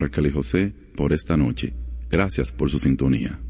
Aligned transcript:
Raquel 0.00 0.28
y 0.28 0.30
José 0.30 0.72
por 0.94 1.12
esta 1.12 1.36
noche. 1.36 1.74
Gracias 2.08 2.52
por 2.52 2.70
su 2.70 2.78
sintonía. 2.78 3.40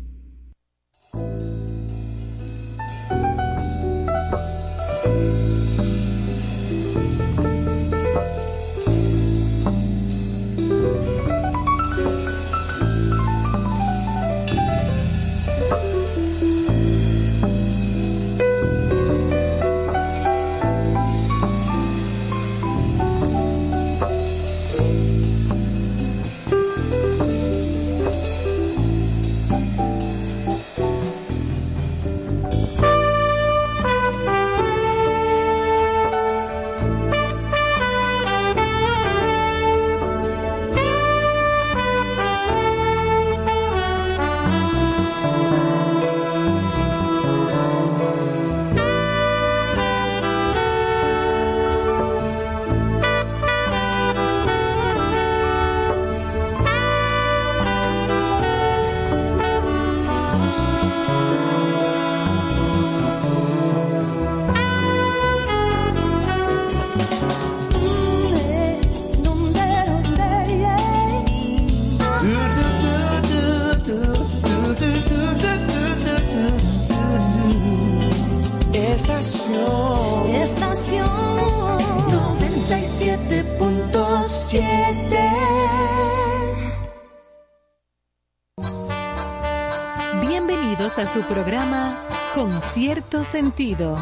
Sentido. 93.59 93.97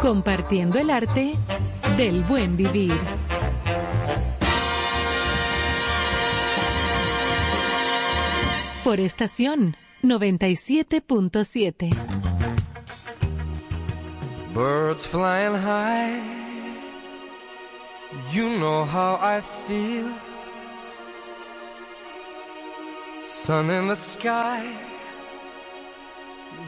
Compartiendo 0.00 0.78
el 0.78 0.88
arte 0.88 1.34
del 1.98 2.22
buen 2.22 2.56
vivir. 2.56 2.98
Por 8.82 9.00
estación 9.00 9.76
97.7. 10.02 11.90
Birds 14.54 15.06
flying 15.06 15.58
high. 15.58 16.18
You 18.32 18.48
know 18.58 18.86
how 18.86 19.18
I 19.20 19.42
feel. 19.66 20.06
Sun 23.22 23.70
in 23.70 23.88
the 23.88 23.96
sky. 23.96 24.87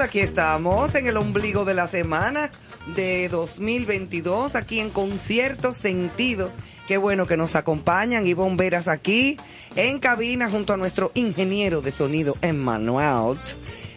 Aquí 0.00 0.20
estamos 0.20 0.94
en 0.94 1.06
el 1.06 1.16
ombligo 1.16 1.64
de 1.64 1.74
la 1.74 1.86
semana 1.86 2.50
de 2.96 3.28
2022, 3.28 4.54
aquí 4.54 4.80
en 4.80 4.90
Concierto 4.90 5.74
Sentido. 5.74 6.52
Qué 6.86 6.96
bueno 6.96 7.26
que 7.26 7.36
nos 7.36 7.54
acompañan 7.54 8.26
y 8.26 8.32
bomberas 8.32 8.88
aquí 8.88 9.36
en 9.76 9.98
cabina 9.98 10.48
junto 10.48 10.72
a 10.72 10.76
nuestro 10.76 11.12
ingeniero 11.14 11.82
de 11.82 11.92
sonido 11.92 12.36
Emmanuel. 12.40 13.38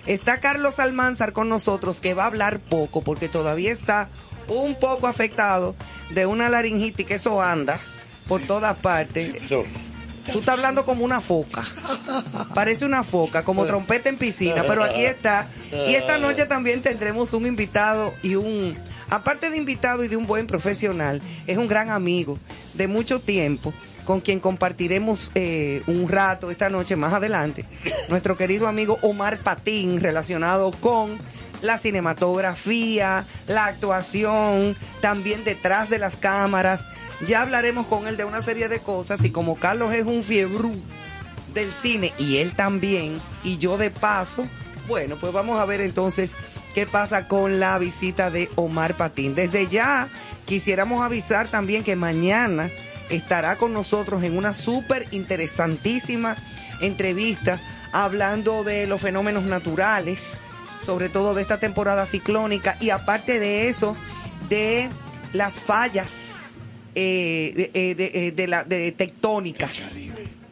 Está 0.06 0.40
Carlos 0.40 0.80
Almanzar 0.80 1.32
con 1.32 1.48
nosotros 1.48 2.02
que 2.02 2.14
va 2.14 2.24
a 2.24 2.28
hablar 2.28 2.60
poco 2.60 3.02
porque 3.02 3.30
todavía 3.30 3.72
está 3.72 4.10
un 4.48 4.76
poco 4.76 5.08
afectado 5.08 5.76
de 6.10 6.26
una 6.26 6.50
laringitis 6.50 7.06
que 7.06 7.16
eso 7.16 7.42
anda 7.42 7.80
por 8.28 8.42
todas 8.42 8.78
partes. 8.80 9.42
Tú 10.32 10.40
estás 10.40 10.54
hablando 10.54 10.86
como 10.86 11.04
una 11.04 11.22
foca. 11.22 11.64
Parece 12.54 12.86
una 12.86 13.04
foca, 13.04 13.44
como 13.44 13.66
trompeta 13.66 14.10
en 14.10 14.18
piscina, 14.18 14.64
pero 14.68 14.84
aquí 14.84 15.04
está. 15.04 15.48
Y 15.88 15.96
esta 15.96 16.18
noche 16.18 16.46
también 16.46 16.82
tendremos 16.82 17.34
un 17.34 17.46
invitado 17.46 18.14
y 18.22 18.36
un, 18.36 18.74
aparte 19.10 19.50
de 19.50 19.58
invitado 19.58 20.04
y 20.04 20.08
de 20.08 20.16
un 20.16 20.26
buen 20.26 20.48
profesional, 20.48 21.22
es 21.48 21.58
un 21.58 21.68
gran 21.68 21.90
amigo 21.90 22.38
de 22.74 22.88
mucho 22.88 23.20
tiempo 23.20 23.74
con 24.06 24.22
quien 24.22 24.40
compartiremos 24.40 25.32
eh, 25.36 25.82
un 25.88 26.08
rato 26.10 26.52
esta 26.52 26.70
noche 26.70 26.96
más 26.96 27.14
adelante. 27.14 27.66
Nuestro 28.10 28.38
querido 28.38 28.68
amigo 28.68 29.00
Omar 29.02 29.40
Patín, 29.40 30.02
relacionado 30.02 30.72
con 30.72 31.18
la 31.64 31.78
cinematografía, 31.78 33.26
la 33.48 33.66
actuación, 33.66 34.78
también 35.02 35.44
detrás 35.44 35.90
de 35.90 35.98
las 35.98 36.16
cámaras. 36.16 36.86
Ya 37.26 37.42
hablaremos 37.42 37.88
con 37.88 38.08
él 38.08 38.18
de 38.18 38.26
una 38.26 38.42
serie 38.42 38.70
de 38.70 38.80
cosas 38.80 39.24
y 39.24 39.32
como 39.32 39.56
Carlos 39.56 39.94
es 39.94 40.06
un 40.06 40.24
fiebrú 40.24 40.76
del 41.54 41.72
cine 41.72 42.14
y 42.18 42.38
él 42.38 42.56
también, 42.56 43.20
y 43.44 43.58
yo 43.58 43.78
de 43.78 43.92
paso, 43.92 44.48
bueno, 44.88 45.18
pues 45.20 45.34
vamos 45.34 45.60
a 45.60 45.66
ver 45.66 45.82
entonces 45.82 46.32
qué 46.74 46.86
pasa 46.86 47.28
con 47.28 47.60
la 47.60 47.78
visita 47.78 48.30
de 48.30 48.50
Omar 48.56 48.96
Patín. 48.96 49.36
Desde 49.36 49.68
ya 49.68 50.10
quisiéramos 50.46 51.04
avisar 51.04 51.48
también 51.48 51.84
que 51.84 51.96
mañana 51.96 52.70
estará 53.10 53.56
con 53.56 53.74
nosotros 53.74 54.24
en 54.24 54.38
una 54.38 54.54
súper 54.54 55.08
interesantísima 55.12 56.36
entrevista 56.82 57.60
hablando 57.92 58.64
de 58.64 58.88
los 58.88 59.00
fenómenos 59.00 59.44
naturales, 59.44 60.40
sobre 60.86 61.10
todo 61.10 61.34
de 61.34 61.42
esta 61.42 61.60
temporada 61.60 62.06
ciclónica 62.06 62.78
y 62.80 62.90
aparte 62.90 63.40
de 63.40 63.70
eso, 63.70 63.96
de 64.50 64.90
las 65.34 65.56
fallas 65.62 66.12
eh, 66.96 67.54
de, 67.56 67.72
eh, 67.74 67.96
de- 67.96 68.28
eh, 68.28 68.32
de 68.32 68.48
la- 68.48 68.64
de 68.64 68.92
tectónicas 68.92 70.00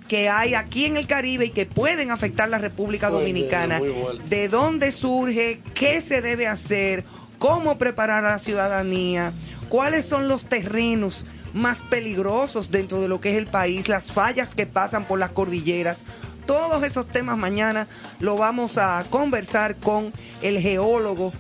que 0.08 0.28
hay 0.28 0.56
aquí 0.56 0.86
en 0.86 0.98
el 0.98 1.06
Caribe 1.08 1.46
y 1.46 1.50
que 1.52 1.66
pueden 1.66 2.10
afectar 2.12 2.50
la 2.50 2.58
República 2.58 3.10
Dominicana. 3.10 3.80
De 4.28 4.50
dónde 4.50 4.92
surge, 4.92 5.60
qué 5.76 6.02
se 6.02 6.22
debe 6.22 6.48
hacer, 6.48 7.04
cómo 7.38 7.78
preparar 7.78 8.26
a 8.26 8.32
la 8.32 8.40
ciudadanía, 8.40 9.32
cuáles 9.70 10.06
son 10.06 10.28
los 10.28 10.44
terrenos 10.50 11.26
más 11.54 11.80
peligrosos 11.82 12.72
dentro 12.72 13.00
de 13.02 13.08
lo 13.08 13.22
que 13.22 13.32
es 13.32 13.38
el 13.38 13.48
país, 13.48 13.88
las 13.88 14.12
fallas 14.12 14.56
que 14.56 14.66
pasan 14.66 15.06
por 15.06 15.20
las 15.20 15.30
cordilleras. 15.32 16.04
Todos 16.52 16.84
esos 16.84 17.08
temas 17.08 17.38
mañana 17.38 17.88
lo 18.20 18.36
vamos 18.36 18.78
a 18.78 19.06
conversar 19.10 19.78
con 19.78 20.12
el 20.42 20.60
geólogo 20.60 21.32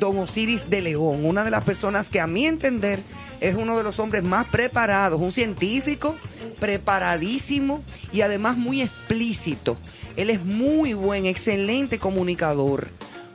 Don 0.00 0.16
Osiris 0.16 0.70
de 0.70 0.80
León, 0.80 1.26
una 1.26 1.44
de 1.44 1.50
las 1.50 1.62
personas 1.64 2.08
que 2.08 2.18
a 2.18 2.26
mi 2.26 2.46
entender 2.46 2.98
es 3.42 3.56
uno 3.56 3.76
de 3.76 3.82
los 3.82 3.98
hombres 3.98 4.24
más 4.24 4.46
preparados, 4.46 5.20
un 5.20 5.32
científico 5.32 6.16
preparadísimo 6.60 7.82
y 8.10 8.22
además 8.22 8.56
muy 8.56 8.80
explícito. 8.80 9.76
Él 10.16 10.30
es 10.30 10.42
muy 10.42 10.94
buen, 10.94 11.26
excelente 11.26 11.98
comunicador, 11.98 12.88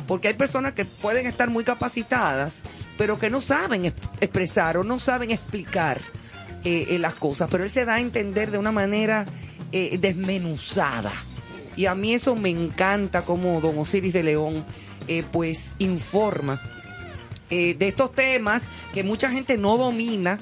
porque 0.07 0.29
hay 0.29 0.33
personas 0.33 0.73
que 0.73 0.85
pueden 0.85 1.27
estar 1.27 1.51
muy 1.51 1.63
capacitadas, 1.63 2.63
pero 2.97 3.19
que 3.19 3.29
no 3.29 3.39
saben 3.39 3.85
es- 3.85 3.93
expresar 4.19 4.77
o 4.77 4.83
no 4.83 4.97
saben 4.97 5.29
explicar 5.29 6.01
eh, 6.63 6.87
eh, 6.89 6.97
las 6.97 7.13
cosas, 7.13 7.49
pero 7.51 7.63
él 7.65 7.69
se 7.69 7.85
da 7.85 7.93
a 7.93 7.99
entender 8.01 8.49
de 8.49 8.57
una 8.57 8.71
manera 8.71 9.27
eh, 9.71 9.99
desmenuzada. 9.99 11.11
Y 11.75 11.85
a 11.85 11.93
mí 11.93 12.13
eso 12.13 12.35
me 12.35 12.49
encanta 12.49 13.21
como 13.21 13.61
don 13.61 13.77
Osiris 13.77 14.13
de 14.13 14.23
León 14.23 14.65
eh, 15.07 15.23
pues 15.31 15.75
informa 15.77 16.59
eh, 17.51 17.75
de 17.77 17.89
estos 17.89 18.13
temas 18.13 18.63
que 18.93 19.03
mucha 19.03 19.29
gente 19.29 19.57
no 19.57 19.77
domina. 19.77 20.39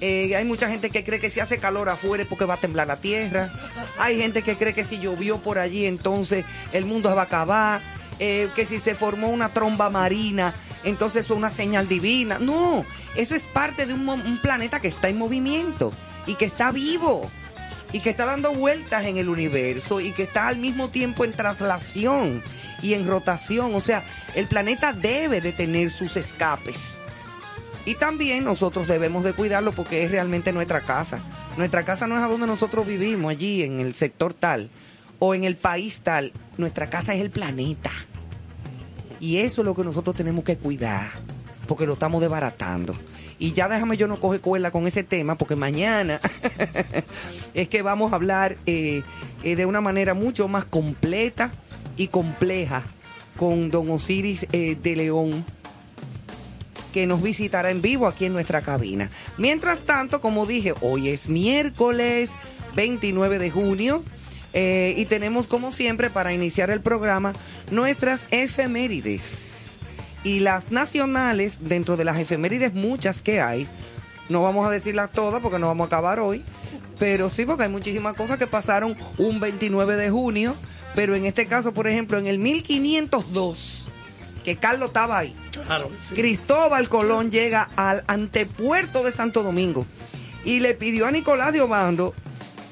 Hay 0.00 0.44
mucha 0.46 0.70
gente 0.70 0.88
que 0.88 1.04
cree 1.04 1.20
que 1.20 1.28
si 1.28 1.40
hace 1.40 1.58
calor 1.58 1.90
afuera 1.90 2.22
es 2.22 2.28
porque 2.28 2.46
va 2.46 2.54
a 2.54 2.58
temblar 2.58 2.86
la 2.86 2.96
tierra. 2.96 3.52
Hay 3.98 4.18
gente 4.18 4.42
que 4.42 4.56
cree 4.56 4.72
que 4.72 4.84
si 4.84 4.98
llovió 4.98 5.38
por 5.38 5.58
allí 5.58 5.84
entonces 5.84 6.46
el 6.72 6.86
mundo 6.86 7.14
va 7.14 7.22
a 7.22 7.24
acabar. 7.24 7.82
Que 8.18 8.64
si 8.66 8.78
se 8.78 8.94
formó 8.94 9.28
una 9.28 9.50
tromba 9.50 9.90
marina, 9.90 10.54
entonces 10.84 11.26
es 11.26 11.30
una 11.30 11.50
señal 11.50 11.86
divina. 11.88 12.38
No, 12.38 12.84
eso 13.14 13.34
es 13.34 13.46
parte 13.46 13.84
de 13.84 13.92
un, 13.92 14.08
un 14.08 14.38
planeta 14.38 14.80
que 14.80 14.88
está 14.88 15.08
en 15.08 15.18
movimiento 15.18 15.92
y 16.26 16.34
que 16.36 16.46
está 16.46 16.72
vivo 16.72 17.30
y 17.92 18.00
que 18.00 18.10
está 18.10 18.24
dando 18.24 18.52
vueltas 18.52 19.04
en 19.06 19.16
el 19.16 19.28
universo 19.28 20.00
y 20.00 20.12
que 20.12 20.24
está 20.24 20.48
al 20.48 20.56
mismo 20.56 20.88
tiempo 20.88 21.24
en 21.24 21.32
traslación 21.32 22.42
y 22.82 22.94
en 22.94 23.06
rotación. 23.06 23.74
O 23.74 23.80
sea, 23.80 24.04
el 24.34 24.46
planeta 24.46 24.92
debe 24.92 25.40
de 25.40 25.52
tener 25.52 25.90
sus 25.90 26.16
escapes. 26.16 26.98
Y 27.86 27.94
también 27.94 28.44
nosotros 28.44 28.86
debemos 28.86 29.24
de 29.24 29.32
cuidarlo 29.32 29.72
porque 29.72 30.04
es 30.04 30.10
realmente 30.10 30.52
nuestra 30.52 30.82
casa. 30.82 31.20
Nuestra 31.56 31.82
casa 31.82 32.06
no 32.06 32.16
es 32.16 32.22
a 32.22 32.28
donde 32.28 32.46
nosotros 32.46 32.86
vivimos, 32.86 33.30
allí 33.30 33.62
en 33.62 33.80
el 33.80 33.94
sector 33.94 34.34
tal 34.34 34.70
o 35.18 35.34
en 35.34 35.44
el 35.44 35.56
país 35.56 36.00
tal. 36.00 36.32
Nuestra 36.58 36.90
casa 36.90 37.14
es 37.14 37.20
el 37.20 37.30
planeta. 37.30 37.90
Y 39.18 39.38
eso 39.38 39.62
es 39.62 39.66
lo 39.66 39.74
que 39.74 39.84
nosotros 39.84 40.16
tenemos 40.16 40.44
que 40.44 40.56
cuidar, 40.56 41.10
porque 41.66 41.86
lo 41.86 41.94
estamos 41.94 42.20
desbaratando. 42.20 42.94
Y 43.40 43.54
ya 43.54 43.68
déjame 43.68 43.96
yo 43.96 44.06
no 44.06 44.20
coge 44.20 44.38
cuerda 44.38 44.70
con 44.70 44.86
ese 44.86 45.02
tema, 45.02 45.34
porque 45.36 45.56
mañana 45.56 46.20
es 47.54 47.68
que 47.68 47.80
vamos 47.80 48.12
a 48.12 48.16
hablar 48.16 48.56
eh, 48.66 49.02
eh, 49.42 49.56
de 49.56 49.64
una 49.64 49.80
manera 49.80 50.12
mucho 50.12 50.46
más 50.46 50.66
completa 50.66 51.50
y 51.96 52.08
compleja 52.08 52.82
con 53.38 53.70
don 53.70 53.90
Osiris 53.90 54.46
eh, 54.52 54.76
de 54.80 54.94
León, 54.94 55.42
que 56.92 57.06
nos 57.06 57.22
visitará 57.22 57.70
en 57.70 57.80
vivo 57.80 58.06
aquí 58.06 58.26
en 58.26 58.34
nuestra 58.34 58.60
cabina. 58.60 59.08
Mientras 59.38 59.80
tanto, 59.80 60.20
como 60.20 60.44
dije, 60.44 60.74
hoy 60.82 61.08
es 61.08 61.30
miércoles 61.30 62.30
29 62.76 63.38
de 63.38 63.50
junio. 63.50 64.04
y 64.52 65.04
tenemos 65.06 65.46
como 65.46 65.72
siempre 65.72 66.10
para 66.10 66.34
iniciar 66.34 66.68
el 66.68 66.82
programa 66.82 67.32
nuestras 67.70 68.26
efemérides. 68.32 69.49
Y 70.22 70.40
las 70.40 70.70
nacionales, 70.70 71.58
dentro 71.60 71.96
de 71.96 72.04
las 72.04 72.18
efemérides 72.18 72.74
muchas 72.74 73.22
que 73.22 73.40
hay, 73.40 73.66
no 74.28 74.42
vamos 74.42 74.66
a 74.66 74.70
decirlas 74.70 75.10
todas 75.12 75.40
porque 75.42 75.58
no 75.58 75.66
vamos 75.66 75.86
a 75.86 75.88
acabar 75.88 76.20
hoy, 76.20 76.44
pero 76.98 77.30
sí 77.30 77.46
porque 77.46 77.64
hay 77.64 77.70
muchísimas 77.70 78.14
cosas 78.14 78.38
que 78.38 78.46
pasaron 78.46 78.94
un 79.18 79.40
29 79.40 79.96
de 79.96 80.10
junio, 80.10 80.54
pero 80.94 81.14
en 81.14 81.24
este 81.24 81.46
caso, 81.46 81.72
por 81.72 81.88
ejemplo, 81.88 82.18
en 82.18 82.26
el 82.26 82.38
1502, 82.38 83.90
que 84.44 84.56
Carlos 84.56 84.88
estaba 84.88 85.18
ahí, 85.18 85.34
Claro 85.52 85.88
que 85.88 85.96
sí. 86.08 86.14
Cristóbal 86.14 86.88
Colón 86.88 87.30
llega 87.30 87.68
al 87.76 88.04
antepuerto 88.06 89.02
de 89.02 89.12
Santo 89.12 89.42
Domingo 89.42 89.86
y 90.44 90.60
le 90.60 90.74
pidió 90.74 91.06
a 91.06 91.10
Nicolás 91.10 91.52
de 91.52 91.60
Obando 91.60 92.14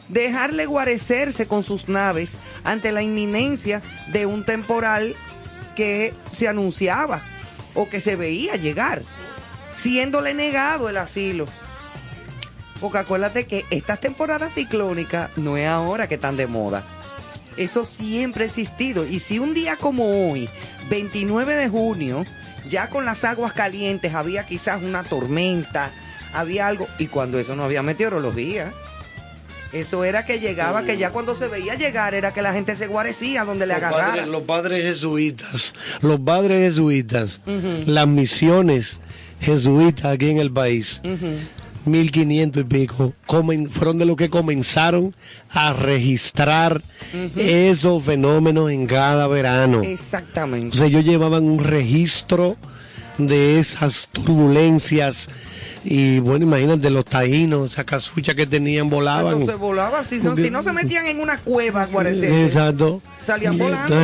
dejarle 0.09 0.67
guarecerse 0.67 1.47
con 1.47 1.62
sus 1.62 1.88
naves 1.88 2.35
ante 2.64 2.93
la 2.93 3.02
inminencia 3.02 3.83
de 4.12 4.26
un 4.26 4.45
temporal 4.45 5.14
que 5.76 6.14
se 6.31 6.49
anunciaba 6.49 7.23
o 7.75 7.89
que 7.89 8.01
se 8.01 8.17
veía 8.17 8.57
llegar, 8.57 9.03
siéndole 9.73 10.35
negado 10.35 10.89
el 10.89 10.97
asilo. 10.97 11.47
Porque 12.81 12.99
acuérdate 12.99 13.47
que 13.47 13.65
estas 13.71 14.01
temporadas 14.01 14.55
ciclónicas 14.55 15.31
no 15.37 15.57
es 15.57 15.69
ahora 15.69 16.09
que 16.09 16.15
están 16.15 16.37
de 16.37 16.47
moda. 16.47 16.85
Eso 17.57 17.85
siempre 17.85 18.45
ha 18.45 18.47
existido. 18.47 19.05
Y 19.05 19.19
si 19.19 19.41
un 19.41 19.53
día 19.53 19.77
como 19.77 20.31
hoy, 20.31 20.49
29 20.89 21.55
de 21.55 21.69
junio, 21.69 22.25
ya 22.69 22.89
con 22.89 23.05
las 23.05 23.25
aguas 23.25 23.53
calientes 23.53 24.15
había 24.15 24.47
quizás 24.47 24.81
una 24.83 25.03
tormenta, 25.03 25.91
había 26.33 26.69
algo, 26.69 26.87
y 26.99 27.09
cuando 27.09 27.39
eso 27.39 27.57
no 27.57 27.65
había 27.65 27.83
meteorología, 27.83 28.73
eso 29.73 30.05
era 30.05 30.25
que 30.25 30.41
llegaba, 30.41 30.83
que 30.85 30.97
ya 30.97 31.11
cuando 31.11 31.37
se 31.37 31.47
veía 31.49 31.75
llegar 31.75 32.15
era 32.15 32.33
que 32.33 32.43
la 32.43 32.53
gente 32.53 32.75
se 32.77 32.87
guarecía 32.87 33.45
donde 33.45 33.67
le 33.67 33.75
Los 33.75 33.83
agarrara. 33.83 34.07
padres, 34.09 34.29
los 34.29 34.43
padres 34.43 34.85
jesuitas, 34.85 35.75
los 36.01 36.21
padres 36.21 36.71
jesuitas, 36.73 37.41
las 37.87 38.07
misiones 38.09 39.01
jesuitas 39.41 40.07
aquí 40.07 40.31
en 40.31 40.39
el 40.39 40.51
país, 40.53 41.01
1500 41.85 42.63
y 42.63 42.65
pico, 42.65 43.15
comen- 43.27 43.69
fueron 43.71 43.99
de 43.99 44.05
los 44.05 44.17
que 44.17 44.29
comenzaron 44.29 45.15
a 45.51 45.73
registrar 45.73 46.83
esos 47.37 48.03
fenómenos 48.03 48.71
en 48.71 48.87
cada 48.87 49.27
verano. 49.29 49.83
Exactamente. 49.83 50.67
Entonces 50.67 50.89
ellos 50.89 51.05
llevaban 51.05 51.45
un 51.45 51.63
registro 51.65 52.57
de 53.17 53.59
esas 53.59 54.09
turbulencias 54.13 55.29
y 55.85 56.18
bueno, 56.18 56.44
imagínate 56.44 56.90
los 56.90 57.04
taínos, 57.04 57.73
esa 57.73 57.85
casucha 57.85 58.35
que 58.35 58.47
tenían 58.47 58.90
volaban. 58.90 59.42
Eso 59.42 59.47
se 59.52 59.54
volaba. 59.56 60.04
Si, 60.04 60.18
no- 60.18 60.37
si 60.37 60.50
no 60.50 60.62
se 60.62 60.73
metían 60.73 61.06
en 61.06 61.20
una 61.20 61.38
cueva. 61.40 61.88
Eh, 62.04 62.44
Exacto. 62.47 63.00
Salían 63.23 63.56
volando. 63.58 63.94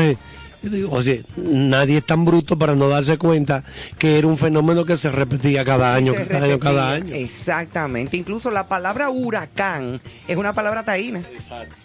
Entonces, 0.63 1.27
nadie 1.37 1.99
es 1.99 2.07
tan 2.07 2.25
bruto 2.25 2.59
para 2.59 2.75
no 2.75 2.89
darse 2.89 3.19
cuenta 3.19 3.65
que 3.99 4.17
era 4.19 4.27
un 4.27 4.39
fenómeno 4.39 4.87
que 4.87 4.97
se 4.97 5.11
repetía 5.11 5.63
cada 5.63 5.95
año, 5.95 6.15
cada 6.15 6.45
año, 6.47 6.59
cada 6.59 6.93
año. 6.93 7.15
Exactamente. 7.15 8.17
Incluso 8.17 8.51
la 8.51 8.67
palabra 8.67 9.11
huracán 9.11 10.01
es 10.27 10.37
una 10.39 10.55
palabra 10.55 10.83
taína. 10.83 11.21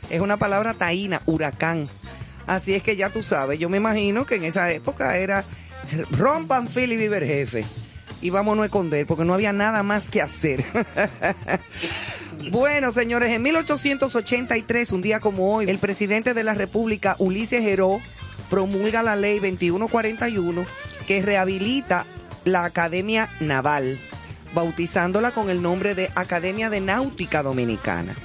Es 0.10 0.22
una 0.22 0.38
palabra 0.38 0.74
taína, 0.76 1.22
huracán. 1.26 1.88
Así 2.48 2.74
es 2.74 2.82
que 2.82 2.96
ya 2.96 3.10
tú 3.10 3.22
sabes, 3.22 3.60
yo 3.60 3.68
me 3.70 3.78
imagino 3.78 4.26
que 4.26 4.36
en 4.36 4.46
esa 4.46 4.72
época 4.72 5.18
era 5.18 5.44
rompan 6.12 6.68
Philly 6.68 6.96
Viver 6.96 7.26
jefe. 7.26 7.66
Y 8.22 8.30
vámonos 8.32 8.64
a 8.64 8.66
esconder 8.66 9.06
porque 9.06 9.26
no 9.26 9.34
había 9.34 9.54
nada 9.54 9.84
más 9.84 10.10
que 10.10 10.22
hacer. 10.22 10.64
bueno, 12.52 12.92
señores, 12.92 13.32
en 13.32 13.42
1883, 13.42 14.92
un 14.92 15.02
día 15.02 15.20
como 15.20 15.56
hoy, 15.56 15.70
el 15.70 15.78
presidente 15.78 16.34
de 16.34 16.44
la 16.44 16.54
República, 16.54 17.16
Ulises 17.20 17.64
Heró, 17.64 18.02
promulga 18.50 19.04
la 19.04 19.16
ley 19.16 19.36
2141 19.36 20.66
que 21.08 21.22
rehabilita 21.22 22.06
la 22.46 22.66
Academia 22.66 23.30
Naval, 23.40 23.98
bautizándola 24.54 25.32
con 25.32 25.50
el 25.50 25.62
nombre 25.62 25.96
de 25.96 26.10
Academia 26.16 26.70
de 26.70 26.82
Náutica 26.82 27.44
Dominicana. 27.44 28.16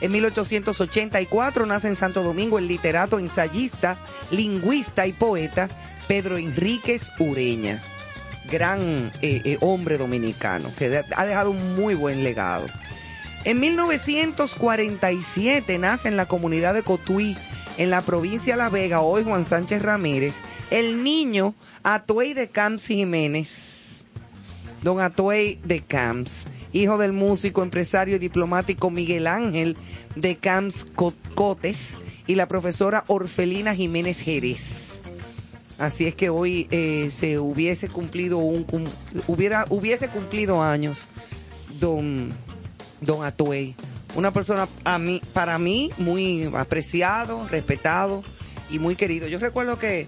En 0.00 0.12
1884 0.12 1.66
nace 1.66 1.88
en 1.88 1.96
Santo 1.96 2.22
Domingo 2.22 2.58
el 2.58 2.68
literato, 2.68 3.18
ensayista, 3.18 3.98
lingüista 4.30 5.06
y 5.06 5.12
poeta 5.12 5.68
Pedro 6.06 6.38
Enríquez 6.38 7.10
Ureña, 7.18 7.82
gran 8.50 9.12
eh, 9.22 9.40
eh, 9.44 9.58
hombre 9.60 9.98
dominicano 9.98 10.70
que 10.76 11.02
ha 11.16 11.26
dejado 11.26 11.50
un 11.50 11.76
muy 11.76 11.94
buen 11.94 12.24
legado. 12.24 12.66
En 13.44 13.60
1947 13.60 15.78
nace 15.78 16.08
en 16.08 16.16
la 16.16 16.26
comunidad 16.26 16.74
de 16.74 16.82
Cotuí, 16.82 17.36
en 17.76 17.90
la 17.90 18.00
provincia 18.00 18.54
de 18.54 18.58
La 18.58 18.68
Vega, 18.68 19.00
hoy 19.00 19.22
Juan 19.24 19.44
Sánchez 19.44 19.82
Ramírez, 19.82 20.34
el 20.70 21.04
niño 21.04 21.54
Atuey 21.84 22.34
de 22.34 22.48
Camps 22.48 22.86
Jiménez. 22.86 24.04
Don 24.82 25.00
Atuey 25.00 25.58
de 25.64 25.80
Camps, 25.80 26.44
hijo 26.72 26.98
del 26.98 27.12
músico, 27.12 27.62
empresario 27.62 28.16
y 28.16 28.20
diplomático 28.20 28.90
Miguel 28.90 29.26
Ángel 29.26 29.76
de 30.14 30.36
Camps 30.36 30.86
Co- 30.94 31.14
Cotes 31.34 31.98
y 32.26 32.34
la 32.36 32.46
profesora 32.46 33.02
Orfelina 33.08 33.74
Jiménez 33.74 34.20
Jerez. 34.20 35.00
Así 35.78 36.06
es 36.06 36.14
que 36.14 36.28
hoy 36.28 36.66
eh, 36.70 37.08
se 37.10 37.38
hubiese 37.38 37.88
cumplido 37.88 38.38
un 38.38 38.66
hubiera 39.28 39.64
hubiese 39.70 40.08
cumplido 40.08 40.60
años 40.60 41.06
don 41.78 42.30
don 43.00 43.24
Atuey, 43.24 43.76
una 44.16 44.32
persona 44.32 44.68
a 44.84 44.98
mí 44.98 45.22
para 45.32 45.58
mí 45.58 45.90
muy 45.98 46.50
apreciado, 46.56 47.46
respetado 47.48 48.24
y 48.70 48.80
muy 48.80 48.96
querido. 48.96 49.28
Yo 49.28 49.38
recuerdo 49.38 49.78
que 49.78 50.06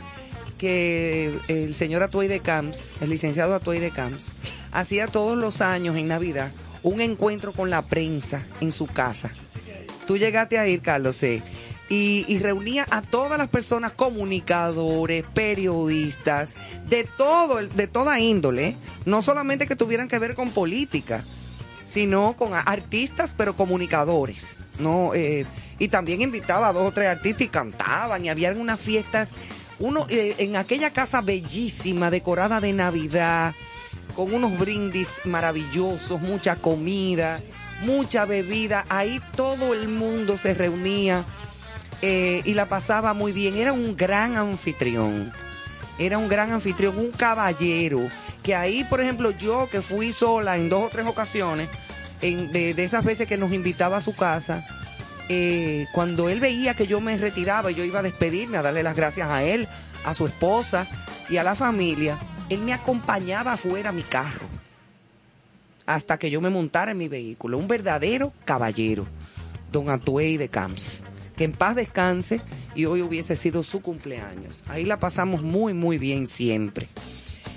que 0.59 1.39
el 1.49 1.73
señor 1.73 2.03
Atuey 2.03 2.29
de 2.29 2.41
Camps, 2.41 3.01
el 3.01 3.09
licenciado 3.09 3.55
Atuey 3.55 3.79
de 3.79 3.91
Camps, 3.91 4.35
hacía 4.73 5.07
todos 5.07 5.39
los 5.39 5.63
años 5.63 5.97
en 5.97 6.09
Navidad 6.09 6.51
un 6.83 7.01
encuentro 7.01 7.53
con 7.53 7.71
la 7.71 7.83
prensa 7.83 8.47
en 8.61 8.73
su 8.73 8.87
casa. 8.87 9.31
Tú 10.07 10.19
llegaste 10.19 10.59
a 10.59 10.67
ir, 10.67 10.83
Carlos, 10.83 11.17
sí. 11.17 11.43
Y, 11.93 12.39
reunía 12.39 12.87
a 12.89 13.03
todas 13.03 13.37
las 13.37 13.49
personas, 13.49 13.91
comunicadores, 13.91 15.25
periodistas, 15.35 16.55
de 16.89 17.03
todo, 17.03 17.57
de 17.57 17.89
toda 17.89 18.21
índole, 18.21 18.77
no 19.07 19.23
solamente 19.23 19.67
que 19.67 19.75
tuvieran 19.75 20.07
que 20.07 20.21
ver 20.21 20.37
con 20.37 20.51
política, 20.51 21.25
sino 21.85 22.37
con 22.37 22.55
artistas, 22.55 23.35
pero 23.37 23.57
comunicadores, 23.57 24.57
¿no? 24.79 25.13
Eh, 25.15 25.45
y 25.81 25.89
también 25.89 26.21
invitaba 26.21 26.69
a 26.69 26.73
dos 26.73 26.87
o 26.87 26.93
tres 26.93 27.09
artistas 27.09 27.43
y 27.43 27.49
cantaban, 27.49 28.25
y 28.25 28.29
había 28.29 28.53
unas 28.53 28.79
fiestas, 28.79 29.31
uno, 29.81 30.07
eh, 30.11 30.37
en 30.39 30.55
aquella 30.55 30.93
casa 30.93 31.21
bellísima, 31.23 32.09
decorada 32.13 32.61
de 32.61 32.73
Navidad, 32.73 33.53
con 34.15 34.33
unos 34.33 34.57
brindis 34.61 35.09
maravillosos, 35.25 36.21
mucha 36.21 36.55
comida, 36.55 37.41
mucha 37.83 38.25
bebida, 38.27 38.85
ahí 38.89 39.21
todo 39.35 39.75
el 39.75 39.89
mundo 39.89 40.37
se 40.39 40.55
reunía 40.55 41.25
eh, 42.03 42.43
y 42.45 42.55
la 42.55 42.67
pasaba 42.67 43.15
muy 43.15 43.33
bien, 43.33 43.57
era 43.57 43.73
un 43.73 43.97
gran 43.97 44.37
anfitrión 44.37 45.33
era 46.01 46.17
un 46.17 46.29
gran 46.29 46.51
anfitrión, 46.51 46.99
un 46.99 47.11
caballero, 47.11 48.09
que 48.43 48.55
ahí, 48.55 48.85
por 48.85 49.03
ejemplo, 49.03 49.33
yo 49.33 49.69
que 49.71 49.83
fui 49.83 50.15
sola 50.15 50.57
en 50.57 50.71
dos 50.71 50.85
o 50.85 50.89
tres 50.89 51.07
ocasiones, 51.07 51.69
en, 52.23 52.51
de, 52.53 52.71
esas 52.83 53.05
veces 53.05 53.29
que 53.29 53.37
nos 53.37 53.53
invitaba 53.53 53.99
a 53.99 54.01
su 54.01 54.17
casa, 54.17 54.65
eh, 55.29 55.87
cuando 55.93 56.31
él 56.31 56.41
veía 56.41 56.73
que 56.73 56.87
yo 56.87 57.03
me 57.03 57.19
retiraba 57.19 57.71
yo 57.71 57.85
iba 57.85 57.99
a 57.99 58.03
despedirme, 58.03 58.57
a 58.57 58.63
darle 58.63 58.83
las 58.83 58.97
gracias 58.97 59.29
a 59.29 59.43
él, 59.45 59.69
a 60.07 60.15
su 60.15 60.27
esposa 60.27 60.87
y 61.29 61.37
a 61.37 61.45
la 61.45 61.55
familia, 61.55 62.19
él 62.49 62.63
me 62.63 62.73
acompañaba 62.73 63.53
afuera 63.53 63.91
a 63.91 63.93
mi 63.93 64.03
carro 64.03 64.47
hasta 65.85 66.19
que 66.19 66.31
yo 66.31 66.41
me 66.41 66.51
montara 66.51 66.93
en 66.93 66.99
mi 66.99 67.09
vehículo. 67.09 67.59
Un 67.59 67.69
verdadero 67.69 68.33
caballero, 68.45 69.07
don 69.71 69.91
Atuey 69.91 70.37
de 70.37 70.49
Camps. 70.49 71.03
Que 71.41 71.45
en 71.45 71.53
paz 71.53 71.75
descanse 71.75 72.43
y 72.75 72.85
hoy 72.85 73.01
hubiese 73.01 73.35
sido 73.35 73.63
su 73.63 73.81
cumpleaños. 73.81 74.63
Ahí 74.69 74.85
la 74.85 74.99
pasamos 74.99 75.41
muy, 75.41 75.73
muy 75.73 75.97
bien 75.97 76.27
siempre. 76.27 76.87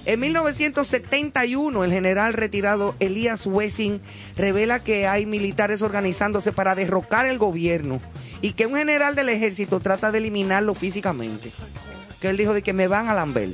En 0.06 0.22
1971, 0.22 1.84
el 1.84 1.92
general 1.92 2.32
retirado 2.32 2.96
Elías 3.02 3.46
Wessing 3.46 4.00
revela 4.38 4.82
que 4.82 5.06
hay 5.06 5.26
militares 5.26 5.82
organizándose 5.82 6.54
para 6.54 6.76
derrocar 6.76 7.26
el 7.26 7.38
gobierno 7.38 8.00
y 8.40 8.54
que 8.54 8.68
un 8.68 8.76
general 8.76 9.16
del 9.16 9.28
ejército 9.28 9.82
trata 9.82 10.14
de 10.14 10.20
eliminarlo 10.20 10.76
físicamente. 10.76 11.52
Que 12.22 12.30
él 12.30 12.38
dijo 12.38 12.54
de 12.54 12.62
que 12.62 12.72
me 12.72 12.88
van 12.88 13.10
a 13.10 13.14
lamber. 13.14 13.50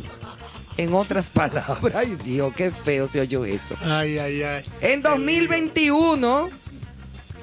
En 0.77 0.93
otras 0.93 1.29
palabras, 1.33 1.95
ay 1.95 2.15
Dios, 2.24 2.55
qué 2.55 2.69
feo 2.69 3.07
se 3.07 3.19
oyó 3.19 3.45
eso. 3.45 3.74
Ay, 3.81 4.19
ay, 4.19 4.43
ay. 4.43 4.63
En 4.81 5.01
2021, 5.01 6.50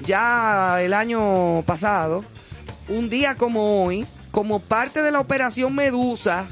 ya 0.05 0.81
el 0.81 0.93
año 0.93 1.63
pasado, 1.63 2.23
un 2.89 3.09
día 3.09 3.35
como 3.35 3.83
hoy, 3.83 4.05
como 4.31 4.59
parte 4.59 5.01
de 5.01 5.11
la 5.11 5.19
operación 5.19 5.75
Medusa, 5.75 6.45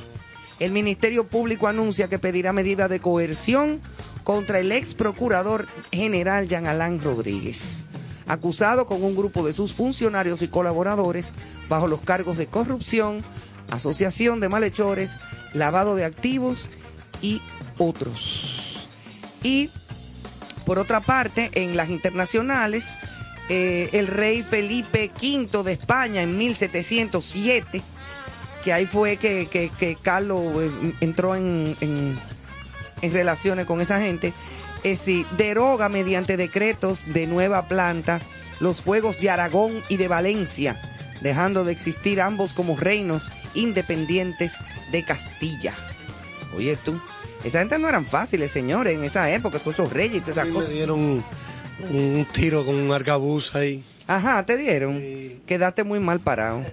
el 0.60 0.72
Ministerio 0.72 1.28
Público 1.28 1.68
anuncia 1.68 2.08
que 2.08 2.20
pedirá 2.20 2.54
medidas 2.54 2.90
de 2.90 3.00
coerción 3.00 3.82
contra 4.24 4.60
el 4.60 4.72
ex 4.72 4.94
procurador 4.94 5.68
general 5.92 6.48
Jean 6.48 6.68
Alain 6.68 7.02
Rodríguez, 7.02 7.86
acusado 8.28 8.86
con 8.86 9.04
un 9.04 9.16
grupo 9.16 9.46
de 9.46 9.54
sus 9.54 9.74
funcionarios 9.74 10.42
y 10.42 10.48
colaboradores 10.48 11.32
bajo 11.70 11.88
los 11.88 12.02
cargos 12.02 12.38
de 12.38 12.48
corrupción, 12.48 13.18
asociación 13.70 14.40
de 14.40 14.50
malhechores, 14.50 15.18
lavado 15.54 15.96
de 15.96 16.06
activos 16.06 16.70
y 17.22 17.42
otros. 17.78 18.90
Y 19.44 19.70
por 20.66 20.80
otra 20.80 21.02
parte, 21.02 21.52
en 21.54 21.78
las 21.78 21.90
internacionales, 21.90 22.86
eh, 23.50 23.90
el 23.94 24.08
rey 24.08 24.44
Felipe 24.44 25.12
V 25.22 25.64
de 25.64 25.72
España 25.74 26.22
en 26.22 26.38
1707, 26.38 27.82
que 28.64 28.74
ahí 28.74 28.86
fue 28.86 29.18
que, 29.18 29.48
que- 29.48 29.70
que 29.78 29.96
Carlos 30.02 30.42
eh, 30.62 30.94
entró 31.02 31.36
en, 31.36 31.76
en- 31.82 32.18
en 33.02 33.14
relaciones 33.14 33.66
con 33.66 33.82
esa 33.82 34.00
gente, 34.00 34.34
es 34.84 35.00
decir, 35.00 35.26
deroga 35.38 35.90
mediante 35.90 36.38
decretos 36.38 37.04
de 37.14 37.28
nueva 37.28 37.68
planta 37.68 38.20
los 38.60 38.82
fuegos 38.82 39.20
de 39.20 39.30
Aragón 39.30 39.84
y 39.90 39.98
de 39.98 40.08
Valencia, 40.08 40.82
dejando 41.22 41.64
de 41.66 41.72
existir 41.74 42.22
ambos 42.22 42.54
como 42.54 42.76
reinos 42.78 43.32
independientes 43.54 44.54
de 44.92 45.04
Castilla. 45.04 45.74
Oye 46.56 46.78
tú, 46.78 47.00
esa 47.44 47.60
gente 47.60 47.78
no 47.78 47.90
eran 47.90 48.06
fáciles, 48.06 48.52
señores, 48.52 48.96
en 48.98 49.04
esa 49.04 49.30
época, 49.30 49.60
todos 49.60 49.74
esos 49.76 49.92
reyes 49.92 50.18
y 50.18 50.22
todas 50.22 50.38
esas 50.38 50.48
me 50.48 50.54
cosas. 50.54 50.70
dieron 50.72 51.24
un, 51.90 52.26
tiro 52.34 52.66
con 52.66 52.76
un 52.76 52.92
arcabuz 52.92 53.56
ahí. 53.56 53.84
Ajá, 54.08 54.46
te 54.46 54.58
dieron. 54.58 55.02
Quedaste 55.46 55.84
muy 55.84 56.00
mal 56.00 56.20
parado. 56.20 56.64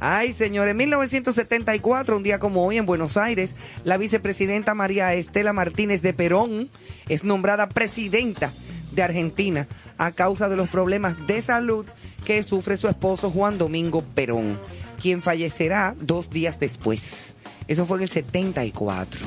Ay, 0.00 0.32
señores, 0.32 0.72
en 0.72 0.78
1974, 0.78 2.16
un 2.16 2.22
día 2.24 2.40
como 2.40 2.66
hoy 2.66 2.76
en 2.76 2.86
Buenos 2.86 3.16
Aires, 3.16 3.54
la 3.84 3.98
vicepresidenta 3.98 4.74
María 4.74 5.14
Estela 5.14 5.52
Martínez 5.52 6.02
de 6.02 6.12
Perón 6.12 6.70
es 7.08 7.22
nombrada 7.22 7.68
presidenta 7.68 8.50
de 8.90 9.02
Argentina 9.02 9.68
a 9.98 10.10
causa 10.10 10.48
de 10.48 10.56
los 10.56 10.68
problemas 10.68 11.26
de 11.28 11.40
salud 11.40 11.86
que 12.24 12.42
sufre 12.42 12.76
su 12.76 12.88
esposo 12.88 13.30
Juan 13.30 13.58
Domingo 13.58 14.02
Perón, 14.14 14.58
quien 15.00 15.22
fallecerá 15.22 15.94
dos 16.00 16.30
días 16.30 16.58
después. 16.58 17.34
Eso 17.68 17.86
fue 17.86 17.98
en 17.98 18.02
el 18.02 18.08
74. 18.08 19.20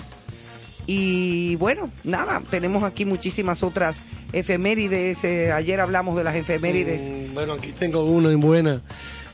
Y 0.88 1.56
bueno, 1.56 1.90
nada, 2.04 2.42
tenemos 2.50 2.84
aquí 2.84 3.06
muchísimas 3.06 3.64
otras 3.64 3.98
efemérides. 4.34 5.24
eh, 5.24 5.52
ayer 5.52 5.80
hablamos 5.80 6.16
de 6.16 6.24
las 6.24 6.36
efemérides. 6.36 7.30
Mm, 7.30 7.34
Bueno, 7.34 7.54
aquí 7.54 7.72
tengo 7.78 8.06
una 8.06 8.32
en 8.32 8.40
buena. 8.40 8.82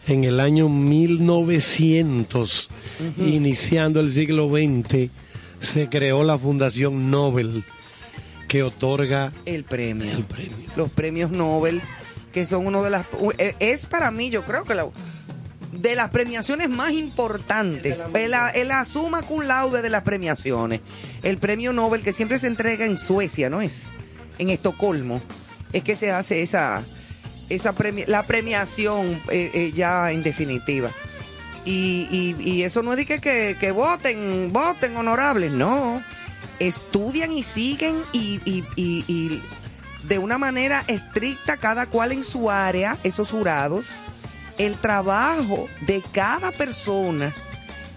En 0.08 0.24
el 0.24 0.40
año 0.40 0.68
1900, 0.70 2.70
iniciando 3.18 4.00
el 4.00 4.12
siglo 4.12 4.50
XX, 4.50 5.10
se 5.60 5.90
creó 5.90 6.24
la 6.24 6.40
Fundación 6.40 7.12
Nobel 7.12 7.64
que 8.48 8.64
otorga 8.64 9.32
El 9.46 9.64
premio. 9.64 10.12
el 10.12 10.24
premio. 10.26 10.52
Los 10.76 10.90
premios 10.90 11.32
Nobel, 11.32 11.82
que 12.34 12.46
son 12.46 12.66
uno 12.68 12.84
de 12.84 12.90
las... 12.90 13.06
eh, 13.38 13.56
Es 13.60 13.86
para 13.86 14.12
mí, 14.12 14.30
yo 14.30 14.44
creo 14.44 14.64
que 14.64 14.76
la, 14.76 14.88
de 15.72 15.96
las 15.96 16.10
premiaciones 16.10 16.70
más 16.70 16.92
importantes. 16.92 18.04
Es 18.14 18.30
la, 18.30 18.50
es 18.50 18.68
la 18.68 18.86
suma 18.86 19.22
cum 19.22 19.42
laude 19.44 19.82
de 19.82 19.90
las 19.90 20.04
premiaciones. 20.04 20.82
El 21.24 21.38
premio 21.38 21.74
Nobel 21.74 22.02
que 22.02 22.14
siempre 22.14 22.40
se 22.40 22.48
entrega 22.48 22.86
en 22.86 22.98
Suecia, 22.98 23.50
¿no 23.50 23.62
es? 23.62 23.92
En 24.38 24.50
Estocolmo. 24.50 25.22
Es 25.74 25.84
que 25.84 25.96
se 25.96 26.12
hace 26.12 26.42
esa... 26.42 26.84
esa 27.50 27.76
premi- 27.76 28.06
la 28.08 28.24
premiación 28.24 29.22
eh, 29.30 29.52
eh, 29.54 29.72
ya 29.76 30.12
en 30.12 30.24
definitiva. 30.24 30.90
Y, 31.64 32.08
y, 32.10 32.36
y 32.40 32.64
eso 32.64 32.82
no 32.82 32.94
es 32.94 32.98
de 32.98 33.06
que, 33.06 33.22
que, 33.22 33.56
que 33.60 33.72
voten, 33.72 34.52
voten 34.52 34.98
honorables, 34.98 35.52
no. 35.52 36.02
Estudian 36.60 37.32
y 37.32 37.44
siguen 37.44 37.98
y, 38.14 38.42
y, 38.46 38.64
y, 38.76 39.06
y 39.08 39.42
de 40.08 40.18
una 40.18 40.38
manera 40.38 40.84
estricta, 40.88 41.58
cada 41.58 41.86
cual 41.86 42.12
en 42.12 42.24
su 42.24 42.50
área, 42.50 42.98
esos 43.04 43.30
jurados, 43.30 44.04
el 44.66 44.76
trabajo 44.76 45.68
de 45.82 46.04
cada 46.12 46.52
persona 46.52 47.34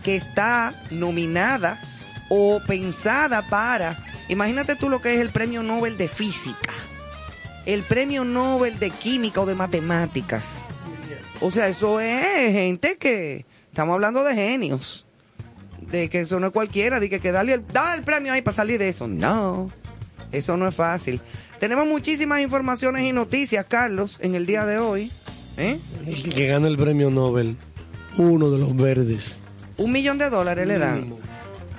que 0.02 0.16
está 0.16 0.75
nominada 0.90 1.80
o 2.28 2.61
pensada 2.66 3.42
para, 3.42 4.02
imagínate 4.28 4.75
tú 4.75 4.88
lo 4.88 5.00
que 5.00 5.14
es 5.14 5.21
el 5.21 5.30
premio 5.30 5.62
Nobel 5.62 5.97
de 5.99 6.09
Física, 6.09 6.73
el 7.66 7.83
premio 7.83 8.25
Nobel 8.25 8.78
de 8.78 8.90
Química 8.90 9.42
o 9.42 9.47
de 9.47 9.54
Matemáticas. 9.54 10.64
O 11.40 11.50
sea, 11.50 11.68
eso 11.68 12.00
es 12.00 12.52
gente 12.52 12.97
que, 12.97 13.44
estamos 13.68 13.94
hablando 13.94 14.25
de 14.25 14.35
genios, 14.35 15.06
de 15.80 16.09
que 16.09 16.21
eso 16.21 16.40
no 16.40 16.47
es 16.47 16.52
cualquiera, 16.52 16.99
de 16.99 17.11
que, 17.11 17.21
que 17.21 17.28
el, 17.28 17.49
el 17.50 18.02
premio 18.04 18.33
ahí 18.33 18.40
para 18.40 18.56
salir 18.56 18.78
de 18.78 18.88
eso. 18.88 19.06
No, 19.06 19.71
eso 20.33 20.56
no 20.56 20.66
es 20.66 20.75
fácil. 20.75 21.21
Tenemos 21.61 21.87
muchísimas 21.87 22.40
informaciones 22.40 23.02
y 23.02 23.12
noticias, 23.12 23.66
Carlos, 23.66 24.18
en 24.23 24.35
el 24.35 24.47
día 24.47 24.64
de 24.64 24.78
hoy. 24.78 25.11
¿Eh? 25.57 25.79
El 26.07 26.35
que 26.35 26.47
gana 26.47 26.69
el 26.69 26.77
premio 26.77 27.11
Nobel, 27.11 27.57
uno 28.19 28.51
de 28.51 28.59
los 28.59 28.75
verdes. 28.77 29.41
Un 29.77 29.93
millón 29.93 30.19
de 30.19 30.31
dólares 30.31 30.67
le 30.67 30.79
dan. 30.79 31.01
Mínimo. 31.01 31.19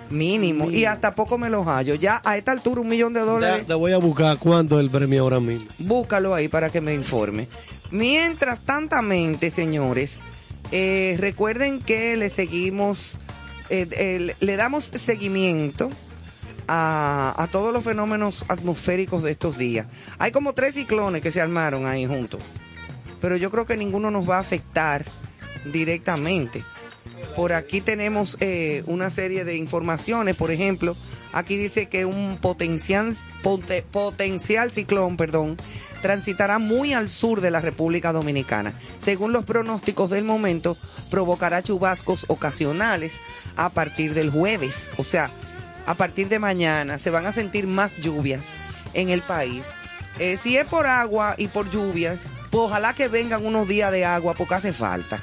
Mínimo. 0.10 0.72
Y 0.72 0.86
hasta 0.86 1.16
poco 1.16 1.38
me 1.38 1.50
los 1.50 1.66
hallo. 1.66 1.96
Ya 1.96 2.22
a 2.24 2.38
esta 2.38 2.52
altura 2.52 2.82
un 2.82 2.88
millón 2.88 3.14
de 3.14 3.22
Ya, 3.22 3.26
dólares. 3.26 3.68
te 3.68 3.74
voy 3.74 3.92
a 3.92 3.98
buscar 3.98 4.38
cuánto 4.38 4.80
es 4.80 4.86
el 4.86 4.92
premio 4.92 5.24
ahora 5.24 5.40
mismo. 5.40 5.68
Búscalo 5.80 6.36
ahí 6.36 6.48
para 6.48 6.70
que 6.70 6.80
me 6.80 6.94
informe. 6.94 7.48
Mientras 7.92 8.62
tantamente, 8.62 9.50
señores, 9.50 10.20
eh, 10.72 11.16
recuerden 11.20 11.80
que 11.82 12.16
le 12.18 12.30
seguimos, 12.30 13.14
eh, 13.70 13.88
eh, 13.92 14.36
le 14.40 14.56
damos 14.56 14.86
seguimiento 14.94 15.90
a, 16.68 17.34
a 17.38 17.48
todos 17.48 17.74
los 17.74 17.84
fenómenos 17.84 18.46
atmosféricos 18.48 19.24
de 19.24 19.32
estos 19.32 19.58
días. 19.58 19.88
Hay 20.20 20.32
como 20.32 20.54
tres 20.54 20.76
ciclones 20.76 21.22
que 21.22 21.32
se 21.32 21.42
armaron 21.42 21.86
ahí 21.88 22.06
juntos, 22.06 22.42
pero 23.26 23.38
yo 23.38 23.50
creo 23.50 23.66
que 23.66 23.76
ninguno 23.76 24.12
nos 24.12 24.30
va 24.30 24.36
a 24.38 24.42
afectar 24.42 25.04
directamente. 25.74 26.64
Por 27.36 27.54
aquí 27.54 27.82
tenemos 27.82 28.38
eh, 28.40 28.84
una 28.86 29.10
serie 29.10 29.44
de 29.44 29.56
informaciones, 29.56 30.36
por 30.36 30.52
ejemplo, 30.52 30.96
aquí 31.34 31.58
dice 31.58 31.88
que 31.88 32.06
un 32.06 32.38
potencial, 32.38 33.16
ciclón, 34.72 35.18
perdón, 35.18 35.58
transitará 36.04 36.60
muy 36.60 36.94
al 36.94 37.10
sur 37.10 37.42
de 37.42 37.50
la 37.50 37.62
República 37.62 38.12
Dominicana. 38.12 38.74
Según 39.00 39.34
los 39.34 39.44
pronósticos 39.44 40.12
del 40.12 40.24
momento, 40.24 40.78
provocará 41.10 41.64
chubascos 41.64 42.26
ocasionales 42.28 43.22
a 43.58 43.70
partir 43.70 44.14
del 44.14 44.30
jueves, 44.30 44.92
o 44.98 45.04
sea, 45.04 45.32
a 45.88 45.96
partir 45.96 46.30
de 46.30 46.38
mañana 46.38 47.00
se 47.00 47.10
van 47.10 47.26
a 47.26 47.32
sentir 47.32 47.66
más 47.66 47.98
lluvias 47.98 48.58
en 48.94 49.10
el 49.10 49.22
país. 49.22 49.64
Eh, 50.20 50.38
si 50.38 50.58
es 50.58 50.68
por 50.68 50.86
agua 50.86 51.34
y 51.40 51.48
por 51.48 51.72
lluvias, 51.72 52.28
ojalá 52.64 52.94
que 52.94 53.08
vengan 53.08 53.46
unos 53.46 53.68
días 53.68 53.92
de 53.92 54.06
agua 54.06 54.34
porque 54.34 54.56
hace 54.56 54.74
falta. 54.74 55.20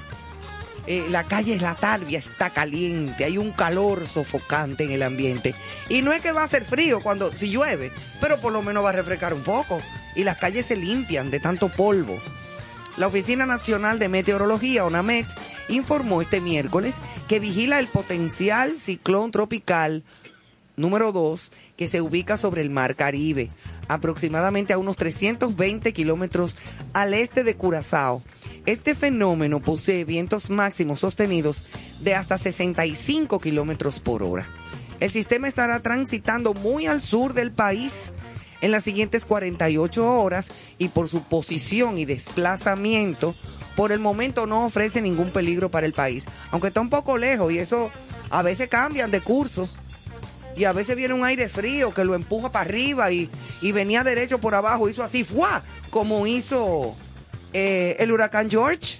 Eh, 0.86 1.06
la 1.10 1.24
calle 1.24 1.58
La 1.60 1.76
Talvia 1.76 2.18
está 2.18 2.50
caliente, 2.50 3.24
hay 3.24 3.38
un 3.38 3.52
calor 3.52 4.08
sofocante 4.08 4.84
en 4.84 4.90
el 4.90 5.02
ambiente. 5.02 5.54
Y 5.88 6.02
no 6.02 6.12
es 6.12 6.22
que 6.22 6.32
va 6.32 6.42
a 6.42 6.46
hacer 6.46 6.64
frío 6.64 7.00
cuando 7.00 7.32
si 7.32 7.50
llueve, 7.50 7.92
pero 8.20 8.38
por 8.38 8.52
lo 8.52 8.62
menos 8.62 8.84
va 8.84 8.90
a 8.90 8.92
refrescar 8.92 9.32
un 9.32 9.42
poco. 9.42 9.80
Y 10.16 10.24
las 10.24 10.38
calles 10.38 10.66
se 10.66 10.76
limpian 10.76 11.30
de 11.30 11.40
tanto 11.40 11.68
polvo. 11.68 12.20
La 12.96 13.06
Oficina 13.06 13.46
Nacional 13.46 13.98
de 13.98 14.08
Meteorología, 14.08 14.84
ONAMET, 14.84 15.26
informó 15.68 16.20
este 16.20 16.40
miércoles 16.40 16.96
que 17.26 17.38
vigila 17.38 17.78
el 17.78 17.86
potencial 17.86 18.78
ciclón 18.78 19.30
tropical 19.30 20.04
número 20.82 21.12
2, 21.12 21.50
que 21.78 21.88
se 21.88 22.02
ubica 22.02 22.36
sobre 22.36 22.60
el 22.60 22.68
Mar 22.68 22.94
Caribe, 22.94 23.48
aproximadamente 23.88 24.74
a 24.74 24.78
unos 24.78 24.96
320 24.96 25.94
kilómetros 25.94 26.58
al 26.92 27.14
este 27.14 27.44
de 27.44 27.56
Curazao. 27.56 28.22
Este 28.66 28.94
fenómeno 28.94 29.60
posee 29.60 30.04
vientos 30.04 30.50
máximos 30.50 31.00
sostenidos 31.00 31.64
de 32.00 32.14
hasta 32.14 32.36
65 32.36 33.38
kilómetros 33.38 34.00
por 34.00 34.22
hora. 34.22 34.46
El 35.00 35.10
sistema 35.10 35.48
estará 35.48 35.80
transitando 35.80 36.52
muy 36.52 36.86
al 36.86 37.00
sur 37.00 37.32
del 37.32 37.52
país 37.52 38.12
en 38.60 38.70
las 38.70 38.84
siguientes 38.84 39.24
48 39.24 40.20
horas 40.20 40.50
y 40.78 40.88
por 40.88 41.08
su 41.08 41.22
posición 41.24 41.98
y 41.98 42.04
desplazamiento, 42.04 43.34
por 43.76 43.90
el 43.90 44.00
momento 44.00 44.46
no 44.46 44.66
ofrece 44.66 45.00
ningún 45.00 45.30
peligro 45.30 45.70
para 45.70 45.86
el 45.86 45.92
país, 45.92 46.26
aunque 46.50 46.68
está 46.68 46.80
un 46.80 46.90
poco 46.90 47.16
lejos 47.16 47.52
y 47.52 47.58
eso 47.58 47.90
a 48.30 48.42
veces 48.42 48.68
cambian 48.68 49.10
de 49.10 49.20
curso 49.20 49.68
y 50.56 50.64
a 50.64 50.72
veces 50.72 50.96
viene 50.96 51.14
un 51.14 51.24
aire 51.24 51.48
frío 51.48 51.92
que 51.94 52.04
lo 52.04 52.14
empuja 52.14 52.50
para 52.52 52.64
arriba 52.64 53.10
y, 53.10 53.30
y 53.60 53.72
venía 53.72 54.04
derecho 54.04 54.38
por 54.38 54.54
abajo, 54.54 54.88
hizo 54.88 55.02
así, 55.02 55.24
¡fua! 55.24 55.62
Como 55.90 56.26
hizo 56.26 56.96
eh, 57.52 57.96
el 57.98 58.12
huracán 58.12 58.50
George, 58.50 58.98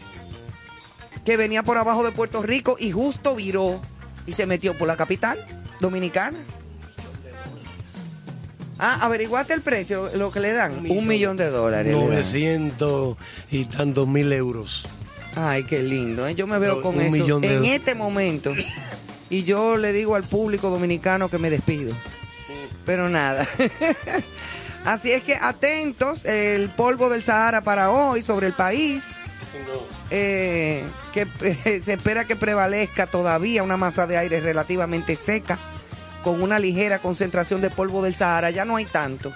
que 1.25 1.37
venía 1.37 1.63
por 1.63 1.79
abajo 1.79 2.05
de 2.05 2.13
Puerto 2.13 2.43
Rico 2.43 2.77
y 2.79 2.91
justo 2.93 3.35
viró 3.35 3.81
y 4.27 4.33
se 4.33 4.47
metió 4.47 4.77
por 4.77 4.89
la 4.89 4.97
capital 4.97 5.45
dominicana. 5.81 6.39
Ah, 8.79 8.99
averiguaste 9.03 9.55
el 9.55 9.61
precio, 9.61 10.11
lo 10.17 10.33
que 10.33 10.41
le 10.41 10.53
dan. 10.53 10.73
Un 10.77 10.83
millón, 10.83 11.07
millón. 11.07 11.37
de 11.37 11.51
dólares. 11.51 11.95
le 11.95 12.01
dan. 12.01 12.09
900 12.11 13.17
y 13.51 13.65
tantos 13.67 14.09
mil 14.09 14.33
euros. 14.33 14.85
Ay, 15.37 15.65
qué 15.65 15.83
lindo. 15.83 16.27
¿eh? 16.27 16.35
Yo 16.35 16.47
me 16.47 16.59
veo 16.59 16.77
Pero 16.77 16.83
con 16.83 17.01
eso 17.01 17.41
de 17.41 17.57
en 17.57 17.65
este 17.67 17.95
momento. 17.95 18.53
Y 19.33 19.45
yo 19.45 19.79
le 19.79 19.95
digo 19.95 20.15
al 20.15 20.25
público 20.25 20.69
dominicano 20.69 21.31
que 21.31 21.39
me 21.39 21.49
despido. 21.49 21.95
Pero 22.85 23.09
nada. 23.09 23.49
Así 24.85 25.11
es 25.11 25.25
que 25.25 25.37
atentos, 25.37 26.27
el 26.27 26.69
polvo 26.69 27.09
del 27.09 27.23
Sahara 27.23 27.63
para 27.63 27.91
hoy 27.91 28.21
sobre 28.21 28.49
el 28.49 28.53
país. 28.53 29.05
eh, 30.11 30.85
que 31.15 31.27
eh, 31.41 31.81
se 31.83 31.95
espera 31.95 32.27
que 32.27 32.37
prevalezca 32.37 33.07
todavía 33.07 33.63
una 33.63 33.79
masa 33.79 34.07
de 34.07 34.19
aire 34.19 34.41
relativamente 34.41 35.17
seca 35.17 35.59
con 36.23 36.43
una 36.43 36.59
ligera 36.59 36.99
concentración 36.99 37.63
de 37.63 37.71
polvo 37.71 38.03
del 38.03 38.15
Sahara. 38.15 38.51
Ya 38.51 38.67
no 38.67 38.77
hay 38.77 38.85
tanto, 38.85 39.33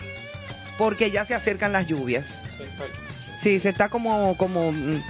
porque 0.77 1.11
ya 1.11 1.25
se 1.25 1.35
acercan 1.35 1.73
las 1.73 1.87
lluvias. 1.87 2.43
Sí, 3.39 3.61
se 3.61 3.71
está 3.71 3.89
como, 3.89 4.37
como 4.37 4.73
mm, 4.73 5.03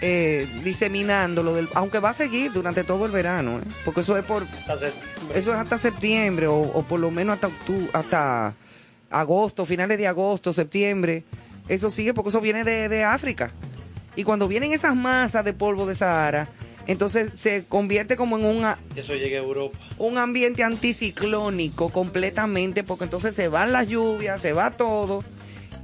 eh, 0.00 0.46
diseminando 0.64 1.42
lo 1.42 1.54
del, 1.54 1.68
aunque 1.74 1.98
va 1.98 2.10
a 2.10 2.14
seguir 2.14 2.52
durante 2.52 2.84
todo 2.84 3.06
el 3.06 3.12
verano, 3.12 3.58
¿eh? 3.58 3.62
porque 3.84 4.00
eso 4.00 4.16
es 4.16 4.24
por, 4.24 4.44
eso 5.34 5.52
es 5.52 5.58
hasta 5.58 5.78
septiembre 5.78 6.46
o, 6.46 6.56
o 6.60 6.82
por 6.84 7.00
lo 7.00 7.10
menos 7.10 7.34
hasta 7.34 7.48
octu- 7.48 7.90
hasta 7.92 8.54
agosto, 9.10 9.66
finales 9.66 9.98
de 9.98 10.06
agosto, 10.06 10.52
septiembre. 10.52 11.24
Eso 11.68 11.90
sigue 11.90 12.14
porque 12.14 12.30
eso 12.30 12.40
viene 12.40 12.64
de, 12.64 12.88
de 12.88 13.04
África. 13.04 13.52
Y 14.16 14.24
cuando 14.24 14.48
vienen 14.48 14.72
esas 14.72 14.96
masas 14.96 15.44
de 15.44 15.52
polvo 15.52 15.86
de 15.86 15.94
Sahara, 15.94 16.48
entonces 16.86 17.38
se 17.38 17.64
convierte 17.66 18.16
como 18.16 18.36
en 18.38 18.64
Eso 18.96 19.14
llega 19.14 19.38
a 19.38 19.42
Europa. 19.42 19.78
un 19.98 20.18
ambiente 20.18 20.64
anticiclónico 20.64 21.90
completamente, 21.90 22.82
porque 22.82 23.04
entonces 23.04 23.34
se 23.34 23.48
van 23.48 23.70
las 23.72 23.86
lluvias, 23.86 24.40
se 24.40 24.52
va 24.52 24.72
todo, 24.72 25.22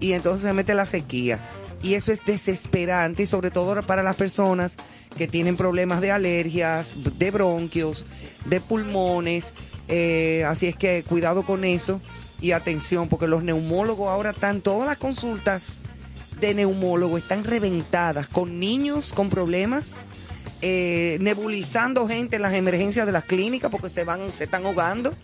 y 0.01 0.13
entonces 0.13 0.43
se 0.47 0.53
mete 0.53 0.75
la 0.75 0.87
sequía. 0.87 1.39
Y 1.83 1.95
eso 1.95 2.11
es 2.11 2.25
desesperante, 2.25 3.25
y 3.25 3.27
sobre 3.27 3.51
todo 3.51 3.87
para 3.87 4.03
las 4.03 4.17
personas 4.17 4.77
que 5.17 5.29
tienen 5.29 5.57
problemas 5.57 6.01
de 6.01 6.11
alergias, 6.11 6.95
de 7.19 7.31
bronquios, 7.31 8.07
de 8.47 8.61
pulmones. 8.61 9.53
eh, 9.89 10.45
así 10.47 10.67
es 10.67 10.77
que 10.77 11.05
cuidado 11.05 11.43
con 11.45 11.65
eso 11.65 12.01
y 12.41 12.53
atención, 12.53 13.09
porque 13.09 13.27
los 13.29 13.43
neumólogos 13.43 14.09
ahora 14.09 14.31
están, 14.31 14.61
todas 14.61 14.89
las 14.89 14.99
consultas 14.99 15.79
de 16.41 16.55
neumólogo 16.55 17.17
están 17.19 17.45
reventadas 17.45 18.27
con 18.27 18.59
niños 18.59 19.13
con 19.15 19.31
problemas 19.31 20.03
eh, 20.63 21.19
nebulizando 21.21 22.09
gente 22.09 22.37
en 22.37 22.43
las 22.43 22.55
emergencias 22.55 23.07
de 23.07 23.13
las 23.13 23.25
clínicas 23.25 23.71
porque 23.71 23.89
se 23.89 24.05
van, 24.05 24.33
se 24.33 24.45
están 24.45 24.65
ahogando. 24.67 25.15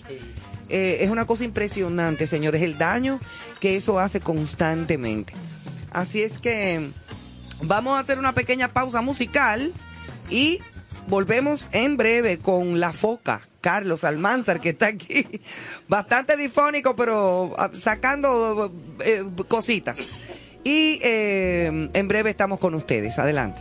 eh, 0.68 0.98
es 1.00 1.10
una 1.10 1.26
cosa 1.26 1.44
impresionante, 1.44 2.26
señores, 2.26 2.62
el 2.62 2.78
daño 2.78 3.18
que 3.60 3.76
eso 3.76 3.98
hace 3.98 4.20
constantemente. 4.20 5.32
Así 5.92 6.22
es 6.22 6.38
que 6.38 6.90
vamos 7.62 7.96
a 7.96 8.00
hacer 8.00 8.18
una 8.18 8.33
pequeña 8.33 8.72
pausa 8.72 9.02
musical 9.02 9.72
y 10.31 10.61
volvemos 11.09 11.68
en 11.72 11.96
breve 11.96 12.38
con 12.38 12.81
La 12.81 12.92
Foca, 12.92 13.40
Carlos 13.61 14.05
Almanzar, 14.05 14.61
que 14.61 14.70
está 14.70 14.87
aquí, 14.87 15.26
bastante 15.88 16.37
difónico, 16.37 16.96
pero 16.96 17.55
ah, 17.59 17.70
sacando 17.74 18.72
eh, 19.00 19.24
cositas. 19.48 20.09
Y 20.64 21.00
eh, 21.02 21.90
en 21.92 22.09
breve 22.09 22.31
estamos 22.31 22.59
con 22.61 22.74
ustedes. 22.74 23.18
Adelante. 23.18 23.61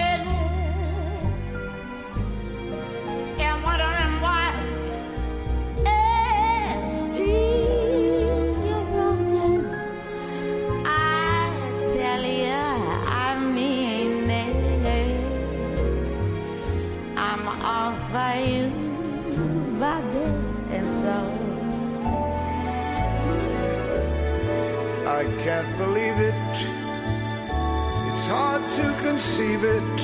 Body 19.81 20.29
and 20.75 20.85
soul. 20.85 21.33
I 25.07 25.23
can't 25.43 25.77
believe 25.77 26.17
it. 26.19 26.53
It's 28.09 28.25
hard 28.25 28.63
to 28.77 28.85
conceive 29.01 29.63
it 29.63 29.97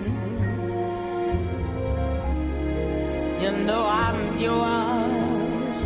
You 3.40 3.50
know 3.66 3.84
I'm 3.86 4.38
yours, 4.38 5.76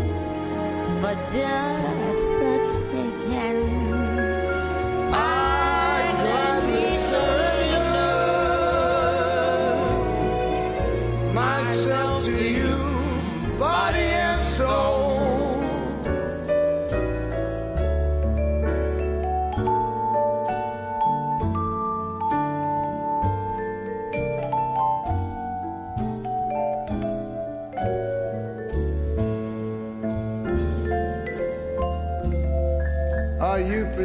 but 1.02 1.18
just 1.37 2.26
the 2.40 2.54
taking. 2.92 3.61
I 5.12 6.00
gladly 6.22 6.90
surrender 7.09 8.14
myself 11.35 12.08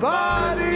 body. 0.00 0.66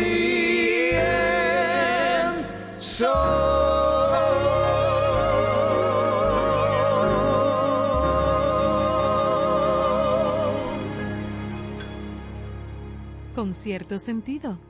Con 13.34 13.54
cierto 13.54 13.98
sentido. 13.98 14.69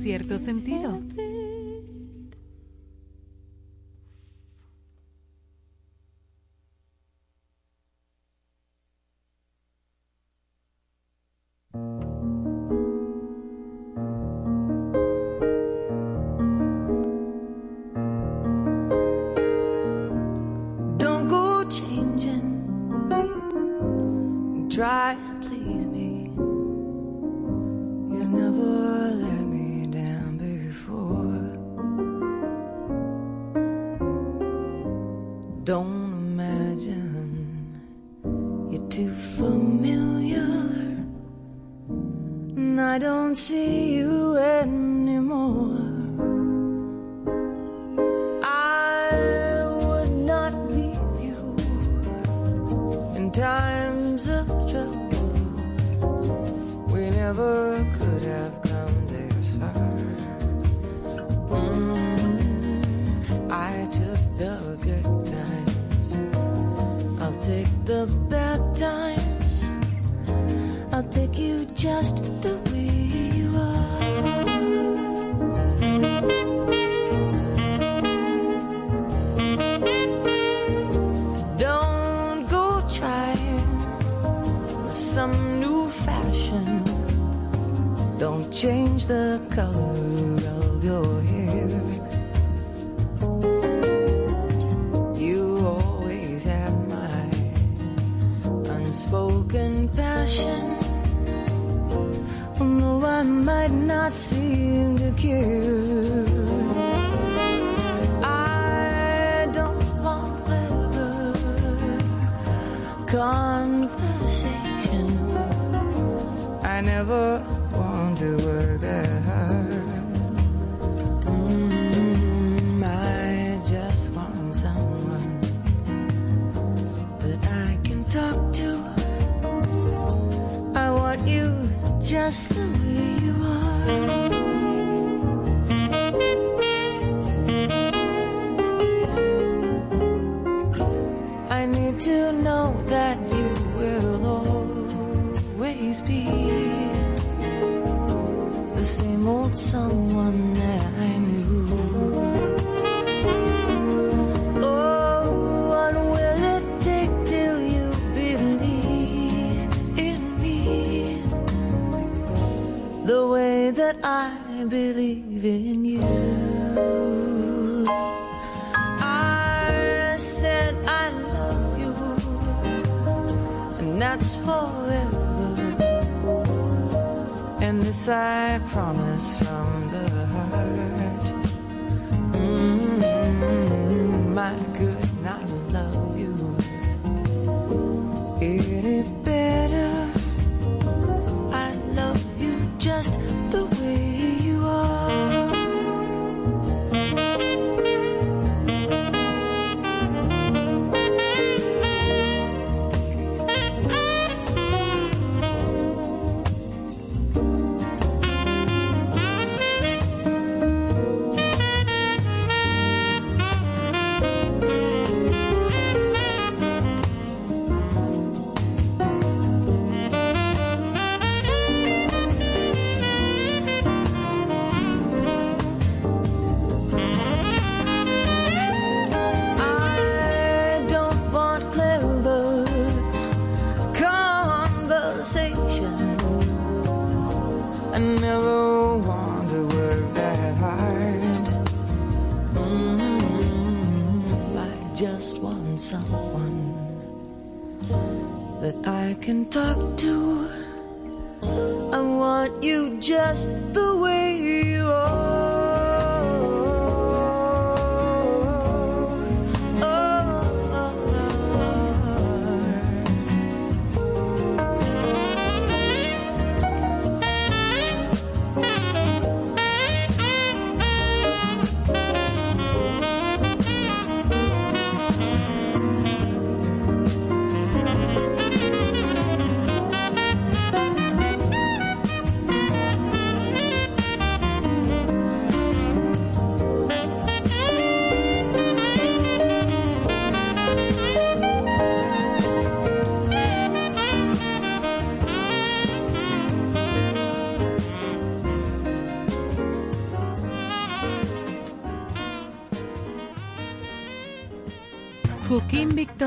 Cierto 0.00 0.38
sentido. 0.38 1.00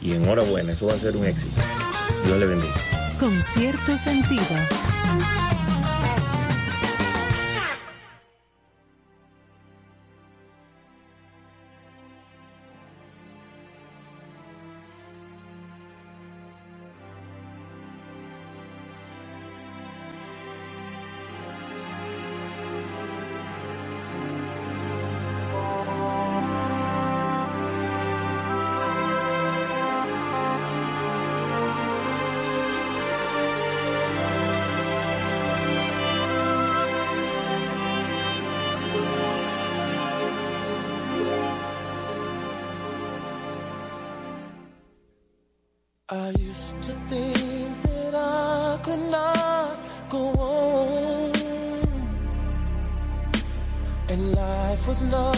y 0.00 0.12
enhorabuena, 0.12 0.72
eso 0.72 0.86
va 0.86 0.94
a 0.94 0.98
ser 0.98 1.16
un 1.16 1.26
éxito. 1.26 1.60
Dios 2.24 2.38
le 2.38 2.46
bendiga. 2.46 2.74
Con 3.18 3.42
cierto 3.54 3.96
sentido. 3.96 4.42
love. 55.04 55.37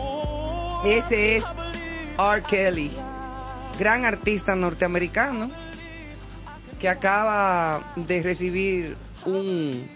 Ese 0.85 1.37
es 1.37 1.43
R. 2.17 2.41
Kelly, 2.47 2.91
gran 3.77 4.05
artista 4.05 4.55
norteamericano 4.55 5.51
que 6.79 6.89
acaba 6.89 7.93
de 7.95 8.23
recibir 8.23 8.95
un 9.25 9.87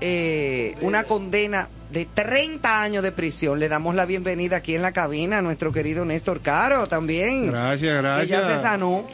eh, 0.00 0.76
una 0.80 1.04
condena 1.04 1.68
de 1.90 2.06
30 2.06 2.80
años 2.82 3.02
de 3.02 3.10
prisión. 3.10 3.58
Le 3.58 3.68
damos 3.68 3.94
la 3.96 4.06
bienvenida 4.06 4.58
aquí 4.58 4.76
en 4.76 4.82
la 4.82 4.92
cabina 4.92 5.38
a 5.38 5.42
nuestro 5.42 5.72
querido 5.72 6.04
Néstor 6.04 6.40
Caro 6.40 6.86
también. 6.86 7.48
Gracias, 7.50 7.80
Que 7.96 7.96
gracias. 8.02 8.28
ya 8.28 8.56
se 8.56 8.62
sanó. 8.62 9.04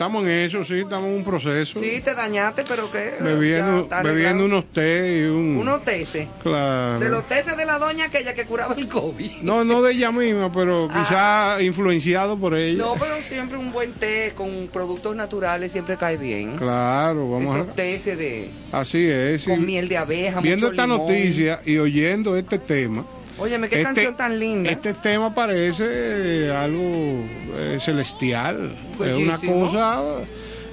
Estamos 0.00 0.22
en 0.24 0.30
eso, 0.30 0.64
sí, 0.64 0.78
estamos 0.78 1.10
en 1.10 1.16
un 1.16 1.24
proceso. 1.24 1.78
Sí, 1.78 2.00
te 2.02 2.14
dañaste, 2.14 2.64
pero 2.66 2.90
que 2.90 3.16
bebiendo 3.20 3.86
bebiendo 4.02 4.46
unos 4.46 4.64
té 4.72 5.18
y 5.18 5.22
un... 5.24 5.58
unos 5.58 5.84
teces. 5.84 6.26
Claro. 6.42 7.00
De 7.00 7.10
los 7.10 7.28
teces 7.28 7.54
de 7.54 7.66
la 7.66 7.78
doña 7.78 8.06
aquella 8.06 8.32
que 8.32 8.46
curaba 8.46 8.74
el 8.78 8.88
COVID. 8.88 9.42
No, 9.42 9.62
no 9.62 9.82
de 9.82 9.92
ella 9.92 10.10
misma, 10.10 10.50
pero 10.50 10.88
quizá 10.88 11.60
influenciado 11.60 12.38
por 12.38 12.56
ella. 12.56 12.82
Ah. 12.82 12.86
No, 12.86 12.94
pero 12.94 13.14
siempre 13.16 13.58
un 13.58 13.72
buen 13.72 13.92
té 13.92 14.32
con 14.34 14.70
productos 14.72 15.14
naturales 15.14 15.70
siempre 15.70 15.98
cae 15.98 16.16
bien. 16.16 16.56
Claro, 16.56 17.30
vamos 17.30 17.54
Esos 17.56 17.68
a... 17.68 17.72
teces 17.74 18.16
de 18.16 18.48
Así 18.72 19.06
es. 19.06 19.44
con 19.44 19.60
y 19.60 19.64
miel 19.66 19.86
de 19.90 19.98
abeja, 19.98 20.40
Viendo 20.40 20.68
mucho 20.68 20.80
esta 20.80 20.86
limón. 20.86 21.00
noticia 21.00 21.60
y 21.66 21.76
oyendo 21.76 22.36
este 22.36 22.58
tema, 22.58 23.04
Óyeme, 23.40 23.68
qué 23.68 23.76
este- 23.76 23.84
canción 23.84 24.16
tan 24.16 24.38
linda. 24.38 24.70
este 24.70 24.94
tema 24.94 25.34
parece 25.34 25.84
eh, 25.88 26.50
algo 26.54 27.24
eh, 27.56 27.78
celestial. 27.80 28.76
Es 29.04 29.16
una 29.16 29.38
cosa, 29.38 30.00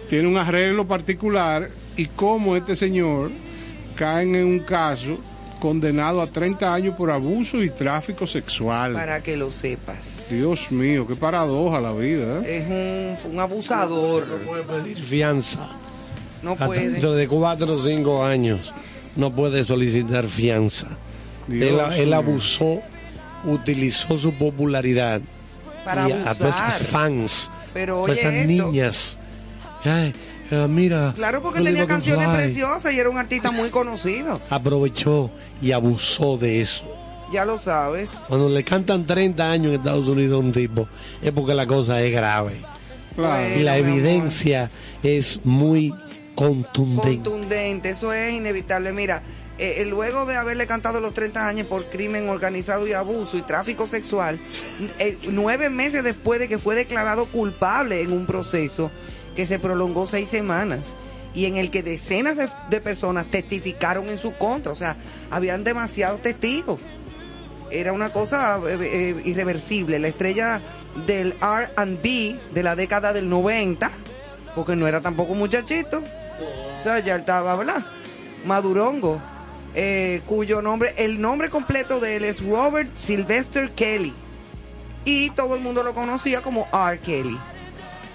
tiene 0.09 0.27
un 0.27 0.37
arreglo 0.37 0.85
particular 0.87 1.69
y 1.95 2.05
cómo 2.07 2.55
este 2.55 2.75
señor 2.75 3.31
cae 3.95 4.23
en 4.23 4.35
un 4.45 4.59
caso 4.59 5.17
condenado 5.59 6.21
a 6.21 6.27
30 6.27 6.71
años 6.71 6.95
por 6.95 7.09
abuso 7.09 7.63
y 7.63 7.69
tráfico 7.69 8.27
sexual. 8.27 8.93
Para 8.93 9.23
que 9.23 9.35
lo 9.37 9.49
sepas. 9.49 10.27
Dios 10.29 10.71
mío, 10.71 11.07
qué 11.07 11.15
paradoja 11.15 11.81
la 11.81 11.93
vida. 11.93 12.41
¿eh? 12.45 13.15
Es 13.17 13.25
un, 13.25 13.31
un 13.31 13.39
abusador. 13.39 14.27
No 14.27 14.35
puede 14.45 14.63
pedir 14.63 14.97
fianza. 14.97 15.67
No 16.43 16.51
Hasta 16.51 16.67
puede. 16.67 16.91
dentro 16.91 17.13
de 17.15 17.27
cuatro 17.27 17.73
o 17.73 17.81
cinco 17.83 18.23
años 18.23 18.73
no 19.15 19.33
puede 19.33 19.63
solicitar 19.63 20.25
fianza. 20.25 20.97
Él, 21.49 22.13
abusó, 22.13 22.81
utilizó 23.45 24.17
su 24.17 24.33
popularidad 24.33 25.21
Para 25.85 26.09
y 26.09 26.11
a 26.11 26.33
todas 26.35 26.55
esas 26.55 26.79
fans, 26.87 27.51
Pero 27.73 28.01
todas 28.01 28.17
esas 28.17 28.33
esto. 28.33 28.47
niñas. 28.47 29.17
Ay, 29.85 30.13
ah, 30.51 30.67
mira, 30.67 31.13
Claro, 31.15 31.41
porque 31.41 31.61
tenía 31.61 31.85
canciones 31.87 32.27
Fly. 32.27 32.37
preciosas 32.37 32.93
y 32.93 32.99
era 32.99 33.09
un 33.09 33.17
artista 33.17 33.51
muy 33.51 33.69
conocido. 33.69 34.41
Aprovechó 34.49 35.29
y 35.61 35.71
abusó 35.71 36.37
de 36.37 36.61
eso. 36.61 36.85
Ya 37.31 37.43
lo 37.45 37.57
sabes. 37.57 38.17
Cuando 38.27 38.47
le 38.49 38.63
cantan 38.63 39.05
30 39.05 39.51
años 39.51 39.67
en 39.73 39.79
Estados 39.79 40.07
Unidos 40.07 40.37
a 40.37 40.39
un 40.45 40.51
tipo, 40.51 40.87
es 41.21 41.31
porque 41.31 41.53
la 41.53 41.67
cosa 41.67 42.01
es 42.01 42.11
grave. 42.11 42.61
Claro. 43.15 43.55
y 43.55 43.63
la 43.63 43.73
amor. 43.73 43.87
evidencia 43.89 44.69
es 45.01 45.41
muy 45.43 45.91
contundente. 46.35 47.15
Contundente, 47.29 47.89
eso 47.89 48.13
es 48.13 48.31
inevitable. 48.33 48.91
Mira, 48.93 49.23
eh, 49.59 49.81
eh, 49.81 49.85
luego 49.85 50.25
de 50.25 50.35
haberle 50.35 50.67
cantado 50.67 50.99
los 50.99 51.15
30 51.15 51.47
años 51.47 51.67
por 51.67 51.85
crimen 51.85 52.29
organizado 52.29 52.85
y 52.87 52.93
abuso 52.93 53.37
y 53.37 53.41
tráfico 53.41 53.87
sexual, 53.87 54.37
eh, 54.99 55.17
nueve 55.31 55.71
meses 55.71 56.03
después 56.03 56.39
de 56.39 56.47
que 56.47 56.59
fue 56.59 56.75
declarado 56.75 57.25
culpable 57.25 58.01
en 58.01 58.11
un 58.11 58.27
proceso 58.27 58.91
que 59.35 59.47
se 59.47 59.57
prolongó 59.57 60.05
seis 60.05 60.29
semanas 60.29 60.95
y 61.33 61.45
en 61.45 61.55
el 61.57 61.71
que 61.71 61.81
decenas 61.81 62.37
de, 62.69 62.81
personas 62.81 63.25
testificaron 63.27 64.09
en 64.09 64.17
su 64.19 64.33
contra, 64.33 64.71
o 64.71 64.75
sea, 64.75 64.95
habían 65.31 65.63
demasiados 65.63 66.21
testigos. 66.21 66.79
Era 67.69 67.93
una 67.93 68.09
cosa 68.11 68.59
irreversible. 69.25 69.99
La 69.99 70.07
estrella 70.07 70.61
del 71.05 71.33
RB 71.33 72.53
de 72.53 72.63
la 72.63 72.75
década 72.75 73.11
del 73.11 73.29
90, 73.29 73.91
porque 74.55 74.75
no 74.75 74.87
era 74.87 75.01
tampoco 75.01 75.35
muchachito, 75.35 75.99
o 75.99 76.83
sea, 76.83 76.99
ya 76.99 77.17
estaba, 77.17 77.55
¿verdad? 77.55 77.85
Madurongo, 78.45 79.21
eh, 79.79 80.23
cuyo 80.25 80.63
nombre, 80.63 80.95
el 80.97 81.21
nombre 81.21 81.51
completo 81.51 81.99
de 81.99 82.15
él 82.15 82.23
es 82.23 82.43
Robert 82.43 82.89
Sylvester 82.95 83.69
Kelly. 83.69 84.11
Y 85.05 85.29
todo 85.29 85.55
el 85.55 85.61
mundo 85.61 85.83
lo 85.83 85.93
conocía 85.93 86.41
como 86.41 86.67
R. 86.73 86.99
Kelly. 86.99 87.37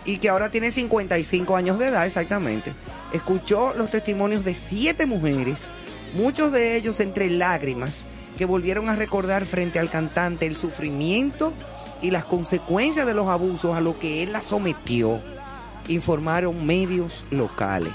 Y 0.04 0.18
que 0.18 0.28
ahora 0.28 0.50
tiene 0.50 0.72
55 0.72 1.54
años 1.54 1.78
de 1.78 1.86
edad, 1.86 2.04
exactamente. 2.04 2.74
Escuchó 3.12 3.74
los 3.74 3.90
testimonios 3.90 4.44
de 4.44 4.54
siete 4.54 5.06
mujeres, 5.06 5.68
muchos 6.14 6.50
de 6.50 6.74
ellos 6.74 6.98
entre 6.98 7.30
lágrimas, 7.30 8.06
que 8.36 8.44
volvieron 8.44 8.88
a 8.88 8.96
recordar 8.96 9.46
frente 9.46 9.78
al 9.78 9.88
cantante 9.88 10.46
el 10.46 10.56
sufrimiento 10.56 11.52
y 12.00 12.10
las 12.10 12.24
consecuencias 12.24 13.06
de 13.06 13.14
los 13.14 13.28
abusos 13.28 13.76
a 13.76 13.80
lo 13.80 14.00
que 14.00 14.24
él 14.24 14.32
la 14.32 14.42
sometió, 14.42 15.20
informaron 15.86 16.66
medios 16.66 17.24
locales 17.30 17.92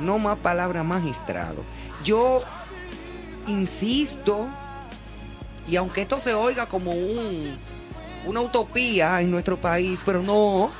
no 0.00 0.18
más 0.18 0.38
palabra 0.38 0.82
magistrado. 0.82 1.62
Yo 2.04 2.42
insisto, 3.50 4.48
y 5.68 5.76
aunque 5.76 6.02
esto 6.02 6.18
se 6.18 6.34
oiga 6.34 6.66
como 6.66 6.92
un, 6.92 7.56
una 8.26 8.40
utopía 8.40 9.20
en 9.20 9.30
nuestro 9.30 9.56
país, 9.56 10.02
pero 10.04 10.22
no, 10.22 10.70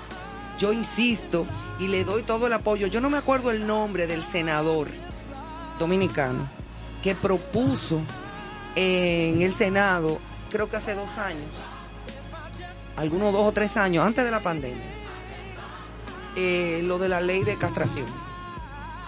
yo 0.58 0.72
insisto 0.72 1.46
y 1.78 1.88
le 1.88 2.04
doy 2.04 2.22
todo 2.22 2.46
el 2.46 2.52
apoyo. 2.52 2.86
Yo 2.86 3.00
no 3.00 3.10
me 3.10 3.18
acuerdo 3.18 3.50
el 3.50 3.66
nombre 3.66 4.06
del 4.06 4.22
senador 4.22 4.88
dominicano 5.78 6.48
que 7.02 7.14
propuso 7.14 8.02
en 8.76 9.40
el 9.42 9.52
Senado, 9.52 10.20
creo 10.50 10.68
que 10.68 10.76
hace 10.76 10.94
dos 10.94 11.16
años, 11.18 11.48
algunos 12.96 13.32
dos 13.32 13.46
o 13.46 13.52
tres 13.52 13.76
años, 13.76 14.04
antes 14.04 14.24
de 14.24 14.30
la 14.30 14.40
pandemia, 14.40 14.84
eh, 16.36 16.80
lo 16.84 16.98
de 16.98 17.08
la 17.08 17.20
ley 17.20 17.42
de 17.42 17.56
castración 17.56 18.06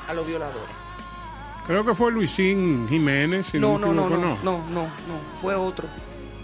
a 0.08 0.14
los 0.14 0.26
violadores. 0.26 0.81
Creo 1.66 1.84
que 1.86 1.94
fue 1.94 2.10
Luisín 2.10 2.86
Jiménez, 2.88 3.46
si 3.52 3.58
no, 3.58 3.78
No, 3.78 3.88
me 3.88 3.94
no, 3.94 4.08
no, 4.10 4.16
no, 4.16 4.38
no, 4.42 4.58
no, 4.68 4.82
no, 4.82 4.88
fue 5.40 5.54
otro. 5.54 5.88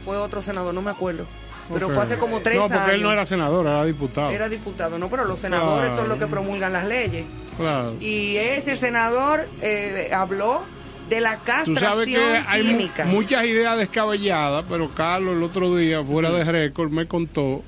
Fue 0.04 0.16
otro 0.16 0.40
senador, 0.42 0.72
no 0.74 0.80
me 0.82 0.90
acuerdo. 0.90 1.26
Pero 1.72 1.90
fue 1.90 2.02
hace 2.02 2.16
como 2.16 2.40
tres 2.40 2.56
No, 2.56 2.64
años. 2.64 2.78
porque 2.78 2.94
él 2.94 3.02
no 3.02 3.12
era 3.12 3.26
senador, 3.26 3.66
era 3.66 3.84
diputado. 3.84 4.30
Era 4.30 4.48
diputado, 4.48 4.98
no, 4.98 5.08
pero 5.10 5.24
los 5.26 5.38
senadores 5.38 5.86
Claro. 5.88 6.00
son 6.00 6.08
los 6.08 6.18
que 6.18 6.26
promulgan 6.26 6.72
las 6.72 6.86
leyes. 6.86 7.26
Claro. 7.58 7.96
Y 8.00 8.36
ese 8.36 8.74
senador 8.76 9.46
eh, 9.60 10.10
habló 10.14 10.62
de 11.10 11.20
la 11.20 11.36
Tú 11.36 11.42
castración 11.44 11.76
sabes 11.76 12.06
que 12.08 12.16
hay 12.46 12.62
mu- 12.62 12.68
química. 12.70 13.04
muchas 13.06 13.44
ideas 13.44 13.76
descabelladas, 13.76 14.64
pero 14.68 14.94
Carlos 14.94 15.36
el 15.36 15.42
otro 15.42 15.76
día, 15.76 16.02
fuera 16.02 16.30
de 16.30 16.44
récord, 16.44 16.90
me 16.90 17.06
contó 17.06 17.62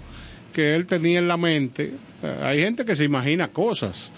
que 0.55 0.74
él 0.76 0.86
tenía 0.86 1.18
en 1.18 1.28
la 1.28 1.36
mente, 1.36 1.92
eh, 2.22 2.40
hay 2.42 2.61
gente 2.61 2.84
que 2.86 2.96
se 2.96 3.05
imagina 3.05 3.48
cosas, 3.48 4.12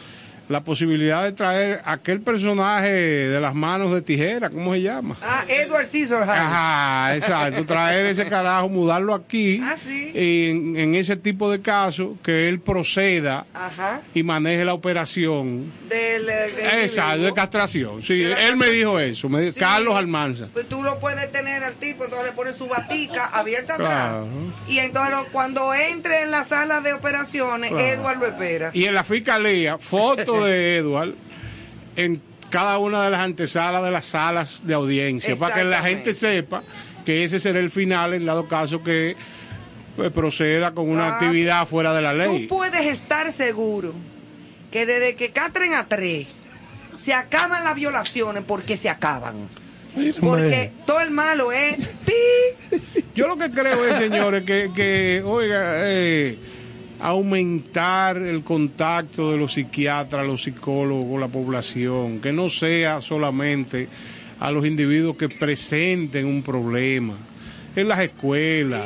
la 0.52 0.62
posibilidad 0.62 1.24
de 1.24 1.32
traer 1.32 1.82
aquel 1.84 2.20
personaje 2.20 2.90
de 2.92 3.40
las 3.40 3.54
manos 3.54 3.92
de 3.92 4.02
tijera, 4.02 4.50
¿cómo 4.50 4.74
se 4.74 4.82
llama? 4.82 5.16
Ah, 5.22 5.44
Edward 5.48 5.86
Scissorhands. 5.86 6.30
Ajá, 6.40 7.16
exacto, 7.16 7.64
traer 7.66 8.06
ese 8.06 8.26
carajo, 8.26 8.68
mudarlo 8.68 9.14
aquí, 9.14 9.60
Ah, 9.64 9.76
sí. 9.76 10.12
y 10.14 10.50
en, 10.50 10.76
en 10.76 10.94
ese 10.94 11.16
tipo 11.16 11.50
de 11.50 11.60
casos, 11.62 12.10
que 12.22 12.48
él 12.48 12.60
proceda 12.60 13.46
Ajá. 13.54 14.02
y 14.14 14.22
maneje 14.22 14.64
la 14.64 14.74
operación. 14.74 15.72
Del, 15.88 16.28
eh, 16.28 16.52
del 16.56 16.80
Exacto, 16.84 17.22
de 17.22 17.32
castración. 17.32 18.02
Sí, 18.02 18.18
De 18.18 18.30
la 18.30 18.48
él 18.48 18.56
me 18.56 18.68
dijo 18.68 18.98
eso, 19.00 19.28
me 19.28 19.40
dijo, 19.40 19.54
Sí. 19.54 19.60
Carlos 19.60 19.94
Almanza. 19.96 20.48
Pues 20.52 20.68
tú 20.68 20.82
lo 20.82 20.98
puedes 21.00 21.30
tener 21.32 21.62
al 21.64 21.74
tipo, 21.74 22.04
entonces 22.04 22.28
le 22.28 22.32
pones 22.32 22.56
su 22.56 22.66
batica 22.68 23.26
abierta 23.26 23.76
Claro. 23.76 24.26
atrás. 24.26 24.26
Y 24.68 24.78
entonces 24.78 25.14
cuando 25.32 25.72
entre 25.74 26.22
en 26.22 26.30
la 26.30 26.44
sala 26.44 26.80
de 26.80 26.92
operaciones, 26.92 27.70
Claro. 27.70 27.86
Edward 27.86 28.18
lo 28.18 28.26
espera. 28.26 28.70
Y 28.72 28.84
en 28.84 28.94
la 28.94 29.04
fiscalía, 29.04 29.78
de 30.44 30.76
Edward 30.78 31.14
en 31.96 32.20
cada 32.50 32.78
una 32.78 33.02
de 33.02 33.10
las 33.10 33.20
antesalas 33.20 33.82
de 33.82 33.90
las 33.90 34.06
salas 34.06 34.66
de 34.66 34.74
audiencia, 34.74 35.36
para 35.36 35.54
que 35.54 35.64
la 35.64 35.82
gente 35.82 36.12
sepa 36.14 36.62
que 37.04 37.24
ese 37.24 37.40
será 37.40 37.58
el 37.60 37.70
final 37.70 38.14
en 38.14 38.26
dado 38.26 38.46
caso 38.46 38.82
que 38.82 39.16
pues, 39.96 40.10
proceda 40.12 40.72
con 40.72 40.88
una 40.90 41.08
Ah, 41.08 41.14
actividad 41.14 41.66
fuera 41.66 41.94
de 41.94 42.02
la 42.02 42.12
ley. 42.12 42.46
Tú 42.46 42.56
puedes 42.56 42.86
estar 42.86 43.32
seguro 43.32 43.92
que 44.70 44.86
desde 44.86 45.16
que 45.16 45.30
catren 45.30 45.74
a 45.74 45.86
tres, 45.88 46.28
se 46.98 47.12
acaban 47.12 47.64
las 47.64 47.74
violaciones 47.74 48.42
porque 48.46 48.76
se 48.76 48.88
acaban. 48.88 49.48
Porque 50.20 50.70
todo 50.86 51.00
el 51.00 51.10
malo 51.10 51.52
es 51.52 51.96
pi. 52.06 52.80
Yo 53.14 53.26
lo 53.26 53.36
que 53.36 53.50
creo 53.50 53.84
es, 53.84 53.98
señores, 53.98 54.44
que, 54.44 54.70
que 54.74 55.22
oiga, 55.24 55.90
eh, 55.90 56.38
aumentar 57.02 58.16
el 58.16 58.42
contacto 58.42 59.32
de 59.32 59.38
los 59.38 59.54
psiquiatras, 59.54 60.26
los 60.26 60.42
psicólogos 60.42 61.10
con 61.10 61.20
la 61.20 61.28
población, 61.28 62.20
que 62.20 62.32
no 62.32 62.48
sea 62.48 63.00
solamente 63.00 63.88
a 64.40 64.50
los 64.50 64.64
individuos 64.66 65.16
que 65.16 65.28
presenten 65.28 66.26
un 66.26 66.42
problema 66.42 67.14
en 67.74 67.88
las 67.88 68.00
escuelas, 68.00 68.82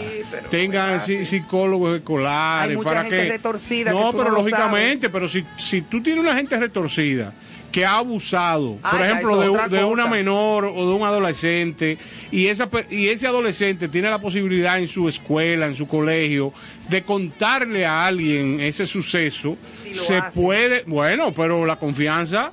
tengan 0.50 1.00
psi- 1.00 1.24
psicólogos 1.24 1.96
escolares 1.98 2.70
Hay 2.70 2.76
mucha 2.76 2.88
para 2.88 3.02
gente 3.02 3.16
que 3.16 3.28
retorcida 3.32 3.90
no, 3.92 4.12
que 4.12 4.18
pero 4.18 4.30
no 4.30 4.36
lógicamente, 4.38 5.10
pero 5.10 5.28
si 5.28 5.44
si 5.56 5.82
tú 5.82 6.00
tienes 6.02 6.22
una 6.22 6.34
gente 6.36 6.56
retorcida 6.58 7.32
que 7.76 7.84
ha 7.84 7.98
abusado, 7.98 8.78
Ah, 8.82 8.92
por 8.92 9.02
ejemplo, 9.02 9.38
de, 9.68 9.84
una 9.84 10.06
menor 10.06 10.64
o 10.64 10.88
de 10.88 10.94
un 10.94 11.02
adolescente 11.02 11.98
y 12.30 12.46
esa 12.46 12.70
y 12.88 13.08
ese 13.08 13.26
adolescente 13.26 13.88
tiene 13.88 14.08
la 14.08 14.18
posibilidad 14.18 14.78
en 14.78 14.88
su 14.88 15.06
escuela, 15.10 15.66
en 15.66 15.74
su 15.74 15.86
colegio, 15.86 16.54
de 16.88 17.02
contarle 17.02 17.84
a 17.84 18.06
alguien 18.06 18.60
ese 18.60 18.86
suceso, 18.86 19.58
se 19.92 20.16
hace. 20.16 20.40
puede, 20.40 20.84
bueno, 20.86 21.34
pero 21.34 21.66
la 21.66 21.76
confianza 21.76 22.50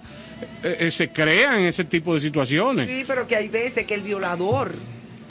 eh, 0.62 0.76
eh, 0.82 0.92
se 0.92 1.10
crea 1.14 1.58
en 1.58 1.68
ese 1.68 1.86
tipo 1.86 2.14
de 2.14 2.20
situaciones. 2.20 2.86
Sí, 2.86 3.06
pero 3.08 3.26
que 3.26 3.38
hay 3.38 3.48
veces 3.48 3.86
que 3.86 3.94
el 3.94 4.02
violador, 4.02 4.74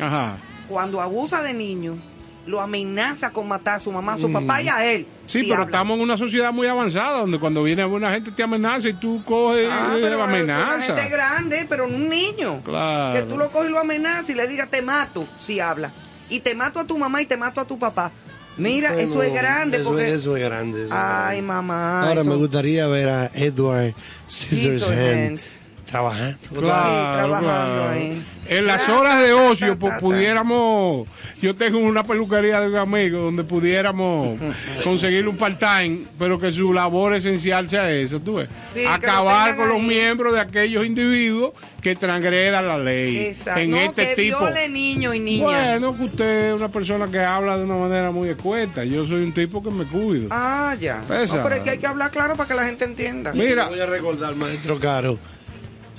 Ajá. 0.00 0.38
cuando 0.68 1.02
abusa 1.02 1.42
de 1.42 1.52
niños, 1.52 1.98
lo 2.46 2.60
amenaza 2.60 3.30
con 3.30 3.46
matar 3.48 3.76
a 3.76 3.80
su 3.80 3.92
mamá, 3.92 4.14
a 4.14 4.18
su 4.18 4.28
Mm. 4.28 4.32
papá 4.32 4.62
y 4.62 4.68
a 4.68 4.84
él. 4.92 5.06
Sí, 5.26 5.38
si 5.40 5.44
pero 5.44 5.54
habla. 5.62 5.66
estamos 5.66 5.96
en 5.96 6.02
una 6.02 6.18
sociedad 6.18 6.52
muy 6.52 6.66
avanzada 6.66 7.20
donde 7.20 7.38
cuando 7.38 7.62
viene 7.62 7.84
una 7.84 8.10
gente 8.10 8.32
te 8.32 8.42
amenaza 8.42 8.88
y 8.88 8.94
tú 8.94 9.22
coges 9.24 9.68
Ah, 9.70 9.94
eh, 9.96 10.00
pero 10.02 10.18
la 10.18 10.24
eso 10.24 10.34
es 10.34 10.40
amenaza. 10.42 10.74
una 10.74 10.82
gente 10.82 11.08
grande, 11.08 11.66
pero 11.68 11.86
no 11.86 11.96
un 11.96 12.08
niño. 12.08 12.60
Claro. 12.64 13.14
Que 13.18 13.22
tú 13.26 13.38
lo 13.38 13.50
coges 13.52 13.68
y 13.68 13.72
lo 13.72 13.78
amenazas 13.78 14.28
y 14.30 14.34
le 14.34 14.46
digas 14.48 14.68
te 14.70 14.82
mato 14.82 15.26
si 15.38 15.60
habla. 15.60 15.92
Y 16.28 16.40
te 16.40 16.54
mato 16.54 16.80
a 16.80 16.84
tu 16.86 16.98
mamá 16.98 17.22
y 17.22 17.26
te 17.26 17.36
mato 17.36 17.60
a 17.60 17.64
tu 17.64 17.78
papá. 17.78 18.10
Mira, 18.58 18.92
Bueno, 18.92 19.02
eso 19.08 19.22
es 19.22 19.32
grande. 19.32 19.78
Eso, 19.78 19.88
porque... 19.90 20.12
eso 20.12 20.36
es 20.36 20.42
grande. 20.44 20.82
eso 20.84 20.92
Ay, 20.94 21.36
grande. 21.36 21.42
mamá. 21.42 22.02
Ahora 22.08 22.20
eso- 22.20 22.28
me 22.30 22.36
gustaría 22.36 22.86
ver 22.86 23.08
a 23.08 23.26
Edward 23.34 23.94
Scissorhands. 24.28 25.61
Trabajando. 25.92 26.36
Claro, 26.58 27.14
trabajando 27.18 27.48
claro. 27.50 27.90
ahí. 27.90 28.22
En 28.48 28.66
las 28.66 28.88
horas 28.88 29.22
de 29.22 29.32
ocio 29.32 29.68
ta, 29.68 29.78
pu- 29.78 29.88
ta, 29.88 29.94
ta. 29.94 30.00
pudiéramos, 30.00 31.06
yo 31.40 31.54
tengo 31.54 31.78
una 31.78 32.02
peluquería 32.02 32.60
de 32.60 32.68
un 32.68 32.76
amigo 32.76 33.20
donde 33.20 33.44
pudiéramos 33.44 34.38
conseguir 34.84 35.28
un 35.28 35.36
part-time, 35.36 36.00
pero 36.18 36.38
que 36.40 36.50
su 36.50 36.72
labor 36.72 37.14
esencial 37.14 37.68
sea 37.68 37.90
esa, 37.90 38.18
tú 38.18 38.36
ves. 38.36 38.48
Sí, 38.68 38.80
que 38.80 38.84
lo 38.84 38.90
Acabar 38.90 39.54
con 39.56 39.68
los 39.68 39.80
miembros 39.80 40.32
de 40.34 40.40
aquellos 40.40 40.84
individuos 40.84 41.52
que 41.80 41.94
transgredan 41.94 42.66
la 42.66 42.78
ley. 42.78 43.16
Exacto. 43.26 43.60
En 43.60 43.70
no, 43.70 43.76
este 43.76 44.08
que 44.08 44.22
tipo. 44.22 44.38
viole 44.40 44.68
niño 44.68 45.14
y 45.14 45.20
niña. 45.20 45.44
Bueno, 45.44 45.96
que 45.96 46.04
usted 46.04 46.48
es 46.48 46.54
una 46.54 46.68
persona 46.70 47.06
que 47.08 47.20
habla 47.20 47.58
de 47.58 47.64
una 47.64 47.76
manera 47.76 48.10
muy 48.10 48.28
escueta. 48.30 48.82
Yo 48.84 49.06
soy 49.06 49.22
un 49.22 49.32
tipo 49.32 49.62
que 49.62 49.70
me 49.70 49.84
cuido. 49.84 50.28
Ah, 50.30 50.74
ya. 50.80 50.96
No, 50.96 51.06
pero 51.08 51.54
es 51.54 51.62
que 51.62 51.70
hay 51.70 51.78
que 51.78 51.86
hablar 51.86 52.10
claro 52.10 52.34
para 52.34 52.48
que 52.48 52.54
la 52.54 52.64
gente 52.64 52.84
entienda. 52.84 53.32
Mira. 53.34 53.66
Voy 53.68 53.78
a 53.80 53.86
recordar, 53.86 54.34
maestro 54.36 54.78
Caro. 54.80 55.18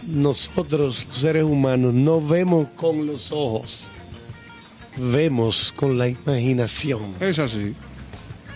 Nosotros, 0.08 1.06
los 1.08 1.16
seres 1.18 1.44
humanos, 1.44 1.94
no 1.94 2.20
vemos 2.22 2.68
con 2.76 3.06
los 3.06 3.32
ojos, 3.32 3.86
vemos 4.98 5.74
con 5.76 5.98
la 5.98 6.08
imaginación. 6.10 7.16
Es 7.20 7.40
así. 7.40 7.74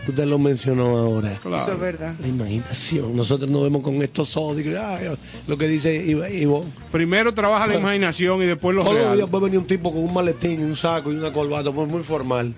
Usted 0.07 0.23
lo 0.25 0.39
mencionó 0.39 0.97
ahora. 0.97 1.31
Eso 1.33 1.71
es 1.73 1.79
verdad. 1.79 2.15
La 2.19 2.27
imaginación. 2.29 3.13
Nosotros 3.15 3.49
nos 3.49 3.63
vemos 3.63 3.81
con 3.81 4.01
estos 4.01 4.37
ojos. 4.37 4.57
y, 4.59 4.73
ay, 4.73 5.07
lo 5.47 5.57
que 5.57 5.67
dice 5.67 6.01
Ivo- 6.05 6.25
Ivonne. 6.31 6.71
Primero 6.93 7.33
trabaja 7.33 7.67
la 7.67 7.75
imaginación 7.75 8.41
y 8.41 8.45
después 8.45 8.73
lo 8.73 8.83
Todos 8.83 8.95
los 8.95 9.15
días 9.15 9.29
puede 9.29 9.45
venir 9.45 9.59
un 9.59 9.67
tipo 9.67 9.91
con 9.91 10.03
un 10.03 10.13
maletín, 10.13 10.61
y 10.61 10.63
un 10.63 10.77
saco 10.77 11.11
y 11.11 11.15
una 11.17 11.33
corbata, 11.33 11.73
pues 11.73 11.89
muy 11.89 12.03
formal. 12.03 12.53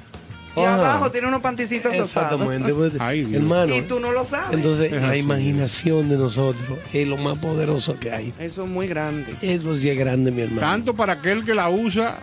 Y 0.55 0.61
Ajá. 0.61 0.75
abajo 0.75 1.11
tiene 1.11 1.27
unos 1.27 1.41
panticitos 1.41 1.93
Exactamente. 1.93 2.73
pues, 2.73 2.93
hermano. 3.33 3.75
Y 3.75 3.81
tú 3.83 3.99
no 3.99 4.11
lo 4.11 4.25
sabes. 4.25 4.57
Entonces, 4.57 4.91
Es 4.91 5.01
la 5.01 5.09
así. 5.09 5.19
imaginación 5.19 6.09
de 6.09 6.17
nosotros 6.17 6.79
es 6.91 7.07
lo 7.07 7.17
más 7.17 7.37
poderoso 7.37 7.97
que 7.99 8.11
hay. 8.11 8.33
Eso 8.39 8.63
es 8.63 8.69
muy 8.69 8.87
grande. 8.87 9.33
Eso 9.41 9.75
sí 9.75 9.89
es 9.89 9.97
grande, 9.97 10.31
mi 10.31 10.41
hermano. 10.41 10.61
Tanto 10.61 10.93
para 10.95 11.13
aquel 11.13 11.45
que 11.45 11.53
la 11.53 11.69
usa 11.69 12.15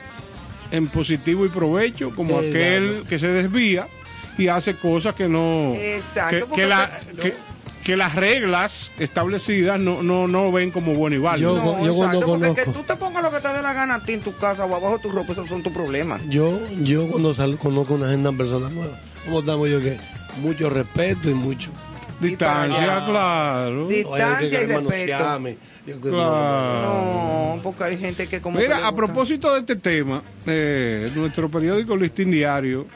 en 0.71 0.89
positivo 0.89 1.47
y 1.47 1.49
provecho, 1.49 2.11
como 2.15 2.41
Exacto. 2.41 2.49
aquel 2.59 3.05
que 3.09 3.19
se 3.19 3.29
desvía 3.29 3.87
y 4.37 4.49
hace 4.49 4.75
cosas 4.75 5.15
que 5.15 5.29
no. 5.29 5.73
Exacto, 5.75 6.51
que- 6.51 6.67
la- 6.67 7.01
que- 7.21 7.35
que 7.87 7.97
las 7.97 8.17
reglas 8.17 8.91
establecidas 8.99 9.79
no, 9.79 10.03
no, 10.03 10.27
no 10.27 10.51
ven 10.51 10.73
como 10.73 10.95
bueno 10.95 11.15
y 11.15 11.21
válido. 11.21 11.55
Yo- 11.57 11.85
yo 11.87 11.95
cuando 11.95 12.17
Exacto, 12.19 12.27
porque 12.27 12.47
que 12.55 12.65
conozco- 12.65 12.73
tú 12.73 12.83
te 12.83 12.97
pongas 12.97 13.23
lo 13.23 13.31
que 13.31 13.39
te 13.39 13.49
dé 13.49 13.63
la 13.63 13.73
gana 13.75 13.95
a 13.95 14.01
ti 14.03 14.15
en 14.15 14.23
tu 14.23 14.35
casa 14.37 14.65
o 14.65 14.75
abajo 14.75 14.97
de 14.97 15.03
tu 15.05 15.11
ropa, 15.13 15.31
esos 15.31 15.47
son 15.49 15.63
tus 15.63 15.73
problemas. 15.73 16.21
Yo, 16.29 16.59
yo 16.83 17.07
cuando 17.07 17.33
salgo 17.33 17.59
conozco 17.59 17.95
una 17.95 18.07
agenda 18.09 18.33
personal 18.33 18.75
nueva, 18.75 18.99
¿cómo 19.25 19.39
estamos 19.39 19.69
yo 19.69 19.79
que? 19.81 19.97
Mucho 20.43 20.69
respeto 20.69 21.31
y 21.31 21.35
mucho. 21.35 21.71
Distancia, 22.21 23.05
claro. 23.07 23.87
Distancia 23.87 24.63
y 24.63 24.67
respeto. 24.67 25.49
Yo 25.87 26.01
que- 26.01 26.09
Claro. 26.11 27.55
No, 27.57 27.61
porque 27.63 27.85
hay 27.85 27.99
gente 27.99 28.27
que 28.27 28.41
como 28.41 28.59
que 28.59 28.65
Mira, 28.65 28.79
a 28.79 28.91
gusta. 28.91 28.97
propósito 28.97 29.55
de 29.55 29.61
este 29.61 29.77
tema, 29.77 30.25
eh, 30.47 31.09
nuestro 31.15 31.49
periódico 31.49 31.97
Listín 31.97 32.33
Diario, 32.33 32.87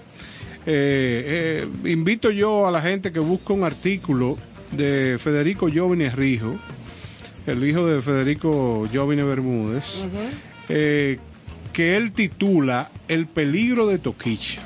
eh, 0.67 1.65
eh, 1.85 1.89
invito 1.91 2.31
yo 2.33 2.67
a 2.67 2.71
la 2.73 2.83
gente 2.83 3.13
que 3.13 3.21
busque 3.21 3.53
un 3.53 3.63
artículo 3.63 4.37
de 4.73 5.19
Federico 5.19 5.69
Jovine 5.73 6.11
Rijo, 6.11 6.59
el 7.47 7.67
hijo 7.67 7.87
de 7.87 8.03
Federico 8.03 8.87
Jovine 8.93 9.25
Bermúdez, 9.25 9.85
eh, 10.69 11.19
que 11.73 11.97
él 11.97 12.13
titula 12.13 12.91
El 13.09 13.27
peligro 13.27 13.87
de 13.87 13.99
Toquicha. 13.99 14.61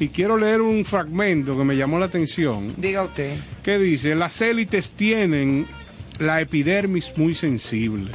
Y 0.00 0.08
quiero 0.08 0.36
leer 0.36 0.60
un 0.60 0.84
fragmento 0.84 1.56
que 1.56 1.64
me 1.64 1.76
llamó 1.76 1.98
la 1.98 2.06
atención 2.06 2.74
Diga 2.76 3.04
usted. 3.04 3.36
que 3.62 3.78
dice, 3.78 4.14
las 4.14 4.40
élites 4.40 4.90
tienen 4.92 5.66
la 6.18 6.40
epidermis 6.40 7.12
muy 7.16 7.34
sensible. 7.34 8.10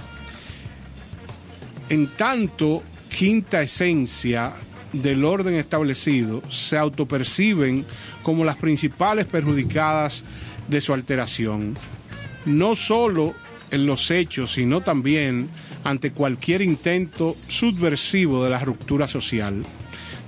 En 1.89 2.07
tanto, 2.07 2.83
quinta 3.09 3.61
esencia 3.61 4.53
del 4.91 5.23
orden 5.23 5.55
establecido 5.55 6.41
se 6.49 6.77
autoperciben 6.77 7.85
como 8.21 8.43
las 8.43 8.57
principales 8.57 9.25
perjudicadas 9.25 10.23
de 10.67 10.81
su 10.81 10.93
alteración, 10.93 11.75
no 12.45 12.75
solo 12.75 13.35
en 13.71 13.85
los 13.85 14.11
hechos, 14.11 14.53
sino 14.53 14.81
también 14.81 15.49
ante 15.83 16.11
cualquier 16.11 16.61
intento 16.61 17.35
subversivo 17.47 18.43
de 18.43 18.49
la 18.49 18.59
ruptura 18.59 19.07
social. 19.07 19.63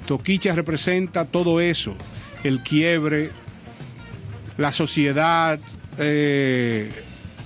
Toquicha 0.07 0.53
representa 0.53 1.25
todo 1.25 1.61
eso, 1.61 1.95
el 2.43 2.61
quiebre, 2.61 3.31
la 4.57 4.71
sociedad 4.71 5.59
eh, 5.97 6.91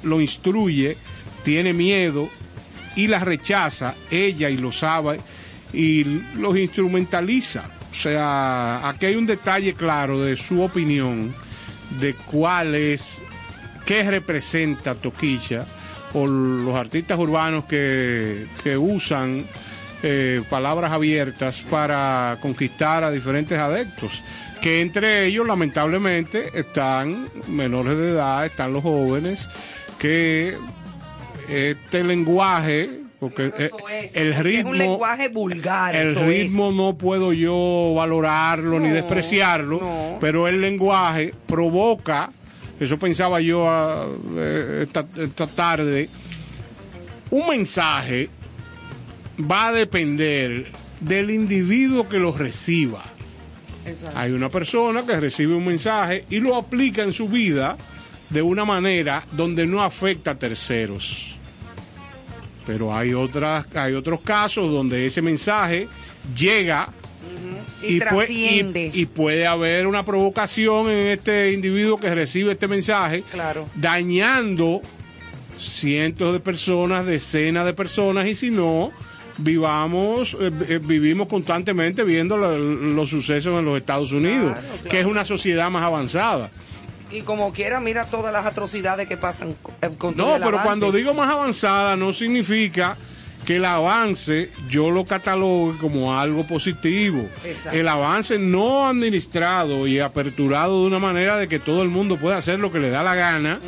lo 0.04 0.22
instruye, 0.22 0.98
tiene 1.44 1.74
miedo 1.74 2.30
y 2.96 3.08
la 3.08 3.20
rechaza, 3.20 3.96
ella 4.12 4.50
y 4.50 4.58
lo 4.58 4.72
sabe, 4.72 5.20
y 5.74 6.04
los 6.36 6.58
instrumentaliza. 6.58 7.70
O 7.92 7.96
sea, 7.96 8.88
aquí 8.88 9.08
hay 9.08 9.16
un 9.16 9.26
detalle 9.26 9.74
claro 9.74 10.22
de 10.22 10.36
su 10.36 10.62
opinión 10.62 11.34
de 12.00 12.14
cuál 12.14 12.76
es, 12.76 13.22
qué 13.86 14.04
representa 14.04 14.96
Toquicha 14.96 15.66
o 16.14 16.28
los 16.28 16.76
artistas 16.76 17.18
urbanos 17.18 17.66
que, 17.66 18.48
que 18.64 18.78
usan 18.78 19.46
eh, 20.06 20.44
palabras 20.50 20.92
abiertas 20.92 21.62
para 21.62 22.38
conquistar 22.42 23.06
a 23.06 23.12
diferentes 23.12 23.58
adeptos, 23.58 24.22
que 24.62 24.82
entre 24.82 25.26
ellos 25.26 25.48
lamentablemente 25.48 26.50
están 26.54 27.30
menores 27.48 27.98
de 27.98 28.10
edad, 28.12 28.46
están 28.46 28.74
los 28.74 28.84
jóvenes, 28.84 29.48
que 29.98 30.58
este 31.48 32.04
lenguaje, 32.04 33.03
porque 33.30 33.54
eh, 33.58 34.10
el 34.14 34.34
Es 34.34 34.38
un 34.38 34.44
ritmo... 34.44 34.74
lenguaje 34.74 35.30
vulgar. 35.30 35.96
El 35.96 36.10
eso 36.10 36.26
ritmo 36.26 36.70
es. 36.70 36.76
no 36.76 36.98
puedo 36.98 37.32
yo 37.32 37.94
valorarlo 37.96 38.80
ni 38.80 38.90
despreciarlo, 38.90 39.80
no. 39.80 40.18
pero 40.20 40.48
el 40.48 40.60
lenguaje 40.60 41.34
provoca, 41.48 42.30
eso 42.80 42.98
pensaba 42.98 43.40
yo 43.40 43.68
ah, 43.70 44.08
eh, 44.36 44.82
esta, 44.84 45.06
esta 45.18 45.48
tarde, 45.48 46.10
un 47.30 47.48
mensaje 47.48 48.30
va 49.40 49.68
a 49.68 49.72
depender 49.74 50.68
del 51.00 51.32
individuo 51.32 52.10
que 52.10 52.18
lo 52.20 52.32
reciba. 52.32 53.04
Exacto. 53.86 54.18
Hay 54.20 54.32
una 54.32 54.50
persona 54.50 55.04
que 55.04 55.20
recibe 55.20 55.56
un 55.56 55.66
mensaje 55.66 56.26
y 56.30 56.40
lo 56.40 56.56
aplica 56.56 57.04
en 57.04 57.14
su 57.14 57.28
vida 57.28 57.78
de 58.30 58.42
una 58.42 58.66
manera 58.66 59.24
donde 59.32 59.66
no 59.66 59.82
afecta 59.84 60.32
a 60.32 60.36
terceros. 60.36 61.36
Pero 62.66 62.96
hay 62.96 63.14
otras, 63.14 63.66
hay 63.76 63.94
otros 63.94 64.22
casos 64.22 64.72
donde 64.72 65.06
ese 65.06 65.22
mensaje 65.22 65.88
llega 66.38 66.90
Y, 67.82 68.00
trasciende. 68.00 68.92
y- 68.94 69.02
y 69.02 69.06
puede 69.06 69.46
haber 69.46 69.88
una 69.88 70.04
provocación 70.04 70.90
en 70.90 71.08
este 71.10 71.52
individuo 71.52 72.00
que 72.00 72.14
recibe 72.16 72.54
este 72.54 72.68
mensaje, 72.68 73.24
Claro. 73.32 73.68
dañando 73.76 74.82
cientos 75.60 76.34
de 76.34 76.40
personas, 76.40 77.06
decenas 77.06 77.66
de 77.66 77.74
personas, 77.74 78.28
y 78.28 78.36
si 78.36 78.50
no, 78.50 78.92
vivamos, 79.38 80.36
eh, 80.40 80.52
eh, 80.70 80.80
vivimos 80.82 81.28
constantemente 81.28 82.04
viendo 82.04 82.38
la- 82.38 82.58
los 82.58 83.10
sucesos 83.10 83.58
en 83.60 83.66
los 83.66 83.78
Estados 83.78 84.12
Unidos, 84.12 84.52
Claro, 84.54 84.68
claro. 84.76 84.90
que 84.90 85.00
es 85.00 85.06
una 85.06 85.26
sociedad 85.26 85.70
más 85.70 85.84
avanzada. 85.84 86.50
Y 87.14 87.22
como 87.22 87.54
quiera, 87.54 87.80
mira 87.80 88.06
todas 88.06 88.34
las 88.34 88.46
atrocidades 88.46 89.08
que 89.08 89.18
pasan 89.18 89.54
con, 89.62 89.74
eh, 89.82 89.90
con 89.98 90.16
No, 90.18 90.34
pero 90.34 90.48
avance. 90.48 90.64
cuando 90.66 90.92
digo 90.92 91.14
más 91.14 91.32
avanzada 91.32 91.96
no 91.96 92.12
significa 92.12 92.98
que 93.46 93.58
el 93.58 93.66
avance 93.66 94.50
yo 94.70 94.90
lo 94.90 95.06
catalogue 95.06 95.78
como 95.78 96.18
algo 96.18 96.46
positivo. 96.48 97.28
Exacto. 97.44 97.78
El 97.78 97.88
avance 97.88 98.40
no 98.40 98.88
administrado 98.88 99.86
y 99.86 100.00
aperturado 100.00 100.82
de 100.82 100.88
una 100.88 101.00
manera 101.00 101.38
de 101.38 101.48
que 101.48 101.60
todo 101.60 101.84
el 101.84 101.90
mundo 101.90 102.18
pueda 102.18 102.38
hacer 102.38 102.60
lo 102.60 102.72
que 102.72 102.80
le 102.80 102.90
da 102.90 103.04
la 103.04 103.16
gana, 103.16 103.60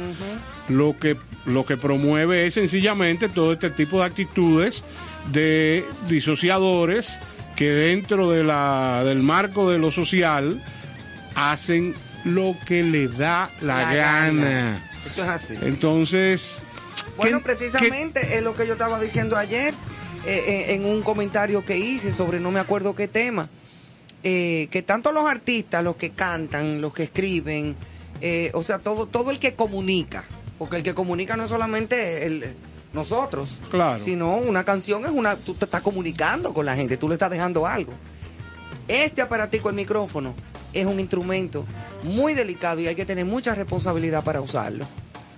lo 0.69 0.97
que 0.97 1.17
lo 1.45 1.63
que 1.65 1.77
promueve 1.77 2.47
es 2.47 2.55
sencillamente 2.55 3.29
todo 3.29 3.53
este 3.53 3.69
tipo 3.69 3.99
de 3.99 4.05
actitudes 4.05 4.83
de 5.31 5.85
disociadores 6.09 7.19
que 7.55 7.69
dentro 7.69 8.31
de 8.31 8.43
la, 8.43 9.03
del 9.05 9.21
marco 9.21 9.69
de 9.69 9.77
lo 9.77 9.91
social 9.91 10.63
hacen 11.35 11.93
lo 12.25 12.55
que 12.65 12.83
le 12.83 13.07
da 13.07 13.49
la, 13.61 13.81
La 13.83 13.93
gana. 13.93 14.43
gana. 14.43 14.91
Eso 15.05 15.23
es 15.23 15.29
así. 15.29 15.55
Entonces, 15.61 16.63
Bueno, 17.17 17.37
¿qué- 17.39 17.43
precisamente 17.45 18.35
es 18.37 18.41
lo 18.43 18.55
que 18.55 18.65
yo 18.67 18.73
estaba 18.73 18.99
diciendo 18.99 19.37
ayer 19.37 19.73
eh, 20.25 20.43
eh, 20.47 20.73
en 20.75 20.85
un 20.85 21.01
comentario 21.03 21.63
que 21.63 21.77
hice 21.77 22.11
sobre 22.11 22.39
no 22.39 22.49
me 22.51 22.59
acuerdo 22.59 22.95
qué 22.95 23.07
tema. 23.07 23.47
Eh, 24.23 24.67
que 24.71 24.81
tanto 24.81 25.11
los 25.11 25.29
artistas, 25.29 25.83
los 25.83 25.97
que 25.97 26.09
cantan, 26.11 26.81
los 26.81 26.93
que 26.95 27.03
escriben, 27.03 27.75
eh, 28.21 28.49
o 28.55 28.63
sea, 28.63 28.79
todo, 28.79 29.05
todo 29.05 29.29
el 29.29 29.37
que 29.39 29.53
comunica, 29.53 30.23
porque 30.57 30.77
el 30.77 30.83
que 30.83 30.95
comunica 30.95 31.37
no 31.37 31.43
es 31.43 31.51
solamente 31.51 32.25
el, 32.25 32.55
nosotros, 32.91 33.61
Claro. 33.69 33.99
sino 33.99 34.37
una 34.37 34.63
canción 34.63 35.05
es 35.05 35.11
una, 35.11 35.35
tú 35.35 35.53
te 35.53 35.65
estás 35.65 35.81
comunicando 35.83 36.55
con 36.55 36.65
la 36.65 36.75
gente, 36.75 36.97
tú 36.97 37.07
le 37.07 37.13
estás 37.15 37.29
dejando 37.29 37.67
algo. 37.67 37.93
Este 38.87 39.21
aparatico, 39.21 39.69
el 39.69 39.75
micrófono, 39.75 40.33
es 40.73 40.85
un 40.87 40.99
instrumento 40.99 41.63
muy 42.05 42.33
delicado 42.33 42.79
y 42.79 42.87
hay 42.87 42.95
que 42.95 43.05
tener 43.05 43.25
mucha 43.25 43.55
responsabilidad 43.55 44.23
para 44.23 44.41
usarlo. 44.41 44.85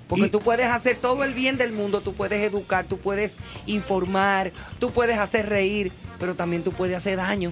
Porque 0.08 0.30
tú 0.30 0.40
puedes 0.40 0.68
hacer 0.68 0.96
todo 0.96 1.24
el 1.24 1.34
bien 1.34 1.58
del 1.58 1.74
mundo, 1.74 2.00
tú 2.02 2.14
puedes 2.14 2.42
educar, 2.42 2.86
tú 2.86 2.98
puedes 2.98 3.38
informar, 3.66 4.54
tú 4.80 4.92
puedes 4.92 5.18
hacer 5.18 5.50
reír, 5.50 5.92
pero 6.18 6.36
también 6.36 6.64
tú 6.64 6.72
puedes 6.72 6.96
hacer 6.96 7.18
daño. 7.18 7.50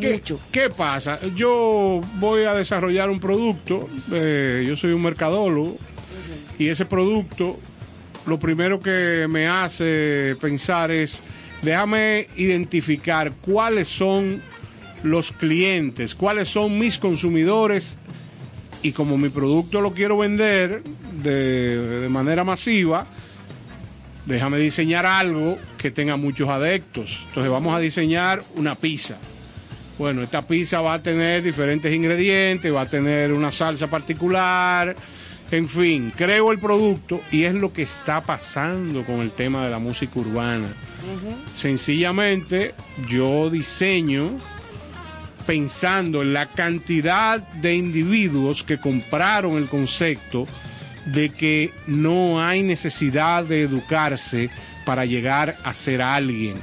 ¿qué, 0.00 0.12
mucho. 0.14 0.40
qué 0.50 0.70
pasa? 0.70 1.20
Yo 1.36 2.00
voy 2.18 2.44
a 2.44 2.54
desarrollar 2.54 3.10
un 3.10 3.20
producto, 3.20 3.88
eh, 4.12 4.64
yo 4.66 4.76
soy 4.76 4.92
un 4.92 5.02
mercadólogo, 5.02 5.76
y 6.58 6.68
ese 6.68 6.84
producto 6.84 7.58
lo 8.26 8.38
primero 8.38 8.80
que 8.80 9.26
me 9.28 9.46
hace 9.46 10.34
pensar 10.40 10.90
es, 10.90 11.20
déjame 11.62 12.26
identificar 12.36 13.32
cuáles 13.40 13.88
son 13.88 14.42
los 15.02 15.32
clientes, 15.32 16.14
cuáles 16.14 16.48
son 16.48 16.78
mis 16.78 16.98
consumidores, 16.98 17.98
y 18.84 18.92
como 18.92 19.18
mi 19.18 19.30
producto 19.30 19.80
lo 19.80 19.94
quiero 19.94 20.18
vender 20.18 20.82
de, 21.22 22.00
de 22.00 22.08
manera 22.10 22.44
masiva, 22.44 23.06
déjame 24.26 24.58
diseñar 24.58 25.06
algo 25.06 25.58
que 25.78 25.90
tenga 25.90 26.16
muchos 26.16 26.50
adeptos. 26.50 27.24
Entonces 27.28 27.50
vamos 27.50 27.74
a 27.74 27.80
diseñar 27.80 28.42
una 28.56 28.74
pizza. 28.74 29.16
Bueno, 29.98 30.22
esta 30.22 30.46
pizza 30.46 30.82
va 30.82 30.94
a 30.94 31.02
tener 31.02 31.42
diferentes 31.42 31.92
ingredientes, 31.92 32.72
va 32.72 32.82
a 32.82 32.86
tener 32.86 33.32
una 33.32 33.50
salsa 33.50 33.86
particular, 33.86 34.94
en 35.50 35.68
fin, 35.68 36.12
creo 36.14 36.52
el 36.52 36.58
producto 36.58 37.22
y 37.32 37.44
es 37.44 37.54
lo 37.54 37.72
que 37.72 37.82
está 37.82 38.20
pasando 38.20 39.02
con 39.04 39.20
el 39.20 39.30
tema 39.30 39.64
de 39.64 39.70
la 39.70 39.78
música 39.78 40.18
urbana. 40.18 40.74
Sencillamente 41.54 42.74
yo 43.08 43.48
diseño 43.48 44.38
pensando 45.46 46.22
en 46.22 46.32
la 46.32 46.46
cantidad 46.46 47.38
de 47.38 47.74
individuos 47.74 48.62
que 48.62 48.78
compraron 48.78 49.56
el 49.56 49.66
concepto 49.68 50.46
de 51.06 51.30
que 51.30 51.70
no 51.86 52.42
hay 52.42 52.62
necesidad 52.62 53.44
de 53.44 53.62
educarse 53.62 54.50
para 54.86 55.04
llegar 55.04 55.56
a 55.64 55.74
ser 55.74 56.00
alguien. 56.02 56.56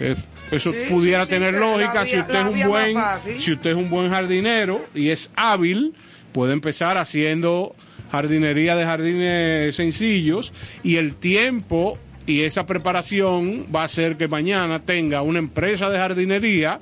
Eh, 0.00 0.16
Eso 0.50 0.72
Sí, 0.72 0.78
pudiera 0.88 1.24
sí, 1.24 1.30
tener 1.30 1.54
lógica. 1.54 2.04
Si 2.04 2.18
usted 2.18 2.34
es 2.40 2.46
un 2.46 2.68
buen 2.68 2.96
si 3.38 3.52
usted 3.52 3.70
es 3.70 3.76
un 3.76 3.90
buen 3.90 4.10
jardinero 4.10 4.84
y 4.94 5.10
es 5.10 5.30
hábil, 5.36 5.94
puede 6.32 6.52
empezar 6.54 6.98
haciendo 6.98 7.74
jardinería 8.10 8.74
de 8.74 8.84
jardines 8.84 9.74
sencillos 9.76 10.52
y 10.82 10.96
el 10.96 11.14
tiempo 11.14 11.98
y 12.26 12.42
esa 12.42 12.66
preparación 12.66 13.66
va 13.74 13.82
a 13.82 13.84
hacer 13.84 14.16
que 14.16 14.28
mañana 14.28 14.80
tenga 14.80 15.22
una 15.22 15.38
empresa 15.38 15.88
de 15.90 15.98
jardinería 15.98 16.80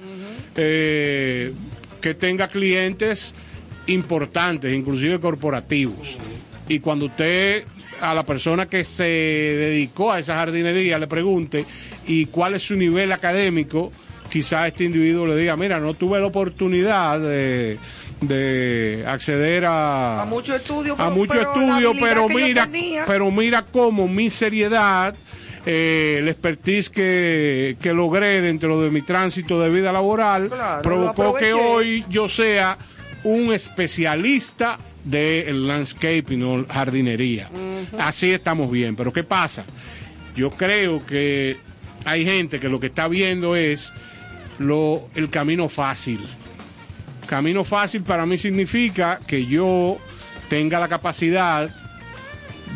eh, 0.61 1.53
que 2.01 2.15
tenga 2.15 2.49
clientes 2.49 3.33
importantes, 3.87 4.75
inclusive 4.75 5.19
corporativos. 5.21 6.17
Y 6.69 6.81
cuando 6.81 7.07
usted 7.07 7.65
a 8.01 8.15
la 8.15 8.25
persona 8.25 8.67
que 8.67 8.85
se 8.85 9.03
dedicó 9.05 10.13
a 10.13 10.19
esa 10.19 10.35
jardinería 10.37 10.99
le 10.99 11.07
pregunte 11.07 11.65
y 12.07 12.27
cuál 12.27 12.55
es 12.55 12.63
su 12.63 12.77
nivel 12.77 13.11
académico, 13.13 13.91
quizá 14.31 14.67
este 14.69 14.85
individuo 14.85 15.27
le 15.27 15.37
diga, 15.37 15.57
mira, 15.57 15.81
no 15.81 15.95
tuve 15.95 16.21
la 16.21 16.27
oportunidad 16.27 17.19
de, 17.19 17.79
de 18.21 19.05
acceder 19.07 19.65
a, 19.65 20.23
A 20.23 20.25
mucho 20.27 20.55
estudio, 20.55 20.93
a 20.95 20.97
pero- 20.97 21.11
mucho 21.13 21.41
estudio, 21.41 21.95
mira, 22.29 22.69
pero 23.07 23.31
mira 23.31 23.63
cómo 23.63 24.07
mi 24.07 24.29
seriedad, 24.29 25.15
eh, 25.67 26.17
el 26.21 26.29
expertise 26.29 26.89
que, 26.91 27.77
que 27.81 27.93
logré 27.93 28.41
dentro 28.41 28.81
de 28.81 28.91
mi 28.91 29.03
tránsito 29.03 29.61
de 29.61 29.71
vida 29.71 29.93
laboral, 29.93 30.49
Claro, 30.49 30.83
provocó 30.83 31.35
que 31.35 31.53
hoy 31.53 32.05
yo 32.09 32.29
sea 32.29 32.79
un 33.25 33.53
especialista 33.53 34.79
del 35.05 35.67
landscaping 35.67 36.43
o 36.43 36.67
jardinería. 36.67 37.51
Así 37.99 38.31
estamos 38.33 38.71
bien, 38.71 38.97
pero 38.97 39.13
¿qué 39.13 39.25
pasa? 39.25 39.65
Yo 40.35 40.51
creo 40.51 41.05
que 41.05 41.57
hay 42.05 42.25
gente 42.25 42.61
que 42.61 42.69
lo 42.69 42.79
que 42.79 42.87
está 42.87 43.09
viendo 43.09 43.57
es 43.57 43.93
lo, 44.59 45.09
el 45.15 45.31
camino 45.31 45.69
fácil. 45.69 46.21
Camino 47.27 47.65
fácil 47.65 48.03
para 48.03 48.25
mí 48.27 48.39
significa 48.39 49.21
que 49.27 49.47
yo 49.47 49.99
tenga 50.49 50.81
la 50.81 50.89
capacidad 50.89 51.71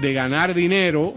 de 0.00 0.12
ganar 0.12 0.54
dinero 0.54 1.14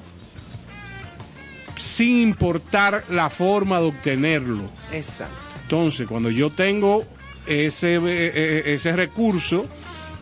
sin 1.77 2.17
importar 2.17 3.03
la 3.09 3.29
forma 3.29 3.79
de 3.79 3.87
obtenerlo. 3.87 4.69
Exacto. 4.91 5.33
Entonces, 5.63 6.07
cuando 6.07 6.29
yo 6.29 6.49
tengo 6.49 7.05
ese, 7.47 7.95
eh, 7.95 8.01
eh, 8.05 8.63
ese 8.67 8.95
recurso, 8.95 9.65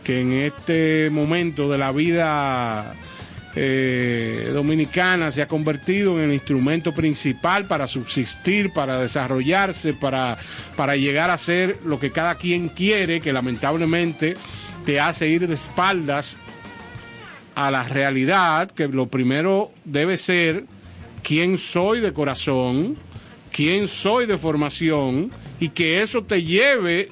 que 0.02 0.20
en 0.20 0.32
este 0.32 1.08
momento 1.10 1.68
de 1.70 1.78
la 1.78 1.90
vida 1.90 2.94
eh, 3.56 4.50
dominicana 4.52 5.30
se 5.30 5.42
ha 5.42 5.48
convertido 5.48 6.18
en 6.18 6.24
el 6.24 6.34
instrumento 6.34 6.92
principal 6.92 7.66
para 7.66 7.86
subsistir, 7.86 8.72
para 8.72 8.98
desarrollarse, 8.98 9.94
para, 9.94 10.36
para 10.76 10.96
llegar 10.96 11.30
a 11.30 11.38
ser 11.38 11.78
lo 11.84 12.00
que 12.00 12.10
cada 12.10 12.34
quien 12.34 12.68
quiere, 12.68 13.20
que 13.20 13.32
lamentablemente 13.32 14.34
te 14.84 15.00
hace 15.00 15.28
ir 15.28 15.46
de 15.46 15.54
espaldas 15.54 16.36
a 17.54 17.70
la 17.70 17.84
realidad, 17.84 18.70
que 18.70 18.88
lo 18.88 19.06
primero 19.06 19.70
debe 19.84 20.18
ser 20.18 20.64
quién 21.24 21.58
soy 21.58 22.00
de 22.00 22.12
corazón, 22.12 22.96
quién 23.50 23.88
soy 23.88 24.26
de 24.26 24.38
formación 24.38 25.32
y 25.58 25.70
que 25.70 26.02
eso 26.02 26.22
te 26.22 26.42
lleve 26.42 27.08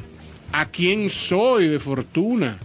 a 0.52 0.66
quién 0.66 1.10
soy 1.10 1.66
de 1.68 1.80
fortuna 1.80 2.58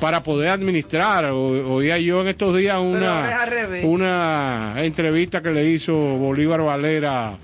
para 0.00 0.22
poder 0.22 0.50
administrar. 0.50 1.26
Oía 1.30 1.96
yo 1.98 2.20
en 2.20 2.28
estos 2.28 2.56
días 2.56 2.76
una, 2.80 3.48
una 3.84 4.74
entrevista 4.78 5.40
que 5.40 5.52
le 5.52 5.70
hizo 5.70 5.94
Bolívar 5.94 6.60
Valera 6.62 7.38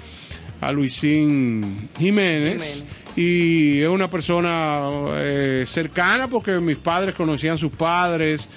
a 0.60 0.72
Luisín 0.72 1.88
Jiménez. 1.96 2.84
Y 3.14 3.80
es 3.80 3.88
una 3.88 4.08
persona 4.08 4.88
eh, 5.14 5.64
cercana 5.66 6.28
porque 6.28 6.52
mis 6.60 6.76
padres 6.76 7.14
conocían 7.16 7.54
a 7.54 7.58
sus 7.58 7.72
padres 7.72 8.48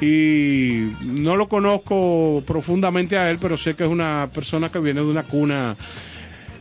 y 0.00 0.92
no 1.04 1.36
lo 1.36 1.48
conozco 1.48 2.42
profundamente 2.46 3.18
a 3.18 3.30
él, 3.30 3.38
pero 3.40 3.56
sé 3.56 3.74
que 3.74 3.84
es 3.84 3.90
una 3.90 4.28
persona 4.32 4.68
que 4.68 4.78
viene 4.78 5.00
de 5.00 5.06
una 5.06 5.24
cuna 5.24 5.76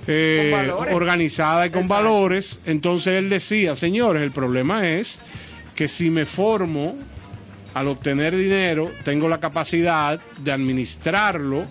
eh, 0.08 0.72
organizada 0.92 1.68
y 1.68 1.70
con 1.70 1.84
Exacto. 1.84 2.04
valores. 2.04 2.60
Entonces 2.66 3.14
él 3.14 3.30
decía, 3.30 3.76
señores, 3.76 4.24
el 4.24 4.32
problema 4.32 4.88
es 4.88 5.20
que 5.76 5.88
si 5.88 6.10
me 6.10 6.26
formo 6.26 6.96
al 7.74 7.88
obtener 7.88 8.36
dinero, 8.36 8.92
tengo 9.04 9.30
la 9.30 9.40
capacidad 9.40 10.20
de 10.40 10.52
administrarlo 10.52 11.66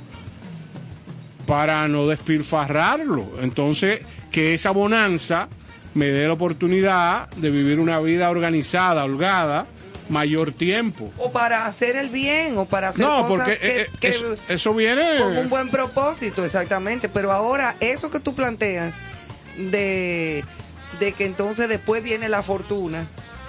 para 1.46 1.88
no 1.88 2.06
despilfarrarlo. 2.06 3.24
Entonces, 3.42 4.00
que 4.30 4.54
esa 4.54 4.70
bonanza 4.70 5.48
me 5.94 6.06
dé 6.06 6.26
la 6.26 6.34
oportunidad 6.34 7.28
de 7.30 7.50
vivir 7.50 7.80
una 7.80 7.98
vida 8.00 8.30
organizada, 8.30 9.04
holgada, 9.04 9.66
mayor 10.08 10.52
tiempo. 10.52 11.10
O 11.18 11.32
para 11.32 11.66
hacer 11.66 11.96
el 11.96 12.08
bien, 12.08 12.56
o 12.58 12.64
para 12.64 12.88
hacer 12.88 13.00
No, 13.00 13.26
cosas 13.26 13.46
porque 13.48 13.58
que, 13.58 13.80
eh, 13.82 13.86
que- 14.00 14.08
eso, 14.08 14.34
eso 14.48 14.74
viene... 14.74 15.18
con 15.18 15.36
un 15.36 15.48
buen 15.48 15.68
propósito, 15.68 16.44
exactamente. 16.44 17.08
Pero 17.08 17.32
ahora, 17.32 17.74
eso 17.80 18.10
que 18.10 18.20
tú 18.20 18.34
planteas 18.34 18.96
de, 19.56 20.44
de 21.00 21.12
que 21.12 21.24
entonces 21.24 21.68
después 21.68 22.02
viene 22.02 22.28
la 22.28 22.42
fortuna, 22.42 23.06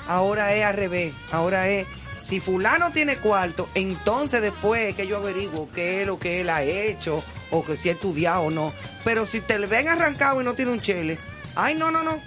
ahora 0.07 0.53
es 0.55 0.63
al 0.65 0.75
revés. 0.75 1.13
Ahora 1.31 1.69
es, 1.69 1.85
si 2.19 2.39
fulano 2.39 2.91
tiene 2.91 3.17
cuarto, 3.17 3.69
entonces 3.75 4.41
después 4.41 4.89
es 4.89 4.95
que 4.95 5.07
yo 5.07 5.17
averiguo 5.17 5.69
qué 5.73 6.01
es 6.01 6.07
lo 6.07 6.17
que 6.19 6.41
él 6.41 6.49
ha 6.49 6.63
hecho, 6.63 7.23
o 7.51 7.63
que 7.63 7.77
si 7.77 7.89
ha 7.89 7.93
estudiado 7.93 8.41
o 8.41 8.51
no. 8.51 8.73
Pero 9.03 9.25
si 9.25 9.41
te 9.41 9.59
le 9.59 9.67
ven 9.67 9.87
arrancado 9.87 10.41
y 10.41 10.43
no 10.43 10.53
tiene 10.53 10.71
un 10.71 10.81
chele, 10.81 11.17
ay, 11.55 11.75
no, 11.75 11.91
no, 11.91 12.03
no. 12.03 12.19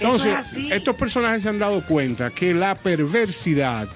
Entonces, 0.00 0.26
eso 0.26 0.38
es 0.40 0.46
así. 0.46 0.72
estos 0.72 0.96
personajes 0.96 1.42
se 1.42 1.48
han 1.48 1.58
dado 1.58 1.84
cuenta 1.84 2.30
que 2.30 2.54
la 2.54 2.74
perversidad 2.74 3.88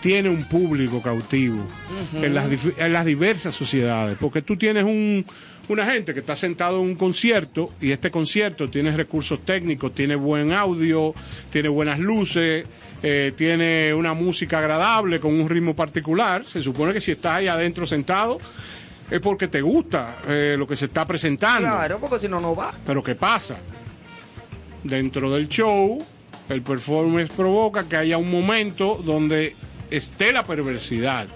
tiene 0.00 0.30
un 0.30 0.44
público 0.44 1.02
cautivo 1.02 1.66
las, 2.12 2.48
en 2.78 2.92
las 2.92 3.04
diversas 3.04 3.54
sociedades, 3.54 4.16
porque 4.18 4.40
tú 4.40 4.56
tienes 4.56 4.84
un, 4.84 5.26
una 5.68 5.84
gente 5.84 6.14
que 6.14 6.20
está 6.20 6.34
sentado 6.34 6.80
en 6.80 6.88
un 6.90 6.94
concierto 6.94 7.70
y 7.80 7.92
este 7.92 8.10
concierto 8.10 8.70
tiene 8.70 8.96
recursos 8.96 9.44
técnicos, 9.44 9.94
tiene 9.94 10.16
buen 10.16 10.52
audio, 10.52 11.14
tiene 11.50 11.68
buenas 11.68 11.98
luces, 11.98 12.66
eh, 13.02 13.32
tiene 13.36 13.94
una 13.94 14.14
música 14.14 14.58
agradable 14.58 15.20
con 15.20 15.38
un 15.38 15.48
ritmo 15.48 15.76
particular. 15.76 16.44
Se 16.44 16.62
supone 16.62 16.92
que 16.92 17.00
si 17.00 17.12
estás 17.12 17.36
ahí 17.36 17.48
adentro 17.48 17.86
sentado 17.86 18.38
es 19.10 19.20
porque 19.20 19.48
te 19.48 19.60
gusta 19.60 20.18
eh, 20.28 20.54
lo 20.58 20.66
que 20.66 20.76
se 20.76 20.86
está 20.86 21.06
presentando. 21.06 21.68
Claro, 21.68 21.98
porque 22.00 22.20
si 22.20 22.28
no, 22.28 22.40
no 22.40 22.54
va. 22.54 22.72
Pero 22.86 23.02
¿qué 23.02 23.14
pasa? 23.14 23.56
Dentro 24.84 25.30
del 25.30 25.48
show, 25.48 26.02
el 26.48 26.62
performance 26.62 27.30
provoca 27.32 27.88
que 27.88 27.96
haya 27.96 28.16
un 28.18 28.30
momento 28.30 29.00
donde 29.04 29.54
esté 29.90 30.32
la 30.32 30.42
perversidad. 30.44 31.28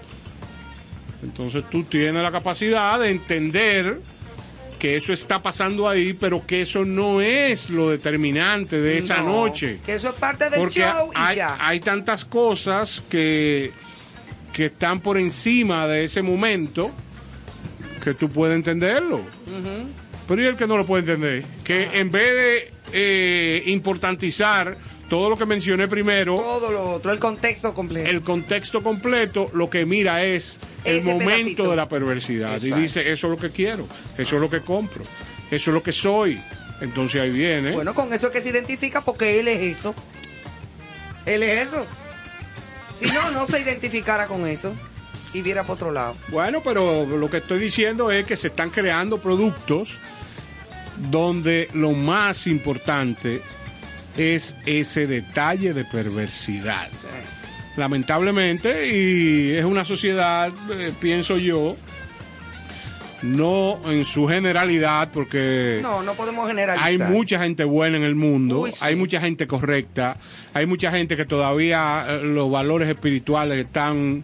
Entonces 1.23 1.63
tú 1.69 1.83
tienes 1.83 2.21
la 2.21 2.31
capacidad 2.31 2.99
de 2.99 3.09
entender 3.11 3.99
que 4.79 4.97
eso 4.97 5.13
está 5.13 5.41
pasando 5.41 5.87
ahí, 5.87 6.13
pero 6.13 6.45
que 6.45 6.61
eso 6.61 6.85
no 6.85 7.21
es 7.21 7.69
lo 7.69 7.89
determinante 7.89 8.79
de 8.79 8.97
esa 8.97 9.21
No, 9.21 9.45
noche. 9.45 9.79
Que 9.85 9.95
eso 9.95 10.09
es 10.09 10.15
parte 10.15 10.49
del 10.49 10.59
Porque 10.59 10.81
show 10.81 11.09
y 11.13 11.17
hay, 11.17 11.35
ya. 11.37 11.57
hay 11.59 11.79
tantas 11.79 12.25
cosas 12.25 13.01
que, 13.09 13.71
que 14.53 14.65
están 14.65 14.99
por 14.99 15.17
encima 15.17 15.87
de 15.87 16.03
ese 16.03 16.21
momento 16.21 16.91
que 18.03 18.13
tú 18.13 18.29
puedes 18.29 18.55
entenderlo. 18.55 19.17
Ujú. 19.17 19.87
Pero 20.27 20.41
¿y 20.41 20.45
el 20.45 20.55
que 20.55 20.67
no 20.67 20.77
lo 20.77 20.85
puede 20.85 21.01
entender? 21.01 21.43
Que 21.63 21.99
en 21.99 22.11
vez 22.11 22.31
de 22.31 22.71
eh, 22.93 23.63
importantizar 23.67 24.75
todo 25.09 25.29
lo 25.29 25.37
que 25.37 25.45
mencioné 25.45 25.87
primero, 25.87 26.37
Todo 26.37 26.71
lo 26.71 26.93
otro, 26.93 27.11
el 27.11 27.19
contexto 27.19 27.73
completo. 27.73 28.09
el 28.09 28.21
contexto 28.21 28.81
completo, 28.81 29.49
lo 29.53 29.69
que 29.69 29.85
mira 29.85 30.23
es 30.23 30.57
el 30.83 31.03
momento 31.03 31.27
pedacito. 31.35 31.69
de 31.69 31.75
la 31.75 31.87
perversidad. 31.87 32.55
Exacto. 32.55 32.77
Y 32.77 32.81
dice, 32.81 33.11
eso 33.11 33.27
es 33.27 33.31
lo 33.31 33.37
que 33.37 33.51
quiero, 33.53 33.87
eso 34.17 34.35
es 34.35 34.41
lo 34.41 34.49
que 34.49 34.61
compro, 34.61 35.03
eso 35.51 35.69
es 35.69 35.73
lo 35.73 35.83
que 35.83 35.91
soy. 35.91 36.39
Entonces 36.81 37.21
ahí 37.21 37.29
viene. 37.29 37.71
Bueno, 37.71 37.93
con 37.93 38.11
eso 38.13 38.27
es 38.27 38.33
que 38.33 38.41
se 38.41 38.49
identifica 38.49 39.01
porque 39.01 39.39
él 39.39 39.47
es 39.47 39.77
eso. 39.77 39.93
Él 41.25 41.43
es 41.43 41.67
eso. 41.67 41.85
Si 42.95 43.05
no, 43.07 43.31
no 43.31 43.45
se 43.47 43.59
identificara 43.59 44.27
con 44.27 44.45
eso 44.47 44.73
y 45.33 45.41
viera 45.41 45.63
por 45.63 45.75
otro 45.75 45.91
lado. 45.91 46.15
Bueno, 46.29 46.61
pero 46.63 47.05
lo 47.05 47.29
que 47.29 47.37
estoy 47.37 47.59
diciendo 47.59 48.11
es 48.11 48.25
que 48.25 48.37
se 48.37 48.47
están 48.47 48.69
creando 48.71 49.19
productos 49.19 49.97
donde 51.11 51.67
lo 51.73 51.91
más 51.91 52.47
importante 52.47 53.41
es 54.17 54.55
ese 54.65 55.07
detalle 55.07 55.73
de 55.73 55.83
perversidad. 55.85 56.89
Lamentablemente, 57.75 58.87
y 58.95 59.51
es 59.51 59.65
una 59.65 59.83
sociedad, 59.83 60.53
eh, 60.71 60.93
pienso 61.01 61.37
yo, 61.37 61.75
no 63.21 63.79
en 63.91 64.05
su 64.05 64.27
generalidad, 64.27 65.09
porque 65.11 65.79
No, 65.81 66.01
no 66.03 66.13
podemos 66.13 66.47
generalizar. 66.47 66.87
hay 66.87 66.97
mucha 66.97 67.39
gente 67.39 67.63
buena 67.63 67.97
en 67.97 68.03
el 68.03 68.15
mundo, 68.15 68.61
Uy, 68.61 68.71
sí. 68.71 68.77
hay 68.81 68.95
mucha 68.95 69.19
gente 69.19 69.47
correcta, 69.47 70.15
hay 70.53 70.65
mucha 70.67 70.91
gente 70.91 71.17
que 71.17 71.25
todavía 71.25 72.05
eh, 72.07 72.21
los 72.23 72.49
valores 72.51 72.87
espirituales 72.87 73.57
están 73.65 74.23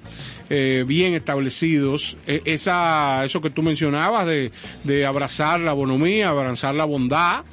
eh, 0.53 0.83
bien 0.85 1.13
establecidos. 1.13 2.17
E- 2.27 2.41
esa, 2.45 3.23
eso 3.23 3.39
que 3.39 3.49
tú 3.49 3.63
mencionabas 3.63 4.27
de, 4.27 4.51
de 4.83 5.05
abrazar 5.05 5.61
la 5.61 5.71
bonomía, 5.73 6.27
abrazar 6.29 6.75
la 6.75 6.83
bondad, 6.85 7.45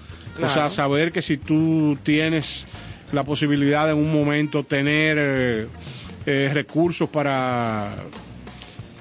o 0.43 0.49
sea, 0.49 0.69
saber 0.69 1.13
que 1.13 1.23
si 1.23 1.37
tú 1.37 1.97
tienes 2.03 2.67
la 3.13 3.23
posibilidad 3.23 3.87
de 3.87 3.93
en 3.93 3.99
un 3.99 4.13
momento 4.13 4.65
tener 4.65 5.17
eh, 5.21 5.67
eh, 6.27 6.51
recursos 6.53 7.09
para 7.09 7.95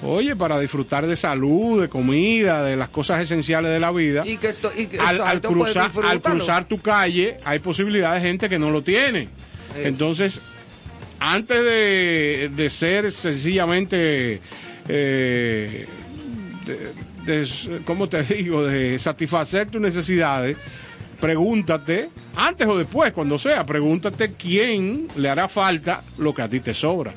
Oye, 0.03 0.35
para 0.35 0.59
disfrutar 0.59 1.07
de 1.07 1.15
salud, 1.17 1.81
de 1.81 1.89
comida, 1.89 2.63
de 2.63 2.75
las 2.75 2.89
cosas 2.89 3.19
esenciales 3.19 3.71
de 3.71 3.79
la 3.79 3.91
vida. 3.91 4.23
Y 4.27 4.37
que 4.37 4.53
to- 4.53 4.71
y 4.77 4.85
que- 4.85 4.99
al, 4.99 5.41
cruzar, 5.41 5.91
al 6.05 6.21
cruzar 6.21 6.67
tu 6.67 6.79
calle 6.79 7.37
hay 7.43 7.57
posibilidad 7.57 8.13
de 8.13 8.21
gente 8.21 8.47
que 8.47 8.59
no 8.59 8.69
lo 8.69 8.83
tiene. 8.83 9.27
Entonces, 9.75 10.39
antes 11.19 11.63
de, 11.63 12.51
de 12.55 12.69
ser 12.69 13.11
sencillamente, 13.11 14.41
eh, 14.87 15.85
de, 17.25 17.41
de- 17.45 17.81
¿cómo 17.85 18.07
te 18.09 18.23
digo?, 18.35 18.63
de 18.65 18.97
satisfacer 18.99 19.69
tus 19.69 19.81
necesidades, 19.81 20.57
pregúntate, 21.19 22.09
antes 22.35 22.67
o 22.67 22.77
después, 22.77 23.11
cuando 23.13 23.39
sea, 23.39 23.65
pregúntate 23.65 24.33
quién 24.33 25.07
le 25.17 25.29
hará 25.29 25.47
falta 25.47 26.01
lo 26.19 26.33
que 26.33 26.41
a 26.43 26.49
ti 26.49 26.59
te 26.59 26.73
sobra. 26.73 27.13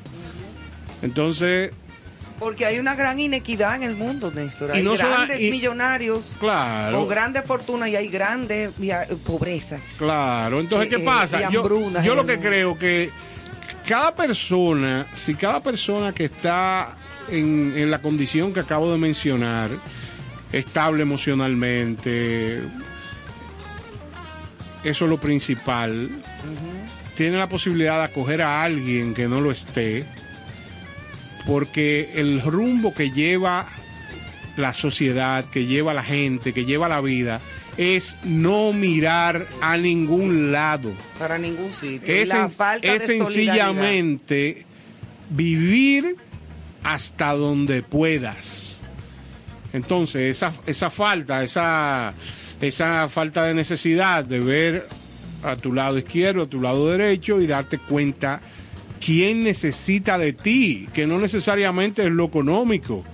Entonces, 1.02 1.72
Porque 2.38 2.64
hay 2.64 2.78
una 2.78 2.94
gran 2.94 3.18
inequidad 3.18 3.74
en 3.76 3.82
el 3.82 3.96
mundo, 3.96 4.30
Néstor. 4.34 4.70
Y 4.72 4.78
Hay 4.78 4.82
no 4.82 4.94
grandes 4.96 5.40
y- 5.40 5.50
millonarios 5.50 6.36
claro. 6.40 6.98
con 7.00 7.08
grandes 7.08 7.44
fortunas 7.44 7.88
y 7.90 7.96
hay 7.96 8.08
grandes 8.08 8.70
pobrezas. 9.26 9.96
Claro, 9.98 10.60
entonces, 10.60 10.86
Eh, 10.86 10.96
¿qué 10.96 11.02
eh, 11.02 11.04
pasa? 11.04 11.50
Yo, 11.50 11.62
lo 12.14 12.24
que 12.26 12.36
mundo. 12.36 12.48
creo 12.48 12.78
que 12.78 13.10
cada 13.86 14.14
persona, 14.14 15.06
si 15.12 15.34
cada 15.34 15.60
persona 15.60 16.12
que 16.12 16.24
está 16.26 16.96
en, 17.30 17.72
en 17.76 17.90
la 17.90 18.00
condición 18.00 18.52
que 18.52 18.60
acabo 18.60 18.90
de 18.90 18.98
mencionar, 18.98 19.70
estable 20.52 21.02
emocionalmente, 21.02 22.60
eso 24.84 25.04
es 25.04 25.10
lo 25.10 25.18
principal, 25.18 26.10
tiene 27.16 27.36
la 27.36 27.48
posibilidad 27.48 27.98
de 27.98 28.04
acoger 28.04 28.42
a 28.42 28.62
alguien 28.62 29.14
que 29.14 29.28
no 29.28 29.40
lo 29.40 29.50
esté, 29.50 30.04
porque 31.46 32.12
el 32.14 32.40
rumbo 32.40 32.94
que 32.94 33.10
lleva 33.10 33.66
la 34.56 34.72
sociedad, 34.72 35.44
que 35.44 35.66
lleva 35.66 35.94
la 35.94 36.02
gente, 36.02 36.52
que 36.52 36.64
lleva 36.64 36.88
la 36.88 37.00
vida, 37.00 37.40
es 37.76 38.16
no 38.24 38.72
mirar 38.72 39.46
a 39.60 39.76
ningún 39.76 40.52
lado. 40.52 40.92
Para 41.18 41.38
ningún 41.38 41.72
sitio. 41.72 42.14
Es, 42.14 42.28
la 42.28 42.48
falta 42.48 42.86
es 42.86 43.02
de 43.02 43.06
sencillamente 43.06 44.66
vivir 45.30 46.16
hasta 46.82 47.32
donde 47.32 47.82
puedas. 47.82 48.80
Entonces, 49.72 50.36
esa, 50.36 50.52
esa 50.66 50.90
falta, 50.90 51.42
esa, 51.42 52.12
esa 52.60 53.08
falta 53.08 53.44
de 53.44 53.54
necesidad 53.54 54.24
de 54.24 54.40
ver 54.40 54.88
a 55.42 55.56
tu 55.56 55.72
lado 55.72 55.98
izquierdo, 55.98 56.42
a 56.42 56.46
tu 56.46 56.60
lado 56.60 56.88
derecho 56.88 57.40
y 57.40 57.46
darte 57.46 57.78
cuenta 57.78 58.40
quién 59.04 59.42
necesita 59.42 60.18
de 60.18 60.32
ti, 60.32 60.88
que 60.92 61.06
no 61.06 61.18
necesariamente 61.18 62.04
es 62.04 62.10
lo 62.10 62.26
económico. 62.26 63.04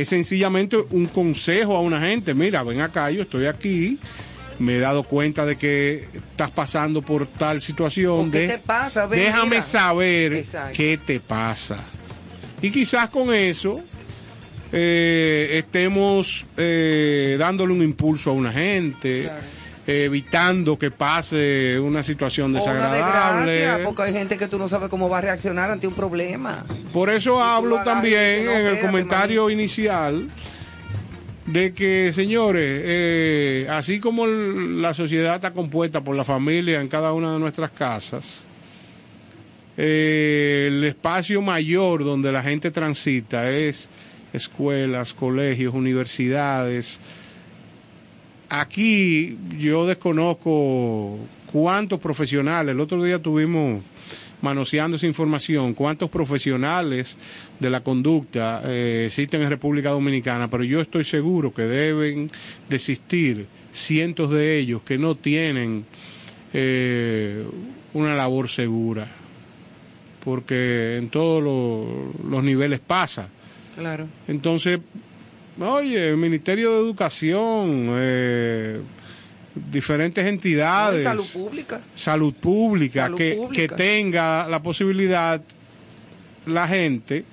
Es 0.00 0.08
sencillamente 0.08 0.76
un 0.90 1.06
consejo 1.06 1.76
a 1.76 1.80
una 1.80 2.00
gente, 2.00 2.34
mira, 2.34 2.62
ven 2.62 2.80
acá, 2.80 3.10
yo 3.10 3.22
estoy 3.22 3.46
aquí, 3.46 3.98
me 4.58 4.76
he 4.76 4.80
dado 4.80 5.02
cuenta 5.04 5.44
de 5.46 5.56
que 5.56 6.08
estás 6.12 6.50
pasando 6.50 7.02
por 7.02 7.26
tal 7.26 7.60
situación. 7.60 8.30
¿Qué 8.30 8.40
de- 8.40 8.48
te 8.48 8.58
pasa? 8.58 9.06
Ven, 9.06 9.20
déjame 9.20 9.50
mira. 9.50 9.62
saber 9.62 10.32
Exacto. 10.34 10.74
qué 10.76 10.98
te 11.04 11.20
pasa. 11.20 11.78
Y 12.60 12.70
quizás 12.70 13.08
con 13.10 13.32
eso 13.32 13.80
eh, 14.72 15.56
estemos 15.58 16.44
eh, 16.56 17.36
dándole 17.38 17.72
un 17.72 17.82
impulso 17.82 18.30
a 18.30 18.32
una 18.34 18.52
gente, 18.52 19.30
evitando 19.88 20.78
que 20.78 20.90
pase 20.90 21.80
una 21.80 22.02
situación 22.02 22.50
una 22.50 22.58
desagradable. 22.58 23.52
desgracia, 23.52 23.84
porque 23.84 24.02
hay 24.02 24.12
gente 24.12 24.36
que 24.36 24.46
tú 24.46 24.58
no 24.58 24.68
sabes 24.68 24.90
cómo 24.90 25.08
va 25.08 25.18
a 25.18 25.20
reaccionar 25.22 25.70
ante 25.70 25.86
un 25.86 25.94
problema. 25.94 26.66
Por 26.92 27.08
eso 27.08 27.42
hablo 27.42 27.82
también 27.84 28.44
no, 28.44 28.52
en 28.52 28.66
el 28.66 28.80
comentario 28.80 29.48
inicial 29.48 30.28
de 31.46 31.72
que, 31.72 32.12
señores, 32.12 32.82
eh, 32.84 33.66
así 33.70 33.98
como 33.98 34.26
la 34.26 34.92
sociedad 34.92 35.36
está 35.36 35.52
compuesta 35.52 36.04
por 36.04 36.14
la 36.14 36.24
familia 36.24 36.82
en 36.82 36.88
cada 36.88 37.14
una 37.14 37.32
de 37.32 37.38
nuestras 37.38 37.70
casas, 37.70 38.44
eh, 39.78 40.66
el 40.68 40.84
espacio 40.84 41.40
mayor 41.40 42.04
donde 42.04 42.30
la 42.30 42.42
gente 42.42 42.70
transita 42.70 43.50
es 43.50 43.88
escuelas, 44.34 45.14
colegios, 45.14 45.72
universidades. 45.72 47.00
Aquí 48.48 49.36
yo 49.58 49.86
desconozco 49.86 51.18
cuántos 51.52 52.00
profesionales, 52.00 52.72
el 52.74 52.80
otro 52.80 53.02
día 53.04 53.20
tuvimos 53.20 53.82
manoseando 54.40 54.96
esa 54.96 55.06
información, 55.06 55.74
cuántos 55.74 56.08
profesionales 56.10 57.16
de 57.58 57.70
la 57.70 57.80
conducta 57.82 58.62
eh, 58.64 59.04
existen 59.08 59.42
en 59.42 59.50
República 59.50 59.90
Dominicana, 59.90 60.48
pero 60.48 60.62
yo 60.64 60.80
estoy 60.80 61.04
seguro 61.04 61.52
que 61.52 61.62
deben 61.62 62.30
de 62.68 62.76
existir 62.76 63.46
cientos 63.72 64.30
de 64.30 64.58
ellos 64.58 64.80
que 64.82 64.96
no 64.96 65.14
tienen 65.16 65.84
eh, 66.54 67.44
una 67.92 68.14
labor 68.14 68.48
segura, 68.48 69.08
porque 70.24 70.96
en 70.96 71.08
todos 71.10 71.42
lo- 71.42 72.12
los 72.30 72.44
niveles 72.44 72.80
pasa. 72.80 73.28
Claro. 73.74 74.06
Entonces, 74.26 74.80
oye, 75.60 76.10
el 76.10 76.16
Ministerio 76.16 76.72
de 76.74 76.78
Educación, 76.80 77.86
eh, 77.96 78.80
diferentes 79.70 80.24
entidades, 80.24 81.02
No, 81.02 81.10
salud 81.10 81.26
pública. 81.32 81.80
salud 81.94 82.34
pública, 82.34 83.02
Salud 83.04 83.16
que, 83.18 83.34
pública. 83.34 83.66
que 83.66 83.68
tenga 83.82 84.46
la 84.48 84.62
posibilidad 84.62 85.40
la 86.46 86.66
gente 86.68 87.24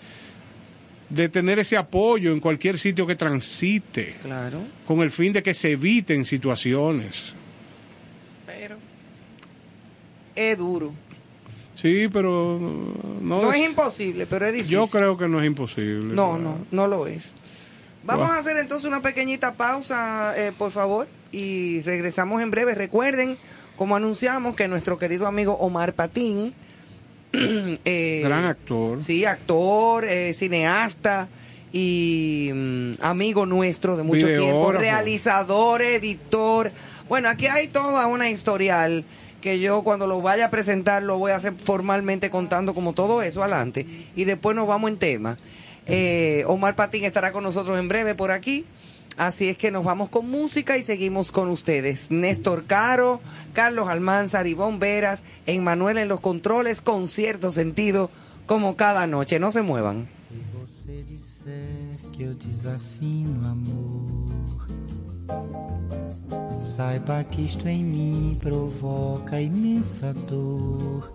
de 1.09 1.29
tener 1.29 1.59
ese 1.59 1.77
apoyo 1.77 2.31
en 2.33 2.39
cualquier 2.39 2.79
sitio 2.79 3.05
que 3.05 3.15
transite, 3.15 4.15
Claro. 4.23 4.59
con 4.87 5.01
el 5.01 5.11
fin 5.11 5.31
de 5.33 5.43
que 5.43 5.53
se 5.53 5.71
eviten 5.71 6.25
situaciones. 6.25 7.33
Pero 8.47 8.77
es 10.35 10.57
duro. 10.57 10.93
Sí, 11.75 12.07
pero 12.11 12.57
no, 13.21 13.41
No, 13.43 13.51
es- 13.51 13.59
es 13.59 13.69
imposible, 13.69 14.25
pero 14.25 14.47
es 14.47 14.53
difícil. 14.53 14.73
yo 14.73 14.87
creo 14.87 15.17
que 15.17 15.27
no 15.27 15.39
es 15.39 15.45
imposible. 15.45 16.15
No, 16.15 16.37
no, 16.39 16.65
no 16.71 16.87
lo 16.87 17.05
es. 17.05 17.33
Vamos 18.05 18.29
a 18.29 18.37
hacer 18.37 18.57
entonces 18.57 18.87
una 18.87 19.01
pequeñita 19.01 19.53
pausa, 19.53 20.33
eh, 20.37 20.51
por 20.55 20.71
favor, 20.71 21.07
y 21.31 21.81
regresamos 21.81 22.41
en 22.41 22.51
breve. 22.51 22.75
Recuerden, 22.75 23.35
como 23.75 23.95
anunciamos, 23.95 24.55
que 24.55 24.67
nuestro 24.67 24.99
querido 24.99 25.25
amigo 25.25 25.53
Omar 25.53 25.93
Patín, 25.93 26.53
eh, 27.33 28.21
Gran 28.23 28.45
actor. 28.45 29.01
sí, 29.03 29.25
actor, 29.25 30.05
eh, 30.05 30.33
cineasta 30.33 31.27
y 31.73 32.51
mm, 32.53 32.91
amigo 33.01 33.47
nuestro 33.47 33.97
de 33.97 34.03
mucho 34.03 34.27
tiempo, 34.27 34.71
realizador, 34.71 35.81
editor. 35.81 36.71
Bueno, 37.09 37.27
aquí 37.27 37.47
hay 37.47 37.69
toda 37.69 38.05
una 38.05 38.29
historial 38.29 39.03
que 39.41 39.59
yo 39.59 39.83
cuando 39.83 40.05
lo 40.05 40.21
vaya 40.21 40.45
a 40.45 40.49
presentar 40.49 41.03
lo 41.03 41.17
voy 41.17 41.31
a 41.31 41.35
hacer 41.35 41.53
formalmente 41.53 42.29
contando 42.29 42.73
como 42.73 42.93
todo 42.93 43.21
eso 43.21 43.43
adelante 43.43 43.85
y 44.15 44.23
después 44.23 44.55
nos 44.55 44.67
vamos 44.67 44.91
en 44.91 44.97
tema. 44.97 45.37
Eh, 45.87 46.43
Omar 46.47 46.75
Patín 46.75 47.03
estará 47.03 47.31
con 47.31 47.43
nosotros 47.43 47.77
en 47.79 47.87
breve 47.87 48.15
por 48.15 48.31
aquí. 48.31 48.65
Así 49.17 49.47
es 49.47 49.57
que 49.57 49.71
nos 49.71 49.85
vamos 49.85 50.09
con 50.09 50.29
música 50.29 50.77
y 50.77 50.83
seguimos 50.83 51.31
con 51.31 51.49
ustedes. 51.49 52.11
Néstor 52.11 52.65
Caro, 52.65 53.21
Carlos 53.53 53.87
Almanzar, 53.87 54.45
Ivonne 54.45 54.77
Veras, 54.77 55.23
Emmanuel 55.45 55.97
en 55.97 56.09
los 56.09 56.19
controles 56.19 56.81
con 56.81 57.07
cierto 57.07 57.49
sentido, 57.51 58.09
como 58.45 58.75
cada 58.75 59.07
noche. 59.07 59.39
No 59.39 59.51
se 59.51 59.61
muevan. 59.61 60.07
disser 61.15 61.97
que 62.11 62.23
eu 62.23 62.35
desafino 62.35 63.47
amor, 63.47 64.67
saiba 66.59 67.23
que 67.23 67.41
isto 67.41 67.67
em 67.69 67.83
mim 67.83 68.37
provoca 68.41 69.41
imensa 69.41 70.13
dor. 70.13 71.14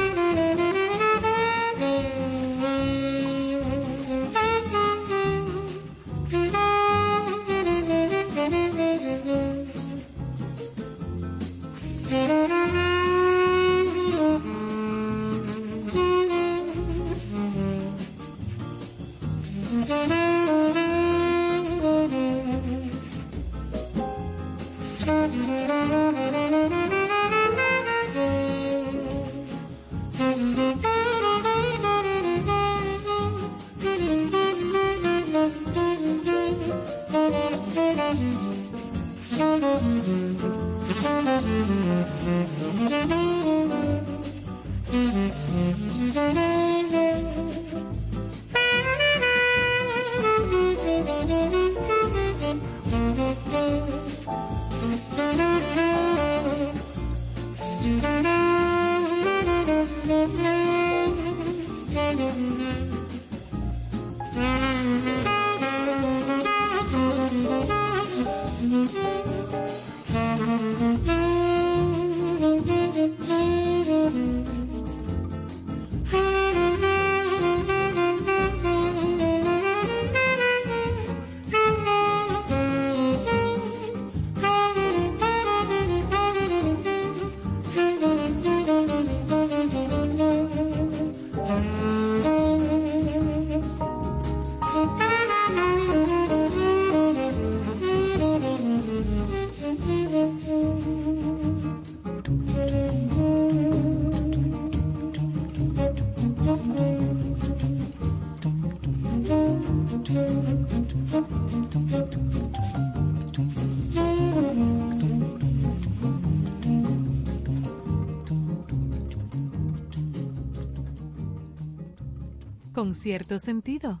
Con 122.81 122.95
cierto 122.95 123.37
sentido. 123.37 124.00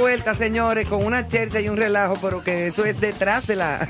Vuelta, 0.00 0.34
señores, 0.34 0.88
con 0.88 1.04
una 1.04 1.28
chercha 1.28 1.60
y 1.60 1.68
un 1.68 1.76
relajo, 1.76 2.14
pero 2.20 2.42
que 2.42 2.66
eso 2.68 2.84
es 2.84 3.00
detrás 3.00 3.46
de, 3.46 3.56
la, 3.56 3.86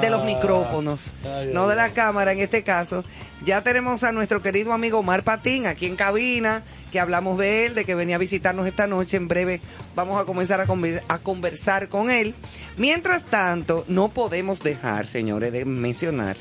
de 0.00 0.10
los 0.10 0.24
micrófonos, 0.24 1.12
no 1.52 1.68
de 1.68 1.76
la 1.76 1.90
cámara 1.90 2.32
en 2.32 2.40
este 2.40 2.62
caso. 2.62 3.04
Ya 3.44 3.62
tenemos 3.62 4.02
a 4.02 4.12
nuestro 4.12 4.42
querido 4.42 4.72
amigo 4.72 4.98
Omar 4.98 5.22
Patín 5.24 5.66
aquí 5.66 5.86
en 5.86 5.96
cabina, 5.96 6.62
que 6.90 7.00
hablamos 7.00 7.38
de 7.38 7.66
él, 7.66 7.74
de 7.74 7.84
que 7.84 7.94
venía 7.94 8.16
a 8.16 8.18
visitarnos 8.18 8.66
esta 8.66 8.86
noche. 8.86 9.16
En 9.16 9.28
breve 9.28 9.60
vamos 9.94 10.20
a 10.20 10.24
comenzar 10.24 10.60
a, 10.60 10.66
conver- 10.66 11.02
a 11.08 11.18
conversar 11.18 11.88
con 11.88 12.10
él. 12.10 12.34
Mientras 12.76 13.24
tanto, 13.24 13.84
no 13.88 14.08
podemos 14.10 14.60
dejar, 14.62 15.06
señores, 15.06 15.52
de 15.52 15.64
mencionar 15.64 16.36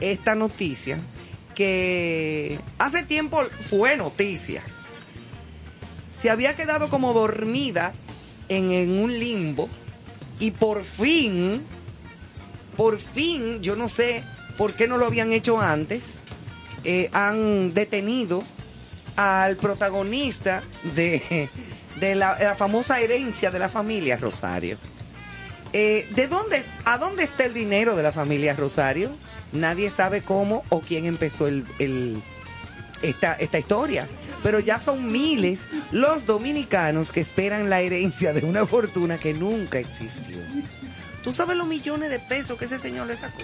esta 0.00 0.34
noticia 0.34 0.98
que 1.54 2.58
hace 2.78 3.02
tiempo 3.02 3.42
fue 3.60 3.96
noticia 3.96 4.62
se 6.10 6.30
había 6.30 6.56
quedado 6.56 6.88
como 6.88 7.12
dormida 7.12 7.92
en, 8.52 8.90
un 9.02 9.18
limbo 9.18 9.68
y 10.38 10.50
por 10.50 10.84
fin, 10.84 11.62
por 12.76 12.98
fin, 12.98 13.62
yo 13.62 13.76
no 13.76 13.88
sé 13.88 14.22
por 14.56 14.74
qué 14.74 14.86
no 14.88 14.96
lo 14.96 15.06
habían 15.06 15.32
hecho 15.32 15.60
antes, 15.60 16.18
eh, 16.84 17.08
han 17.12 17.74
detenido 17.74 18.42
al 19.16 19.56
protagonista 19.56 20.62
de, 20.94 21.48
de 22.00 22.14
la, 22.14 22.38
la 22.38 22.54
famosa 22.56 23.00
herencia 23.00 23.50
de 23.50 23.58
la 23.58 23.68
familia 23.68 24.16
Rosario. 24.16 24.76
Eh, 25.74 26.06
¿De 26.14 26.28
dónde, 26.28 26.62
a 26.84 26.98
dónde 26.98 27.24
está 27.24 27.44
el 27.44 27.54
dinero 27.54 27.96
de 27.96 28.02
la 28.02 28.12
familia 28.12 28.54
Rosario? 28.54 29.10
Nadie 29.52 29.90
sabe 29.90 30.22
cómo 30.22 30.64
o 30.70 30.80
quién 30.80 31.04
empezó 31.06 31.46
el, 31.46 31.64
el- 31.78 32.20
esta, 33.02 33.34
esta 33.34 33.58
historia. 33.58 34.08
Pero 34.42 34.60
ya 34.60 34.78
son 34.80 35.10
miles 35.12 35.60
los 35.90 36.26
dominicanos 36.26 37.12
que 37.12 37.20
esperan 37.20 37.70
la 37.70 37.80
herencia 37.80 38.32
de 38.32 38.44
una 38.44 38.66
fortuna 38.66 39.18
que 39.18 39.34
nunca 39.34 39.78
existió. 39.78 40.38
¿Tú 41.22 41.32
sabes 41.32 41.56
los 41.56 41.66
millones 41.66 42.10
de 42.10 42.18
pesos 42.18 42.58
que 42.58 42.64
ese 42.64 42.78
señor 42.78 43.06
le 43.06 43.16
sacó 43.16 43.38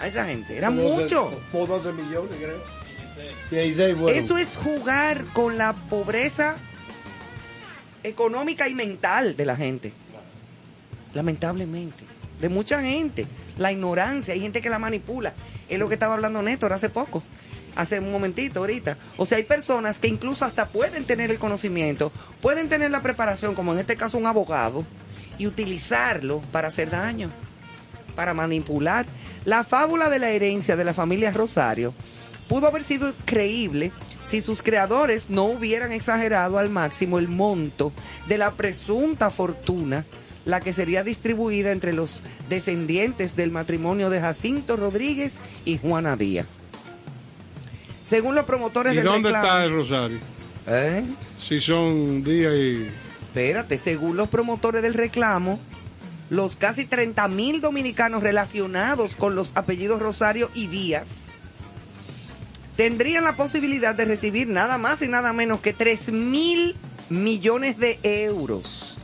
a 0.00 0.06
esa 0.06 0.24
gente? 0.24 0.56
Era 0.56 0.70
mucho. 0.70 1.30
Como 1.52 1.66
12 1.66 1.92
millones, 1.92 2.36
creo. 2.38 2.86
16 3.50 3.96
fueron. 3.96 4.18
Eso 4.18 4.38
es 4.38 4.56
jugar 4.56 5.24
con 5.32 5.58
la 5.58 5.72
pobreza 5.72 6.56
económica 8.02 8.68
y 8.68 8.74
mental 8.74 9.36
de 9.36 9.44
la 9.44 9.56
gente. 9.56 9.92
Lamentablemente. 11.12 12.04
De 12.40 12.48
mucha 12.48 12.80
gente. 12.80 13.26
La 13.58 13.72
ignorancia. 13.72 14.34
Hay 14.34 14.40
gente 14.40 14.60
que 14.60 14.70
la 14.70 14.78
manipula. 14.78 15.34
Es 15.68 15.78
lo 15.78 15.88
que 15.88 15.94
estaba 15.94 16.14
hablando 16.14 16.42
Néstor 16.42 16.72
hace 16.72 16.88
poco. 16.88 17.22
Hace 17.76 18.00
un 18.00 18.10
momentito 18.10 18.60
ahorita. 18.60 18.96
O 19.16 19.26
sea, 19.26 19.38
hay 19.38 19.44
personas 19.44 19.98
que 19.98 20.08
incluso 20.08 20.44
hasta 20.44 20.66
pueden 20.66 21.04
tener 21.04 21.30
el 21.30 21.38
conocimiento, 21.38 22.10
pueden 22.40 22.68
tener 22.68 22.90
la 22.90 23.02
preparación, 23.02 23.54
como 23.54 23.72
en 23.72 23.78
este 23.78 23.96
caso 23.96 24.18
un 24.18 24.26
abogado, 24.26 24.84
y 25.38 25.46
utilizarlo 25.46 26.40
para 26.52 26.68
hacer 26.68 26.90
daño, 26.90 27.30
para 28.14 28.34
manipular. 28.34 29.06
La 29.44 29.62
fábula 29.64 30.08
de 30.08 30.18
la 30.18 30.30
herencia 30.30 30.76
de 30.76 30.84
la 30.84 30.94
familia 30.94 31.30
Rosario 31.30 31.94
pudo 32.48 32.66
haber 32.66 32.84
sido 32.84 33.12
creíble 33.24 33.92
si 34.24 34.40
sus 34.40 34.62
creadores 34.62 35.30
no 35.30 35.44
hubieran 35.44 35.92
exagerado 35.92 36.58
al 36.58 36.70
máximo 36.70 37.18
el 37.18 37.28
monto 37.28 37.92
de 38.28 38.38
la 38.38 38.52
presunta 38.52 39.30
fortuna, 39.30 40.04
la 40.44 40.60
que 40.60 40.72
sería 40.72 41.04
distribuida 41.04 41.72
entre 41.72 41.92
los 41.92 42.22
descendientes 42.48 43.36
del 43.36 43.50
matrimonio 43.50 44.10
de 44.10 44.20
Jacinto 44.20 44.76
Rodríguez 44.76 45.38
y 45.64 45.78
Juana 45.78 46.16
Díaz. 46.16 46.46
Según 48.08 48.34
los 48.34 48.44
promotores 48.44 48.92
¿Y 48.92 48.96
del 48.96 49.04
dónde 49.04 49.30
reclamo- 49.30 49.42
está 49.44 49.64
el 49.64 49.72
Rosario? 49.72 50.18
¿Eh? 50.66 51.04
Si 51.40 51.60
son 51.60 52.22
días 52.22 52.52
y... 52.54 52.86
Espérate, 53.28 53.78
según 53.78 54.16
los 54.16 54.28
promotores 54.28 54.82
del 54.82 54.94
reclamo, 54.94 55.58
los 56.30 56.56
casi 56.56 56.86
30 56.86 57.28
mil 57.28 57.60
dominicanos 57.60 58.22
relacionados 58.22 59.14
con 59.16 59.34
los 59.34 59.50
apellidos 59.54 60.00
Rosario 60.00 60.50
y 60.54 60.66
Díaz 60.68 61.26
tendrían 62.76 63.24
la 63.24 63.36
posibilidad 63.36 63.94
de 63.94 64.04
recibir 64.04 64.48
nada 64.48 64.76
más 64.76 65.00
y 65.02 65.08
nada 65.08 65.32
menos 65.32 65.60
que 65.60 65.72
3 65.72 66.12
mil 66.12 66.76
millones 67.08 67.78
de 67.78 67.98
euros. 68.02 68.98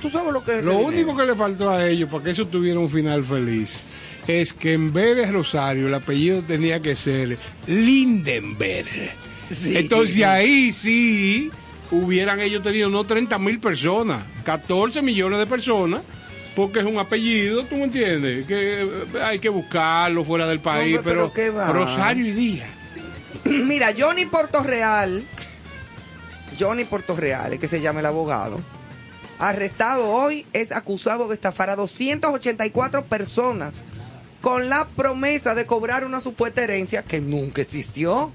¿Tú 0.00 0.08
sabes 0.10 0.32
lo 0.32 0.42
que 0.42 0.58
es 0.58 0.64
Lo 0.64 0.78
único 0.78 1.14
que 1.16 1.24
le 1.24 1.36
faltó 1.36 1.70
a 1.70 1.86
ellos 1.86 2.10
para 2.10 2.24
que 2.24 2.30
eso 2.30 2.46
tuviera 2.46 2.80
un 2.80 2.88
final 2.88 3.24
feliz 3.24 3.84
es 4.26 4.52
que 4.52 4.74
en 4.74 4.92
vez 4.92 5.16
de 5.16 5.30
Rosario 5.30 5.88
el 5.88 5.94
apellido 5.94 6.42
tenía 6.42 6.80
que 6.80 6.96
ser 6.96 7.38
Lindenberg. 7.66 8.88
Entonces 9.64 10.24
ahí 10.24 10.72
sí 10.72 11.50
hubieran 11.90 12.40
ellos 12.40 12.62
tenido 12.62 12.88
no 12.88 13.04
30 13.04 13.38
mil 13.38 13.60
personas, 13.60 14.24
14 14.44 15.02
millones 15.02 15.38
de 15.38 15.46
personas, 15.46 16.02
porque 16.56 16.80
es 16.80 16.86
un 16.86 16.98
apellido, 16.98 17.64
¿tú 17.64 17.76
me 17.76 17.84
entiendes? 17.84 18.46
Que 18.46 18.82
eh, 18.82 18.88
hay 19.22 19.38
que 19.38 19.48
buscarlo 19.48 20.24
fuera 20.24 20.46
del 20.46 20.60
país, 20.60 20.96
Hombre, 20.96 21.12
pero 21.12 21.32
pero, 21.32 21.32
¿qué 21.32 21.50
va? 21.50 21.72
Rosario 21.72 22.26
y 22.26 22.32
Díaz. 22.32 22.68
Mira, 23.44 23.92
Johnny 23.96 24.26
Portorreal, 24.26 25.22
Johnny 26.58 26.84
Portorreal, 26.84 27.54
es 27.54 27.60
que 27.60 27.68
se 27.68 27.80
llama 27.80 28.00
el 28.00 28.06
abogado, 28.06 28.60
arrestado 29.38 30.08
hoy, 30.08 30.46
es 30.52 30.72
acusado 30.72 31.28
de 31.28 31.34
estafar 31.34 31.68
a 31.70 31.76
284 31.76 33.04
personas 33.04 33.84
con 34.42 34.68
la 34.68 34.88
promesa 34.88 35.54
de 35.54 35.64
cobrar 35.66 36.04
una 36.04 36.20
supuesta 36.20 36.62
herencia 36.62 37.04
que 37.04 37.20
nunca 37.20 37.62
existió. 37.62 38.32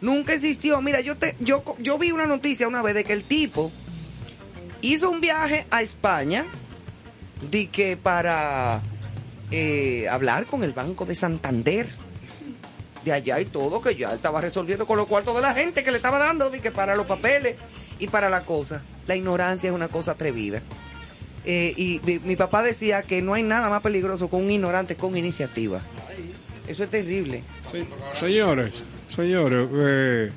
Nunca 0.00 0.34
existió. 0.34 0.82
Mira, 0.82 1.00
yo 1.00 1.16
te, 1.16 1.36
yo, 1.38 1.62
yo 1.78 1.96
vi 1.96 2.10
una 2.10 2.26
noticia 2.26 2.66
una 2.66 2.82
vez 2.82 2.94
de 2.94 3.04
que 3.04 3.12
el 3.12 3.22
tipo 3.22 3.70
hizo 4.82 5.08
un 5.08 5.20
viaje 5.20 5.66
a 5.70 5.82
España, 5.82 6.44
de 7.48 7.68
que 7.68 7.96
para 7.96 8.80
eh, 9.52 10.08
hablar 10.10 10.46
con 10.46 10.64
el 10.64 10.72
Banco 10.72 11.06
de 11.06 11.14
Santander 11.14 11.88
de 13.04 13.12
allá 13.12 13.38
y 13.40 13.44
todo, 13.44 13.80
que 13.80 13.94
ya 13.94 14.12
estaba 14.12 14.40
resolviendo 14.40 14.84
con 14.84 14.96
los 14.96 15.06
cuartos 15.06 15.36
de 15.36 15.42
la 15.42 15.54
gente 15.54 15.84
que 15.84 15.92
le 15.92 15.98
estaba 15.98 16.18
dando, 16.18 16.50
de 16.50 16.60
que 16.60 16.72
para 16.72 16.96
los 16.96 17.06
papeles 17.06 17.56
y 18.00 18.08
para 18.08 18.28
la 18.28 18.40
cosa. 18.40 18.82
La 19.06 19.14
ignorancia 19.14 19.70
es 19.70 19.74
una 19.74 19.88
cosa 19.88 20.12
atrevida. 20.12 20.60
Eh, 21.44 21.74
y 21.76 22.00
mi, 22.06 22.18
mi 22.20 22.36
papá 22.36 22.62
decía 22.62 23.02
que 23.02 23.20
no 23.20 23.34
hay 23.34 23.42
nada 23.42 23.68
más 23.68 23.82
peligroso 23.82 24.30
que 24.30 24.36
un 24.36 24.50
ignorante 24.50 24.94
con 24.96 25.16
iniciativa. 25.16 25.80
Eso 26.68 26.84
es 26.84 26.90
terrible. 26.90 27.42
Señores, 28.18 28.84
señores, 29.08 29.68
eh, 29.74 30.30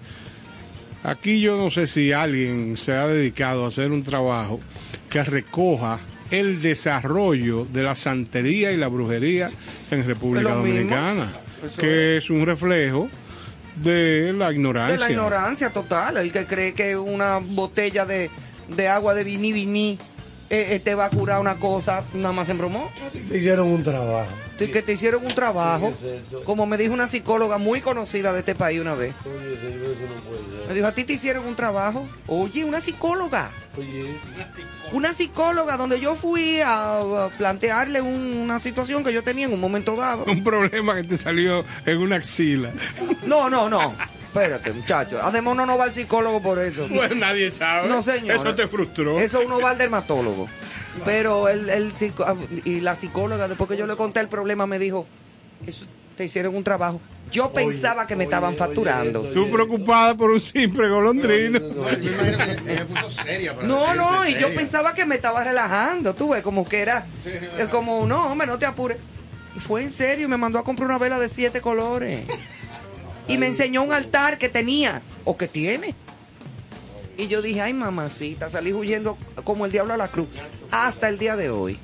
aquí 1.03 1.40
yo 1.41 1.57
no 1.57 1.69
sé 1.69 1.86
si 1.88 2.11
alguien 2.11 2.76
se 2.77 2.94
ha 2.94 3.07
dedicado 3.07 3.65
a 3.65 3.68
hacer 3.68 3.91
un 3.91 4.03
trabajo 4.03 4.60
que 5.10 5.23
recoja 5.23 5.99
el 6.32 6.61
desarrollo 6.61 7.65
de 7.65 7.84
la 7.84 7.94
santería 7.94 8.72
y 8.72 8.77
la 8.77 8.88
brujería 8.88 9.52
en 9.91 10.06
República 10.07 10.49
mismo. 10.56 10.64
Dominicana, 10.65 11.27
que 11.77 12.18
es 12.18 12.30
un 12.32 12.45
reflejo 12.45 13.07
de 13.76 14.34
la 14.34 14.48
De 14.49 14.56
ignorancia. 14.56 14.98
la 14.98 15.11
ignorancia 15.11 15.69
total. 15.69 16.18
El 16.18 16.32
que 16.32 16.45
cree 16.45 16.73
que 16.73 16.98
una 16.98 17.38
botella 17.38 18.06
de, 18.07 18.32
de 18.76 18.88
agua 18.88 19.14
de 19.14 19.23
vini 19.23 19.53
vini 19.53 19.99
eh, 20.49 20.67
eh, 20.76 20.80
te 20.84 20.95
va 20.95 21.05
a 21.05 21.09
curar 21.09 21.39
una 21.41 21.55
cosa, 21.57 22.03
nada 22.13 22.34
más 22.34 22.49
en 22.49 22.57
bromó. 22.57 22.89
Te 23.30 23.38
hicieron 23.38 23.67
un 23.67 23.84
trabajo. 23.84 24.30
Sí, 24.57 24.67
que 24.72 24.81
te 24.81 24.93
hicieron 24.93 25.26
un 25.26 25.35
trabajo, 25.35 25.91
como 26.45 26.65
me 26.65 26.77
dijo 26.77 26.93
una 26.93 27.09
psicóloga 27.09 27.57
muy 27.57 27.81
conocida 27.81 28.31
de 28.31 28.39
este 28.39 28.55
país 28.55 28.80
una 28.80 28.95
vez. 28.95 29.13
Me 30.67 30.73
dijo, 30.73 30.88
a 30.88 30.93
ti 30.93 31.03
te 31.03 31.13
hicieron 31.13 31.45
un 31.45 31.55
trabajo. 31.57 32.07
Oye, 32.27 32.63
una 32.63 32.80
psicóloga. 32.80 33.51
Una 34.93 35.13
psicóloga 35.13 35.76
donde 35.77 35.99
yo 35.99 36.15
fui 36.15 36.61
a, 36.61 36.99
a 37.26 37.30
plantearle 37.38 37.99
un- 38.01 38.38
una 38.38 38.59
situación 38.59 39.03
que 39.03 39.11
yo 39.11 39.23
tenía 39.23 39.45
en 39.45 39.53
un 39.53 39.59
momento 39.59 39.95
dado. 39.97 40.23
Un 40.26 40.43
problema 40.43 40.95
que 40.95 41.03
te 41.03 41.17
salió 41.17 41.65
en 41.85 41.97
una 41.97 42.15
axila. 42.15 42.72
No, 43.26 43.49
no, 43.49 43.69
no. 43.69 43.93
Espérate, 44.41 44.72
muchacho. 44.74 45.20
Además, 45.22 45.53
uno 45.53 45.66
no 45.66 45.78
va 45.78 45.86
al 45.86 45.94
psicólogo 45.94 46.41
por 46.41 46.60
eso. 46.60 46.88
Pues 46.94 47.16
nadie 47.16 47.52
sabe. 47.52 47.88
No, 47.88 48.02
señor. 48.03 48.36
Eso 48.38 48.56
te 48.56 48.68
frustró. 48.68 49.20
Eso 49.20 49.41
uno 49.45 49.60
va 49.60 49.72
al 49.72 49.78
dermatólogo. 49.78 50.48
Pero 51.03 51.49
el, 51.49 51.70
el 51.70 51.94
psico- 51.94 52.24
ah, 52.26 52.36
y 52.64 52.80
la 52.82 52.95
psicóloga, 52.95 53.48
después 53.48 53.70
que 53.70 53.76
yo 53.78 53.86
le 53.86 53.95
conté 53.95 54.20
el 54.22 54.30
problema, 54.30 54.66
me 54.66 54.80
dijo, 54.80 55.06
eso 55.68 55.86
te 56.16 56.24
hicieron 56.24 56.56
un 56.56 56.64
trabajo. 56.64 57.02
Yo 57.32 57.52
pensaba 57.52 58.06
que 58.07 58.16
me 58.16 58.26
estaban 58.26 58.56
facturando. 58.56 59.24
Tú 59.34 59.49
preocupada 59.52 60.16
por 60.16 60.30
un 60.32 60.40
simple 60.40 60.88
golondrino. 60.88 61.60
No, 63.64 63.94
no, 63.95 64.28
y 64.28 64.36
yo 64.40 64.53
pensaba 64.53 64.94
que 64.94 65.06
me 65.06 65.16
estaba 65.16 65.44
relajando, 65.44 66.14
tú 66.14 66.30
ves, 66.30 66.44
como 66.44 66.68
que 66.68 66.80
era, 66.82 67.06
como, 67.72 68.06
no, 68.06 68.28
hombre, 68.32 68.48
no 68.48 68.57
te 68.57 68.66
apures. 68.66 68.98
Y 69.56 69.60
fue 69.60 69.82
en 69.84 69.91
serio, 69.91 70.26
y 70.26 70.28
me 70.28 70.38
mandó 70.38 70.60
a 70.60 70.64
comprar 70.64 70.88
una 70.90 70.98
vela 70.98 71.18
de 71.20 71.30
siete 71.30 71.62
colores. 71.62 72.26
Y 73.27 73.38
me 73.38 73.47
enseñó 73.47 73.84
un 73.84 73.93
altar 73.93 74.38
que 74.38 74.49
tenía, 74.49 75.02
o 75.23 75.38
que 75.38 75.47
tiene. 75.47 75.95
Y 77.18 77.27
yo 77.27 77.41
dije, 77.41 77.61
ay, 77.61 77.73
mamacita, 77.73 78.49
salí 78.49 78.73
huyendo 78.73 79.18
como 79.43 79.65
el 79.65 79.72
diablo 79.72 79.93
a 79.93 79.97
la 79.97 80.10
cruz, 80.10 80.27
hasta 80.72 81.07
el 81.07 81.18
día 81.18 81.35
de 81.35 81.49
hoy. 81.49 81.80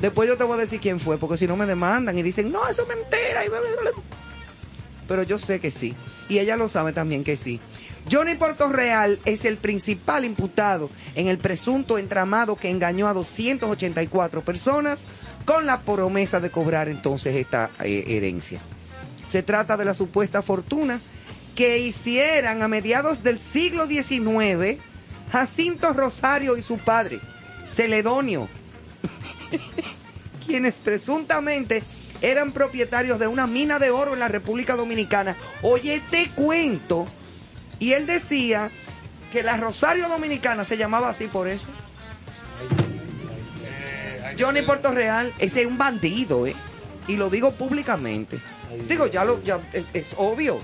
Después 0.00 0.28
yo 0.28 0.36
te 0.36 0.44
voy 0.44 0.56
a 0.56 0.60
decir 0.62 0.80
quién 0.80 0.98
fue, 0.98 1.18
porque 1.18 1.36
si 1.36 1.46
no 1.46 1.56
me 1.56 1.66
demandan 1.66 2.18
y 2.18 2.22
dicen, 2.22 2.50
no, 2.50 2.66
eso 2.66 2.82
es 2.82 2.88
mentira. 2.88 3.42
Pero 5.06 5.22
yo 5.22 5.38
sé 5.38 5.60
que 5.60 5.70
sí. 5.70 5.94
Y 6.28 6.38
ella 6.38 6.56
lo 6.56 6.68
sabe 6.68 6.92
también 6.92 7.24
que 7.24 7.36
sí. 7.36 7.60
Johnny 8.10 8.34
Portorreal 8.34 9.18
es 9.24 9.44
el 9.44 9.58
principal 9.58 10.24
imputado 10.24 10.88
en 11.14 11.26
el 11.26 11.38
presunto 11.38 11.98
entramado 11.98 12.56
que 12.56 12.70
engañó 12.70 13.08
a 13.08 13.12
284 13.12 14.40
personas 14.40 15.00
con 15.44 15.66
la 15.66 15.82
promesa 15.82 16.40
de 16.40 16.50
cobrar 16.50 16.88
entonces 16.88 17.34
esta 17.34 17.70
eh, 17.82 18.04
herencia. 18.06 18.60
Se 19.30 19.42
trata 19.42 19.76
de 19.76 19.84
la 19.84 19.94
supuesta 19.94 20.42
fortuna 20.42 21.00
que 21.54 21.78
hicieran 21.78 22.62
a 22.62 22.68
mediados 22.68 23.22
del 23.22 23.40
siglo 23.40 23.86
XIX 23.86 24.80
Jacinto 25.30 25.92
Rosario 25.92 26.56
y 26.56 26.62
su 26.62 26.78
padre, 26.78 27.20
Celedonio, 27.64 28.48
quienes 30.46 30.74
presuntamente 30.74 31.82
eran 32.20 32.52
propietarios 32.52 33.18
de 33.18 33.28
una 33.28 33.46
mina 33.46 33.78
de 33.78 33.90
oro 33.90 34.14
en 34.14 34.20
la 34.20 34.28
República 34.28 34.74
Dominicana. 34.74 35.36
Oye, 35.62 36.02
te 36.10 36.30
cuento. 36.30 37.06
Y 37.78 37.92
él 37.92 38.06
decía 38.06 38.70
que 39.32 39.42
la 39.42 39.56
Rosario 39.56 40.08
Dominicana 40.08 40.64
se 40.64 40.76
llamaba 40.76 41.10
así 41.10 41.28
por 41.28 41.48
eso. 41.48 41.66
Johnny 44.38 44.62
Puerto 44.62 44.90
Real, 44.90 45.32
ese 45.38 45.62
es 45.62 45.66
un 45.66 45.78
bandido, 45.78 46.46
¿eh? 46.46 46.54
Y 47.08 47.16
lo 47.16 47.30
digo 47.30 47.50
públicamente. 47.50 48.38
Digo, 48.88 49.06
ya 49.06 49.24
lo, 49.24 49.42
ya 49.42 49.60
es, 49.72 49.84
es 49.92 50.14
obvio. 50.16 50.58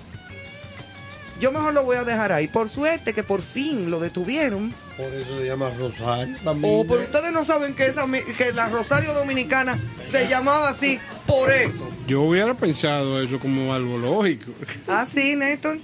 Yo 1.41 1.53
mejor 1.53 1.75
lo 1.75 1.83
voy 1.85 1.97
a 1.97 2.05
dejar 2.05 2.33
ahí. 2.33 2.49
Por 2.49 2.71
suerte 2.71 3.13
que 3.13 3.23
por 3.23 3.43
fin 3.43 3.91
lo 3.91 4.01
detuvieron. 4.01 4.73
Por 4.97 5.07
eso 5.07 5.39
se 5.39 5.45
llama 5.45 5.69
Rosario. 5.79 6.35
O 6.63 6.85
pero 6.87 7.01
ustedes 7.03 7.31
no 7.33 7.45
saben 7.45 7.75
que 7.75 7.87
esa 7.87 8.07
mi- 8.07 8.23
que 8.23 8.53
la 8.53 8.69
Rosario 8.71 9.13
Dominicana 9.13 9.79
se 10.03 10.27
llamaba 10.29 10.71
así 10.71 10.99
por 11.27 11.51
eso. 11.53 11.87
Yo 12.07 12.23
hubiera 12.23 12.55
pensado 12.57 13.21
eso 13.21 13.39
como 13.39 13.75
algo 13.75 13.99
lógico. 13.99 14.53
Ah, 14.89 15.05
sí, 15.07 15.37
Néstor. 15.37 15.79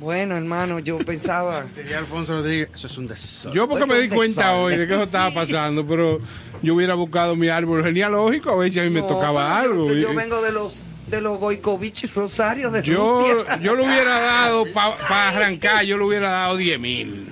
Bueno, 0.00 0.36
hermano, 0.36 0.78
yo 0.80 0.98
pensaba. 0.98 1.64
Diría 1.76 1.98
Alfonso 1.98 2.34
Rodríguez, 2.34 2.68
eso 2.74 2.86
es 2.88 2.98
un 2.98 3.06
desastre. 3.06 3.52
Yo 3.54 3.68
porque 3.68 3.86
me 3.86 3.98
di 4.00 4.08
cuenta 4.10 4.56
hoy 4.56 4.76
de 4.76 4.86
que 4.86 4.92
eso 4.94 5.04
estaba 5.04 5.32
pasando, 5.32 5.86
pero 5.86 6.20
yo 6.62 6.74
hubiera 6.74 6.92
buscado 6.94 7.36
mi 7.36 7.48
árbol 7.48 7.82
genealógico 7.84 8.50
a 8.50 8.56
ver 8.56 8.70
si 8.70 8.80
a 8.80 8.82
mí 8.82 8.90
me 8.90 9.00
No, 9.00 9.06
tocaba 9.06 9.48
yo- 9.48 9.70
algo. 9.70 9.94
Yo, 9.94 10.12
vengo 10.14 10.42
de 10.42 10.52
los 10.52 10.74
de 11.10 11.20
los 11.20 11.38
Goikovich 11.38 12.12
Rosario 12.14 12.70
de 12.70 12.82
Yo, 12.82 13.34
Rusia. 13.34 13.58
yo 13.60 13.74
le 13.74 13.82
hubiera 13.84 14.18
dado, 14.20 14.64
para 14.72 15.28
arrancar, 15.28 15.84
yo 15.84 15.96
le 15.98 16.04
hubiera 16.04 16.30
dado 16.30 16.56
10 16.56 16.78
mil 16.80 17.28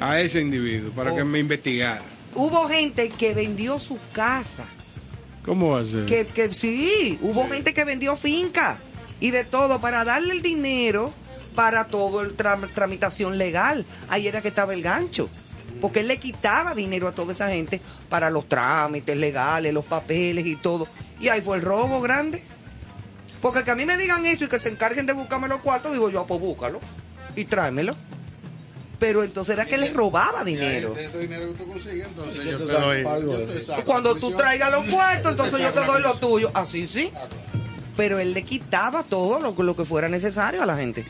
a 0.00 0.20
ese 0.20 0.40
individuo 0.40 0.92
para 0.92 1.12
Oh. 1.12 1.16
que 1.16 1.24
me 1.24 1.38
investigara. 1.38 2.02
Hubo 2.34 2.68
gente 2.68 3.08
que 3.10 3.34
vendió 3.34 3.78
su 3.78 3.98
casa. 4.12 4.64
¿Cómo 5.44 5.70
va 5.70 5.80
a 5.80 5.84
ser? 5.84 6.04
Que, 6.06 6.26
que 6.26 6.52
sí, 6.54 7.18
hubo 7.22 7.48
gente 7.48 7.72
que 7.74 7.84
vendió 7.84 8.16
finca 8.16 8.76
y 9.20 9.30
de 9.30 9.44
todo 9.44 9.80
para 9.80 10.04
darle 10.04 10.34
el 10.34 10.42
dinero 10.42 11.12
para 11.54 11.86
todo 11.86 12.20
el 12.20 12.36
tram- 12.36 12.68
tramitación 12.72 13.38
legal. 13.38 13.84
Ahí 14.08 14.28
era 14.28 14.40
que 14.42 14.48
estaba 14.48 14.74
el 14.74 14.82
gancho. 14.82 15.28
Porque 15.80 16.00
él 16.00 16.08
le 16.08 16.18
quitaba 16.18 16.74
dinero 16.74 17.08
a 17.08 17.12
toda 17.12 17.32
esa 17.32 17.48
gente 17.48 17.80
para 18.08 18.30
los 18.30 18.48
trámites 18.48 19.16
legales, 19.16 19.72
los 19.74 19.84
papeles 19.84 20.46
y 20.46 20.56
todo. 20.56 20.86
Y 21.20 21.28
ahí 21.28 21.40
fue 21.40 21.56
el 21.56 21.62
robo 21.62 22.00
grande. 22.00 22.42
Porque 23.40 23.64
que 23.64 23.70
a 23.70 23.74
mí 23.74 23.84
me 23.84 23.96
digan 23.96 24.26
eso 24.26 24.44
y 24.44 24.48
que 24.48 24.58
se 24.58 24.68
encarguen 24.68 25.06
de 25.06 25.12
buscarme 25.12 25.48
los 25.48 25.60
cuartos, 25.60 25.92
digo 25.92 26.10
yo, 26.10 26.20
ah, 26.20 26.26
pues 26.26 26.40
búscalo 26.40 26.80
y 27.36 27.44
tráemelo. 27.44 27.94
Pero 28.98 29.22
entonces 29.22 29.52
era 29.54 29.64
que 29.64 29.78
les 29.78 29.94
robaba 29.94 30.42
dinero. 30.42 30.92
Ese 30.96 31.20
dinero 31.20 31.52
que 31.52 31.58
tú 31.58 31.68
consigues, 31.68 32.08
entonces 32.08 32.44
Yo 32.44 32.50
yo 32.50 32.58
te 32.58 32.72
doy. 32.72 33.64
saco 33.64 33.84
Cuando 33.84 34.16
tú 34.16 34.32
traigas 34.32 34.72
los 34.72 34.86
cuartos, 34.86 35.32
entonces 35.32 35.60
yo 35.60 35.70
te 35.70 35.84
doy 35.84 36.02
lo 36.02 36.14
tuyo. 36.14 36.50
Así 36.52 36.86
sí. 36.86 37.12
Pero 37.96 38.18
él 38.18 38.34
le 38.34 38.42
quitaba 38.42 39.04
todo 39.04 39.38
lo, 39.38 39.62
lo 39.62 39.76
que 39.76 39.84
fuera 39.84 40.08
necesario 40.08 40.62
a 40.62 40.66
la 40.66 40.76
gente. 40.76 41.04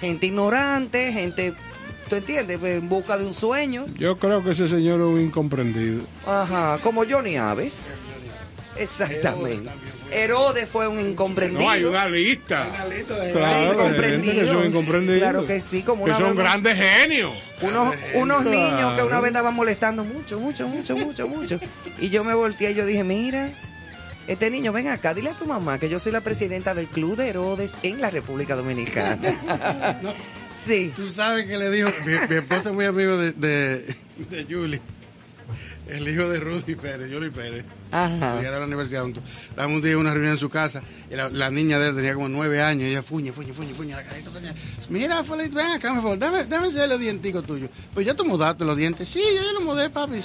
Gente 0.00 0.26
ignorante, 0.26 1.12
gente, 1.12 1.54
¿tú 2.08 2.16
entiendes? 2.16 2.62
En 2.62 2.88
busca 2.88 3.16
de 3.16 3.24
un 3.24 3.34
sueño. 3.34 3.84
Yo 3.98 4.18
creo 4.18 4.42
que 4.44 4.50
ese 4.50 4.68
señor 4.68 5.00
es 5.00 5.06
un 5.06 5.20
incomprendido. 5.20 6.02
Ajá, 6.24 6.78
como 6.84 7.04
Johnny 7.04 7.36
Aves. 7.36 8.21
Exactamente. 8.76 9.70
Herodes 10.10 10.68
fue 10.68 10.88
un 10.88 10.98
incomprendido. 11.00 11.62
No, 11.62 11.70
hay 11.70 11.84
una 11.84 12.08
lista. 12.08 12.64
de- 12.88 13.04
Claro, 13.32 13.70
que 13.70 14.46
son 14.46 14.66
incomprendidos. 14.66 15.18
Claro 15.18 15.46
que 15.46 15.60
sí, 15.60 15.82
como 15.82 16.04
Que 16.04 16.10
una 16.10 16.18
son 16.18 16.28
vez- 16.30 16.38
grandes 16.44 16.76
genios. 16.78 17.32
Unos, 17.60 17.94
unos 18.14 18.42
Claro. 18.42 18.50
niños 18.50 18.96
que 18.96 19.02
una 19.04 19.20
vez 19.20 19.28
estaban 19.30 19.54
molestando 19.54 20.04
mucho, 20.04 20.38
mucho, 20.40 20.66
mucho, 20.68 20.96
mucho, 20.96 21.28
mucho. 21.28 21.60
Y 21.98 22.08
yo 22.10 22.24
me 22.24 22.34
volteé 22.34 22.72
y 22.72 22.74
yo 22.74 22.84
dije, 22.86 23.04
mira, 23.04 23.50
este 24.26 24.50
niño, 24.50 24.72
ven 24.72 24.88
acá, 24.88 25.14
dile 25.14 25.30
a 25.30 25.34
tu 25.34 25.46
mamá 25.46 25.78
que 25.78 25.88
yo 25.88 25.98
soy 25.98 26.12
la 26.12 26.20
presidenta 26.20 26.74
del 26.74 26.86
Club 26.88 27.16
de 27.16 27.28
Herodes 27.28 27.72
en 27.82 28.00
la 28.00 28.10
República 28.10 28.54
Dominicana. 28.56 29.18
Sí. 30.66 30.92
Tú 30.94 31.08
sabes 31.08 31.46
que 31.46 31.56
le 31.58 31.70
dijo, 31.70 31.90
mi, 32.06 32.12
mi 32.28 32.36
esposa 32.36 32.68
es 32.68 32.74
muy 32.74 32.84
amigo 32.84 33.16
de, 33.16 33.32
de, 33.32 33.94
de 34.30 34.46
Julie, 34.48 34.80
el 35.88 36.08
hijo 36.08 36.28
de 36.28 36.40
Rudy 36.40 36.74
Pérez, 36.74 37.10
Julie 37.12 37.30
Pérez. 37.30 37.64
Ajá. 37.90 38.28
Estudiaron 38.28 38.54
en 38.54 38.60
la 38.60 38.66
universidad 38.66 39.02
juntos. 39.02 39.22
Estábamos 39.48 39.76
un 39.76 39.82
día 39.82 39.92
en 39.92 39.98
una 39.98 40.12
reunión 40.12 40.32
en 40.32 40.38
su 40.38 40.48
casa 40.48 40.82
y 41.10 41.14
la, 41.14 41.28
la 41.28 41.50
niña 41.50 41.78
de 41.78 41.88
él 41.88 41.94
tenía 41.96 42.14
como 42.14 42.28
nueve 42.28 42.62
años 42.62 42.84
y 42.84 42.90
ella 42.90 43.02
fuñe, 43.02 43.32
fuñe, 43.32 43.52
fuñe, 43.52 43.74
fuñe, 43.74 43.94
la 43.94 44.02
carita. 44.02 44.30
Mira, 44.88 45.22
Felipe, 45.24 45.56
ven 45.56 45.66
acá, 45.66 45.92
por 45.92 46.02
favor, 46.02 46.18
dame, 46.18 46.44
dame 46.44 46.68
ese 46.68 46.86
los 46.86 47.00
dienticos 47.00 47.44
tuyos. 47.44 47.70
Pues 47.92 48.06
ya 48.06 48.14
te 48.14 48.22
mudaste 48.22 48.64
los 48.64 48.76
dientes. 48.76 49.08
Sí, 49.08 49.22
yo 49.36 49.42
ya 49.42 49.52
los 49.52 49.62
mudé, 49.64 49.90
papi. 49.90 50.20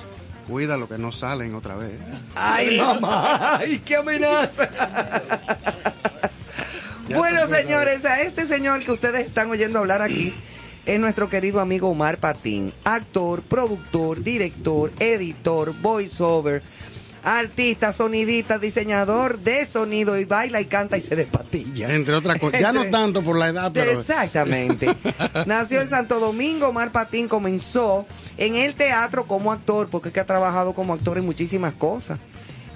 Cuídalo 0.48 0.88
que 0.88 0.98
no 0.98 1.12
salen 1.12 1.54
otra 1.56 1.76
vez. 1.76 1.92
Ay, 2.36 2.78
mamá, 2.78 3.58
ay, 3.58 3.80
qué 3.80 3.98
amenaza. 3.98 4.70
Bueno, 7.10 7.48
señores, 7.48 8.04
a 8.04 8.22
este 8.22 8.46
señor 8.46 8.84
que 8.84 8.92
ustedes 8.92 9.28
están 9.28 9.50
oyendo 9.50 9.80
hablar 9.80 10.02
aquí 10.02 10.34
es 10.88 11.00
nuestro 11.02 11.30
querido 11.30 11.60
amigo 11.60 11.90
Omar 11.90 12.18
Patín, 12.18 12.72
actor, 12.86 13.42
productor, 13.42 14.24
director, 14.24 14.90
editor, 15.00 15.74
voiceover, 15.82 16.64
artista, 17.26 17.92
sonidista, 17.92 18.58
diseñador 18.58 19.38
de 19.40 19.66
sonido 19.66 20.18
y 20.18 20.24
baila 20.24 20.62
y 20.62 20.66
canta 20.66 20.98
y 20.98 21.02
se 21.02 21.18
despatilla. 21.18 21.94
Entre 21.94 22.16
otras 22.16 22.40
cosas. 22.40 22.62
Ya 22.62 22.72
no 22.72 22.86
tanto 22.90 23.22
por 23.22 23.38
la 23.38 23.50
edad, 23.50 23.72
pero. 23.74 24.00
Exactamente. 24.00 24.96
Nació 25.46 25.82
en 25.82 25.90
Santo 25.90 26.22
Domingo, 26.22 26.70
Omar 26.70 26.94
Patín 26.94 27.28
comenzó 27.28 28.06
en 28.38 28.56
el 28.56 28.74
teatro 28.74 29.26
como 29.26 29.52
actor, 29.52 29.90
porque 29.90 30.08
es 30.08 30.14
que 30.14 30.22
ha 30.22 30.26
trabajado 30.26 30.72
como 30.72 30.94
actor 30.94 31.18
en 31.18 31.26
muchísimas 31.26 31.74
cosas. 31.74 32.18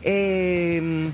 Eh, 0.02 1.10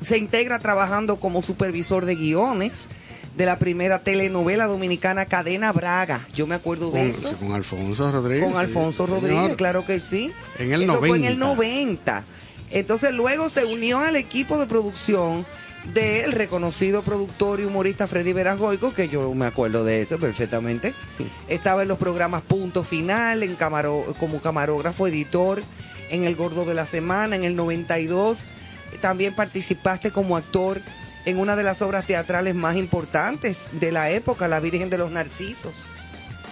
se 0.00 0.18
integra 0.18 0.58
trabajando 0.58 1.20
como 1.20 1.42
supervisor 1.42 2.06
de 2.06 2.16
guiones 2.16 2.88
de 3.36 3.46
la 3.46 3.58
primera 3.58 3.98
telenovela 4.00 4.66
dominicana 4.66 5.26
Cadena 5.26 5.72
Braga. 5.72 6.20
Yo 6.34 6.46
me 6.46 6.54
acuerdo 6.54 6.90
de 6.90 7.00
Con, 7.00 7.10
eso. 7.10 7.36
con 7.36 7.52
Alfonso 7.52 8.10
Rodríguez. 8.12 8.44
Con 8.44 8.52
sí, 8.52 8.58
Alfonso 8.58 9.06
señor. 9.06 9.20
Rodríguez, 9.22 9.56
claro 9.56 9.84
que 9.84 9.98
sí. 10.00 10.32
En 10.58 10.72
el 10.72 10.82
Eso 10.82 10.94
90. 10.94 11.08
fue 11.08 11.18
en 11.18 11.24
el 11.24 11.38
90. 11.38 12.24
Entonces 12.70 13.12
luego 13.12 13.50
se 13.50 13.64
unió 13.64 14.00
al 14.00 14.16
equipo 14.16 14.58
de 14.58 14.66
producción 14.66 15.44
del 15.92 16.32
reconocido 16.32 17.02
productor 17.02 17.60
y 17.60 17.64
humorista 17.64 18.06
Freddy 18.06 18.32
Veragoico, 18.32 18.94
que 18.94 19.08
yo 19.08 19.34
me 19.34 19.46
acuerdo 19.46 19.84
de 19.84 20.00
eso 20.00 20.18
perfectamente. 20.18 20.94
Estaba 21.46 21.82
en 21.82 21.88
los 21.88 21.98
programas 21.98 22.42
Punto 22.42 22.84
Final, 22.84 23.42
en 23.42 23.54
camaro- 23.56 24.14
como 24.18 24.40
camarógrafo, 24.40 25.06
editor, 25.08 25.62
en 26.10 26.24
El 26.24 26.36
Gordo 26.36 26.64
de 26.64 26.72
la 26.74 26.86
Semana, 26.86 27.36
en 27.36 27.44
el 27.44 27.54
92. 27.54 28.38
También 29.00 29.34
participaste 29.34 30.10
como 30.10 30.36
actor 30.36 30.80
en 31.24 31.38
una 31.38 31.56
de 31.56 31.62
las 31.62 31.82
obras 31.82 32.06
teatrales 32.06 32.54
más 32.54 32.76
importantes 32.76 33.68
de 33.72 33.92
la 33.92 34.10
época, 34.10 34.48
La 34.48 34.60
Virgen 34.60 34.90
de 34.90 34.98
los 34.98 35.10
Narcisos, 35.10 35.74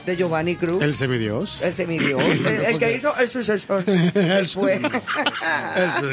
de 0.06 0.16
Giovanni 0.16 0.56
Cruz. 0.56 0.82
El 0.82 0.94
semidios. 0.94 1.62
El 1.62 1.74
semidios. 1.74 2.20
el, 2.46 2.46
el 2.46 2.78
que 2.78 2.92
hizo 2.92 3.16
el 3.18 3.28
sucesor. 3.28 3.84
El. 3.86 4.44
Eso, 4.44 4.60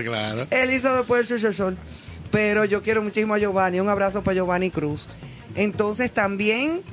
claro. 0.03 0.48
Él 0.52 0.73
hizo 0.73 0.95
después 0.95 1.22
el 1.22 1.40
sucesor. 1.40 1.76
Pero 2.31 2.65
yo 2.65 2.81
quiero 2.84 3.02
muchísimo 3.02 3.34
a 3.34 3.40
Giovanni. 3.40 3.80
Un 3.80 3.90
abrazo 3.90 4.22
para 4.22 4.36
Giovanni 4.36 4.69
Cruz. 4.69 5.07
Entonces 5.56 6.11
también 6.11 6.84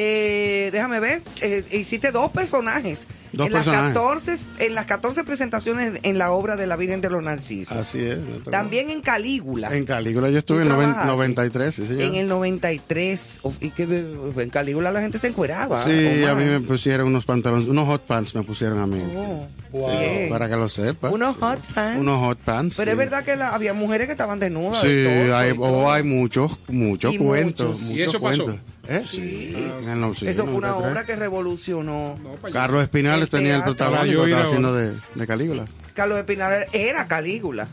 Eh, 0.00 0.70
déjame 0.70 1.00
ver, 1.00 1.22
eh, 1.40 1.64
hiciste 1.72 2.12
dos 2.12 2.30
personajes. 2.30 3.08
Dos 3.32 3.48
en 3.48 3.52
las 3.52 3.64
personajes. 3.64 3.94
14 3.94 4.38
en 4.60 4.74
las 4.74 4.86
14 4.86 5.24
presentaciones 5.24 5.98
en 6.04 6.18
la 6.18 6.30
obra 6.30 6.54
de 6.56 6.68
la 6.68 6.76
Virgen 6.76 7.00
de 7.00 7.10
los 7.10 7.20
Narcisos. 7.22 7.76
Así 7.76 8.04
es. 8.04 8.18
También 8.48 8.90
en 8.90 9.00
Calígula. 9.00 9.76
En 9.76 9.84
Calígula 9.84 10.30
yo 10.30 10.38
estuve 10.38 10.58
¿Tú 10.58 10.62
en 10.62 10.68
trabajaste? 10.68 11.06
93, 11.08 11.74
sí, 11.74 11.86
señor. 11.86 12.02
En 12.02 12.14
el 12.14 12.28
93. 12.28 13.40
Uf, 13.42 13.56
y 13.60 13.70
que 13.70 13.82
en 13.82 14.50
Calígula 14.50 14.92
la 14.92 15.00
gente 15.00 15.18
se 15.18 15.26
encueraba. 15.26 15.82
Sí, 15.84 16.24
a 16.24 16.34
mí 16.36 16.44
me 16.44 16.60
pusieron 16.60 17.08
unos 17.08 17.24
pantalones, 17.24 17.66
unos 17.68 17.86
hot 17.88 18.02
pants 18.02 18.36
me 18.36 18.44
pusieron 18.44 18.78
a 18.78 18.86
mí. 18.86 19.02
Oh, 19.16 19.48
Sí, 19.70 20.30
para 20.30 20.48
que 20.48 20.54
lo 20.56 20.68
sepa. 20.68 21.10
Unos 21.10 21.36
hot 21.36 21.58
pants. 21.74 22.00
Unos 22.00 22.18
hot 22.20 22.38
pants. 22.38 22.76
Pero 22.76 22.90
sí. 22.90 22.92
es 22.92 22.96
verdad 22.98 23.24
que 23.24 23.34
la- 23.36 23.50
había 23.54 23.74
mujeres 23.74 24.06
que 24.06 24.12
estaban 24.12 24.38
desnudas. 24.38 24.80
Sí, 24.80 24.86
de 24.88 25.04
torso 25.18 25.36
hay, 25.36 25.50
y 25.50 25.54
todo. 25.54 25.64
oh, 25.66 25.90
hay 25.90 26.02
muchos, 26.04 26.52
muchos 26.68 27.14
Y 27.14 27.18
cuentos. 27.18 27.66
muchos. 27.72 27.82
Muchos 27.82 27.96
¿Y 27.98 28.02
eso 28.02 28.20
pasó? 28.20 28.58
¿Eh? 28.88 29.04
Sí. 29.06 29.54
en 29.82 29.88
el 29.88 30.00
no- 30.00 30.14
sí, 30.14 30.26
Eso 30.26 30.44
fue 30.44 30.54
una 30.54 30.68
93. 30.68 30.92
obra 30.92 31.06
que 31.06 31.16
revolucionó. 31.16 32.14
Carlos 32.52 32.82
Espinales 32.82 33.24
El 33.24 33.28
tenía 33.28 33.56
el 33.56 33.62
protagonismo, 33.62 34.24
estaba 34.24 34.42
a- 34.42 34.44
haciendo 34.46 34.74
de, 34.74 34.94
de 35.14 35.26
Calígula. 35.26 35.66
Carlos 35.94 36.18
Espinal 36.18 36.64
era 36.72 37.06
Calígula. 37.06 37.68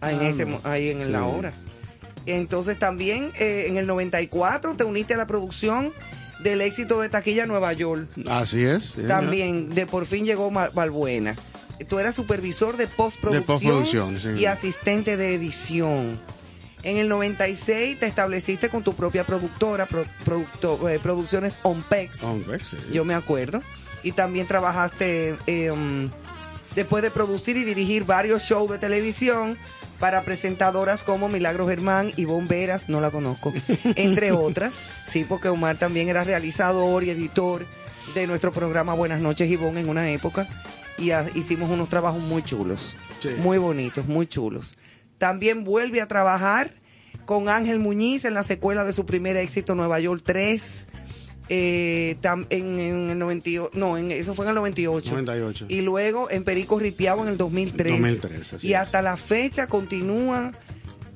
Ah, 0.00 0.10
en 0.12 0.20
Ah, 0.20 0.28
ese, 0.28 0.46
ahí 0.64 0.90
en 0.90 1.12
la 1.12 1.24
obra. 1.24 1.52
Entonces 2.26 2.78
también 2.78 3.30
eh, 3.38 3.66
en 3.68 3.76
el 3.76 3.86
94 3.86 4.74
te 4.74 4.84
uniste 4.84 5.14
a 5.14 5.16
la 5.16 5.26
producción 5.26 5.92
del 6.42 6.60
éxito 6.60 7.00
de 7.00 7.08
Taquilla 7.08 7.46
Nueva 7.46 7.72
York. 7.72 8.08
Así 8.28 8.64
es. 8.64 8.92
sí, 8.96 9.02
También 9.06 9.70
de 9.70 9.86
por 9.86 10.06
fin 10.06 10.24
llegó 10.24 10.50
Balbuena. 10.50 11.34
Tú 11.88 11.98
eras 11.98 12.14
supervisor 12.14 12.76
de 12.76 12.86
postproducción, 12.86 13.42
De 13.42 13.46
postproducción, 13.46 14.18
sí. 14.18 14.40
y 14.42 14.46
asistente 14.46 15.16
de 15.16 15.34
edición. 15.34 16.18
En 16.86 16.98
el 16.98 17.08
96 17.08 17.98
te 17.98 18.06
estableciste 18.06 18.68
con 18.68 18.84
tu 18.84 18.94
propia 18.94 19.24
productora, 19.24 19.86
pro- 19.86 20.06
producto- 20.24 20.88
eh, 20.88 21.00
Producciones. 21.02 21.58
Hombre, 22.22 22.60
sí. 22.62 22.76
Yo 22.92 23.04
me 23.04 23.14
acuerdo. 23.14 23.60
Y 24.04 24.12
también 24.12 24.46
trabajaste 24.46 25.36
eh, 25.48 25.70
um, 25.72 26.08
después 26.76 27.02
de 27.02 27.10
producir 27.10 27.56
y 27.56 27.64
dirigir 27.64 28.04
varios 28.04 28.42
shows 28.44 28.70
de 28.70 28.78
televisión 28.78 29.58
para 29.98 30.22
presentadoras 30.22 31.02
como 31.02 31.28
Milagro 31.28 31.66
Germán 31.66 32.12
y 32.16 32.24
Bomberas, 32.24 32.88
no 32.88 33.00
la 33.00 33.10
conozco, 33.10 33.52
entre 33.96 34.30
otras. 34.30 34.74
Sí, 35.08 35.24
porque 35.28 35.48
Omar 35.48 35.78
también 35.78 36.08
era 36.08 36.22
realizador 36.22 37.02
y 37.02 37.10
editor 37.10 37.66
de 38.14 38.28
nuestro 38.28 38.52
programa 38.52 38.94
Buenas 38.94 39.20
noches 39.20 39.50
Ivonne 39.50 39.80
en 39.80 39.88
una 39.88 40.08
época 40.12 40.46
y 40.98 41.10
hicimos 41.36 41.68
unos 41.68 41.88
trabajos 41.88 42.20
muy 42.22 42.42
chulos, 42.44 42.96
Sí. 43.20 43.30
muy 43.38 43.58
bonitos, 43.58 44.06
muy 44.06 44.26
chulos. 44.28 44.76
También 45.18 45.64
vuelve 45.64 46.00
a 46.00 46.08
trabajar 46.08 46.72
con 47.24 47.48
Ángel 47.48 47.78
Muñiz 47.78 48.24
en 48.24 48.34
la 48.34 48.42
secuela 48.44 48.84
de 48.84 48.92
su 48.92 49.04
primer 49.06 49.36
éxito 49.36 49.74
Nueva 49.74 49.98
York 50.00 50.22
3. 50.24 50.86
eh, 51.48 52.16
tam- 52.22 52.46
en, 52.50 52.78
en 52.80 53.10
el 53.10 53.18
98, 53.20 53.70
no, 53.78 53.96
en, 53.96 54.10
eso 54.10 54.34
fue 54.34 54.44
en 54.46 54.48
el 54.50 54.54
98. 54.56 55.10
98. 55.12 55.66
Y 55.68 55.80
luego 55.80 56.28
en 56.30 56.42
Perico 56.44 56.78
Ripiao 56.78 57.22
en 57.22 57.28
el 57.28 57.36
2003. 57.36 57.92
2003, 57.92 58.52
así 58.54 58.66
y 58.66 58.72
es. 58.74 58.78
hasta 58.80 59.00
la 59.00 59.16
fecha 59.16 59.68
continúa 59.68 60.52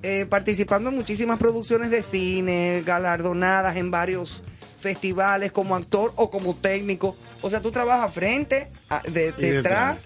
eh, 0.02 0.26
participando 0.28 0.90
en 0.90 0.96
muchísimas 0.96 1.38
producciones 1.38 1.90
de 1.90 2.02
cine, 2.02 2.82
galardonadas 2.86 3.76
en 3.76 3.90
varios 3.90 4.44
festivales 4.78 5.50
como 5.52 5.74
actor 5.76 6.12
o 6.16 6.30
como 6.30 6.54
técnico. 6.54 7.14
O 7.42 7.50
sea, 7.50 7.60
tú 7.60 7.70
trabajas 7.72 8.12
frente, 8.14 8.68
a- 8.88 9.02
de- 9.02 9.32
detrás 9.32 9.98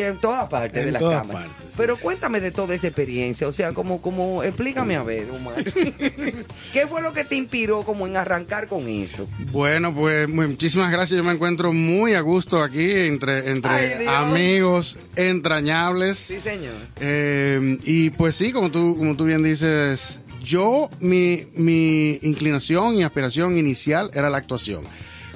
en 0.00 0.18
todas 0.20 0.48
partes 0.48 0.78
En 0.80 0.86
de 0.86 0.92
la 0.92 0.98
todas 0.98 1.20
cámara. 1.22 1.46
partes, 1.48 1.66
Pero 1.76 1.96
cuéntame 1.98 2.40
de 2.40 2.50
toda 2.50 2.74
esa 2.74 2.86
experiencia, 2.86 3.46
o 3.46 3.52
sea, 3.52 3.72
como, 3.72 4.00
como, 4.00 4.42
explícame 4.42 4.96
a 4.96 5.02
ver, 5.02 5.28
Omar. 5.30 5.62
¿Qué 6.72 6.86
fue 6.88 7.02
lo 7.02 7.12
que 7.12 7.24
te 7.24 7.34
inspiró 7.36 7.82
como 7.82 8.06
en 8.06 8.16
arrancar 8.16 8.68
con 8.68 8.88
eso? 8.88 9.28
Bueno, 9.50 9.94
pues 9.94 10.28
muchísimas 10.28 10.90
gracias. 10.92 11.16
Yo 11.18 11.24
me 11.24 11.32
encuentro 11.32 11.72
muy 11.72 12.14
a 12.14 12.20
gusto 12.20 12.62
aquí 12.62 12.90
entre, 12.90 13.50
entre 13.50 13.70
Ay, 13.70 14.06
amigos 14.06 14.98
entrañables. 15.16 16.18
Sí, 16.18 16.38
señor. 16.38 16.74
Eh, 17.00 17.78
y 17.84 18.10
pues 18.10 18.36
sí, 18.36 18.52
como 18.52 18.70
tú, 18.70 18.96
como 18.96 19.16
tú 19.16 19.24
bien 19.24 19.42
dices, 19.42 20.20
yo, 20.42 20.90
mi, 21.00 21.42
mi 21.54 22.18
inclinación 22.22 22.94
y 22.96 23.02
aspiración 23.04 23.58
inicial 23.58 24.10
era 24.14 24.30
la 24.30 24.38
actuación. 24.38 24.84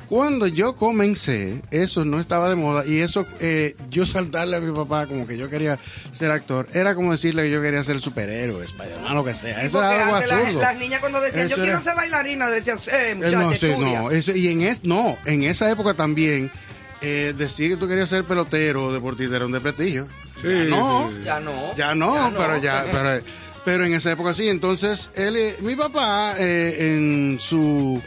Cuando 0.08 0.46
yo 0.46 0.76
comencé, 0.76 1.60
eso 1.72 2.04
no 2.04 2.20
estaba 2.20 2.48
de 2.48 2.54
moda 2.54 2.84
y 2.86 3.00
eso, 3.00 3.26
eh, 3.40 3.74
yo 3.90 4.06
saltarle 4.06 4.56
a 4.56 4.60
mi 4.60 4.72
papá 4.72 5.06
como 5.06 5.26
que 5.26 5.36
yo 5.36 5.50
quería 5.50 5.78
ser 6.12 6.30
actor, 6.30 6.68
era 6.74 6.94
como 6.94 7.10
decirle 7.10 7.42
que 7.42 7.50
yo 7.50 7.60
quería 7.60 7.82
ser 7.82 8.00
superhéroe, 8.00 8.66
Spiderman, 8.68 9.14
lo 9.14 9.24
que 9.24 9.34
sea. 9.34 9.62
Eso 9.64 9.78
era 9.82 10.04
algo 10.04 10.16
absurdo. 10.16 10.60
Las, 10.60 10.76
niñas 10.78 11.00
cuando 11.00 11.20
decían, 11.20 11.46
Eso 11.46 11.56
yo 11.56 11.62
quiero 11.64 11.82
ser 11.82 11.96
bailarina, 11.96 12.48
decían, 12.48 12.78
eh, 12.86 13.10
Eh, 13.10 13.14
muchacha, 13.16 13.38
no, 13.40 13.50
sí, 13.50 13.66
estudia. 13.66 14.00
no, 14.00 14.10
eso- 14.12 14.32
y 14.32 14.46
en 14.48 14.60
es, 14.62 14.84
no, 14.84 15.18
en 15.24 15.42
esa 15.42 15.68
época 15.70 15.94
también 15.94 16.52
eh, 17.00 17.34
decir 17.36 17.70
que 17.70 17.76
tú 17.76 17.88
querías 17.88 18.08
ser 18.08 18.24
pelotero 18.24 18.86
o 18.86 18.92
deportista 18.92 19.36
era 19.36 19.46
un 19.46 19.52
desprestigio. 19.52 20.06
Sí, 20.40 20.48
ya 20.48 20.64
no, 20.64 21.10
sí. 21.10 21.24
Ya 21.24 21.40
no. 21.40 21.74
ya 21.74 21.94
no, 21.96 22.14
Ya 22.14 22.30
no. 22.30 22.38
pero 22.38 22.56
ya, 22.58 22.86
pero, 22.92 23.24
pero 23.64 23.84
en 23.84 23.92
esa 23.94 24.12
época 24.12 24.32
sí. 24.34 24.48
Entonces, 24.48 25.10
él, 25.14 25.34
eh, 25.36 25.56
mi 25.62 25.74
papá, 25.74 26.34
eh, 26.38 26.76
en 26.96 27.38
su 27.40 28.00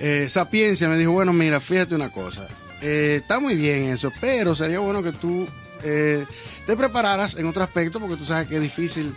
eh, 0.00 0.26
sapiencia, 0.28 0.88
me 0.88 0.98
dijo, 0.98 1.12
bueno, 1.12 1.32
mira, 1.32 1.60
fíjate 1.60 1.94
una 1.94 2.10
cosa, 2.10 2.48
eh, 2.82 3.18
está 3.20 3.38
muy 3.38 3.54
bien 3.54 3.84
eso, 3.84 4.10
pero 4.20 4.54
sería 4.54 4.78
bueno 4.80 5.02
que 5.02 5.12
tú 5.12 5.46
eh, 5.84 6.24
te 6.66 6.76
prepararas 6.76 7.36
en 7.36 7.46
otro 7.46 7.62
aspecto, 7.62 8.00
porque 8.00 8.16
tú 8.16 8.24
sabes 8.24 8.48
que 8.48 8.56
es 8.56 8.62
difícil, 8.62 9.14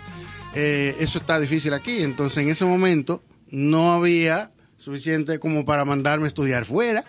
eh, 0.54 0.96
eso 1.00 1.18
está 1.20 1.40
difícil 1.40 1.74
aquí. 1.74 2.04
Entonces, 2.04 2.38
en 2.44 2.50
ese 2.50 2.66
momento, 2.66 3.22
no 3.50 3.94
había 3.94 4.52
suficiente 4.78 5.40
como 5.40 5.66
para 5.66 5.86
mandarme 5.86 6.26
a 6.26 6.28
estudiar 6.28 6.66
fuera. 6.66 7.04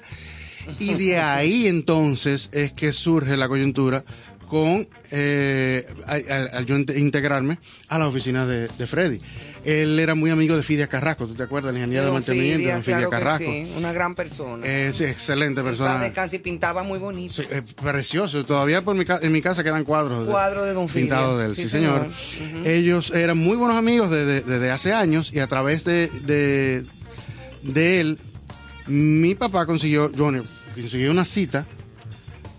Y 0.78 0.94
de 0.94 1.18
ahí 1.18 1.66
entonces 1.68 2.48
es 2.52 2.72
que 2.72 2.92
surge 2.92 3.36
la 3.36 3.48
coyuntura 3.48 4.04
con 4.48 4.88
eh, 5.10 5.86
al, 6.06 6.50
al- 6.52 6.66
yo 6.66 6.76
inte- 6.76 6.98
integrarme 6.98 7.58
a 7.88 7.98
la 7.98 8.06
oficina 8.08 8.46
de, 8.46 8.68
de 8.68 8.86
Freddy. 8.86 9.20
Él 9.64 9.98
era 9.98 10.14
muy 10.14 10.30
amigo 10.30 10.56
de 10.56 10.62
Fidia 10.62 10.86
Carrasco, 10.86 11.26
¿tú 11.26 11.34
te 11.34 11.42
acuerdas? 11.42 11.72
La 11.72 11.78
ingeniería 11.80 12.04
de 12.04 12.12
mantenimiento 12.12 12.58
Fidia, 12.58 12.76
de 12.76 12.82
Fidia 12.82 12.96
claro 12.96 13.10
Carrasco. 13.10 13.50
sí, 13.50 13.72
una 13.76 13.92
gran 13.92 14.14
persona. 14.14 14.66
Eh, 14.66 14.90
sí, 14.92 15.04
excelente 15.04 15.62
persona. 15.62 16.12
y 16.32 16.38
pintaba 16.38 16.82
muy 16.82 16.98
bonito. 16.98 17.34
Sí, 17.34 17.44
eh, 17.50 17.62
precioso. 17.82 18.44
Todavía 18.44 18.82
por 18.82 18.94
mi 18.94 19.04
en 19.22 19.32
mi 19.32 19.40
casa 19.40 19.64
quedan 19.64 19.84
cuadros. 19.84 20.28
Cuadro 20.28 20.64
de 20.64 20.74
Don 20.74 20.88
Fidia. 20.88 21.04
Pintados 21.06 21.38
de 21.40 21.46
él, 21.46 21.56
sí, 21.56 21.68
señor. 21.68 22.08
Ellos 22.64 23.10
eran 23.10 23.38
muy 23.38 23.56
buenos 23.56 23.76
amigos 23.76 24.10
desde, 24.10 24.42
desde 24.42 24.70
hace 24.70 24.92
años 24.92 25.32
y 25.32 25.40
a 25.40 25.46
través 25.46 25.84
de, 25.84 26.08
de, 26.24 26.82
de 27.62 28.00
él, 28.00 28.18
mi 28.86 29.34
papá 29.34 29.64
consiguió, 29.66 30.10
Johnny, 30.16 30.42
consiguió 30.74 31.10
una 31.10 31.24
cita 31.24 31.64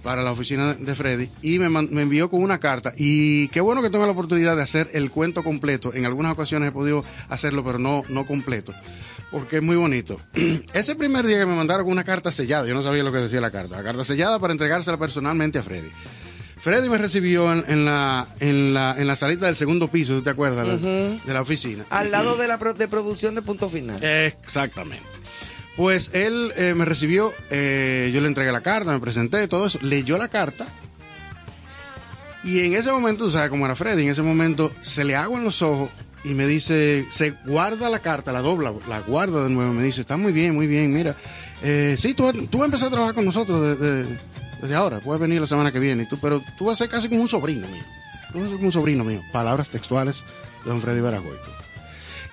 para 0.06 0.22
la 0.23 0.32
oficina 0.32 0.76
de 0.76 0.95
Freddy 0.95 1.30
y 1.41 1.57
me, 1.60 1.68
me 1.68 2.03
envió 2.03 2.30
con 2.30 2.41
una 2.44 2.60
carta. 2.60 2.94
Y 2.95 3.48
qué 3.49 3.60
bueno 3.60 3.82
que 3.82 3.90
tengo 3.90 4.06
la 4.06 4.11
oportunidad 4.11 4.56
de 4.56 4.61
hacer 4.61 4.88
el 4.94 5.10
cuento 5.11 5.44
completo. 5.44 5.94
En 5.94 6.06
algunas 6.06 6.32
ocasiones 6.32 6.69
he 6.69 6.72
podido 6.72 7.03
hacerlo, 7.27 7.64
pero 7.65 7.80
no, 7.80 8.03
no 8.07 8.26
completo. 8.27 8.72
Porque 9.32 9.57
es 9.57 9.64
muy 9.64 9.76
bonito. 9.76 10.18
Ese 10.73 10.95
primer 10.95 11.26
día 11.26 11.40
que 11.40 11.45
me 11.48 11.56
mandaron 11.56 11.86
con 11.86 11.91
una 11.91 12.03
carta 12.03 12.32
sellada, 12.32 12.68
yo 12.68 12.76
no 12.76 12.84
sabía 12.84 13.03
lo 13.03 13.11
que 13.11 13.18
decía 13.18 13.41
la 13.41 13.49
carta. 13.52 13.76
La 13.77 13.84
carta 13.84 14.06
sellada 14.06 14.38
para 14.40 14.53
entregársela 14.53 14.98
personalmente 14.98 15.57
a 15.57 15.64
Freddy. 15.64 15.90
Freddy 16.61 16.88
me 16.88 16.98
recibió 16.99 17.52
en, 17.52 17.64
en 17.68 17.86
la, 17.86 18.27
en, 18.40 18.73
la, 18.73 18.95
en 18.98 19.07
la 19.07 19.15
salita 19.15 19.48
del 19.48 19.56
segundo 19.56 19.90
piso, 19.91 20.14
¿tú 20.14 20.22
te 20.22 20.30
acuerdas? 20.30 20.82
De 20.82 21.19
la 21.34 21.41
oficina. 21.41 21.84
Al 21.90 22.11
lado 22.11 22.38
de 22.38 22.48
la 22.48 22.57
pro- 22.57 22.73
de 22.73 22.88
producción 22.88 23.36
de 23.36 23.41
punto 23.41 23.69
final. 23.69 24.02
Exactamente. 24.03 25.03
Pues 25.77 26.11
él 26.14 26.52
eh, 26.56 26.73
me 26.73 26.85
recibió, 26.85 27.34
eh, 27.49 28.10
yo 28.14 28.22
le 28.22 28.27
entregué 28.27 28.52
la 28.52 28.61
carta, 28.61 28.91
me 28.91 28.99
presenté, 28.99 29.47
todo 29.47 29.65
eso, 29.68 29.77
leyó 29.81 30.18
la 30.18 30.30
carta. 30.30 30.65
Y 32.43 32.60
en 32.60 32.76
ese 32.76 32.91
momento, 32.91 33.26
tú 33.26 33.31
sabes 33.31 33.49
cómo 33.49 33.65
era 33.65 33.76
Freddy, 33.76 34.03
en 34.03 34.10
ese 34.11 34.22
momento 34.22 34.72
se 34.80 35.03
le 35.03 35.15
hago 35.15 35.38
en 35.38 35.43
los 35.43 35.61
ojos 35.61 35.89
y 36.23 36.30
me 36.30 36.47
dice, 36.47 37.06
se 37.10 37.31
guarda 37.45 37.89
la 37.89 37.99
carta, 37.99 38.31
la 38.31 38.41
dobla, 38.41 38.73
la 38.88 38.99
guarda 39.02 39.43
de 39.43 39.49
nuevo, 39.49 39.73
me 39.73 39.84
dice, 39.84 40.02
está 40.02 40.15
muy 40.15 40.31
bien, 40.31 40.53
muy 40.56 40.68
bien, 40.68 40.93
mira, 40.93 41.15
eh, 41.61 41.95
sí, 41.97 42.14
tú, 42.14 42.23
vas- 42.23 42.35
a 42.35 42.65
empezar 42.65 42.88
a 42.88 42.91
trabajar 42.91 43.15
con 43.15 43.26
nosotros 43.26 43.61
de- 43.61 43.76
de- 44.03 44.19
desde 44.61 44.76
ahora, 44.76 44.99
puedes 45.02 45.19
venir 45.19 45.41
la 45.41 45.47
semana 45.47 45.72
que 45.72 45.80
viene, 45.80 46.03
y 46.03 46.06
tú, 46.07 46.18
pero 46.22 46.41
tú 46.57 46.65
vas 46.65 46.73
a 46.80 46.84
ser 46.85 46.89
casi 46.89 47.10
como 47.10 47.22
un 47.22 47.27
sobrino 47.30 47.68
mío, 47.68 47.84
tú 48.31 48.38
vas 48.39 48.45
a 48.45 48.49
ser 48.49 48.56
como 48.57 48.68
un 48.68 48.72
sobrino 48.72 49.03
mío, 49.03 49.22
palabras 49.31 49.69
textuales 49.69 50.23
de 50.64 50.69
don 50.69 50.81
Freddy 50.81 51.02
Baragoico. 51.02 51.45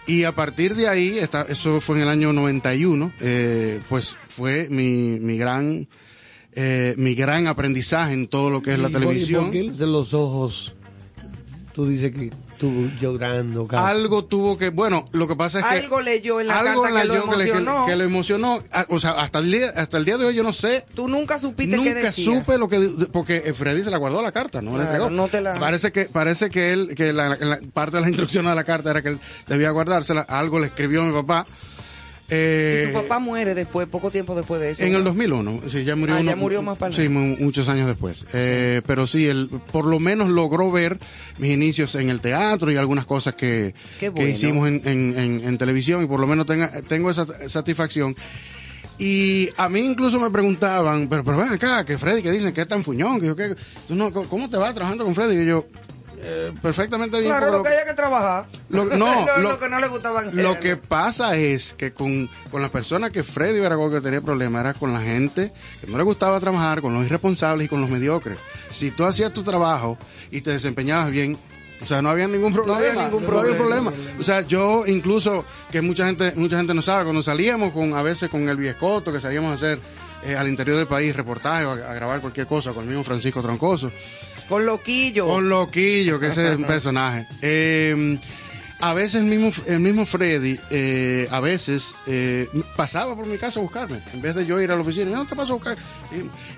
Y 0.07 0.25
a 0.25 0.33
partir 0.35 0.75
de 0.75 0.89
ahí, 0.89 1.19
esta- 1.19 1.43
eso 1.49 1.81
fue 1.81 1.97
en 1.97 2.03
el 2.03 2.09
año 2.09 2.33
91, 2.33 3.13
eh, 3.21 3.81
pues 3.89 4.17
fue 4.29 4.69
mi, 4.71 5.19
mi 5.21 5.37
gran 5.39 5.87
eh, 6.55 6.95
mi 6.99 7.15
gran 7.15 7.47
aprendizaje 7.47 8.13
en 8.13 8.27
todo 8.27 8.51
lo 8.51 8.61
que 8.61 8.75
es 8.75 8.79
la 8.79 8.89
¿Y 8.89 8.93
por- 8.93 9.01
y 9.01 9.05
televisión. 9.07 9.45
por 9.45 9.53
qué 9.53 9.71
de 9.71 9.87
los 9.87 10.13
ojos 10.13 10.75
tú 11.75 11.87
dices 11.87 12.13
que 12.13 12.31
tú 12.63 12.89
llorando 13.01 13.67
casi? 13.67 13.97
Algo 13.99 14.25
tuvo 14.25 14.57
que, 14.57 14.69
bueno, 14.71 15.05
lo 15.11 15.27
que 15.27 15.35
pasa 15.35 15.59
es 15.59 15.65
que 15.65 15.79
Algo 15.81 16.01
leyó 16.01 16.41
en 16.41 16.47
la 16.47 16.61
algo 16.61 16.83
carta 16.83 17.01
que 17.03 17.09
lo 17.09 17.15
leyó 17.15 17.29
que, 17.31 17.37
le- 17.37 17.45
que- 17.45 17.51
emocionó. 17.51 17.87
que 17.87 17.97
lo 17.97 18.05
emocionó, 18.05 18.63
Ah, 18.71 18.87
o 18.89 19.01
sea, 19.01 19.11
hasta 19.13 19.41
el 19.41 19.51
día 19.51 19.71
hasta 19.75 19.99
el 19.99 20.05
día 20.05 20.17
de 20.17 20.27
hoy 20.27 20.35
yo 20.37 20.45
no 20.45 20.53
sé. 20.53 20.85
Tú 20.95 21.09
nunca 21.09 21.41
supiste 21.41 21.77
qué 21.77 21.85
Nunca 21.85 21.95
decía. 22.07 22.25
supe 22.25 22.57
lo 22.59 22.69
que 22.69 22.79
porque 23.13 23.53
Freddy 23.53 23.83
se 23.83 23.91
la 23.91 23.97
guardó 23.97 24.23
la 24.23 24.31
carta, 24.31 24.63
no 24.63 24.71
la 24.79 24.85
Claro, 24.85 24.91
entregó. 25.07 25.11
no 25.11 25.27
te 25.29 25.41
la- 25.41 25.55
Parece 25.59 25.91
que 25.91 26.05
parece 26.05 26.51
que 26.51 26.73
él 26.73 26.95
que 26.95 27.13
la, 27.13 27.31
la- 27.31 27.59
parte 27.75 27.97
de 27.97 28.03
la 28.03 28.09
instrucción 28.11 28.47
de 28.47 28.55
la 28.55 28.63
carta 28.65 28.91
era 28.91 29.03
que 29.03 29.09
él 29.09 29.19
debía 29.49 29.71
guardársela, 29.71 30.21
algo 30.23 30.61
le 30.61 30.67
escribió 30.69 31.03
a 31.03 31.05
mi 31.05 31.13
papá 31.13 31.45
Eh, 32.35 32.87
y 32.89 32.93
tu 32.95 33.03
papá 33.03 33.19
muere 33.19 33.55
después, 33.55 33.87
poco 33.89 34.11
tiempo 34.11 34.35
después 34.35 34.61
de 34.61 34.71
eso. 34.71 34.83
En 34.83 34.93
¿no? 34.93 34.99
el 34.99 35.05
2001, 35.05 35.61
sí, 35.69 35.85
ya 35.85 35.97
murió. 35.97 36.15
Ah, 36.17 36.23
ya 36.23 36.35
murió 36.37 36.63
más 36.63 36.79
para 36.79 36.95
Sí, 36.95 37.09
mu- 37.09 37.37
muchos 37.39 37.69
años 37.69 37.87
después. 37.87 38.25
Eh, 38.33 38.81
Pero 38.87 39.07
sí, 39.07 39.27
él 39.27 39.51
por 39.71 39.85
lo 39.85 40.01
menos 40.01 40.31
logró 40.31 40.71
ver 40.73 40.99
mis 41.39 41.51
inicios 41.53 41.95
en 41.97 42.09
el 42.09 42.21
teatro 42.21 42.71
y 42.73 42.77
algunas 42.77 43.05
cosas 43.05 43.35
que, 43.35 43.75
que 44.01 44.29
hicimos 44.31 44.67
en, 44.69 44.81
en- 44.85 45.19
en- 45.19 45.45
en 45.45 45.59
televisión 45.59 46.03
y 46.03 46.07
por 46.07 46.21
lo 46.21 46.27
menos 46.27 46.47
tenga- 46.47 46.81
tengo 46.89 47.11
esa 47.11 47.27
satisfacción. 47.49 48.17
Y 48.99 49.49
a 49.57 49.69
mí 49.69 49.81
incluso 49.81 50.21
me 50.21 50.31
preguntaban, 50.31 51.09
pero, 51.09 51.25
pero 51.25 51.39
ven 51.39 51.49
acá, 51.49 51.85
que 51.85 51.99
Freddy, 51.99 52.23
que 52.23 52.31
dicen 52.31 52.53
que 52.53 52.61
es 52.63 52.69
tan 52.69 52.85
fuñón, 52.85 53.21
que 53.21 53.27
yo, 53.27 53.35
que, 53.37 53.55
no, 53.89 54.13
¿cómo 54.13 54.49
te 54.49 54.57
vas 54.57 54.75
trabajando 54.75 55.05
con 55.05 55.15
Freddy? 55.15 55.43
Y 55.43 55.47
yo, 55.47 55.67
eh, 56.23 56.53
perfectamente 56.63 57.19
bien. 57.19 57.31
Claro, 57.31 57.47
por 57.49 57.57
lo 57.59 57.63
que 57.65 57.69
haya 57.71 57.85
que 57.85 57.95
trabajar. 57.95 58.47
Lo- 58.69 58.85
no, 58.97 59.27
lo, 59.27 59.37
lo- 59.39 59.51
lo 59.53 59.59
que 59.61 59.69
no 59.69 59.81
le 59.81 59.89
gustaba. 59.89 60.23
lo 60.23 60.61
que 60.61 60.77
pasa 60.77 61.37
es 61.37 61.75
que 61.75 61.93
con, 61.93 62.31
con 62.51 62.63
las 62.63 62.71
personas 62.71 63.11
que 63.11 63.23
Freddy 63.25 63.61
Veragón 63.61 63.91
que 63.91 64.01
tenía 64.01 64.21
problemas 64.21 64.61
era 64.61 64.75
con 64.75 64.93
la 64.93 65.01
gente 65.01 65.53
que 65.81 65.87
no 65.91 65.99
le 65.99 66.05
gustaba 66.05 66.39
trabajar, 66.41 66.81
con 66.81 66.95
los 66.95 67.05
irresponsables 67.05 67.67
y 67.67 67.69
con 67.69 67.81
los 67.81 67.91
mediocres. 67.91 68.39
Si 68.71 68.91
tú 68.91 69.05
hacías 69.05 69.33
tu 69.33 69.43
trabajo 69.43 69.99
y 70.31 70.41
te 70.41 70.51
desempeñabas 70.53 71.11
bien, 71.11 71.37
o 71.83 71.87
sea, 71.87 72.01
no 72.01 72.11
había 72.11 72.29
ningún 72.29 72.53
problema. 72.53 72.79
había 72.79 72.93
ningún 73.05 73.25
no 73.27 73.41
había 73.41 73.57
problema. 73.57 73.91
problema. 73.91 74.21
O 74.21 74.23
sea, 74.23 74.43
yo 74.43 74.85
incluso, 74.87 75.45
que 75.73 75.83
mucha 75.83 76.07
gente, 76.07 76.33
mucha 76.37 76.57
gente 76.57 76.73
no 76.75 76.81
sabe, 76.83 77.03
cuando 77.05 77.25
salíamos 77.25 77.73
con, 77.73 77.95
a 77.95 78.03
veces 78.03 78.31
con 78.31 78.49
el 78.49 78.57
Viescoto, 78.57 79.13
que 79.13 79.19
salíamos 79.19 79.51
a 79.51 79.55
hacer 79.55 79.81
eh, 80.25 80.37
al 80.37 80.49
interior 80.49 80.77
del 80.79 80.87
país 80.87 81.15
reportajes, 81.17 81.67
o 81.67 81.71
a, 81.73 81.91
a 81.91 81.95
grabar 81.95 82.21
cualquier 82.21 82.47
cosa, 82.47 82.73
con 82.73 82.85
el 82.85 82.89
mismo 82.91 83.05
Francisco 83.05 83.43
Troncoso. 83.43 83.91
Con 84.49 84.67
Loquillo. 84.67 85.27
Con 85.27 85.49
Loquillo, 85.49 86.19
que 86.21 86.29
ese 86.29 86.51
es 86.53 86.57
un 86.57 86.65
personaje. 86.67 87.27
Eh, 87.43 88.19
a 88.81 88.95
veces 88.95 89.21
el 89.21 89.25
mismo, 89.27 89.51
el 89.69 89.79
mismo 89.79 90.05
Freddy, 90.05 90.59
eh, 90.71 91.29
a 91.31 91.39
veces 91.39 91.95
eh, 92.09 92.49
pasaba 92.77 93.15
por 93.15 93.27
mi 93.27 93.39
casa 93.39 93.61
a 93.61 93.63
buscarme, 93.63 94.01
en 94.13 94.21
vez 94.21 94.35
de 94.35 94.45
yo 94.45 94.61
ir 94.61 94.73
a 94.73 94.75
la 94.75 94.81
oficina, 94.81 95.09
no 95.13 95.25
te 95.25 95.37
paso 95.37 95.53
a 95.53 95.55
buscar. 95.57 95.77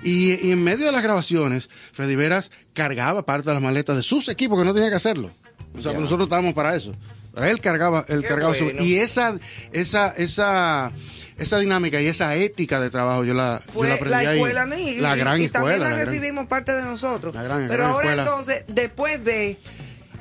Y, 0.03 0.31
y- 0.31 0.51
en 0.51 0.63
medio 0.63 0.87
de 0.87 0.91
las 0.91 1.03
grabaciones, 1.03 1.69
Freddy 1.93 2.15
Veras 2.15 2.49
cargaba 2.73 3.25
parte 3.27 3.49
de 3.49 3.53
las 3.53 3.61
maletas 3.63 3.95
de 3.95 4.01
sus 4.01 4.27
equipos 4.27 4.57
que 4.57 4.65
no 4.65 4.73
tenía 4.73 4.89
que 4.89 4.95
hacerlo. 4.95 5.29
O 5.77 5.81
sea, 5.81 5.93
nosotros 5.93 6.25
estábamos 6.25 6.55
para 6.55 6.75
eso. 6.75 6.93
Pero 7.35 7.45
él 7.47 7.59
cargaba, 7.61 8.05
él 8.07 8.21
Qué 8.21 8.27
cargaba 8.27 8.55
su- 8.55 8.71
y 8.79 8.95
esa, 8.95 9.35
esa, 9.73 10.07
esa, 10.17 10.91
esa 11.37 11.59
dinámica 11.59 12.01
y 12.01 12.07
esa 12.07 12.33
ética 12.35 12.79
de 12.79 12.89
trabajo 12.89 13.23
yo 13.25 13.33
la, 13.33 13.61
yo 13.67 13.71
Fue 13.73 13.87
la 13.87 13.95
la, 13.95 13.95
aprendí 13.99 14.25
ahí. 14.25 14.37
escuela 14.37 14.65
ni- 14.65 14.95
la 14.95 15.15
gran 15.15 15.41
y, 15.41 15.45
escuela. 15.45 15.51
también 15.65 15.79
la, 15.81 15.89
la 15.89 15.95
gran- 15.97 16.05
recibimos 16.07 16.47
parte 16.47 16.71
de 16.73 16.81
nosotros. 16.81 17.35
La 17.35 17.43
gran- 17.43 17.67
Pero 17.67 17.83
gran 17.83 17.91
ahora 17.91 18.05
escuela. 18.11 18.23
entonces, 18.23 18.63
después 18.67 19.23
de 19.23 19.57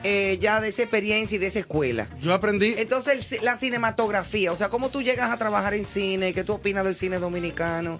eh, 0.07 0.37
ya 0.39 0.61
de 0.61 0.69
esa 0.69 0.83
experiencia 0.83 1.37
y 1.37 1.39
de 1.39 1.47
esa 1.47 1.61
escuela. 1.61 2.09
Yo 2.21 2.35
aprendí. 2.35 2.75
Entonces, 2.77 3.33
el 3.33 3.45
la 3.45 3.57
cinematografía, 3.57 4.53
o 4.53 4.57
sea, 4.57 4.69
cómo 4.69 4.91
tú 4.91 5.01
llegas 5.01 5.31
a 5.31 5.39
trabajar 5.39 5.73
en 5.73 5.87
cine, 5.87 6.35
qué 6.35 6.45
tú 6.45 6.53
opinas 6.55 6.85
del 6.85 6.95
cine 6.95 7.19
dominicano. 7.19 7.99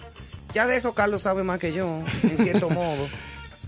Ya 0.53 0.67
de 0.67 0.77
eso 0.77 0.93
Carlos 0.93 1.23
sabe 1.23 1.43
más 1.45 1.59
que 1.59 1.73
yo, 1.73 2.03
en 2.25 2.37
cierto 2.39 2.69
modo. 2.71 3.09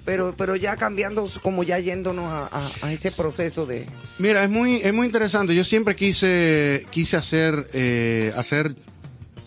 Pero, 0.06 0.34
pero 0.38 0.56
ya 0.56 0.76
cambiando, 0.76 1.28
como 1.42 1.62
ya 1.64 1.78
yéndonos 1.80 2.24
a, 2.32 2.46
a- 2.50 2.70
a 2.86 2.92
ese 2.92 3.10
proceso 3.10 3.66
de... 3.66 3.86
Mira, 4.18 4.42
es 4.44 4.48
muy, 4.48 4.76
es 4.76 4.94
muy 4.94 5.04
interesante. 5.04 5.54
Yo 5.54 5.64
siempre 5.64 5.94
quise, 5.96 6.86
quise 6.90 7.16
hacer, 7.18 7.68
eh, 7.74 8.32
hacer 8.36 8.74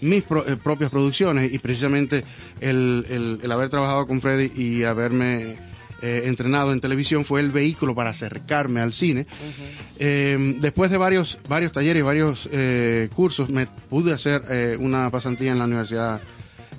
mis 0.02 0.22
pro- 0.24 0.46
eh, 0.48 0.58
propias 0.58 0.92
producciones 0.92 1.52
y 1.52 1.58
precisamente 1.60 2.24
el, 2.60 3.06
el- 3.10 3.40
el 3.42 3.52
haber 3.52 3.70
trabajado 3.70 4.06
con 4.06 4.22
Freddy 4.22 4.52
y 4.62 4.84
haberme 4.84 5.56
eh, 6.02 6.24
entrenado 6.26 6.72
en 6.74 6.80
televisión 6.82 7.24
fue 7.26 7.40
el 7.42 7.52
vehículo 7.52 7.96
para 7.96 8.10
acercarme 8.12 8.82
al 8.82 8.92
cine. 8.94 9.26
Eh, 9.98 10.56
después 10.60 10.92
de 10.92 10.98
varios, 10.98 11.38
varios 11.48 11.72
talleres 11.72 12.02
y 12.02 12.04
varios 12.04 12.50
eh, 12.52 13.10
cursos, 13.16 13.50
me 13.50 13.66
pude 13.66 14.14
hacer 14.14 14.42
eh, 14.50 14.76
una 14.80 15.10
pasantía 15.10 15.52
en 15.52 15.60
la 15.60 15.66
universidad, 15.66 16.22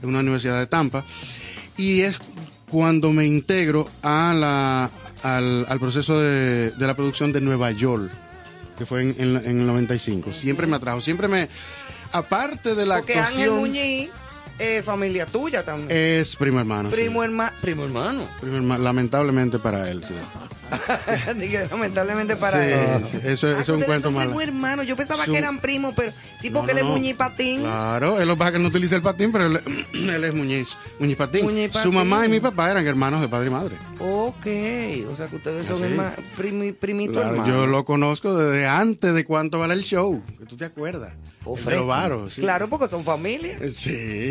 en 0.02 0.08
una 0.08 0.20
universidad 0.20 0.58
de 0.58 0.66
Tampa. 0.66 1.04
Y 1.76 2.00
es 2.02 2.18
cuando 2.70 3.10
me 3.12 3.26
integro 3.26 3.88
a 4.02 4.32
la, 4.34 4.90
al, 5.22 5.66
al 5.68 5.80
proceso 5.80 6.18
de, 6.20 6.70
de 6.70 6.86
la 6.86 6.94
producción 6.94 7.32
de 7.32 7.40
Nueva 7.40 7.70
York, 7.72 8.10
que 8.78 8.86
fue 8.86 9.02
en, 9.02 9.14
en, 9.18 9.36
en 9.36 9.60
el 9.60 9.66
95. 9.66 10.32
Siempre 10.32 10.66
me 10.66 10.76
atrajo, 10.76 11.00
siempre 11.00 11.28
me... 11.28 11.48
Aparte 12.12 12.74
de 12.74 12.86
la 12.86 12.98
Porque 12.98 13.12
Ángel 13.14 13.24
actuación, 13.44 13.56
Muñiz, 13.60 14.10
eh, 14.60 14.82
familia 14.82 15.26
tuya 15.26 15.64
también. 15.64 15.88
es 15.90 16.36
primo 16.36 16.60
hermano. 16.60 16.90
sí. 16.90 16.96
primo, 16.96 17.24
herma- 17.24 17.52
primo 17.60 17.84
hermano. 17.84 18.28
Primo 18.40 18.56
hermano, 18.56 18.84
lamentablemente 18.84 19.58
para 19.58 19.90
él, 19.90 20.04
sí. 20.04 20.14
Dije, 21.36 21.66
lamentablemente 21.68 22.36
para 22.36 22.58
Sí, 22.64 22.72
él. 22.72 23.04
sí, 23.10 23.16
eso, 23.24 23.48
eso 23.48 23.58
es 23.58 23.68
un 23.68 23.74
Ustedes 23.76 23.84
cuento 23.86 24.10
malo. 24.12 24.28
primo 24.30 24.40
hermano. 24.40 24.82
Yo 24.84 24.94
pensaba 24.94 25.24
Su- 25.24 25.32
que 25.32 25.38
eran 25.38 25.58
primos, 25.60 25.94
pero 25.96 26.12
sí, 26.40 26.48
porque 26.50 26.72
no, 26.74 26.78
él 26.78 26.84
es. 26.86 26.90
Muñiz 26.92 27.16
Patín. 27.16 27.60
Claro, 27.62 28.20
él 28.20 28.28
lo 28.28 28.36
pasa 28.36 28.52
que 28.52 28.58
no 28.60 28.68
utiliza 28.68 28.94
el 28.94 29.02
patín, 29.02 29.32
pero 29.32 29.46
él, 29.46 29.60
él 29.94 30.24
es 30.24 30.32
Muñiz, 30.34 30.76
Muñiz 31.00 31.16
Patín. 31.16 31.44
Muñiz 31.44 31.72
Su 31.72 31.90
mamá 31.90 32.24
y 32.26 32.28
mi 32.28 32.38
papá 32.38 32.70
eran 32.70 32.86
hermanos 32.86 33.20
de 33.20 33.28
padre 33.28 33.48
y 33.48 33.50
madre. 33.50 33.74
Ok, 33.98 34.46
o 35.12 35.16
sea 35.16 35.26
que 35.26 35.36
ustedes 35.36 35.66
son 35.66 35.78
Sí. 35.78 35.84
herma- 35.84 36.12
primi- 36.38 36.72
primito 36.74 37.14
Claro, 37.14 37.30
hermano. 37.30 37.48
yo 37.52 37.66
lo 37.66 37.84
conozco 37.84 38.36
desde 38.36 38.66
antes 38.68 39.12
de 39.12 39.24
cuánto 39.24 39.58
vale 39.58 39.74
el 39.74 39.82
show, 39.82 40.22
que 40.38 40.46
tú 40.46 40.56
te 40.56 40.66
acuerdas. 40.66 41.14
De 41.66 41.76
varos, 41.78 42.34
sí. 42.34 42.42
Claro, 42.42 42.68
porque 42.68 42.86
son 42.88 43.02
familia. 43.02 43.56
Sí, 43.72 43.90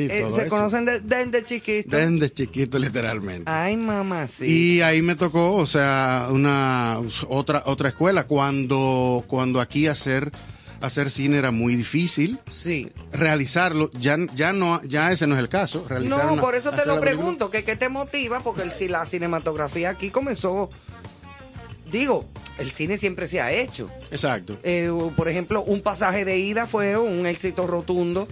Eh, 0.10 0.20
todo 0.22 0.36
se 0.36 0.42
eso. 0.44 0.50
conocen 0.56 0.86
de- 0.86 1.00
desde 1.00 1.44
chiquito. 1.44 1.98
Desde 1.98 2.32
chiquito, 2.32 2.78
literalmente. 2.78 3.50
Ay, 3.52 3.76
mamá, 3.78 4.28
sí. 4.28 4.46
Y 4.46 4.82
ahí 4.82 5.02
me 5.02 5.16
tocó, 5.16 5.56
o 5.56 5.66
sea, 5.66 6.28
una 6.30 7.00
otra 7.28 7.64
otra 7.66 7.90
escuela 7.90 8.26
cuando 8.28 9.24
cuando 9.28 9.60
aquí 9.60 9.88
hacer 9.88 10.32
hacer 10.82 11.10
cine 11.10 11.38
era 11.38 11.52
muy 11.52 11.76
difícil. 11.76 12.40
Sí. 12.50 12.90
Realizarlo 13.12 13.90
ya 14.00 14.16
ya 14.36 14.54
no 14.54 14.82
ya 14.84 15.12
ese 15.12 15.28
no 15.28 15.36
es 15.36 15.40
el 15.42 15.50
caso, 15.50 15.86
realizar 15.90 16.26
No, 16.26 16.34
una- 16.34 16.42
por 16.42 16.56
eso 16.56 16.72
te 16.72 16.86
lo 16.86 17.02
pregunto, 17.02 17.50
que 17.50 17.64
qué 17.66 17.76
te 17.76 17.90
motiva, 17.90 18.40
porque 18.40 18.62
el, 18.62 18.72
si 18.72 18.88
la 18.88 19.06
cinematografía 19.06 19.90
aquí 19.90 20.10
comenzó, 20.10 20.70
digo, 21.92 22.26
el 22.58 22.72
cine 22.72 22.98
siempre 22.98 23.28
se 23.28 23.42
ha 23.42 23.52
hecho. 23.52 23.90
Exacto. 24.12 24.58
Eh, 24.64 24.92
por 25.16 25.30
ejemplo, 25.30 25.62
un 25.64 25.82
pasaje 25.82 26.26
de 26.26 26.38
ida 26.40 26.66
fue 26.68 26.98
un 26.98 27.26
éxito 27.26 27.68
rotundo 27.68 28.28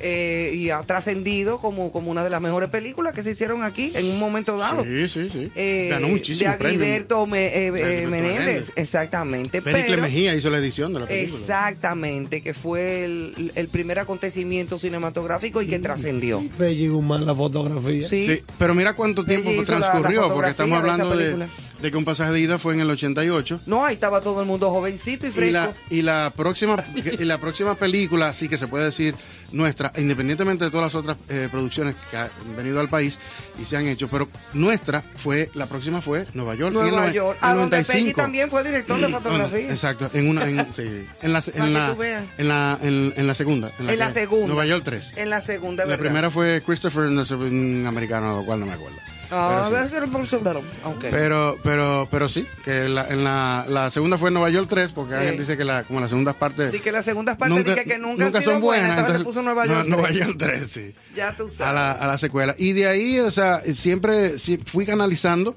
eh, 0.00 0.52
y 0.54 0.70
ha 0.70 0.80
trascendido 0.82 1.58
como, 1.58 1.90
como 1.90 2.12
una 2.12 2.22
de 2.22 2.30
las 2.30 2.40
mejores 2.40 2.68
películas 2.70 3.12
que 3.12 3.24
se 3.24 3.32
hicieron 3.32 3.64
aquí 3.64 3.90
en 3.96 4.06
un 4.06 4.20
momento 4.20 4.56
dado. 4.56 4.84
Sí, 4.84 5.08
sí, 5.08 5.28
sí. 5.28 5.50
Eh, 5.56 5.88
Ganó 5.90 6.06
muchísimos 6.06 6.52
de 6.52 6.58
premios. 6.58 6.80
Agriberto 6.82 7.26
Me- 7.26 7.46
eh, 7.48 7.66
eh, 7.66 7.70
Menéndez, 8.06 8.10
Menéndez. 8.10 8.72
exactamente. 8.76 9.60
Pericle 9.60 9.86
pero- 9.88 10.02
Mejía 10.02 10.36
hizo 10.36 10.50
la 10.50 10.58
edición 10.58 10.94
de 10.94 11.00
la 11.00 11.06
película. 11.08 11.40
Exactamente, 11.40 12.42
que 12.42 12.54
fue 12.54 13.04
el, 13.04 13.50
el 13.56 13.66
primer 13.68 13.98
acontecimiento 13.98 14.78
cinematográfico 14.78 15.62
y 15.62 15.66
que 15.66 15.80
trascendió. 15.80 16.44
Belli 16.56 16.86
Guzmán, 16.86 17.26
la 17.26 17.34
fotografía. 17.34 18.08
Sí, 18.08 18.42
pero 18.56 18.74
mira 18.76 18.94
cuánto 18.94 19.24
tiempo 19.24 19.50
la- 19.50 19.56
la 19.56 19.64
transcurrió, 19.64 20.32
porque 20.32 20.50
estamos 20.50 20.78
hablando 20.78 21.10
de, 21.10 21.16
película. 21.24 21.48
De 21.80 21.90
que 21.90 21.96
un 21.96 22.04
pasaje 22.04 22.32
de 22.32 22.40
ida 22.40 22.58
fue 22.58 22.74
en 22.74 22.80
el 22.80 22.90
88. 22.90 23.60
No, 23.66 23.84
ahí 23.84 23.94
estaba 23.94 24.20
todo 24.20 24.40
el 24.40 24.46
mundo 24.46 24.70
jovencito 24.70 25.26
y 25.26 25.28
Y 25.28 25.32
fresco. 25.32 25.52
la, 25.52 25.72
y 25.90 26.02
la 26.02 26.32
próxima 26.36 26.82
y 26.94 27.24
la 27.24 27.38
próxima 27.38 27.74
película, 27.76 28.32
sí 28.32 28.48
que 28.48 28.58
se 28.58 28.66
puede 28.66 28.86
decir 28.86 29.14
nuestra, 29.52 29.92
independientemente 29.96 30.64
de 30.64 30.70
todas 30.70 30.92
las 30.92 30.94
otras 30.94 31.16
eh, 31.30 31.48
producciones 31.50 31.94
que 32.10 32.16
han 32.18 32.28
venido 32.56 32.80
al 32.80 32.88
país 32.90 33.18
y 33.58 33.64
se 33.64 33.76
han 33.78 33.86
hecho, 33.86 34.08
pero 34.08 34.28
nuestra 34.52 35.02
fue, 35.16 35.50
la 35.54 35.64
próxima 35.66 36.00
fue 36.02 36.26
Nueva 36.34 36.54
York. 36.54 36.74
en 36.76 36.82
el 36.82 36.90
Nueva 36.90 37.10
York, 37.12 37.38
en 37.40 37.48
a 37.48 37.52
el 37.52 37.56
donde 37.58 37.76
Peggy 37.78 37.88
95. 38.12 38.20
también 38.20 38.50
fue 38.50 38.62
director 38.64 39.00
de 39.00 39.08
fotografía. 39.12 39.70
Exacto, 39.70 40.10
en 40.12 40.28
una, 40.28 40.44
en, 40.48 40.74
sí, 40.74 41.06
en 41.22 41.32
la, 41.32 41.42
en 41.54 41.72
la, 41.72 41.96
en 42.36 42.48
la, 42.48 42.78
en, 42.82 43.14
en 43.16 43.26
la 43.26 43.34
segunda. 43.34 43.72
En 43.78 43.98
la 43.98 44.10
segunda. 44.10 44.46
Nueva 44.48 44.66
York 44.66 44.82
3. 44.84 45.12
En 45.16 45.30
la 45.30 45.40
segunda, 45.40 45.84
La 45.84 45.90
¿verdad? 45.90 46.04
primera 46.04 46.30
fue 46.30 46.62
Christopher, 46.66 47.04
no 47.04 47.24
sé, 47.24 47.34
un 47.36 47.84
americano, 47.86 48.36
lo 48.36 48.44
cual 48.44 48.60
no 48.60 48.66
me 48.66 48.72
acuerdo. 48.74 48.98
Ah, 49.30 49.48
Pero 49.50 49.66
sí. 49.68 49.74
debe 49.74 49.88
ser 49.90 50.02
el 50.04 50.10
bolsonaro. 50.10 50.60
Ok. 50.84 51.04
Pero, 51.10 51.58
pero, 51.62 52.08
pero 52.10 52.28
sí, 52.28 52.46
que 52.64 52.88
la, 52.88 53.08
en 53.08 53.24
la, 53.24 53.66
la 53.68 53.90
segunda 53.90 54.16
fue 54.18 54.30
Nueva 54.30 54.48
York 54.50 54.66
3, 54.68 54.92
porque 54.92 55.12
Sí. 55.12 55.16
Ángel 55.18 55.38
dice 55.38 55.56
que 55.56 55.64
la, 55.64 55.84
como 55.84 56.00
las 56.00 56.08
segundas 56.08 56.34
partes 56.36 56.72
Y 56.74 56.80
que 56.80 56.90
la 56.92 57.02
segunda 57.02 57.36
parte 57.36 57.54
nunca, 57.56 57.84
que 57.84 57.98
nunca, 57.98 58.24
nunca 58.24 58.38
ha 58.38 58.40
sido 58.40 58.52
son 58.54 58.62
buena, 58.62 58.82
buenas, 58.86 58.98
entonces 59.00 59.24
puso 59.24 59.42
Nueva 59.42 59.66
York. 59.66 59.86
no, 59.86 59.96
Nueva 59.96 60.08
3. 60.08 60.18
York 60.18 60.34
3, 60.38 60.70
sí. 60.70 60.94
Ya 61.14 61.36
tú 61.36 61.48
sabes. 61.48 61.60
A 61.60 61.72
la, 61.72 61.92
a 61.92 62.06
la 62.06 62.18
secuela. 62.18 62.54
Y 62.58 62.72
de 62.72 62.88
ahí, 62.88 63.18
o 63.18 63.30
sea, 63.30 63.60
siempre 63.72 64.34
fui 64.64 64.86
canalizando 64.86 65.54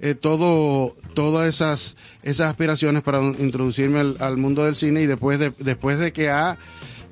eh, 0.00 0.14
todo, 0.14 0.94
todas 1.14 1.48
esas, 1.48 1.96
esas 2.22 2.50
aspiraciones 2.50 3.02
para 3.02 3.20
introducirme 3.20 4.00
al, 4.00 4.16
al 4.20 4.36
mundo 4.36 4.64
del 4.64 4.76
cine 4.76 5.00
y 5.02 5.06
después 5.06 5.38
de, 5.38 5.50
después 5.60 5.98
de 5.98 6.12
que 6.12 6.28
ha 6.30 6.58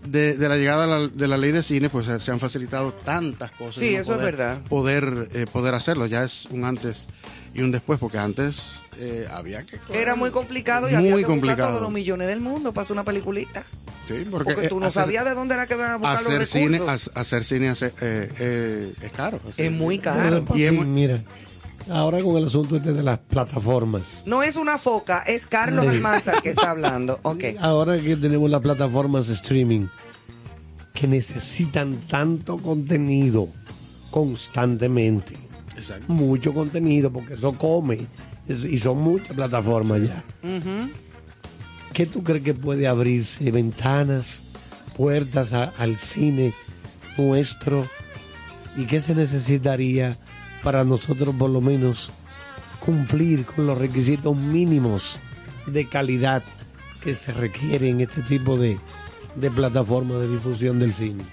de, 0.04 0.36
de 0.36 0.48
la 0.48 0.56
llegada 0.56 0.84
de 0.86 0.90
la, 0.90 1.08
de 1.08 1.28
la 1.28 1.36
ley 1.36 1.52
de 1.52 1.62
cine, 1.62 1.88
pues 1.88 2.06
se, 2.22 2.30
han 2.32 2.40
facilitado 2.40 2.92
tantas 2.92 3.50
cosas. 3.52 3.76
Sí, 3.76 3.94
eso 3.94 4.12
es 4.12 4.18
poder- 4.18 4.24
verdad. 4.24 4.58
Poder, 4.68 5.28
eh, 5.34 5.46
poder 5.50 5.74
hacerlo, 5.74 6.06
ya 6.06 6.24
es 6.24 6.46
un 6.46 6.64
antes 6.64 7.06
y 7.54 7.60
un 7.60 7.70
después, 7.70 7.98
porque 7.98 8.18
antes 8.18 8.80
eh, 8.98 9.26
había 9.30 9.62
que... 9.64 9.78
Era 9.92 10.14
muy 10.14 10.30
complicado 10.30 10.88
y 10.88 10.92
Muy 10.94 10.98
había 11.12 11.16
que 11.16 11.22
complicado. 11.24 11.68
todos 11.70 11.82
los 11.82 11.90
millones 11.92 12.28
del 12.28 12.40
mundo 12.40 12.72
para 12.72 12.82
hacer 12.84 12.94
una 12.94 13.04
peliculita. 13.04 13.62
Sí, 14.08 14.26
porque, 14.30 14.54
Porque, 14.54 14.68
tú 14.68 14.80
no 14.80 14.86
eh, 14.86 14.88
hacer- 14.88 15.02
sabías 15.02 15.24
de 15.24 15.34
dónde 15.34 15.54
era 15.54 15.66
que 15.66 15.74
iban 15.74 15.92
a 15.92 15.96
buscar 15.96 16.16
hacer 16.16 16.38
los 16.40 16.48
cine, 16.48 16.78
recursos. 16.78 17.10
ha- 17.14 17.20
hacer 17.20 17.44
cine 17.44 17.72
eh, 17.80 17.92
eh, 18.00 18.92
es 19.00 19.12
caro. 19.12 19.38
Es 19.56 19.70
muy 19.70 19.98
caro. 20.00 20.44
Mira, 20.52 21.22
ahora 21.90 22.20
con 22.22 22.36
el 22.36 22.46
asunto 22.46 22.76
este 22.76 22.92
de 22.92 23.02
las 23.02 23.18
plataformas. 23.18 24.22
No 24.26 24.42
es 24.42 24.56
una 24.56 24.78
foca, 24.78 25.20
es 25.20 25.46
Carlos 25.46 25.84
Sí. 25.86 25.90
Almanzar 25.92 26.42
que 26.42 26.50
está 26.50 26.70
hablando. 26.70 27.18
Ok. 27.22 27.44
Ahora 27.60 27.98
que 28.00 28.16
tenemos 28.16 28.50
las 28.50 28.60
plataformas 28.62 29.26
de 29.28 29.34
streaming, 29.34 29.86
que 30.94 31.06
necesitan 31.08 31.96
tanto 32.08 32.58
contenido 32.58 33.48
constantemente. 34.10 35.36
Exacto. 35.76 36.12
Mucho 36.12 36.52
contenido, 36.54 37.12
porque 37.12 37.34
eso 37.34 37.52
come. 37.58 38.06
y 38.48 38.78
son 38.78 38.98
muchas 38.98 39.34
plataformas 39.34 40.02
ya. 40.02 40.24
¿Qué 41.92 42.06
tú 42.06 42.22
crees 42.22 42.42
que 42.42 42.54
puede 42.54 42.86
abrirse? 42.88 43.50
Ventanas, 43.50 44.42
puertas 44.96 45.52
a- 45.52 45.72
al 45.78 45.96
cine 45.96 46.52
nuestro. 47.18 47.86
¿Y 48.76 48.86
qué 48.86 49.00
se 49.00 49.14
necesitaría 49.14 50.18
para 50.62 50.84
nosotros 50.84 51.34
por 51.36 51.50
lo 51.50 51.60
menos 51.60 52.10
cumplir 52.78 53.44
con 53.44 53.66
los 53.66 53.78
requisitos 53.78 54.36
mínimos 54.36 55.18
de 55.66 55.88
calidad 55.88 56.42
que 57.02 57.14
se 57.14 57.32
requieren 57.32 57.96
en 57.96 58.00
este 58.02 58.22
tipo 58.22 58.58
de, 58.58 58.78
de 59.36 59.50
plataformas 59.50 60.20
de 60.20 60.28
difusión 60.28 60.78
del 60.78 60.92
cine? 60.92 61.24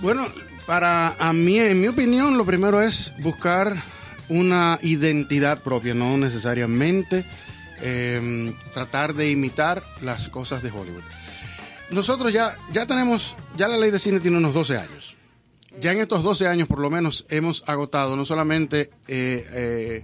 Bueno, 0.00 0.26
para 0.66 1.16
a 1.18 1.32
mí, 1.32 1.58
en 1.58 1.80
mi 1.80 1.88
opinión, 1.88 2.36
lo 2.36 2.44
primero 2.44 2.82
es 2.82 3.12
buscar 3.20 3.82
una 4.28 4.78
identidad 4.82 5.62
propia, 5.62 5.94
no 5.94 6.16
necesariamente 6.18 7.24
eh, 7.80 8.54
tratar 8.72 9.14
de 9.14 9.30
imitar 9.30 9.82
las 10.02 10.28
cosas 10.28 10.62
de 10.62 10.70
Hollywood. 10.70 11.02
Nosotros 11.90 12.32
ya, 12.32 12.56
ya 12.72 12.86
tenemos, 12.86 13.34
ya 13.56 13.68
la 13.68 13.78
ley 13.78 13.90
de 13.90 13.98
cine 13.98 14.20
tiene 14.20 14.36
unos 14.36 14.54
12 14.54 14.76
años. 14.76 14.97
Ya 15.80 15.92
en 15.92 16.00
estos 16.00 16.24
12 16.24 16.48
años 16.48 16.66
por 16.66 16.80
lo 16.80 16.90
menos 16.90 17.24
hemos 17.28 17.62
agotado 17.66 18.16
no 18.16 18.24
solamente 18.24 18.90
eh, 19.06 19.46
eh, 19.52 20.02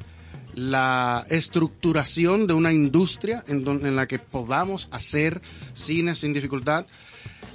la 0.54 1.26
estructuración 1.28 2.46
de 2.46 2.54
una 2.54 2.72
industria 2.72 3.42
en, 3.48 3.96
la 3.96 4.06
que 4.06 4.20
podamos 4.20 4.88
hacer 4.92 5.40
cine 5.72 6.14
sin 6.14 6.32
dificultad, 6.32 6.86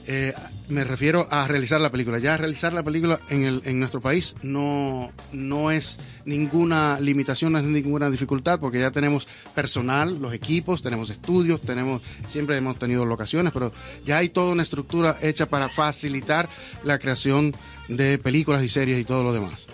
eh, 0.06 0.34
me 0.68 0.84
refiero 0.84 1.28
a 1.30 1.48
realizar 1.48 1.80
la 1.80 1.92
película. 1.92 2.20
Ya 2.20 2.36
realizar 2.36 2.74
la 2.74 2.84
película 2.84 3.22
en, 3.30 3.44
el, 3.44 3.62
en 3.64 3.80
nuestro 3.80 4.02
país 4.02 4.36
no, 4.42 5.12
no 5.32 5.72
es 5.72 6.00
ninguna 6.26 7.00
limitación, 7.00 7.54
no 7.54 7.60
es 7.60 7.64
ninguna 7.64 8.10
dificultad, 8.10 8.60
porque 8.60 8.80
ya 8.80 8.92
tenemos 8.92 9.28
personal, 9.56 10.20
los 10.20 10.34
equipos, 10.34 10.82
tenemos 10.82 11.10
estudios, 11.10 11.62
tenemos, 11.62 12.02
siempre 12.28 12.58
hemos 12.58 12.78
tenido 12.78 13.06
locaciones, 13.06 13.54
pero 13.54 13.72
ya 14.06 14.18
hay 14.18 14.30
toda 14.30 14.52
una 14.52 14.64
estructura 14.64 15.18
hecha 15.22 15.46
para 15.46 15.70
facilitar 15.70 16.50
la 16.84 17.00
creación 17.00 17.54
de 17.90 18.18
películas 18.18 18.64
y 18.64 18.70
series 18.70 19.00
y 19.00 19.04
todo 19.04 19.24
lo 19.24 19.34
demás. 19.34 19.68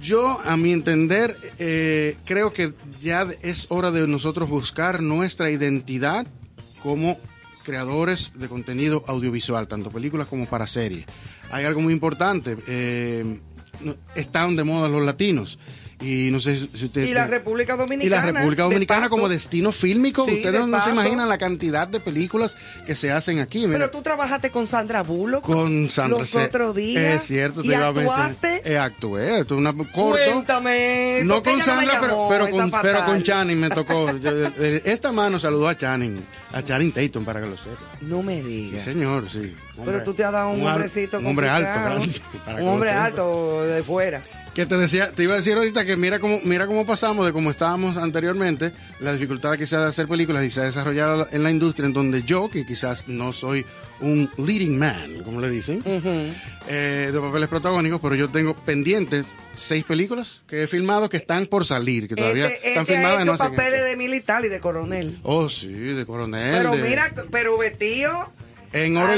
Yo, 0.00 0.40
a 0.44 0.56
mi 0.56 0.72
entender, 0.72 1.36
eh, 1.58 2.16
creo 2.24 2.52
que 2.52 2.72
ya 3.00 3.26
es 3.42 3.66
hora 3.68 3.90
de 3.90 4.06
nosotros 4.08 4.48
buscar 4.48 5.02
nuestra 5.02 5.50
identidad 5.50 6.26
como 6.82 7.18
creadores 7.62 8.32
de 8.34 8.48
contenido 8.48 9.04
audiovisual, 9.06 9.68
tanto 9.68 9.90
películas 9.90 10.26
como 10.26 10.46
para 10.46 10.66
series. 10.66 11.04
Hay 11.50 11.64
algo 11.64 11.80
muy 11.80 11.92
importante, 11.92 12.56
eh, 12.66 13.40
están 14.14 14.56
de 14.56 14.64
moda 14.64 14.88
los 14.88 15.04
latinos. 15.04 15.58
Y 16.00 16.30
no 16.32 16.40
sé 16.40 16.56
si 16.56 16.86
usted... 16.86 17.04
Y 17.04 17.14
la 17.14 17.26
República 17.26 17.76
Dominicana. 17.76 18.04
Y 18.04 18.08
la 18.10 18.22
República 18.40 18.62
Dominicana 18.64 19.08
como 19.08 19.28
destino 19.28 19.70
fílmico. 19.70 20.24
Sí, 20.26 20.36
Ustedes 20.36 20.60
de 20.60 20.66
no 20.66 20.82
se 20.82 20.90
imaginan 20.90 21.28
la 21.28 21.38
cantidad 21.38 21.86
de 21.86 22.00
películas 22.00 22.56
que 22.86 22.96
se 22.96 23.12
hacen 23.12 23.38
aquí. 23.40 23.66
Mira, 23.66 23.72
Pero 23.78 23.90
tú 23.90 24.02
trabajaste 24.02 24.50
con 24.50 24.66
Sandra 24.66 25.02
Bullock. 25.02 25.44
con 25.44 25.88
Sandra 25.90 26.18
Los 26.18 26.28
Se- 26.30 26.46
otros 26.46 26.74
días. 26.74 27.16
Es 27.22 27.22
cierto, 27.28 27.60
¿Y 27.62 27.68
te 27.68 27.74
iba 27.74 27.86
a 27.86 27.92
mencionar. 27.92 28.30
actuaste? 28.30 28.62
Eh, 28.72 28.78
actué, 28.78 29.40
esto 29.40 29.54
es 29.54 29.60
una 29.60 29.72
corto. 29.72 29.92
Cuéntame. 30.24 31.20
No 31.24 31.34
¿por 31.34 31.42
qué 31.44 31.50
con 31.50 31.58
no 31.60 31.64
Sandra, 31.64 32.00
pero, 32.00 32.26
pero, 32.28 32.50
con, 32.50 32.70
pero 32.82 33.04
con 33.04 33.22
Channing 33.22 33.60
me 33.60 33.68
tocó. 33.68 34.06
Yo- 34.18 34.30
eh, 34.58 34.82
Esta 34.84 35.12
mano 35.12 35.38
saludó 35.38 35.68
a 35.68 35.76
Channing, 35.76 36.18
a 36.52 36.62
Channing 36.64 36.92
Tatum, 36.92 37.24
para 37.24 37.40
que 37.40 37.46
lo 37.48 37.56
sepa. 37.56 37.78
No 38.00 38.22
me 38.22 38.40
Sí, 38.42 38.48
digas. 38.70 38.82
señor, 38.82 39.28
sí. 39.30 39.54
Pero 39.84 40.02
tú 40.02 40.14
te 40.14 40.24
has 40.24 40.32
dado 40.32 40.50
un, 40.50 40.66
hombrecito 40.66 41.18
Un 41.18 41.26
hombre 41.26 41.48
alto, 41.48 41.68
para 42.44 42.60
Un 42.62 42.68
hombre 42.68 42.90
alto 42.90 43.62
de 43.64 43.82
fuera. 43.82 44.20
Que 44.54 44.66
te 44.66 44.76
decía, 44.76 45.12
te 45.12 45.22
iba 45.22 45.32
a 45.32 45.36
decir 45.38 45.56
ahorita 45.56 45.86
que 45.86 45.96
mira 45.96 46.18
cómo, 46.18 46.38
mira 46.44 46.66
cómo 46.66 46.84
pasamos 46.84 47.24
de 47.24 47.32
cómo 47.32 47.50
estábamos 47.50 47.96
anteriormente, 47.96 48.70
la 49.00 49.14
dificultad 49.14 49.54
quizás 49.56 49.80
de 49.80 49.86
hacer 49.86 50.06
películas 50.06 50.44
y 50.44 50.50
se 50.50 50.60
ha 50.60 50.64
desarrollado 50.64 51.26
en 51.32 51.42
la 51.42 51.50
industria 51.50 51.86
en 51.86 51.94
donde 51.94 52.22
yo, 52.22 52.50
que 52.50 52.66
quizás 52.66 53.08
no 53.08 53.32
soy 53.32 53.64
un 54.02 54.28
leading 54.36 54.78
man, 54.78 55.22
como 55.24 55.40
le 55.40 55.48
dicen, 55.48 55.82
eh, 56.68 57.10
de 57.10 57.18
papeles 57.18 57.48
protagónicos, 57.48 57.98
pero 58.02 58.14
yo 58.14 58.28
tengo 58.28 58.54
pendientes 58.54 59.24
seis 59.54 59.84
películas 59.86 60.42
que 60.46 60.64
he 60.64 60.66
filmado 60.66 61.08
que 61.08 61.16
están 61.16 61.46
por 61.46 61.64
salir, 61.64 62.06
que 62.06 62.14
todavía 62.14 62.48
Este, 62.48 62.68
están 62.68 62.82
este 62.82 62.94
filmadas 62.94 63.20
ha 63.20 63.24
no 63.24 63.32
hecho 63.34 63.42
hacen 63.44 63.56
papeles 63.56 63.84
de 63.84 63.96
militar 63.96 64.44
y 64.44 64.48
de 64.50 64.60
coronel. 64.60 65.18
Oh, 65.22 65.48
sí, 65.48 65.68
de 65.72 66.04
coronel. 66.04 66.52
Pero 66.58 66.76
de- 66.76 66.82
mira, 66.82 67.10
pero 67.30 67.56
vestido. 67.56 68.30
En 68.72 68.96
oro, 68.96 69.12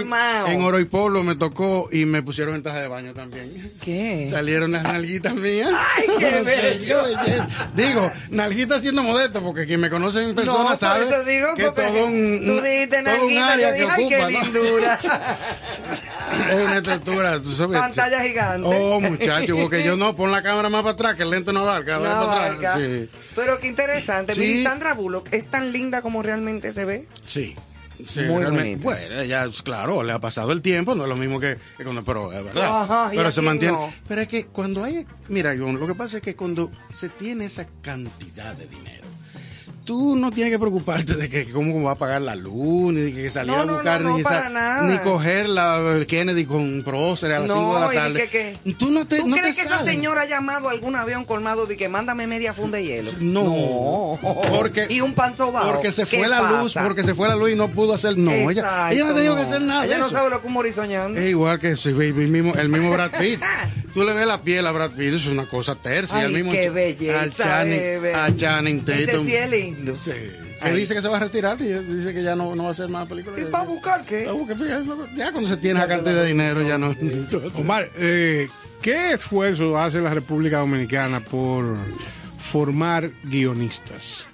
en 0.46 0.62
oro 0.62 0.80
y 0.80 0.84
polo 0.84 1.22
me 1.22 1.36
tocó 1.36 1.88
y 1.92 2.04
me 2.04 2.22
pusieron 2.22 2.54
en 2.54 2.62
traje 2.62 2.80
de 2.80 2.88
baño 2.88 3.14
también. 3.14 3.72
¿Qué? 3.82 4.28
Salieron 4.30 4.72
las 4.72 4.82
nalguitas 4.82 5.34
mías. 5.34 5.70
¡Ay, 5.72 6.06
qué 6.18 6.42
bello! 6.44 7.04
Digo, 7.74 8.10
nalguitas 8.30 8.82
siendo 8.82 9.02
modesto, 9.02 9.42
porque 9.42 9.66
quien 9.66 9.80
me 9.80 9.90
conoce 9.90 10.22
en 10.22 10.34
persona 10.34 10.70
no, 10.70 10.76
sabe 10.76 11.04
eso 11.04 11.24
digo, 11.24 11.54
que 11.54 11.64
porque 11.66 11.82
todo 11.82 12.06
un, 12.06 12.42
tú 12.44 12.60
dijiste 12.60 13.02
todo 13.02 13.14
un 13.26 13.34
nalguita, 13.34 13.52
área 13.52 13.68
yo 13.68 13.74
que 13.74 13.80
dije, 13.80 13.92
ay, 13.92 14.08
qué 14.08 14.16
ocupa, 14.16 14.30
¿no? 14.30 14.42
lindura. 14.42 15.00
Es 16.34 16.54
una 16.54 16.76
estructura, 16.78 17.40
tú 17.40 17.50
sabes. 17.50 17.78
Pantalla 17.78 18.22
gigante. 18.22 18.68
Oh, 18.68 19.00
muchacho, 19.00 19.56
porque 19.56 19.84
yo 19.84 19.96
no, 19.96 20.16
pon 20.16 20.32
la 20.32 20.42
cámara 20.42 20.68
más 20.68 20.82
para 20.82 20.92
atrás, 20.92 21.14
que 21.14 21.22
el 21.22 21.30
lente 21.30 21.52
no 21.52 21.60
abarca. 21.60 21.98
No 21.98 22.06
abarca. 22.06 22.76
Sí. 22.76 23.08
Pero 23.36 23.60
qué 23.60 23.68
interesante. 23.68 24.34
Sí. 24.34 24.40
Mira, 24.40 24.70
Sandra 24.70 24.94
Bullock 24.94 25.32
es 25.32 25.48
tan 25.48 25.72
linda 25.72 26.02
como 26.02 26.22
realmente 26.22 26.72
se 26.72 26.84
ve. 26.84 27.06
Sí. 27.24 27.54
Sí, 28.08 28.20
Muy 28.22 28.42
realmente. 28.42 28.76
bonita. 28.76 28.82
Bueno, 29.08 29.24
ya, 29.24 29.48
claro, 29.62 30.02
le 30.02 30.12
ha 30.12 30.18
pasado 30.18 30.52
el 30.52 30.60
tiempo, 30.62 30.94
no 30.94 31.04
es 31.04 31.08
lo 31.08 31.16
mismo 31.16 31.38
que, 31.40 31.56
que 31.76 31.84
cuando, 31.84 32.04
pero 32.04 32.32
es 32.32 32.42
verdad. 32.44 32.82
Ajá, 32.82 33.14
¿y 33.14 33.16
pero 33.16 33.30
se 33.32 33.40
mantiene. 33.42 33.74
no? 33.76 33.92
Pero 34.08 34.20
es 34.22 34.28
que 34.28 34.46
cuando 34.46 34.82
hay, 34.84 35.06
mira, 35.28 35.54
Ivonne, 35.54 35.78
lo 35.78 35.86
que 35.86 35.94
pasa 35.94 36.16
es 36.18 36.22
que 36.22 36.34
cuando 36.34 36.70
se 36.94 37.08
tiene 37.08 37.44
esa 37.44 37.66
cantidad 37.82 38.54
de 38.56 38.66
dinero, 38.66 39.04
tú 39.84 40.16
no 40.16 40.30
tienes 40.30 40.52
que 40.52 40.58
preocuparte 40.58 41.14
de 41.14 41.28
que 41.28 41.44
cómo 41.50 41.82
va 41.82 41.92
a 41.92 41.94
pagar 41.96 42.22
la 42.22 42.34
luz, 42.34 42.92
ni 42.94 43.02
de 43.02 43.12
que 43.12 43.30
salir 43.30 43.52
No, 43.52 43.60
a 43.60 43.64
buscar, 43.66 44.00
no, 44.00 44.10
no, 44.10 44.16
ni, 44.16 44.22
para 44.22 44.44
sa- 44.44 44.48
nada. 44.48 44.82
ni 44.82 44.98
coger 44.98 45.48
la 45.48 46.04
Kennedy 46.08 46.44
con 46.46 46.82
próceres 46.84 47.36
a 47.36 47.40
las 47.40 47.48
No, 47.48 47.54
5 47.54 47.74
de 47.74 47.80
la 47.80 47.92
tarde. 47.92 48.28
que- 48.28 48.56
que- 48.64 48.72
Tú 48.74 48.90
no 48.90 49.06
te, 49.06 49.18
¿Tú 49.20 49.26
no 49.28 49.36
crees 49.36 49.56
te 49.56 49.62
que 49.62 49.66
esa 49.68 49.78
sales. 49.78 49.94
señora 49.94 50.22
ha 50.22 50.26
llamado 50.26 50.68
a 50.70 50.74
un 50.74 51.24
colmado 51.26 51.66
de 51.66 51.76
que 51.76 51.88
mándame 51.88 52.26
media 52.26 52.54
funda 52.54 52.78
de 52.78 52.84
hielo? 52.84 53.10
No, 53.20 54.18
porque 54.50 54.86
y 54.88 55.00
un 55.00 55.14
pan 55.14 55.36
sobao. 55.36 55.72
porque 55.72 55.92
se 55.92 56.04
¿Qué 56.04 56.18
fue 56.18 56.28
la 56.28 56.40
luz, 56.42 56.74
pasa? 56.74 56.86
porque 56.86 57.02
se 57.04 57.14
fue 57.14 57.28
la 57.28 57.36
luz 57.36 57.50
y 57.50 57.54
no 57.56 57.68
pudo 57.68 57.94
hacer. 57.94 58.16
No, 58.16 58.30
ella, 58.32 58.62
Exacto, 58.62 58.94
ella 58.94 59.04
no 59.04 59.10
ha 59.10 59.14
tenido 59.14 59.36
que 59.36 59.42
hacer 59.42 59.60
nada. 59.62 59.84
Ella 59.86 59.98
no 59.98 60.08
sabe 60.08 60.30
lo 60.30 60.40
que 60.40 60.46
un 60.46 60.52
morisoñando. 60.54 61.20
Es 61.20 61.28
igual 61.30 61.58
que 61.58 61.76
sí, 61.76 61.90
el 61.90 62.14
mismo, 62.14 62.54
el 62.54 62.68
mismo 62.68 62.90
Brad 62.90 63.10
Pitt. 63.18 63.40
Tú 63.94 64.02
le 64.02 64.12
ves 64.12 64.26
la 64.26 64.40
piel 64.40 64.66
a 64.66 64.72
Brad 64.72 64.90
Pitt, 64.90 65.14
es 65.14 65.26
una 65.26 65.46
cosa 65.48 65.76
tercia. 65.76 66.16
Ay, 66.18 66.24
el 66.24 66.32
mismo 66.32 66.50
qué 66.50 66.68
belleza, 66.68 67.20
A 67.20 67.28
Channing, 67.30 68.06
a 68.14 68.34
Channing 68.34 68.84
Tatum. 68.84 69.24
Lindo. 69.74 69.96
Sí. 70.00 70.12
Que 70.62 70.70
dice 70.72 70.94
que 70.94 71.02
se 71.02 71.08
va 71.08 71.16
a 71.18 71.20
retirar 71.20 71.60
y 71.60 71.64
dice 71.64 72.14
que 72.14 72.22
ya 72.22 72.34
no, 72.34 72.54
no 72.54 72.62
va 72.64 72.68
a 72.70 72.72
hacer 72.72 72.88
más 72.88 73.08
películas. 73.08 73.40
¿Y 73.40 73.44
para 73.44 73.64
buscar 73.64 74.04
qué? 74.04 74.26
Ya 75.16 75.32
cuando 75.32 75.48
se 75.48 75.56
tiene 75.58 75.78
esa 75.80 75.88
cantidad 75.88 76.14
de 76.22 76.26
dinero 76.26 76.62
ya 76.62 76.78
no. 76.78 76.94
Omar, 77.56 77.90
eh, 77.96 78.48
¿qué 78.80 79.12
esfuerzo 79.12 79.76
hace 79.78 80.00
la 80.00 80.14
República 80.14 80.58
Dominicana 80.58 81.20
por 81.20 81.76
formar 82.38 83.10
guionistas? 83.24 84.26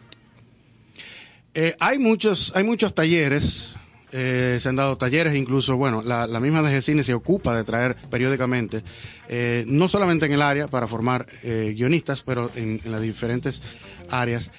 Eh, 1.54 1.74
hay 1.80 1.98
muchos, 1.98 2.52
hay 2.54 2.62
muchos 2.62 2.94
talleres, 2.94 3.74
eh, 4.12 4.58
se 4.60 4.68
han 4.68 4.76
dado 4.76 4.96
talleres, 4.96 5.34
incluso, 5.34 5.76
bueno, 5.76 6.02
la, 6.02 6.26
la 6.26 6.40
misma 6.40 6.62
DG 6.62 6.82
Cine 6.82 7.02
se 7.02 7.14
ocupa 7.14 7.56
de 7.56 7.64
traer 7.64 7.96
periódicamente, 8.08 8.82
eh, 9.28 9.64
no 9.66 9.88
solamente 9.88 10.26
en 10.26 10.32
el 10.32 10.42
área 10.42 10.68
para 10.68 10.86
formar 10.86 11.26
eh, 11.42 11.72
guionistas, 11.76 12.22
pero 12.22 12.50
en, 12.54 12.80
en 12.84 12.92
las 12.92 13.02
diferentes 13.02 13.62
áreas. 14.08 14.50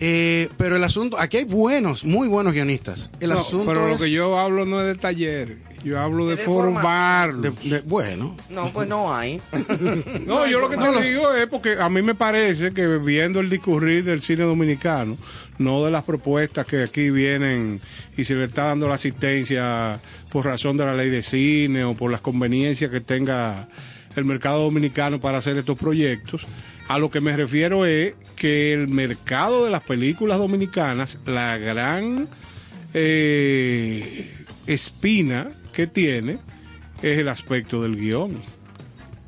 Eh, 0.00 0.48
pero 0.56 0.76
el 0.76 0.84
asunto, 0.84 1.18
aquí 1.18 1.36
hay 1.38 1.44
buenos, 1.44 2.04
muy 2.04 2.26
buenos 2.28 2.52
guionistas. 2.52 3.10
El 3.20 3.30
No, 3.30 3.38
asunto 3.40 3.66
pero 3.66 3.86
es 3.86 3.92
lo 4.00 4.04
que 4.04 4.10
yo 4.10 4.36
hablo 4.38 4.64
no 4.64 4.80
es 4.80 4.86
de 4.88 4.94
taller, 4.96 5.56
yo 5.84 6.00
hablo 6.00 6.26
de, 6.26 6.34
De 6.36 6.42
formarlos. 6.42 7.42
de- 7.62 7.70
de- 7.70 7.80
bueno, 7.82 8.36
No, 8.50 8.70
pues 8.72 8.88
no 8.88 9.14
hay. 9.14 9.40
No, 10.26 10.46
yo 10.46 10.60
lo 10.60 10.68
que 10.68 10.76
te 10.76 11.02
digo 11.08 11.32
es 11.34 11.46
porque 11.46 11.76
a 11.78 11.88
mí 11.88 12.02
me 12.02 12.14
parece 12.16 12.72
que 12.72 12.86
viendo 12.98 13.38
el 13.40 13.48
discurrir 13.48 14.04
del 14.04 14.20
cine 14.20 14.42
dominicano, 14.44 15.16
no 15.58 15.84
de 15.84 15.90
las 15.92 16.02
propuestas 16.02 16.66
que 16.66 16.82
aquí 16.82 17.10
vienen 17.10 17.80
y 18.16 18.24
se 18.24 18.34
le 18.34 18.44
está 18.44 18.64
dando 18.64 18.88
la 18.88 18.94
asistencia 18.96 20.00
por 20.32 20.44
razón 20.46 20.76
de 20.76 20.84
la 20.86 20.94
ley 20.94 21.10
de 21.10 21.22
cine 21.22 21.84
o 21.84 21.94
por 21.94 22.10
las 22.10 22.20
conveniencias 22.20 22.90
que 22.90 23.00
tenga 23.00 23.68
el 24.16 24.24
mercado 24.24 24.64
dominicano 24.64 25.20
para 25.20 25.38
hacer 25.38 25.56
estos 25.56 25.78
proyectos, 25.78 26.44
a 26.88 26.98
lo 26.98 27.10
que 27.10 27.20
me 27.20 27.36
refiero 27.36 27.86
es 27.86 28.14
que 28.36 28.72
el 28.72 28.88
mercado 28.88 29.64
de 29.64 29.70
las 29.70 29.82
películas 29.82 30.38
dominicanas, 30.38 31.18
la 31.24 31.56
gran 31.56 32.28
eh, 32.92 34.30
espina 34.66 35.48
que 35.72 35.86
tiene 35.86 36.38
es 37.02 37.18
el 37.18 37.28
aspecto 37.28 37.82
del 37.82 37.96
guion 37.96 38.42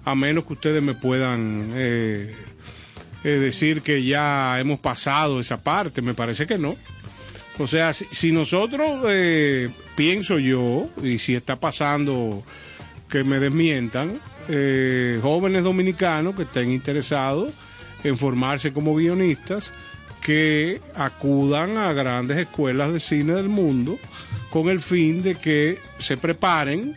a 0.04 0.14
menos 0.14 0.44
que 0.44 0.52
ustedes 0.52 0.82
me 0.82 0.94
puedan 0.94 1.72
eh, 1.74 2.32
eh, 3.24 3.28
decir 3.28 3.82
que 3.82 4.04
ya 4.04 4.60
hemos 4.60 4.78
pasado 4.78 5.40
esa 5.40 5.60
parte, 5.60 6.00
me 6.00 6.14
parece 6.14 6.46
que 6.46 6.58
no. 6.58 6.76
O 7.58 7.66
sea, 7.66 7.92
si, 7.92 8.04
si 8.12 8.30
nosotros, 8.30 9.04
pienso 9.96 10.38
yo, 10.38 10.88
y 11.02 11.18
si 11.18 11.34
está 11.34 11.56
pasando 11.56 12.44
que 13.08 13.24
me 13.24 13.40
desmientan, 13.40 14.20
eh, 14.48 15.18
jóvenes 15.22 15.64
dominicanos 15.64 16.34
que 16.34 16.42
estén 16.42 16.70
interesados 16.70 17.52
en 18.04 18.16
formarse 18.16 18.72
como 18.72 18.94
guionistas, 18.94 19.72
que 20.20 20.80
acudan 20.94 21.76
a 21.76 21.92
grandes 21.92 22.36
escuelas 22.38 22.92
de 22.92 23.00
cine 23.00 23.34
del 23.34 23.48
mundo 23.48 23.98
con 24.50 24.68
el 24.68 24.80
fin 24.80 25.22
de 25.22 25.34
que 25.34 25.78
se 25.98 26.16
preparen. 26.16 26.96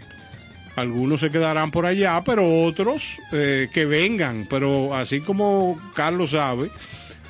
Algunos 0.76 1.20
se 1.20 1.30
quedarán 1.30 1.72
por 1.72 1.86
allá, 1.86 2.24
pero 2.24 2.64
otros 2.64 3.20
eh, 3.32 3.68
que 3.74 3.86
vengan. 3.86 4.48
Pero 4.50 4.96
así 4.96 5.20
como 5.20 5.78
Carlos 5.94 6.32
sabe, 6.32 6.70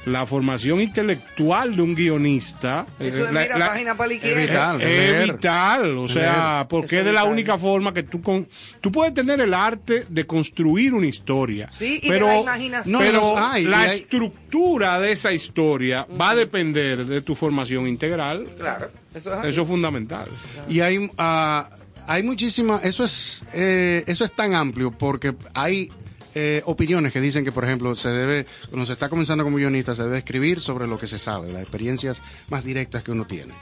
la 0.05 0.25
formación 0.25 0.79
intelectual 0.81 1.75
de 1.75 1.81
un 1.81 1.93
guionista 1.93 2.85
Eso 2.99 3.25
es, 3.27 3.31
la- 3.33 3.41
mira, 3.43 3.57
la- 3.57 3.67
página 3.67 3.95
para 3.97 4.07
la 4.07 4.13
izquierda. 4.15 4.41
es 4.41 4.49
vital, 4.49 4.81
es 4.81 5.31
vital, 5.33 5.97
o 5.97 6.07
sea, 6.07 6.53
Leer. 6.55 6.67
porque 6.69 6.85
Eso 6.95 6.99
es 6.99 7.05
de 7.05 7.13
la 7.13 7.21
vital. 7.21 7.33
única 7.33 7.57
forma 7.57 7.93
que 7.93 8.03
tú 8.03 8.21
con, 8.21 8.47
tú 8.81 8.91
puedes 8.91 9.13
tener 9.13 9.41
el 9.41 9.53
arte 9.53 10.05
de 10.09 10.25
construir 10.25 10.93
una 10.93 11.05
historia, 11.07 11.69
Sí, 11.71 11.99
y 12.01 12.07
de 12.07 12.13
pero 12.13 12.27
la 12.27 12.39
imaginación. 12.39 12.99
pero 13.01 13.21
No, 13.21 13.31
los 13.31 13.39
hay, 13.41 13.63
la 13.65 13.81
hay- 13.81 13.99
estructura 13.99 14.99
de 14.99 15.11
esa 15.11 15.31
historia 15.33 16.07
va 16.19 16.31
a 16.31 16.35
depender 16.35 17.05
de 17.05 17.21
tu 17.21 17.35
formación 17.35 17.87
integral. 17.87 18.45
Claro, 18.57 18.89
eso 19.13 19.31
es 19.33 19.37
así. 19.39 19.47
Eso 19.49 19.61
es 19.63 19.67
fundamental. 19.67 20.27
Y 20.67 20.79
hay, 20.79 21.09
ah, 21.17 21.69
hay 22.07 22.23
muchísima, 22.23 22.79
eso 22.83 23.03
es, 23.03 23.43
eh, 23.53 24.03
eso 24.07 24.23
es 24.25 24.33
tan 24.35 24.55
amplio 24.55 24.91
porque 24.91 25.35
hay 25.53 25.91
eh, 26.35 26.61
opiniones 26.65 27.11
que 27.13 27.21
dicen 27.21 27.43
que, 27.43 27.51
por 27.51 27.63
ejemplo, 27.65 27.95
se 27.95 28.09
debe, 28.09 28.45
cuando 28.69 28.85
se 28.85 28.93
está 28.93 29.09
comenzando 29.09 29.43
como 29.43 29.57
guionista, 29.57 29.95
se 29.95 30.03
debe 30.03 30.17
escribir 30.19 30.61
sobre 30.61 30.87
lo 30.87 30.97
que 30.97 31.07
se 31.07 31.19
sabe, 31.19 31.51
las 31.51 31.61
experiencias 31.61 32.21
más 32.49 32.63
directas 32.63 33.03
que 33.03 33.11
uno 33.11 33.25
tiene. 33.25 33.53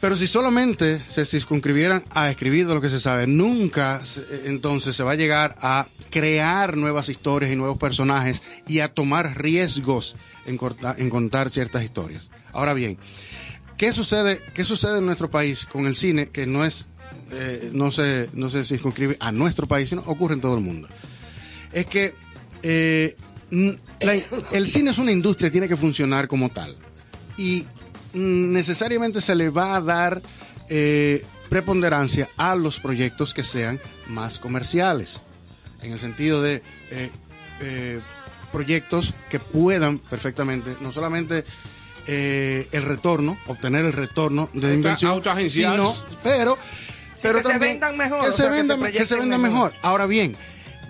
Pero 0.00 0.16
si 0.18 0.26
solamente 0.26 1.00
se 1.08 1.24
circunscribieran 1.24 2.04
a 2.10 2.28
escribir 2.30 2.66
de 2.66 2.74
lo 2.74 2.80
que 2.82 2.90
se 2.90 3.00
sabe, 3.00 3.26
nunca 3.26 4.04
se- 4.04 4.42
entonces 4.46 4.94
se 4.94 5.02
va 5.02 5.12
a 5.12 5.16
llegar 5.16 5.54
a 5.60 5.86
crear 6.10 6.76
nuevas 6.76 7.08
historias 7.08 7.50
y 7.50 7.56
nuevos 7.56 7.78
personajes 7.78 8.42
y 8.66 8.80
a 8.80 8.92
tomar 8.92 9.38
riesgos 9.40 10.16
en 10.44 11.08
contar 11.08 11.48
ciertas 11.50 11.82
historias. 11.84 12.28
Ahora 12.52 12.74
bien, 12.74 12.98
¿qué 13.78 13.94
sucede, 13.94 14.42
qué 14.52 14.62
sucede 14.62 14.98
en 14.98 15.06
nuestro 15.06 15.30
país 15.30 15.64
con 15.64 15.86
el 15.86 15.96
cine 15.96 16.28
que 16.28 16.46
no 16.46 16.66
es, 16.66 16.86
eh, 17.30 17.70
no 17.72 17.90
se, 17.90 18.28
no 18.34 18.50
se 18.50 18.62
circunscribe 18.62 19.16
a 19.20 19.32
nuestro 19.32 19.66
país, 19.66 19.88
sino 19.88 20.02
ocurre 20.02 20.34
en 20.34 20.42
todo 20.42 20.58
el 20.58 20.62
mundo? 20.62 20.86
Es 21.74 21.86
que 21.86 22.14
eh, 22.62 23.14
la- 24.00 24.14
el 24.52 24.68
cine 24.70 24.90
es 24.92 24.98
una 24.98 25.12
industria, 25.12 25.50
tiene 25.50 25.68
que 25.68 25.76
funcionar 25.76 26.28
como 26.28 26.48
tal. 26.48 26.74
Y 27.36 27.66
mm, 28.14 28.52
necesariamente 28.52 29.20
se 29.20 29.34
le 29.34 29.50
va 29.50 29.76
a 29.76 29.80
dar 29.80 30.22
eh, 30.70 31.24
preponderancia 31.50 32.28
a 32.36 32.54
los 32.54 32.80
proyectos 32.80 33.34
que 33.34 33.42
sean 33.42 33.80
más 34.08 34.38
comerciales. 34.38 35.20
En 35.82 35.92
el 35.92 35.98
sentido 36.00 36.40
de 36.40 36.62
eh, 36.90 37.10
eh, 37.60 38.00
proyectos 38.50 39.12
que 39.28 39.38
puedan 39.40 39.98
perfectamente, 39.98 40.74
no 40.80 40.90
solamente 40.92 41.44
eh, 42.06 42.66
el 42.72 42.82
retorno, 42.82 43.36
obtener 43.46 43.84
el 43.84 43.92
retorno 43.92 44.48
de 44.54 44.68
Auto- 44.68 44.74
inversión, 44.74 45.22
sino, 45.50 45.94
pero, 46.22 46.56
pero 47.20 47.38
que 47.38 47.44
se 47.44 47.50
también 47.50 47.72
vendan 47.72 47.96
mejor, 47.96 48.22
que 48.22 48.28
o 48.28 48.32
se 48.32 48.48
vendan, 48.48 48.80
se 48.80 48.92
que 48.92 49.06
se 49.06 49.16
vendan 49.16 49.42
mejor. 49.42 49.72
mejor. 49.72 49.72
Ahora 49.82 50.06
bien, 50.06 50.34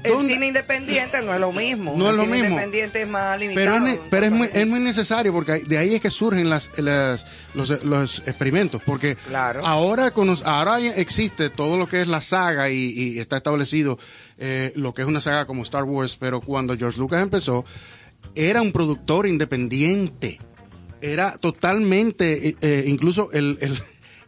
El 0.05 0.12
¿dónde- 0.12 0.35
cine 0.35 0.47
independiente 0.48 1.22
no 1.22 1.35
es 1.35 1.40
lo 1.40 1.51
mismo. 1.51 1.94
No 1.97 2.05
es 2.06 2.10
El 2.12 2.16
lo 2.18 2.22
cine 2.24 2.36
mismo. 2.36 2.48
independiente 2.51 3.02
es 3.02 3.09
más 3.09 3.39
limitado. 3.39 3.64
pero 3.66 3.76
es, 3.76 3.82
ne- 3.94 4.01
pero 4.10 4.26
es, 4.26 4.32
muy, 4.32 4.48
es 4.52 4.66
muy 4.68 4.81
necesario 4.81 5.32
porque 5.32 5.52
de 5.66 5.78
ahí 5.78 5.94
es 5.94 6.01
que 6.02 6.10
surgen 6.10 6.48
las, 6.51 6.70
las- 6.78 7.26
los, 7.55 7.82
los 7.85 8.18
experimentos. 8.26 8.82
Porque 8.85 9.16
ahora, 9.62 10.10
cono- 10.12 10.39
ahora 10.44 10.78
existe 10.81 11.51
todo 11.51 11.76
lo 11.78 11.89
que 11.89 12.02
es 12.02 12.09
la 12.09 12.20
saga 12.20 12.70
y, 12.70 12.76
y 12.90 13.18
está 13.18 13.39
establecido 13.39 13.98
eh, 14.39 14.72
lo 14.76 14.93
que 14.94 15.02
es 15.02 15.09
una 15.09 15.20
saga 15.20 15.47
como 15.47 15.62
Star 15.62 15.85
Wars. 15.85 16.16
Pero 16.20 16.40
cuando 16.40 16.76
George 16.76 16.98
Lucas 16.98 17.22
empezó, 17.22 17.64
era 18.35 18.60
un 18.62 18.72
productor 18.72 19.26
independiente. 19.26 20.39
Era 21.01 21.36
totalmente, 21.39 22.48
eh, 22.48 22.56
eh, 22.60 22.85
incluso 22.86 23.31
el, 23.32 23.59
el, 23.60 23.78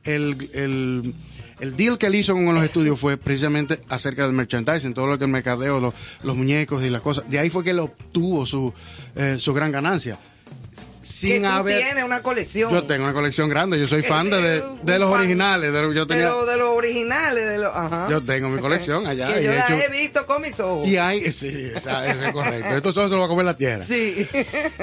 el, 0.05 0.49
el- 0.55 1.15
el 1.61 1.77
deal 1.77 1.99
que 1.99 2.07
él 2.07 2.15
hizo 2.15 2.35
con 2.35 2.55
los 2.55 2.65
estudios 2.65 2.99
fue 3.01 3.17
precisamente 3.17 3.81
acerca 3.89 4.25
del 4.25 4.33
merchandising, 4.33 4.95
todo 4.95 5.07
lo 5.07 5.19
que 5.19 5.25
el 5.25 5.31
mercadeo, 5.31 5.81
los, 5.81 6.37
muñecos 6.37 6.85
y 6.85 6.91
las 6.91 7.01
cosas. 7.01 7.29
De 7.29 7.39
ahí 7.39 7.51
fue 7.51 7.65
que 7.65 7.71
él 7.71 7.79
obtuvo 7.79 8.45
su, 8.47 8.73
eh, 9.15 9.37
su 9.39 9.55
gran 9.55 9.73
ganancia. 9.73 10.19
Sin 11.07 11.45
haber. 11.45 11.83
tienes 11.83 12.05
una 12.05 12.23
colección. 12.23 12.71
Yo 12.73 12.85
tengo 12.85 13.05
una 13.05 13.13
colección 13.15 13.49
grande, 13.49 13.79
yo 13.79 13.87
soy 13.87 14.03
fan 14.03 14.29
de, 14.31 14.41
de, 14.43 14.63
de 14.83 14.99
los 14.99 15.11
fan 15.11 15.21
originales. 15.21 15.73
de 15.73 15.81
yo, 15.83 16.05
de, 16.05 16.07
tenía, 16.07 16.29
lo- 16.31 16.47
de 16.47 16.57
los 16.57 16.69
originales, 16.71 17.49
de 17.49 17.59
los... 17.59 17.75
Ajá. 17.75 18.07
yo 18.11 18.21
tengo 18.23 18.49
mi 18.49 18.61
colección 18.61 19.07
allá. 19.07 19.33
Que 19.35 19.41
y 19.41 19.45
yo 19.45 19.53
la 19.53 19.65
hecho- 19.65 19.75
he 19.75 19.89
visto 19.91 20.27
con 20.27 20.43
mis 20.43 20.59
ojos. 20.61 20.87
y 20.89 20.97
hay, 20.97 21.31
sí, 21.33 21.71
esa- 21.75 22.07
eso 22.11 22.25
es 22.25 22.33
correcto. 22.33 22.77
Esto 22.77 22.93
solo 22.93 23.09
se 23.09 23.15
lo 23.15 23.21
va 23.21 23.27
a 23.27 23.29
comer 23.29 23.45
la 23.47 23.57
tierra. 23.57 23.85
Sí. 23.85 24.27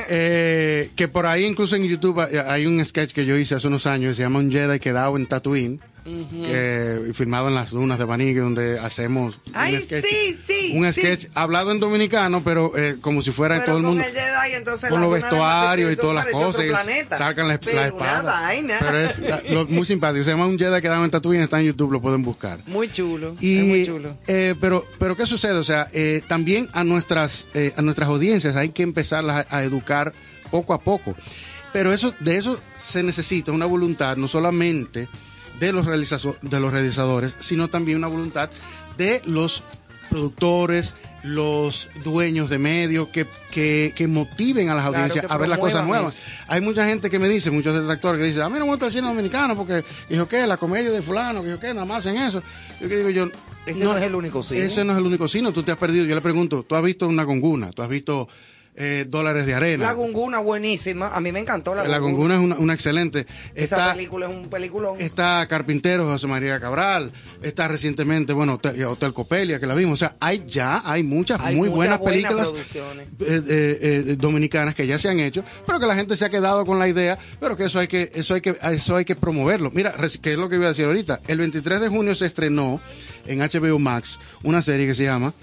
Eh, 0.09 0.89
que 0.95 1.07
por 1.07 1.25
ahí 1.25 1.45
incluso 1.45 1.75
en 1.75 1.83
YouTube 1.83 2.19
hay- 2.19 2.65
un 2.65 2.83
sketch 2.85 3.13
que 3.13 3.25
yo 3.25 3.35
hice 3.37 3.55
hace 3.55 3.67
unos 3.67 3.85
años 3.85 4.15
se 4.15 4.23
llama 4.23 4.39
Un 4.39 4.51
Jedi 4.51 4.79
quedado 4.79 5.15
en 5.17 5.25
Tatooine. 5.27 5.79
eh, 6.05 7.11
filmado 7.13 7.47
en 7.47 7.55
las 7.55 7.71
dunas 7.71 7.97
de 7.97 8.03
Banique 8.05 8.39
donde 8.41 8.77
hacemos 8.77 9.39
Ay, 9.53 9.75
un 9.75 9.81
sketch, 9.81 10.05
sí, 10.05 10.37
sí, 10.45 10.71
un 10.75 10.91
sí. 10.93 10.99
sketch 11.01 11.27
hablado 11.33 11.71
en 11.71 11.79
dominicano 11.79 12.41
pero 12.43 12.73
eh, 12.77 12.97
como 12.99 13.21
si 13.21 13.31
fuera 13.31 13.55
en 13.55 13.63
todo 13.63 13.77
el 13.77 13.83
mundo 13.83 14.03
el 14.03 14.11
Jedi, 14.11 14.53
entonces 14.55 14.89
con 14.89 14.99
los 14.99 15.09
vestuarios 15.11 15.87
y 15.87 15.95
Massachusetts 15.95 16.01
todas 16.21 16.25
las 16.25 16.33
cosas 16.33 16.65
y 16.65 17.15
sacan 17.17 17.47
la, 17.47 17.57
Pero 17.59 17.75
la 17.75 17.81
una 17.93 18.05
espada 18.05 18.21
vaina. 18.41 18.75
pero 18.79 18.97
es 18.99 19.21
lo- 19.51 19.65
muy 19.69 19.85
simpático 19.85 20.23
se 20.23 20.31
llama 20.31 20.45
Un 20.47 20.57
Jedi 20.59 20.81
quedado 20.81 21.03
en 21.05 21.11
Tatooine 21.11 21.41
está 21.43 21.59
en 21.59 21.65
YouTube 21.67 21.91
lo 21.91 22.01
pueden 22.01 22.21
buscar 22.23 22.59
Muy 22.67 22.91
chulo. 22.91 23.35
y, 23.39 23.57
es 23.57 23.63
muy 23.65 23.85
chulo. 23.85 24.17
eh, 24.27 24.55
pero, 24.61 24.85
pero 24.99 25.15
¿qué 25.17 25.25
sucede? 25.25 25.53
O 25.53 25.63
sea, 25.63 25.87
eh, 25.93 26.21
también 26.27 26.69
a 26.73 26.83
nuestras, 26.83 27.47
eh, 27.53 27.73
a 27.77 27.81
nuestras 27.81 28.09
audiencias 28.09 28.55
hay 28.55 28.69
que 28.69 28.83
empezarlas 28.83 29.45
a, 29.49 29.57
a 29.57 29.63
educar 29.63 30.13
poco 30.51 30.73
a 30.73 30.79
poco. 30.81 31.15
Pero 31.71 31.91
eso, 31.91 32.13
de 32.19 32.37
eso 32.37 32.59
se 32.75 33.01
necesita 33.01 33.51
una 33.51 33.65
voluntad, 33.65 34.15
no 34.17 34.27
solamente 34.27 35.07
de 35.59 35.71
los, 35.73 35.85
de 35.85 36.59
los 36.59 36.71
realizadores, 36.71 37.35
sino 37.39 37.67
también 37.69 37.97
una 37.97 38.07
voluntad 38.07 38.49
de 38.97 39.21
los 39.25 39.63
productores, 40.09 40.95
los 41.23 41.89
dueños 42.03 42.49
de 42.49 42.59
medios, 42.59 43.07
que, 43.09 43.25
que, 43.51 43.93
que 43.95 44.07
motiven 44.07 44.69
a 44.69 44.75
las 44.75 44.85
audiencias 44.85 45.25
a 45.29 45.37
ver 45.37 45.49
las 45.49 45.59
cosas 45.59 45.85
nuevas. 45.85 46.25
Hay 46.47 46.61
mucha 46.61 46.85
gente 46.87 47.09
que 47.09 47.19
me 47.19 47.29
dice, 47.29 47.49
muchos 47.51 47.75
detractores 47.75 48.19
que 48.19 48.27
dicen, 48.27 48.43
a 48.43 48.49
mí 48.49 48.59
no 48.59 48.65
me 48.65 48.71
gusta 48.71 48.87
el 48.87 48.91
cine 48.91 49.07
dominicano 49.07 49.55
porque, 49.55 49.83
dijo 50.09 50.27
que 50.27 50.45
la 50.45 50.57
comedia 50.57 50.91
de 50.91 51.01
fulano, 51.01 51.41
que 51.41 51.47
dijo 51.47 51.59
que 51.59 51.73
nada 51.73 51.85
más 51.85 51.99
hacen 51.99 52.17
eso. 52.17 52.43
Yo 52.81 52.89
que 52.89 52.97
digo 52.97 53.09
yo, 53.09 53.27
Ese 53.65 53.83
no 53.83 53.97
es 53.97 54.03
el 54.03 54.15
único 54.15 54.43
cine. 54.43 54.65
Ese 54.65 54.83
no 54.83 54.91
es 54.93 54.97
el 54.97 55.05
único 55.05 55.27
cine, 55.27 55.51
tú 55.51 55.63
te 55.63 55.71
has 55.71 55.77
perdido. 55.77 56.05
Yo 56.05 56.15
le 56.15 56.21
pregunto, 56.21 56.63
¿tú 56.67 56.75
has 56.75 56.83
visto 56.83 57.07
una 57.07 57.23
gonguna? 57.23 57.71
¿Tú 57.71 57.81
has 57.81 57.89
visto 57.89 58.27
eh, 58.75 59.05
dólares 59.07 59.45
de 59.45 59.53
arena? 59.53 59.85
La 59.85 59.93
Gunguna 59.93 60.39
buenísima. 60.39 61.09
A 61.09 61.19
mí 61.21 61.31
me 61.31 61.39
encantó 61.39 61.75
la, 61.75 61.87
La 61.87 61.99
gonguna 61.99 62.35
es 62.35 62.39
una, 62.41 62.55
una 62.57 62.73
excelente. 62.73 63.25
Esa 63.55 63.75
Está, 63.75 63.93
película 63.93 64.27
es 64.27 64.31
un 64.35 64.49
peliculón. 64.49 64.99
está 64.99 65.45
Carpintero, 65.47 66.05
José 66.05 66.27
María 66.27 66.59
Cabral. 66.59 67.11
Está 67.41 67.67
recientemente, 67.67 68.33
bueno, 68.33 68.53
Hotel, 68.55 68.83
Hotel 68.85 69.13
Copelia, 69.13 69.59
que 69.59 69.67
la 69.67 69.75
vimos. 69.75 69.93
O 69.93 69.97
sea, 69.97 70.15
hay 70.19 70.43
ya, 70.47 70.81
hay 70.85 71.03
muchas 71.03 71.39
Hay 71.39 71.55
muy 71.55 71.69
muchas 71.69 71.75
buenas 71.75 71.99
buenas 71.99 72.31
películas 72.31 72.53
eh, 73.19 73.41
eh, 73.47 74.03
eh, 74.07 74.15
dominicanas 74.17 74.75
que 74.75 74.87
ya 74.87 74.97
se 74.97 75.09
han 75.09 75.19
hecho, 75.19 75.43
pero 75.65 75.79
que 75.79 75.85
la 75.87 75.95
gente 75.95 76.15
se 76.15 76.25
ha 76.25 76.29
quedado 76.29 76.65
con 76.65 76.79
la 76.79 76.87
idea, 76.87 77.17
pero 77.39 77.55
que 77.55 77.65
eso 77.65 77.79
hay 77.79 77.87
que, 77.87 78.11
eso 78.13 78.33
hay 78.33 78.41
que, 78.41 78.55
eso 78.71 78.95
hay 78.95 79.05
que 79.05 79.15
promoverlo. 79.15 79.71
Mira, 79.71 79.93
que 80.21 80.33
es 80.33 80.37
lo 80.37 80.49
que 80.49 80.55
iba 80.55 80.65
a 80.65 80.69
decir 80.69 80.85
ahorita. 80.85 81.21
El 81.27 81.37
23 81.37 81.81
de 81.81 81.87
junio 81.89 82.15
se 82.15 82.25
estrenó 82.25 82.81
en 83.25 83.39
HBO 83.39 83.79
Max 83.79 84.19
una 84.43 84.61
serie 84.61 84.87
que 84.87 84.95
se 84.95 85.03
llama 85.03 85.33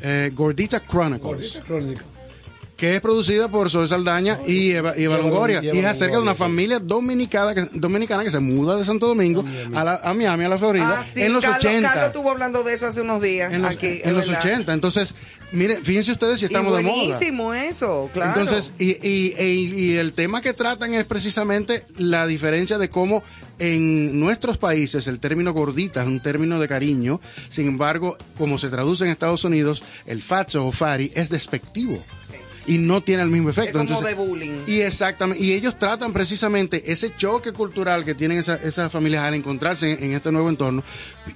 eh, 0.00 0.30
Gordita 0.34 0.80
Chronicles 0.80 1.60
que 2.82 2.96
es 2.96 3.00
producida 3.00 3.46
por 3.48 3.70
Zoe 3.70 3.86
Saldaña 3.86 4.40
y 4.44 4.72
Eva, 4.72 4.94
y 4.98 5.04
Eva 5.04 5.16
Longoria. 5.16 5.60
Y 5.62 5.68
es 5.78 5.84
acerca 5.84 6.16
de 6.16 6.22
una 6.22 6.34
familia 6.34 6.80
dominicana 6.80 7.54
que, 7.54 7.68
dominicana 7.78 8.24
que 8.24 8.30
se 8.32 8.40
muda 8.40 8.76
de 8.76 8.84
Santo 8.84 9.06
Domingo 9.06 9.44
a, 9.72 9.84
la- 9.84 10.00
a 10.02 10.12
Miami, 10.12 10.42
a 10.46 10.48
la 10.48 10.58
Florida, 10.58 10.98
Ah, 11.00 11.04
sí, 11.04 11.22
en 11.22 11.32
los 11.32 11.44
Carlos, 11.44 11.64
80. 11.64 11.88
Carlos 11.88 12.06
estuvo 12.08 12.28
hablando 12.32 12.64
de 12.64 12.74
eso 12.74 12.88
hace 12.88 13.02
unos 13.02 13.22
días. 13.22 13.52
en 13.52 13.62
los, 13.62 13.70
aquí, 13.70 14.00
en 14.02 14.14
los 14.14 14.26
verdad. 14.26 14.42
80. 14.44 14.72
Entonces, 14.72 15.14
mire, 15.52 15.76
fíjense 15.76 16.10
ustedes 16.10 16.40
si 16.40 16.46
estamos 16.46 16.72
y 16.74 16.76
de 16.78 16.82
moda. 16.82 16.96
buenísimo 17.04 17.54
eso, 17.54 18.10
claro. 18.12 18.40
Entonces, 18.40 18.72
y, 18.80 18.96
y- 19.08 19.34
y- 19.40 19.74
y 19.84 19.92
el 19.98 20.12
tema 20.12 20.42
que 20.42 20.52
tratan 20.52 20.92
es 20.94 21.04
precisamente 21.04 21.84
la 21.98 22.26
diferencia 22.26 22.78
de 22.78 22.90
cómo 22.90 23.22
en 23.60 24.18
nuestros 24.18 24.58
países 24.58 25.06
el 25.06 25.20
término 25.20 25.52
gordita 25.52 26.00
es 26.02 26.08
un 26.08 26.18
término 26.18 26.58
de 26.58 26.66
cariño, 26.66 27.20
sin 27.48 27.68
embargo, 27.68 28.16
como 28.36 28.58
se 28.58 28.70
traduce 28.70 29.04
en 29.04 29.10
Estados 29.10 29.44
Unidos, 29.44 29.84
el 30.04 30.20
facho 30.20 30.66
o 30.66 30.72
fari 30.72 31.12
es 31.14 31.28
despectivo. 31.28 32.04
Y 32.66 32.78
no 32.78 33.02
tiene 33.02 33.22
el 33.24 33.28
mismo 33.28 33.50
Es 33.50 33.58
efecto. 33.58 33.78
como 33.78 33.90
Entonces, 33.90 34.16
de 34.16 34.22
bullying. 34.22 34.52
y 34.66 34.80
exactamente, 34.80 35.42
y 35.44 35.52
ellos 35.52 35.78
tratan 35.78 36.12
precisamente 36.12 36.92
ese 36.92 37.14
choque 37.14 37.52
cultural 37.52 38.04
que 38.04 38.14
tienen 38.14 38.38
esa- 38.38 38.56
esas 38.62 38.90
familias 38.92 39.24
al 39.24 39.34
encontrarse 39.34 39.90
en, 39.92 40.02
en 40.04 40.12
este 40.12 40.30
nuevo 40.30 40.48
entorno. 40.48 40.82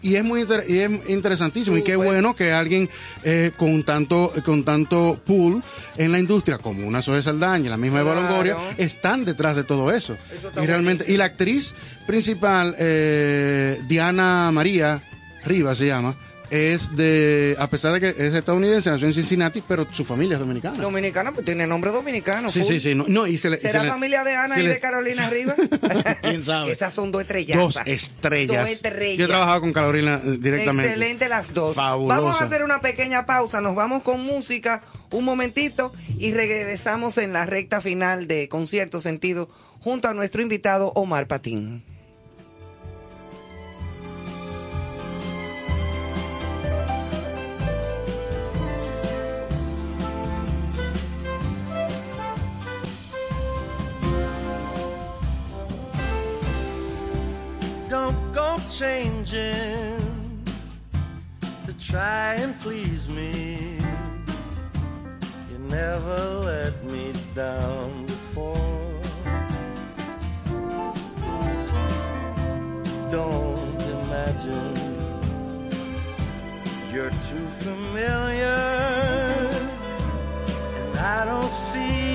Y 0.03 0.15
es 0.17 0.25
muy 0.25 0.41
inter- 0.43 0.65
y 0.69 0.79
es 0.79 0.91
interesantísimo. 1.09 1.77
Y 1.77 1.83
qué 1.83 1.97
bueno 1.97 2.35
que 2.37 2.53
alguien 2.53 2.89
eh, 3.25 3.51
con 3.57 3.83
tanto 3.85 4.33
con 4.45 4.65
tanto 4.65 5.21
pool 5.25 5.63
en 5.97 6.13
la 6.13 6.19
industria, 6.19 6.59
como 6.59 6.87
una 6.87 7.03
Zoe 7.03 7.23
Saldaña, 7.23 7.71
la 7.71 7.77
misma 7.77 8.01
Eva 8.01 8.13
Claro. 8.13 8.29
Longoria, 8.29 8.57
están 8.77 9.25
detrás 9.25 9.57
de 9.57 9.65
todo 9.65 9.91
eso. 9.93 10.17
Eso 10.33 10.51
y 10.63 10.67
realmente, 10.67 11.05
y 11.11 11.17
la 11.17 11.25
actriz 11.27 11.75
principal, 12.07 12.75
eh, 12.79 13.81
Diana 13.89 14.51
María 14.53 15.03
Rivas 15.45 15.79
se 15.79 15.87
llama, 15.87 16.17
es 16.51 16.95
de, 16.97 17.57
a 17.59 17.69
pesar 17.69 17.93
de 17.93 18.01
que 18.01 18.09
es 18.11 18.35
estadounidense, 18.35 18.91
nació 18.91 19.07
en 19.09 19.15
Cincinnati, 19.15 19.63
pero 19.67 19.87
su 19.93 20.05
familia 20.05 20.35
es 20.35 20.41
dominicana. 20.41 20.79
Dominicana, 20.79 21.33
pues 21.33 21.45
tiene 21.45 21.67
nombre 21.67 21.91
dominicano. 21.91 22.51
Sí, 22.51 22.61
full. 22.61 22.69
sí, 22.75 22.81
sí. 22.81 22.95
No, 22.95 23.05
no, 23.09 23.27
y 23.27 23.37
se 23.39 23.51
le- 23.51 23.57
y 23.57 23.61
¿Será 23.61 23.83
le- 23.83 23.89
familia 23.91 24.23
de 24.25 24.35
Ana 24.35 24.59
y 24.59 24.63
le- 24.63 24.75
de 24.75 24.81
Carolina 24.81 25.29
Rivas? 25.31 25.57
¿Quién 26.23 26.45
sabe? 26.45 26.71
Esas 26.73 26.95
son 26.95 27.11
dos 27.11 27.23
estrellas. 27.23 27.57
Dos 27.59 27.79
estrellas. 27.87 28.63
Dos 28.63 28.71
estrellas. 28.71 29.19
Yo 29.19 29.25
he 29.25 29.29
trabajado 29.29 29.61
con 29.61 29.73
Carolina 29.73 30.21
eh, 30.25 30.37
directamente. 30.41 30.89
Excelente 30.93 31.29
las 31.29 31.53
dos. 31.53 31.75
Fabulosa. 31.75 32.21
Vamos 32.21 32.41
a 32.41 32.45
hacer 32.45 32.63
una 32.63 32.81
pequeña 32.81 33.27
pausa, 33.27 33.61
nos 33.61 33.75
vamos 33.75 34.03
con 34.03 34.21
música 34.23 34.83
un 35.11 35.25
momentito 35.25 35.93
y 36.19 36.33
regresamos 36.33 37.17
en 37.19 37.33
la 37.33 37.47
recta 37.47 37.81
final 37.81 38.27
de 38.29 38.49
Concierto 38.49 39.01
Sentido 39.01 39.49
junto 39.81 40.09
a 40.09 40.15
nuestro 40.15 40.43
invitado 40.43 40.93
Omar 40.95 41.27
Patín. 41.29 41.85
Don't 58.57 58.71
changing 58.71 60.45
to 61.67 61.73
try 61.79 62.37
and 62.37 62.59
please 62.61 63.07
me. 63.09 63.79
You 65.51 65.59
never 65.59 66.17
let 66.51 66.85
me 66.85 67.13
down 67.35 68.07
before. 68.07 69.01
Don't 73.11 73.83
imagine 73.99 74.75
you're 76.93 77.11
too 77.29 77.47
familiar, 77.67 78.63
and 80.81 80.99
I 80.99 81.25
don't 81.27 81.53
see 81.53 82.06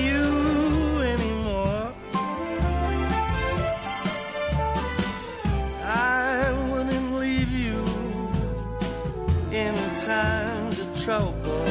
times 10.04 10.80
of 10.80 11.04
trouble. 11.04 11.64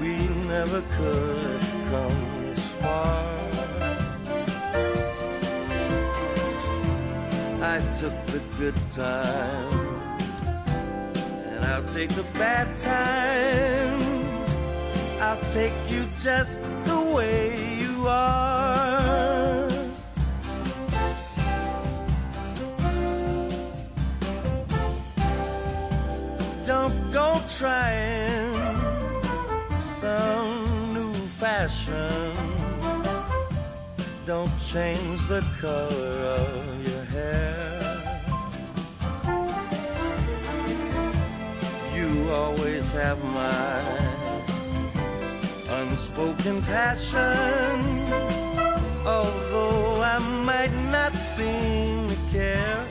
We 0.00 0.16
never 0.48 0.80
could 0.96 1.60
come 1.90 2.18
this 2.46 2.70
far. 2.80 3.36
I 7.60 7.80
took 8.00 8.16
the 8.26 8.40
good 8.58 8.78
times, 8.92 10.30
and 11.52 11.64
I'll 11.66 11.88
take 11.92 12.10
the 12.10 12.24
bad 12.38 12.66
times. 12.80 14.54
I'll 15.20 15.52
take 15.52 15.74
you 15.90 16.06
just 16.20 16.60
the 16.84 17.00
way 17.14 17.78
you 17.78 18.06
are. 18.08 19.45
Don't 34.26 34.50
change 34.58 35.26
the 35.28 35.40
color 35.60 36.40
of 36.40 36.88
your 36.88 37.04
hair. 37.14 37.78
You 41.94 42.32
always 42.32 42.92
have 42.92 43.22
my 43.22 43.80
unspoken 45.78 46.60
passion. 46.62 47.22
Although 49.06 50.02
I 50.02 50.18
might 50.18 50.74
not 50.90 51.14
seem 51.14 52.08
to 52.08 52.16
care. 52.32 52.84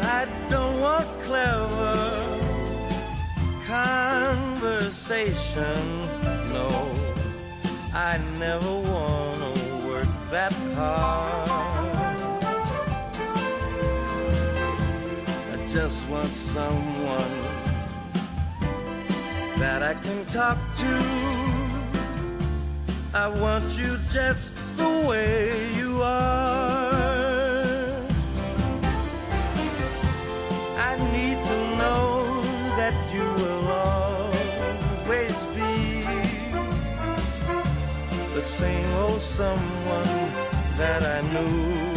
I 0.00 0.26
don't 0.48 0.80
want 0.80 1.06
clever 1.24 2.40
conversation. 3.66 6.03
I 8.04 8.18
never 8.38 8.74
want 8.92 9.40
to 9.56 9.88
work 9.88 10.08
that 10.30 10.52
hard. 10.76 11.48
I 15.52 15.66
just 15.72 16.06
want 16.10 16.34
someone 16.36 17.34
that 19.56 19.82
I 19.82 19.94
can 19.94 20.22
talk 20.26 20.58
to. 20.80 20.92
I 23.14 23.28
want 23.40 23.74
you 23.78 23.96
just 24.12 24.52
the 24.76 25.06
way 25.08 25.72
you 25.74 26.02
are. 26.02 26.63
Same 38.44 38.92
old 38.92 39.12
oh, 39.12 39.18
someone 39.18 40.04
that 40.76 41.02
I 41.02 41.22
knew. 41.32 41.93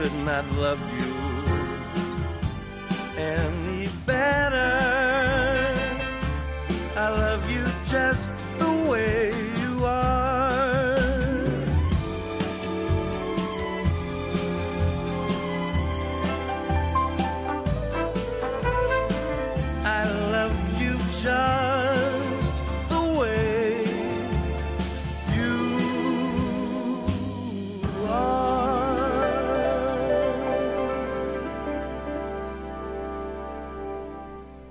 Could 0.00 0.14
not 0.24 0.50
love 0.52 0.80
you 0.98 0.99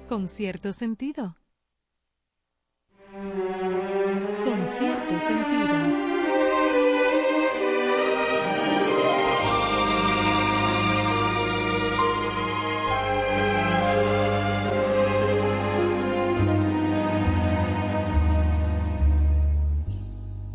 Con 0.09 0.27
cierto 0.27 0.73
sentido. 0.73 1.35
Con 4.43 4.65
cierto 4.79 5.19
sentido. 5.19 5.75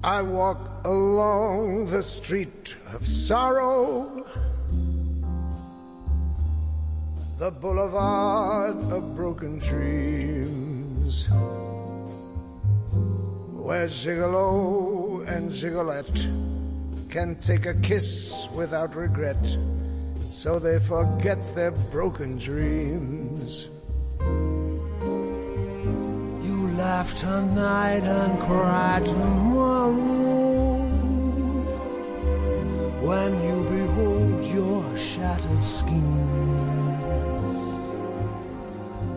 I 0.03 0.21
walk 0.21 0.59
along 0.85 1.87
the 1.87 2.03
street 2.03 2.77
of 2.93 3.07
sorrow, 3.07 4.14
the 7.45 7.51
boulevard 7.51 8.75
of 8.91 9.15
broken 9.15 9.59
dreams, 9.59 11.29
where 13.53 13.87
Gigolo 13.87 15.29
and 15.29 15.51
Gigolette 15.51 16.27
can 17.11 17.37
take 17.41 17.66
a 17.66 17.75
kiss 17.75 18.49
without 18.55 18.97
regret, 18.97 19.59
so 20.31 20.59
they 20.59 20.79
forget 20.79 21.37
their 21.55 21.73
broken 21.93 22.39
dreams. 22.39 23.69
You 26.47 26.69
laugh 26.79 27.15
tonight 27.15 28.05
and 28.05 28.41
cry 28.41 29.03
tomorrow 29.05 29.93
when 33.05 33.31
you 33.45 33.65
behold 33.69 34.47
your 34.47 34.97
shattered 34.97 35.62
scheme. 35.62 36.54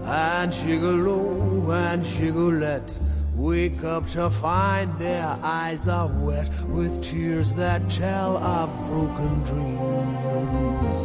And 0.09 0.53
Gigolo 0.53 1.69
and 1.69 2.01
Gigolette 2.01 2.97
wake 3.35 3.83
up 3.83 4.07
to 4.07 4.29
find 4.29 4.97
their 4.97 5.37
eyes 5.43 5.89
are 5.89 6.09
wet 6.21 6.49
with 6.67 7.03
tears 7.03 7.51
that 7.55 7.89
tell 7.91 8.37
of 8.37 8.69
broken 8.87 9.43
dreams. 9.43 10.97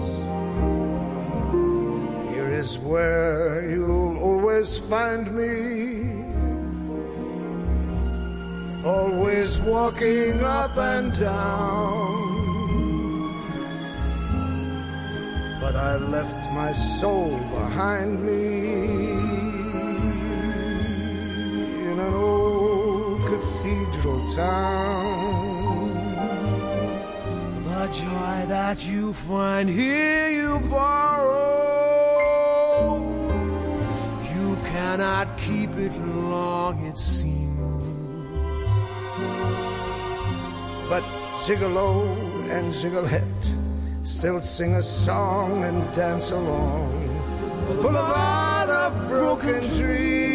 Here 2.33 2.49
is 2.49 2.79
where 2.79 3.69
you'll 3.69 4.19
always 4.19 4.79
find 4.79 5.35
me. 5.35 6.23
Always 8.87 9.59
walking 9.59 10.41
up 10.45 10.77
and 10.77 11.13
down. 11.19 12.32
But 15.63 15.77
I 15.77 15.97
left 15.97 16.51
my 16.51 16.73
soul 16.73 17.39
behind 17.55 18.21
me 18.27 19.13
in 21.89 21.97
an 22.07 22.15
old 22.15 23.21
cathedral 23.31 24.27
town. 24.35 25.95
The 27.63 27.87
joy 27.93 28.37
that 28.49 28.85
you 28.85 29.13
find 29.13 29.69
here 29.69 30.29
you 30.31 30.59
borrow. 30.69 31.39
You 34.35 34.57
cannot 34.65 35.39
keep 35.39 35.71
it 35.77 35.97
long, 36.33 36.85
it 36.87 36.99
seems. 36.99 37.85
But 40.89 41.05
Gigolo 41.45 41.89
and 42.51 42.75
Gigolette 42.75 43.32
still 44.23 44.41
sing 44.41 44.77
a 44.77 44.83
song 44.83 45.65
and 45.65 45.93
dance 45.93 46.31
along. 46.31 46.93
Boulevard 47.83 48.71
of 48.71 49.09
broken 49.09 49.61
dreams. 49.77 50.32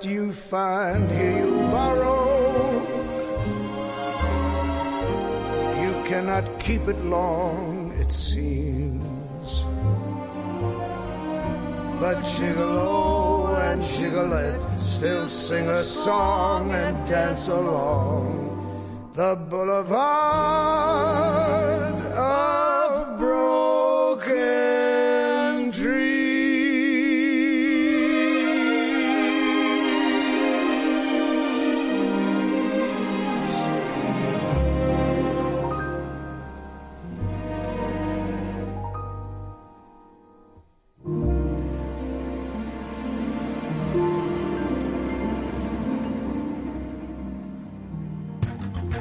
That 0.00 0.08
you 0.08 0.32
find 0.32 1.10
here 1.10 1.44
you 1.44 1.50
borrow. 1.70 2.82
You 5.82 5.92
cannot 6.06 6.60
keep 6.60 6.86
it 6.88 7.04
long, 7.04 7.92
it 7.98 8.12
seems. 8.12 9.64
But 12.00 12.22
Gigolo 12.22 13.58
and 13.72 13.82
Gigolette 13.82 14.78
still 14.78 15.26
sing 15.26 15.68
a 15.68 15.82
song 15.82 16.70
and 16.70 17.08
dance 17.08 17.48
along 17.48 19.10
the 19.14 19.34
boulevard 19.50 21.37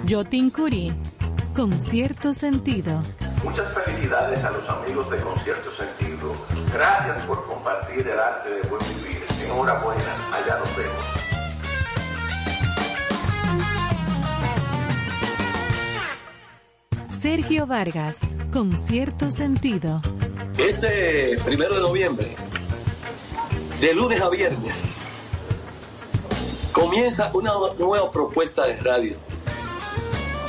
Yotin 0.08 0.50
Curi, 0.52 0.94
con 1.54 1.74
cierto 1.74 2.34
sentido. 2.34 3.02
Muchas 3.44 3.74
felicidades 3.74 4.42
a 4.46 4.52
los 4.52 4.70
amigos 4.70 5.12
de 5.12 5.18
Concierto 5.18 5.70
Sentido. 5.70 6.32
Gracias 6.72 7.18
por 7.24 7.46
compartir 7.46 8.08
el 8.08 8.18
arte 8.18 8.50
de 8.52 8.62
buen 8.70 8.82
vivir. 9.04 9.22
Enhorabuena, 9.44 10.16
allá 10.32 10.60
nos 10.60 10.78
vemos. 10.78 11.02
Sergio 17.20 17.68
Vargas, 17.68 18.22
con 18.54 18.78
cierto 18.78 19.30
sentido. 19.30 20.02
Este 20.58 21.38
primero 21.44 21.76
de 21.76 21.82
noviembre, 21.82 22.34
de 23.82 23.94
lunes 23.94 24.22
a 24.22 24.30
viernes, 24.30 24.86
comienza 26.72 27.30
una 27.34 27.52
nueva 27.78 28.10
propuesta 28.10 28.66
de 28.66 28.78
radio. 28.78 29.27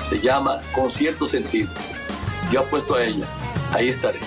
Se 0.09 0.19
llama 0.21 0.61
Con 0.75 0.91
cierto 0.91 1.29
sentido. 1.29 1.69
Yo 2.51 2.61
apuesto 2.61 2.95
a 2.95 3.05
ella. 3.05 3.27
Ahí 3.73 3.89
estaré. 3.91 4.19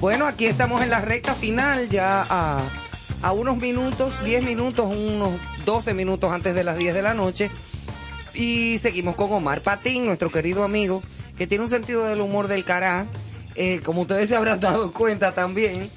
Bueno, 0.00 0.26
aquí 0.26 0.46
estamos 0.46 0.82
en 0.82 0.90
la 0.90 1.00
recta 1.00 1.34
final, 1.34 1.88
ya 1.88 2.24
a, 2.30 2.60
a 3.26 3.32
unos 3.32 3.56
minutos, 3.56 4.12
10 4.22 4.44
minutos, 4.44 4.86
unos 4.94 5.32
12 5.64 5.94
minutos 5.94 6.30
antes 6.30 6.54
de 6.54 6.62
las 6.62 6.78
10 6.78 6.94
de 6.94 7.02
la 7.02 7.12
noche. 7.12 7.50
Y 8.34 8.78
seguimos 8.78 9.16
con 9.16 9.32
Omar 9.32 9.62
Patín, 9.62 10.06
nuestro 10.06 10.30
querido 10.30 10.62
amigo, 10.62 11.02
que 11.36 11.48
tiene 11.48 11.64
un 11.64 11.70
sentido 11.70 12.04
del 12.06 12.20
humor 12.20 12.46
del 12.46 12.62
cará, 12.62 13.06
eh, 13.56 13.80
como 13.82 14.02
ustedes 14.02 14.28
se 14.28 14.36
habrán 14.36 14.60
dado 14.60 14.92
cuenta 14.92 15.34
también. 15.34 15.90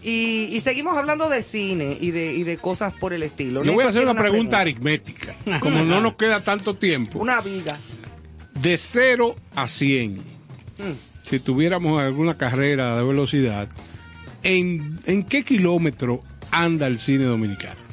Y, 0.00 0.44
y 0.52 0.60
seguimos 0.60 0.96
hablando 0.96 1.28
de 1.28 1.42
cine 1.42 1.98
y 2.00 2.12
de, 2.12 2.32
y 2.34 2.44
de 2.44 2.56
cosas 2.56 2.92
por 2.92 3.12
el 3.12 3.24
estilo. 3.24 3.64
Yo 3.64 3.72
voy 3.72 3.84
a 3.84 3.88
hacer 3.88 4.04
una 4.04 4.14
pregunta 4.14 4.60
aritmética. 4.60 5.34
Como 5.58 5.82
no 5.82 6.00
nos 6.00 6.14
queda 6.14 6.44
tanto 6.44 6.74
tiempo. 6.74 7.18
Una 7.18 7.40
viga. 7.40 7.76
De 8.54 8.78
0 8.78 9.34
a 9.56 9.66
100, 9.66 10.22
si 11.24 11.40
tuviéramos 11.40 12.00
alguna 12.00 12.38
carrera 12.38 12.96
de 12.96 13.02
velocidad, 13.02 13.68
¿en, 14.44 15.00
en 15.06 15.24
qué 15.24 15.42
kilómetro 15.42 16.22
anda 16.62 16.86
el 16.86 16.98
cine 16.98 17.24
dominicano? 17.24 17.86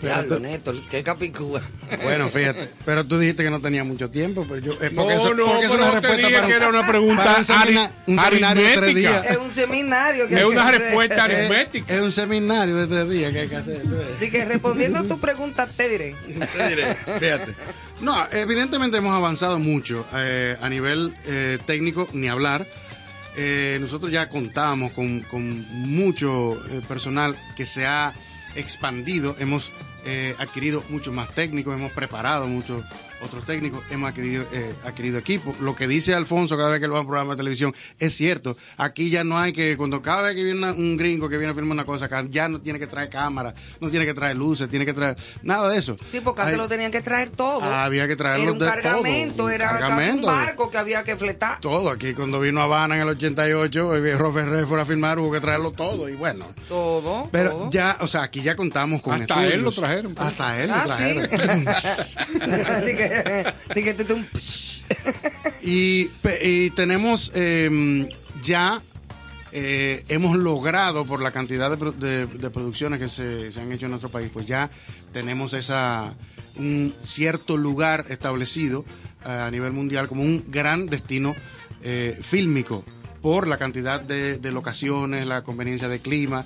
Diablo, 0.00 0.38
Néstor, 0.38 0.76
qué 0.90 1.02
capicúa. 1.02 1.62
Bueno, 2.02 2.28
fíjate, 2.28 2.68
pero 2.84 3.04
tú 3.06 3.18
dijiste 3.18 3.42
que 3.42 3.48
no 3.48 3.60
tenía 3.60 3.84
mucho 3.84 4.10
tiempo, 4.10 4.44
pero 4.46 4.60
yo, 4.60 4.72
es 4.74 4.90
porque 4.90 4.92
No, 4.94 5.10
eso, 5.10 5.34
no, 5.34 5.46
porque 5.46 5.64
es 5.64 5.70
una 5.70 5.90
respuesta 5.92 6.16
dije 6.28 6.32
para, 6.34 6.46
que 6.46 6.52
era 6.52 6.68
una 6.68 6.86
pregunta 6.86 7.24
para 7.24 7.38
un, 7.38 7.46
semina- 7.46 7.84
ari- 7.86 7.90
un 8.06 8.18
seminario 8.20 8.62
de 8.62 8.68
tres 8.68 8.82
aritmética. 8.82 9.10
días. 9.22 9.26
Es 9.30 9.36
un 9.38 9.50
seminario. 9.50 10.28
que 10.28 10.34
Es 10.34 10.44
una 10.44 10.70
que 10.70 10.78
respuesta 10.78 11.24
hacer. 11.24 11.36
aritmética. 11.36 11.94
Es 11.94 12.00
un 12.02 12.12
seminario 12.12 12.76
de 12.76 12.86
tres 12.86 13.10
días 13.10 13.32
que 13.32 13.38
hay 13.40 13.48
que 13.48 13.56
hacer. 13.56 13.82
Así 14.16 14.30
que 14.30 14.44
respondiendo 14.44 14.98
a 14.98 15.04
tu 15.04 15.18
pregunta, 15.18 15.66
te 15.74 15.88
diré. 15.88 16.14
Te 16.54 16.68
diré, 16.68 16.96
fíjate. 17.18 17.54
No, 18.02 18.26
evidentemente 18.32 18.98
hemos 18.98 19.14
avanzado 19.14 19.58
mucho 19.58 20.04
eh, 20.12 20.56
a 20.60 20.68
nivel 20.68 21.16
eh, 21.26 21.58
técnico, 21.64 22.08
ni 22.12 22.28
hablar. 22.28 22.66
Eh, 23.36 23.78
nosotros 23.80 24.12
ya 24.12 24.28
contamos 24.28 24.92
con, 24.92 25.20
con 25.22 25.64
mucho 25.88 26.52
eh, 26.70 26.80
personal 26.86 27.36
que 27.56 27.66
se 27.66 27.86
ha 27.86 28.14
expandido, 28.54 29.34
hemos 29.40 29.72
eh, 30.04 30.36
adquirido 30.38 30.84
muchos 30.90 31.12
más 31.12 31.34
técnicos, 31.34 31.74
hemos 31.74 31.92
preparado 31.92 32.46
muchos 32.46 32.84
otros 33.24 33.44
técnicos, 33.44 33.82
hemos 33.90 34.08
adquirido, 34.10 34.44
eh, 34.52 34.74
adquirido 34.84 35.18
equipo. 35.18 35.54
Lo 35.60 35.74
que 35.74 35.86
dice 35.88 36.14
Alfonso 36.14 36.56
cada 36.56 36.70
vez 36.70 36.80
que 36.80 36.86
lo 36.86 36.92
va 36.94 36.98
a 36.98 37.02
un 37.02 37.06
programa 37.08 37.32
de 37.32 37.38
televisión 37.38 37.74
es 37.98 38.14
cierto. 38.14 38.56
Aquí 38.76 39.10
ya 39.10 39.24
no 39.24 39.38
hay 39.38 39.52
que, 39.52 39.76
cuando 39.76 40.02
cada 40.02 40.22
vez 40.22 40.34
que 40.36 40.44
viene 40.44 40.58
una- 40.58 40.72
un 40.72 40.96
gringo 40.96 41.28
que 41.28 41.36
viene 41.38 41.52
a 41.52 41.54
filmar 41.54 41.72
una 41.74 41.84
cosa 41.84 42.06
acá, 42.06 42.24
ya 42.28 42.48
no 42.48 42.60
tiene 42.60 42.78
que 42.78 42.86
traer 42.86 43.08
cámara, 43.10 43.54
no 43.80 43.88
tiene 43.90 44.06
que 44.06 44.14
traer 44.14 44.36
luces, 44.36 44.68
tiene 44.68 44.84
que 44.84 44.92
traer 44.92 45.16
nada 45.42 45.68
de 45.68 45.78
eso. 45.78 45.96
Sí, 46.06 46.20
porque 46.20 46.42
antes 46.42 46.54
Hay- 46.54 46.58
lo 46.60 46.68
tenían 46.68 46.90
que 46.90 47.00
traer 47.02 47.30
todo. 47.30 47.60
Ah, 47.62 47.84
había 47.84 48.06
que 48.08 48.16
traerlo 48.16 48.44
Era 48.44 48.52
un 48.52 48.58
de 48.58 48.64
todo, 48.66 48.74
cargamento, 48.82 49.44
un 49.44 49.52
era 49.52 49.68
cargamento. 49.70 50.28
un 50.28 50.34
barco 50.34 50.70
que 50.70 50.78
había 50.78 51.02
que 51.04 51.16
fletar. 51.16 51.60
todo. 51.60 51.90
Aquí 51.90 52.14
cuando 52.14 52.40
vino 52.40 52.60
a 52.60 52.64
Habana 52.64 52.96
en 52.96 53.02
el 53.02 53.08
88, 53.08 53.96
eh, 53.96 54.16
Robert 54.16 54.46
Ferrer 54.48 54.66
fue 54.66 54.80
a 54.80 54.84
filmar, 54.84 55.18
hubo 55.18 55.30
que 55.32 55.40
traerlo 55.40 55.70
todo 55.72 56.08
y 56.08 56.14
bueno. 56.14 56.46
Todo. 56.68 57.28
Pero 57.32 57.50
todo. 57.50 57.70
ya, 57.70 57.96
o 58.00 58.06
sea, 58.06 58.22
aquí 58.22 58.42
ya 58.42 58.54
contamos 58.56 59.00
con 59.00 59.14
Hasta 59.20 59.46
él 59.46 59.62
lo 59.62 59.70
trajeron, 59.72 60.14
pues. 60.14 60.26
Hasta 60.28 60.62
él 60.62 60.70
Ah, 60.70 60.78
lo 60.78 60.86
trajeron. 60.86 61.24
Di 62.34 62.46
que- 62.48 62.80
di 62.86 62.96
que 62.96 63.13
y, 65.62 66.08
y 66.42 66.70
tenemos 66.70 67.30
eh, 67.34 68.06
ya 68.42 68.82
hemos 69.52 70.36
logrado 70.36 71.04
por 71.04 71.22
la 71.22 71.30
cantidad 71.30 71.76
de, 71.76 71.92
de- 71.92 72.26
de 72.26 72.50
producciones 72.50 72.98
que 72.98 73.08
se, 73.08 73.52
se 73.52 73.60
han 73.60 73.70
hecho 73.70 73.86
en 73.86 73.92
nuestro 73.92 74.10
país, 74.10 74.28
pues 74.32 74.46
ya 74.46 74.68
tenemos 75.12 75.52
esa 75.52 76.12
un 76.56 76.92
cierto 77.02 77.56
lugar 77.56 78.04
establecido 78.08 78.84
eh, 79.24 79.28
a 79.28 79.50
nivel 79.52 79.72
mundial 79.72 80.08
como 80.08 80.22
un 80.22 80.44
gran 80.48 80.86
destino 80.86 81.36
eh, 81.82 82.18
fílmico 82.20 82.84
por 83.22 83.46
la 83.46 83.56
cantidad 83.56 84.00
de, 84.00 84.38
de 84.38 84.52
locaciones, 84.52 85.24
la 85.26 85.42
conveniencia 85.42 85.88
de 85.88 86.00
clima. 86.00 86.44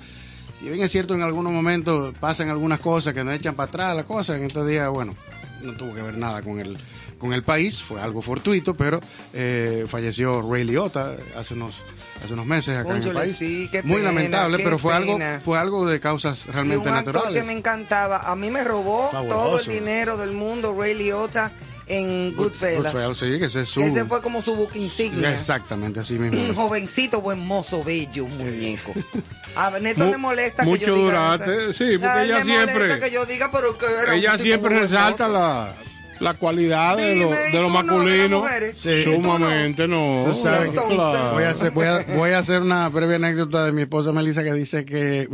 Si 0.59 0.69
bien 0.69 0.81
es 0.83 0.91
cierto, 0.91 1.15
en 1.15 1.21
algunos 1.23 1.51
momentos 1.51 2.15
pasan 2.19 2.49
algunas 2.49 2.79
cosas 2.79 3.13
que 3.13 3.23
nos 3.23 3.33
echan 3.33 3.55
para 3.55 3.69
atrás 3.69 3.95
la 3.95 4.03
cosa, 4.03 4.35
en 4.37 4.43
estos 4.43 4.67
días, 4.67 4.87
bueno, 4.89 5.15
no 5.61 5.73
tuvo 5.73 5.93
que 5.93 6.01
ver 6.01 6.17
nada 6.17 6.41
con 6.41 6.59
el, 6.59 6.77
con 7.17 7.33
el 7.33 7.43
país, 7.43 7.81
fue 7.81 8.01
algo 8.01 8.21
fortuito, 8.21 8.75
pero 8.75 8.99
eh, 9.33 9.85
falleció 9.87 10.41
Ray 10.49 10.63
Liotta 10.63 11.15
hace 11.37 11.53
unos, 11.53 11.81
hace 12.23 12.33
unos 12.33 12.45
meses 12.45 12.77
acá 12.77 12.95
en 12.95 13.03
el 13.03 13.13
país. 13.13 13.35
sí, 13.37 13.69
Muy 13.83 13.97
pena, 13.97 14.09
lamentable, 14.11 14.59
pero 14.63 14.79
fue 14.79 14.93
algo, 14.93 15.17
fue 15.41 15.57
algo 15.57 15.85
de 15.85 15.99
causas 15.99 16.45
Y 16.47 16.51
realmente 16.51 16.89
un 16.89 16.95
actor 16.95 17.13
naturales. 17.15 17.41
que 17.41 17.47
me 17.47 17.53
encantaba. 17.53 18.19
A 18.29 18.35
mí 18.35 18.49
me 18.51 18.63
robó 18.63 19.09
Fabuloso. 19.11 19.37
todo 19.37 19.59
el 19.59 19.65
dinero 19.67 20.17
del 20.17 20.31
mundo, 20.31 20.75
Ray 20.77 20.93
Liotta, 20.93 21.51
en 21.87 22.35
Goodfellas. 22.35 22.93
Goodfellas, 22.93 23.17
sí, 23.17 23.39
que 23.39 23.45
ese 23.45 23.61
es 23.61 23.69
su... 23.69 23.81
Ese 23.81 24.05
fue 24.05 24.21
como 24.21 24.41
su 24.41 24.67
insignia. 24.75 25.33
Exactamente, 25.33 25.99
así 26.01 26.19
mismo. 26.19 26.39
Un 26.39 26.53
jovencito, 26.53 27.19
buen 27.19 27.39
mozo, 27.39 27.83
bello, 27.83 28.25
un 28.25 28.37
muñeco. 28.37 28.93
A 29.67 29.79
Neto 29.79 30.05
Mu- 30.05 30.11
le 30.11 30.17
molesta 30.17 30.63
que 30.63 30.69
mucho 30.69 30.85
yo 30.87 30.95
diga 30.95 31.05
durante, 31.37 31.55
esa- 31.69 31.73
sí, 31.73 31.97
porque 31.97 32.07
A 32.07 32.23
él 32.23 32.31
ella 32.31 32.43
siempre- 32.43 32.99
que 32.99 33.11
yo 33.11 33.25
diga, 33.25 33.51
pero 33.51 33.77
que 33.77 33.85
era 33.85 34.15
Ella 34.15 34.37
siempre 34.37 34.79
resalta 34.79 35.27
la, 35.27 35.75
la 36.19 36.33
cualidad 36.35 36.97
de 36.97 37.15
lo, 37.15 37.25
Dime, 37.29 37.49
¿y 37.49 37.51
de 37.53 37.59
lo 37.61 37.69
no, 37.69 37.77
de 37.77 37.83
masculino. 37.83 38.45
Sí. 38.75 39.03
Sumamente 39.03 39.87
no. 39.87 40.23
Tú 40.25 40.33
sabes 40.35 40.69
que 40.69 40.75
claro. 40.75 41.31
voy, 41.33 41.43
a 41.43 41.49
hacer, 41.49 41.71
voy, 41.71 41.85
a, 41.87 42.05
voy 42.15 42.31
a 42.31 42.39
hacer 42.39 42.61
una 42.61 42.89
breve 42.89 43.15
anécdota 43.15 43.65
de 43.65 43.71
mi 43.71 43.81
esposa 43.83 44.11
Melissa 44.11 44.43
que 44.43 44.53
dice 44.53 44.83
que, 44.85 45.27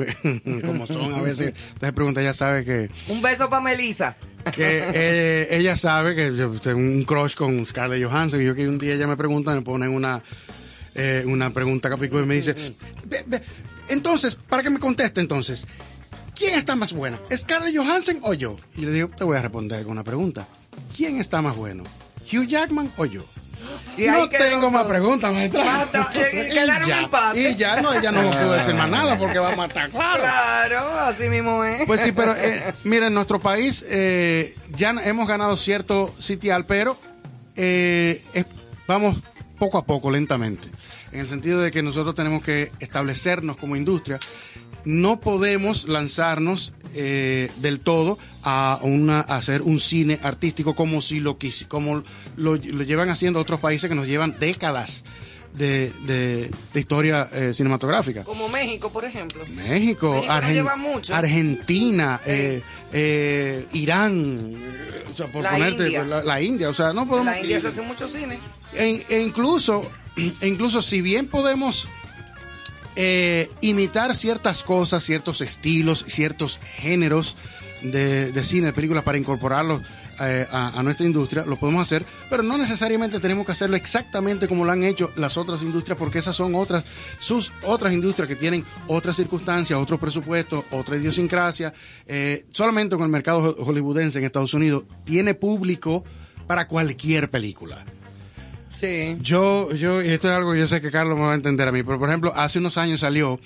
como 0.66 0.86
son 0.88 1.14
a 1.14 1.22
veces, 1.22 1.54
te 1.80 1.92
pregunta, 1.94 2.22
ella 2.22 2.34
sabe 2.34 2.64
que, 2.66 2.90
Un 3.08 3.22
beso 3.22 3.50
para 3.50 3.62
Melissa. 3.64 4.16
que 4.54 4.84
eh, 4.94 5.48
ella 5.52 5.76
sabe 5.76 6.14
que 6.16 6.36
yo 6.36 6.52
tengo 6.62 6.78
un 6.80 7.04
crush 7.04 7.36
con 7.36 7.66
Scarlett 7.66 8.04
Johansson 8.04 8.42
y 8.42 8.46
yo 8.46 8.54
que 8.56 8.68
un 8.68 8.78
día 8.78 8.94
ella 8.94 9.08
me 9.08 9.18
pregunta, 9.18 9.56
me 9.56 9.64
ponen 9.64 9.90
una, 9.90 10.22
eh, 10.94 11.24
una 11.26 11.50
pregunta 11.50 11.90
capico 11.90 12.20
y 12.22 12.26
me 12.28 12.36
dice, 12.36 12.54
"Ve- 13.08 13.24
ve, 13.26 13.42
entonces, 13.90 14.36
para 14.36 14.64
que 14.64 14.70
me 14.70 14.80
conteste 14.80 15.22
entonces, 15.22 15.68
¿quién 16.36 16.56
está 16.56 16.76
más 16.76 16.94
buena? 16.94 17.20
¿Scarlett 17.36 17.76
Johansson 17.76 18.20
o 18.24 18.34
yo? 18.34 18.56
Y 18.76 18.82
le 18.82 18.92
digo, 18.92 19.10
te 19.10 19.24
voy 19.24 19.38
a 19.38 19.42
responder 19.42 19.84
con 19.84 19.92
una 19.94 20.04
pregunta. 20.04 20.48
¿Quién 20.96 21.20
está 21.20 21.42
más 21.42 21.56
bueno? 21.56 21.84
¿Hugh 22.32 22.48
Jackman 22.48 22.92
o 22.98 23.06
yo? 23.06 23.24
Y 23.98 24.06
no 24.08 24.30
tengo 24.30 24.70
más 24.70 24.84
preguntas, 24.86 25.32
maestra. 25.34 25.64
Basta, 25.64 26.12
y 26.16 26.50
quedaron 26.50 26.88
ya, 26.88 27.32
y 27.34 27.56
ya 27.56 27.82
no, 27.82 27.94
ella 27.94 28.12
no 28.12 28.30
pudo 28.32 28.52
decir 28.54 28.76
más 28.76 28.90
nada 28.90 29.18
porque 29.18 29.40
va 29.40 29.54
a 29.54 29.56
matar, 29.56 29.90
claro. 29.90 30.22
Claro, 30.22 31.00
así 31.00 31.24
mismo 31.30 31.64
es. 31.64 31.86
Pues 31.88 32.02
sí, 32.02 32.12
pero 32.12 32.36
eh, 32.36 32.74
mira, 32.84 33.08
en 33.08 33.14
nuestro 33.14 33.40
país 33.40 33.84
eh, 33.88 34.56
ya 34.76 34.90
hemos 35.04 35.28
ganado 35.28 35.56
cierto 35.58 36.14
sitial, 36.20 36.66
pero 36.66 36.98
eh, 37.56 38.22
es- 38.34 38.46
vamos 38.88 39.18
poco 39.58 39.78
a 39.78 39.86
poco, 39.86 40.12
lentamente. 40.12 40.68
En 41.12 41.20
el 41.22 41.28
sentido 41.28 41.62
de 41.62 41.72
que 41.72 41.82
nosotros 41.84 42.14
tenemos 42.16 42.44
que 42.44 42.72
establecernos 42.80 43.58
como 43.58 43.76
industria. 43.76 44.20
No 44.84 45.20
podemos 45.20 45.88
lanzarnos 45.88 46.74
eh, 46.94 47.50
del 47.58 47.80
todo 47.80 48.18
a, 48.44 48.80
una, 48.84 49.20
a 49.22 49.38
hacer 49.38 49.62
un 49.64 49.80
cine 49.80 50.20
artístico 50.22 50.76
como 50.76 51.02
si 51.02 51.20
lo 51.20 51.38
como 51.68 52.04
lo, 52.38 52.56
lo 52.56 52.84
llevan 52.84 53.10
haciendo 53.10 53.40
otros 53.40 53.60
países 53.60 53.90
que 53.90 53.96
nos 53.96 54.06
llevan 54.08 54.36
décadas 54.40 55.04
de, 55.54 55.92
de- 56.06 56.52
de 56.74 56.80
historia 56.80 57.30
eh, 57.32 57.54
cinematográfica. 57.54 58.24
Como 58.26 58.48
México, 58.50 58.92
por 58.92 59.06
ejemplo. 59.06 59.42
México, 59.56 59.66
México 60.14 60.24
no 60.28 60.32
Argen- 60.34 60.54
lleva 60.54 60.76
mucho. 60.76 61.16
Argentina, 61.16 62.20
eh, 62.26 62.62
eh, 62.94 63.66
Irán, 63.74 64.54
o 65.12 65.16
sea, 65.16 65.28
por 65.28 65.44
La 65.44 65.52
ponerte 65.52 65.84
India. 65.86 66.04
La, 66.04 66.24
la 66.24 66.42
India, 66.42 66.70
o 66.70 66.74
sea, 66.74 66.92
no 66.94 67.08
podemos. 67.08 67.34
la 67.34 67.40
India 67.42 67.60
se 67.62 67.68
hace 67.70 67.82
mucho 67.82 68.08
cine. 68.10 68.38
E, 68.74 69.04
e 69.10 69.22
incluso, 69.22 69.90
e 70.42 70.48
incluso 70.48 70.82
si 70.82 71.02
bien 71.02 71.28
podemos 71.28 71.88
eh, 72.96 73.50
imitar 73.62 74.16
ciertas 74.16 74.64
cosas, 74.64 75.04
ciertos 75.04 75.42
estilos, 75.42 76.06
ciertos 76.08 76.60
géneros 76.78 77.36
de, 77.82 78.44
cine, 78.44 78.68
de 78.68 78.74
películas 78.74 79.04
para 79.04 79.18
incorporarlos 79.18 79.82
eh, 80.22 80.48
a, 80.50 80.82
nuestra 80.82 81.06
industria, 81.06 81.44
lo 81.46 81.58
podemos 81.60 81.82
hacer, 81.82 82.06
pero 82.30 82.42
no 82.42 82.58
necesariamente 82.58 83.20
tenemos 83.20 83.46
que 83.46 83.52
hacerlo 83.52 83.76
exactamente 83.76 84.48
como 84.48 84.64
lo 84.64 84.72
han 84.72 84.84
hecho 84.86 85.12
las 85.18 85.38
otras 85.38 85.62
industrias, 85.62 85.98
porque 86.00 86.20
esas 86.20 86.36
son 86.36 86.56
otras, 86.56 86.86
sus 87.20 87.52
otras 87.64 87.94
industrias 87.94 88.28
que 88.30 88.38
tienen 88.38 88.64
otras 88.88 89.18
circunstancias, 89.18 89.78
otros 89.78 90.00
presupuestos, 90.00 90.64
otra 90.72 90.96
idiosincrasia. 90.96 91.74
Eh, 92.08 92.46
solamente 92.52 92.96
con 92.96 93.04
el 93.04 93.12
mercado 93.12 93.40
ho- 93.40 93.66
hollywoodense 93.66 94.20
en 94.20 94.26
Estados 94.26 94.54
Unidos 94.54 94.86
tiene 95.04 95.34
público 95.36 96.06
para 96.48 96.68
cualquier 96.68 97.30
película. 97.30 97.84
Sí. 98.80 99.16
Yo, 99.22 99.72
yo, 99.74 100.02
y 100.02 100.10
esto 100.10 100.30
es 100.30 100.36
algo 100.38 100.54
que 100.54 100.60
yo 100.60 100.68
sé 100.68 100.82
que 100.82 100.92
Carlos 100.92 101.18
me 101.18 101.26
va 101.26 101.32
a 101.32 101.36
entender 101.36 101.68
a 101.68 101.72
mí, 101.72 101.84
pero 101.84 101.98
por 102.00 102.10
ejemplo, 102.10 102.34
hace 102.36 102.60
unos 102.60 102.78
años 102.78 103.00
salió 103.02 103.40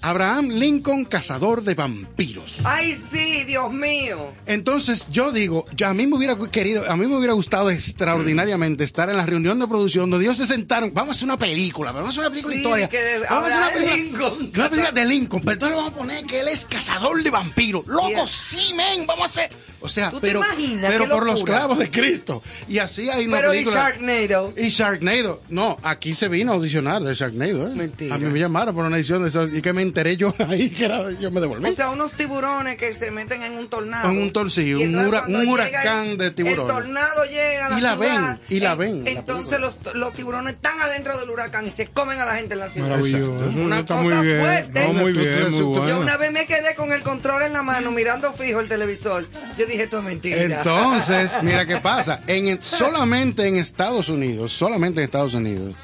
Abraham 0.00 0.50
Lincoln, 0.50 1.04
cazador 1.06 1.64
de 1.64 1.74
vampiros. 1.74 2.58
Ay, 2.62 2.94
sí, 2.94 3.42
Dios 3.44 3.72
mío. 3.72 4.32
Entonces 4.46 5.08
yo 5.10 5.32
digo, 5.32 5.66
ya 5.76 5.90
a 5.90 5.94
mí 5.94 6.06
me 6.06 6.16
hubiera 6.16 6.36
querido, 6.52 6.88
a 6.88 6.94
mí 6.96 7.06
me 7.08 7.16
hubiera 7.16 7.32
gustado 7.32 7.68
extraordinariamente 7.68 8.84
estar 8.84 9.10
en 9.10 9.16
la 9.16 9.26
reunión 9.26 9.58
de 9.58 9.66
producción 9.66 10.08
donde 10.08 10.24
ellos 10.26 10.38
se 10.38 10.46
sentaron, 10.46 10.94
vamos 10.94 11.08
a 11.08 11.12
hacer 11.16 11.24
una 11.24 11.36
película, 11.36 11.90
vamos 11.90 12.06
a 12.06 12.10
hacer 12.10 12.20
una 12.20 12.30
película 12.30 12.54
de 12.54 12.60
Sí, 12.60 12.62
historia, 12.62 12.88
que 12.88 13.18
vamos 13.28 13.52
a 13.52 13.66
hacer 13.66 13.82
una 13.82 13.86
película, 13.90 13.96
Lincoln. 14.30 14.52
una 14.54 14.70
película 14.70 14.92
de 14.92 15.04
Lincoln, 15.04 15.40
pero 15.42 15.52
entonces 15.54 15.76
le 15.76 15.82
vamos 15.82 15.92
a 15.92 15.96
poner 15.98 16.24
que 16.26 16.40
él 16.40 16.48
es 16.48 16.64
cazador 16.64 17.22
de 17.22 17.30
vampiros, 17.30 17.86
loco, 17.88 18.08
Yeah. 18.10 18.26
sí, 18.28 18.72
men, 18.74 19.04
vamos 19.04 19.22
a 19.22 19.42
hacer, 19.42 19.50
o 19.80 19.88
sea, 19.88 20.10
¿Tú 20.10 20.20
te 20.20 20.28
pero, 20.28 20.40
imaginas 20.40 20.90
pero 20.90 21.04
qué 21.04 21.10
por 21.10 21.26
los 21.26 21.44
clavos 21.44 21.78
de 21.78 21.90
Cristo, 21.90 22.42
y 22.68 22.78
así 22.78 23.08
hay 23.10 23.26
una 23.26 23.36
Pero 23.38 23.48
y 23.54 23.58
película. 23.58 23.76
Sharknado. 23.82 24.52
Y 24.56 24.68
Sharknado. 24.68 25.42
No, 25.48 25.76
aquí 25.82 26.14
se 26.14 26.28
vino 26.28 26.52
a 26.52 26.54
audicionar 26.56 27.02
de 27.02 27.14
Sharknado. 27.14 27.68
¿eh? 27.68 27.74
Mentira. 27.74 28.14
A 28.14 28.18
mí 28.18 28.28
me 28.30 28.38
llamaron 28.38 28.74
por 28.74 28.84
una 28.84 28.96
edición 28.96 29.22
de 29.22 29.28
eso 29.28 29.46
y 29.46 29.62
que 29.62 29.72
me 29.72 29.82
enteré 29.82 30.16
yo 30.16 30.34
ahí 30.48 30.70
que 30.70 30.84
era, 30.86 31.10
yo 31.12 31.30
me 31.30 31.40
devolví. 31.40 31.68
O 31.68 31.72
sea, 31.72 31.90
unos 31.90 32.12
tiburones 32.12 32.76
que 32.76 32.92
se 32.92 33.10
meten 33.10 33.42
en 33.42 33.52
un 33.52 33.68
tornado. 33.68 34.10
En 34.10 34.18
un 34.20 34.32
tor- 34.32 34.50
sí, 34.50 34.68
Y 34.68 34.74
un 34.74 34.94
hura- 35.06 35.24
huracán 35.28 36.06
el- 36.08 36.18
de 36.18 36.30
tiburones. 36.30 36.68
El 36.76 36.82
tornado 36.82 37.24
llega 37.24 37.66
a 37.66 37.70
la 37.70 37.78
Y 37.78 37.80
la 37.80 37.96
ciudad, 37.96 38.38
ven, 38.48 38.56
y 38.56 38.60
la 38.60 38.72
en- 38.72 38.78
ven, 38.78 39.04
la 39.04 39.10
Entonces 39.10 39.60
los, 39.60 39.76
los 39.94 40.12
tiburones 40.12 40.54
están 40.54 40.80
adentro 40.80 41.18
del 41.18 41.30
huracán 41.30 41.66
y 41.66 41.70
se 41.70 41.86
comen 41.86 42.18
a 42.20 42.24
la 42.24 42.34
gente 42.36 42.54
en 42.54 42.60
la 42.60 42.68
ciudad. 42.70 42.88
Maravilloso. 42.90 43.46
Una 43.60 43.80
Está 43.80 43.96
cosa 43.96 44.16
muy 44.16 44.26
bien. 44.26 44.40
fuerte. 44.40 44.80
No, 44.86 44.92
muy 44.94 45.12
bien, 45.12 45.50
muy 45.52 45.58
Yo 45.88 46.00
una 46.00 46.16
vez 46.16 46.32
me 46.32 46.46
quedé 46.46 46.74
con 46.74 46.92
el 46.92 47.02
control 47.02 47.42
en 47.42 47.52
la 47.52 47.62
mano 47.62 47.90
mirando 47.90 48.32
fijo 48.32 48.60
el 48.60 48.68
televisor. 48.68 49.26
Yo 49.56 49.66
dije, 49.68 49.84
es 49.84 50.02
mentira. 50.02 50.42
Entonces, 50.42 51.32
mira 51.42 51.66
qué 51.66 51.78
pasa. 51.78 52.22
En, 52.26 52.60
solamente 52.62 53.46
en 53.46 53.56
Estados 53.56 54.08
Unidos, 54.08 54.52
solamente 54.52 55.00
en 55.00 55.04
Estados 55.04 55.34
Unidos, 55.34 55.74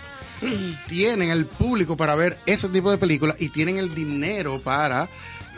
tienen 0.89 1.31
el 1.31 1.47
público 1.47 1.97
para 1.97 2.15
ver 2.15 2.37
ese 2.47 2.69
tipo 2.69 2.91
de 2.91 2.99
películas 2.99 3.37
y 3.41 3.51
tienen 3.51 3.77
el 3.77 3.95
dinero 3.95 4.61
para, 4.61 5.09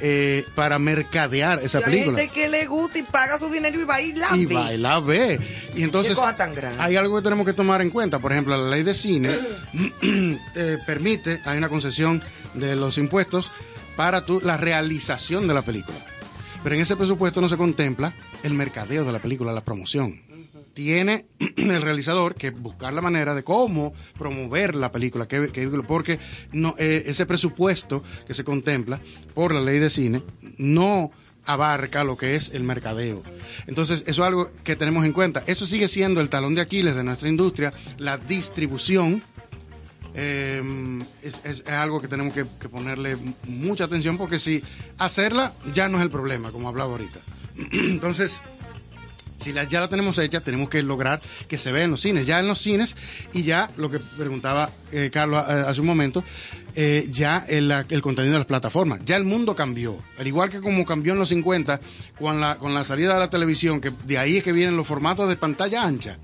eh, 0.00 0.44
para 0.54 0.78
mercadear 0.78 1.60
esa 1.62 1.80
la 1.80 1.86
película. 1.86 2.18
gente 2.18 2.32
que 2.32 2.48
le 2.48 2.66
gusta 2.66 2.98
y 2.98 3.02
paga 3.02 3.38
su 3.38 3.48
dinero 3.48 3.80
y 3.80 3.84
va 3.84 4.00
y 4.00 4.12
la 4.12 4.36
y 4.36 4.46
ve. 4.46 4.54
va 4.54 4.74
y 4.74 4.78
la 4.78 5.00
ve. 5.00 5.40
Y 5.74 5.82
entonces 5.82 6.18
tan 6.36 6.52
hay 6.78 6.96
algo 6.96 7.16
que 7.16 7.22
tenemos 7.22 7.46
que 7.46 7.52
tomar 7.52 7.80
en 7.82 7.90
cuenta. 7.90 8.18
Por 8.18 8.32
ejemplo, 8.32 8.56
la 8.56 8.70
ley 8.70 8.82
de 8.82 8.94
cine 8.94 9.36
eh, 10.54 10.78
permite, 10.86 11.40
hay 11.44 11.58
una 11.58 11.68
concesión 11.68 12.22
de 12.54 12.76
los 12.76 12.98
impuestos 12.98 13.50
para 13.96 14.24
tu, 14.24 14.40
la 14.40 14.56
realización 14.56 15.48
de 15.48 15.54
la 15.54 15.62
película. 15.62 15.96
Pero 16.66 16.74
en 16.74 16.82
ese 16.82 16.96
presupuesto 16.96 17.40
no 17.40 17.48
se 17.48 17.56
contempla 17.56 18.12
el 18.42 18.52
mercadeo 18.54 19.04
de 19.04 19.12
la 19.12 19.20
película, 19.20 19.52
la 19.52 19.64
promoción. 19.64 20.20
Tiene 20.74 21.26
el 21.56 21.80
realizador 21.80 22.34
que 22.34 22.50
buscar 22.50 22.92
la 22.92 23.00
manera 23.00 23.36
de 23.36 23.44
cómo 23.44 23.92
promover 24.18 24.74
la 24.74 24.90
película, 24.90 25.28
que, 25.28 25.50
que- 25.52 25.68
porque 25.68 26.18
no, 26.50 26.74
eh, 26.76 27.04
ese 27.06 27.24
presupuesto 27.24 28.02
que 28.26 28.34
se 28.34 28.42
contempla 28.42 29.00
por 29.32 29.54
la 29.54 29.60
ley 29.60 29.78
de 29.78 29.90
cine 29.90 30.22
no 30.58 31.12
abarca 31.44 32.02
lo 32.02 32.16
que 32.16 32.34
es 32.34 32.50
el 32.52 32.64
mercadeo. 32.64 33.22
Entonces, 33.68 34.00
eso 34.08 34.22
es 34.24 34.26
algo 34.26 34.50
que 34.64 34.74
tenemos 34.74 35.04
en 35.04 35.12
cuenta. 35.12 35.44
Eso 35.46 35.66
sigue 35.66 35.86
siendo 35.86 36.20
el 36.20 36.28
talón 36.28 36.56
de 36.56 36.62
Aquiles 36.62 36.96
de 36.96 37.04
nuestra 37.04 37.28
industria, 37.28 37.72
la 37.98 38.18
distribución. 38.18 39.22
Eh, 40.16 40.62
es, 41.22 41.40
es- 41.44 41.68
algo 41.68 42.00
que 42.00 42.08
tenemos 42.08 42.32
que, 42.34 42.44
ponerle 42.68 43.16
mucha 43.46 43.84
atención 43.84 44.16
porque 44.18 44.38
si 44.38 44.62
hacerla 44.98 45.52
ya 45.72 45.88
no 45.88 45.98
es 45.98 46.02
el 46.04 46.10
problema, 46.10 46.50
como 46.50 46.68
hablaba 46.68 46.92
ahorita. 46.92 47.20
Entonces, 47.72 48.34
si 49.38 49.52
la- 49.52 49.64
ya 49.64 49.80
la 49.80 49.88
tenemos 49.88 50.18
hecha, 50.18 50.40
tenemos 50.40 50.68
que 50.70 50.82
lograr 50.82 51.20
que 51.46 51.58
se 51.58 51.70
vea 51.70 51.84
en 51.84 51.90
los 51.90 52.00
cines. 52.00 52.26
Ya 52.26 52.38
en 52.38 52.48
los 52.48 52.58
cines, 52.60 52.96
y 53.34 53.42
ya 53.42 53.70
lo 53.76 53.90
que 53.90 53.98
preguntaba 53.98 54.70
eh, 54.92 55.10
Carlos 55.12 55.44
eh, 55.48 55.64
hace 55.68 55.80
un 55.82 55.86
momento, 55.86 56.24
eh, 56.74 57.06
ya 57.10 57.44
el, 57.48 57.70
el 57.70 58.02
contenido 58.02 58.32
de 58.34 58.38
las 58.40 58.46
plataformas. 58.46 59.00
Ya 59.04 59.16
el 59.16 59.24
mundo 59.24 59.54
cambió. 59.54 59.98
Al 60.18 60.26
igual 60.26 60.48
que 60.50 60.60
como 60.60 60.84
cambió 60.86 61.12
en 61.12 61.18
los 61.18 61.28
50, 61.28 61.80
con 62.18 62.40
la, 62.40 62.56
con 62.56 62.72
la 62.72 62.84
salida 62.84 63.12
de 63.14 63.20
la 63.20 63.30
televisión, 63.30 63.80
que 63.80 63.92
de 64.06 64.16
ahí 64.18 64.38
es 64.38 64.42
que 64.44 64.52
vienen 64.52 64.76
los 64.76 64.86
formatos 64.86 65.28
de 65.28 65.36
pantalla 65.36 65.82
ancha. 65.84 66.18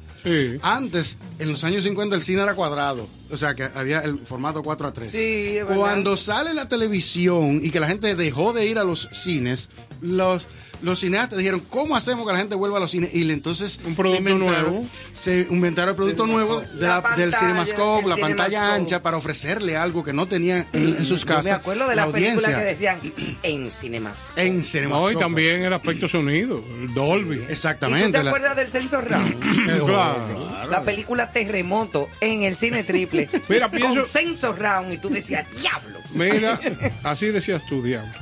Antes, 0.63 1.19
en 1.39 1.51
los 1.51 1.65
años 1.65 1.85
50, 1.85 2.15
el 2.15 2.23
cine 2.23 2.43
era 2.43 2.55
cuadrado. 2.55 3.07
O 3.31 3.37
sea, 3.37 3.55
que 3.55 3.65
había 3.75 4.01
el 4.01 4.19
formato 4.19 4.63
4 4.63 4.89
a 4.89 4.93
3. 4.93 5.11
Sí. 5.11 5.59
Cuando 5.75 6.17
sale 6.17 6.55
la 6.55 6.69
televisión 6.69 7.61
y 7.63 7.71
que 7.71 7.81
la 7.81 7.89
gente 7.89 8.15
dejó 8.15 8.53
de 8.53 8.67
ir 8.67 8.79
a 8.79 8.85
los 8.85 9.09
cines, 9.13 9.71
los, 10.01 10.47
los 10.83 11.01
cineastas 11.01 11.39
dijeron, 11.39 11.61
¿cómo 11.69 11.97
hacemos 11.97 12.27
que 12.27 12.33
la 12.33 12.39
gente 12.39 12.55
vuelva 12.55 12.79
a 12.79 12.81
los 12.81 12.91
cines? 12.91 13.15
Y 13.15 13.31
entonces 13.31 13.81
un 13.85 13.95
producto 13.95 14.35
nuevo. 14.37 14.85
Se 15.15 15.47
inventaron 15.51 15.91
el 15.91 15.97
producto 15.97 16.27
nuevo 16.27 16.61
de 16.61 16.87
la- 16.87 17.01
La 17.01 17.17
del 17.17 17.35
Cinemascope, 17.35 18.09
la 18.09 18.17
pantalla 18.17 18.49
Cinemascope. 18.49 18.81
ancha, 18.83 19.03
para 19.03 19.17
ofrecerle 19.17 19.77
algo 19.77 20.03
que 20.05 20.13
no 20.13 20.27
tenían 20.27 20.67
en, 20.73 20.89
en 20.97 21.05
sus 21.05 21.21
Yo 21.21 21.27
casas. 21.27 21.45
me 21.45 21.51
acuerdo 21.53 21.89
de 21.89 21.97
la 21.97 22.07
las 22.07 22.15
películas 22.15 22.55
que 22.57 22.65
decían 22.65 22.99
en 23.43 23.71
cinemas. 23.71 24.33
En 24.37 24.55
No, 24.57 24.61
y 24.61 24.65
Cinemascope. 24.65 25.17
también 25.17 25.63
el 25.63 25.73
aspecto 25.73 26.09
sonido, 26.09 26.63
el 26.81 26.93
Dolby. 26.95 27.37
¿Y 27.37 27.39
tú 27.41 27.53
Exactamente. 27.53 28.19
te 28.19 28.25
la- 28.25 28.31
acuerdas 28.31 28.57
del 28.57 28.69
Censo 28.69 29.01
Round? 29.01 29.41
Claro. 29.87 30.67
La 30.71 30.83
película 30.83 31.31
Terremoto 31.31 32.09
en 32.21 32.43
el 32.43 32.57
cine 32.57 32.85
triple. 32.85 33.29
Mira, 33.49 33.69
con 33.69 33.79
pienso- 33.79 34.05
Censo 34.05 34.53
Round 34.55 34.93
y 34.93 34.99
tú 34.99 35.09
decías, 35.09 35.47
diablo. 35.61 35.99
Mira, 36.15 36.61
así 37.03 37.27
decías 37.27 37.63
tú, 37.69 37.83
diablo. 37.83 38.13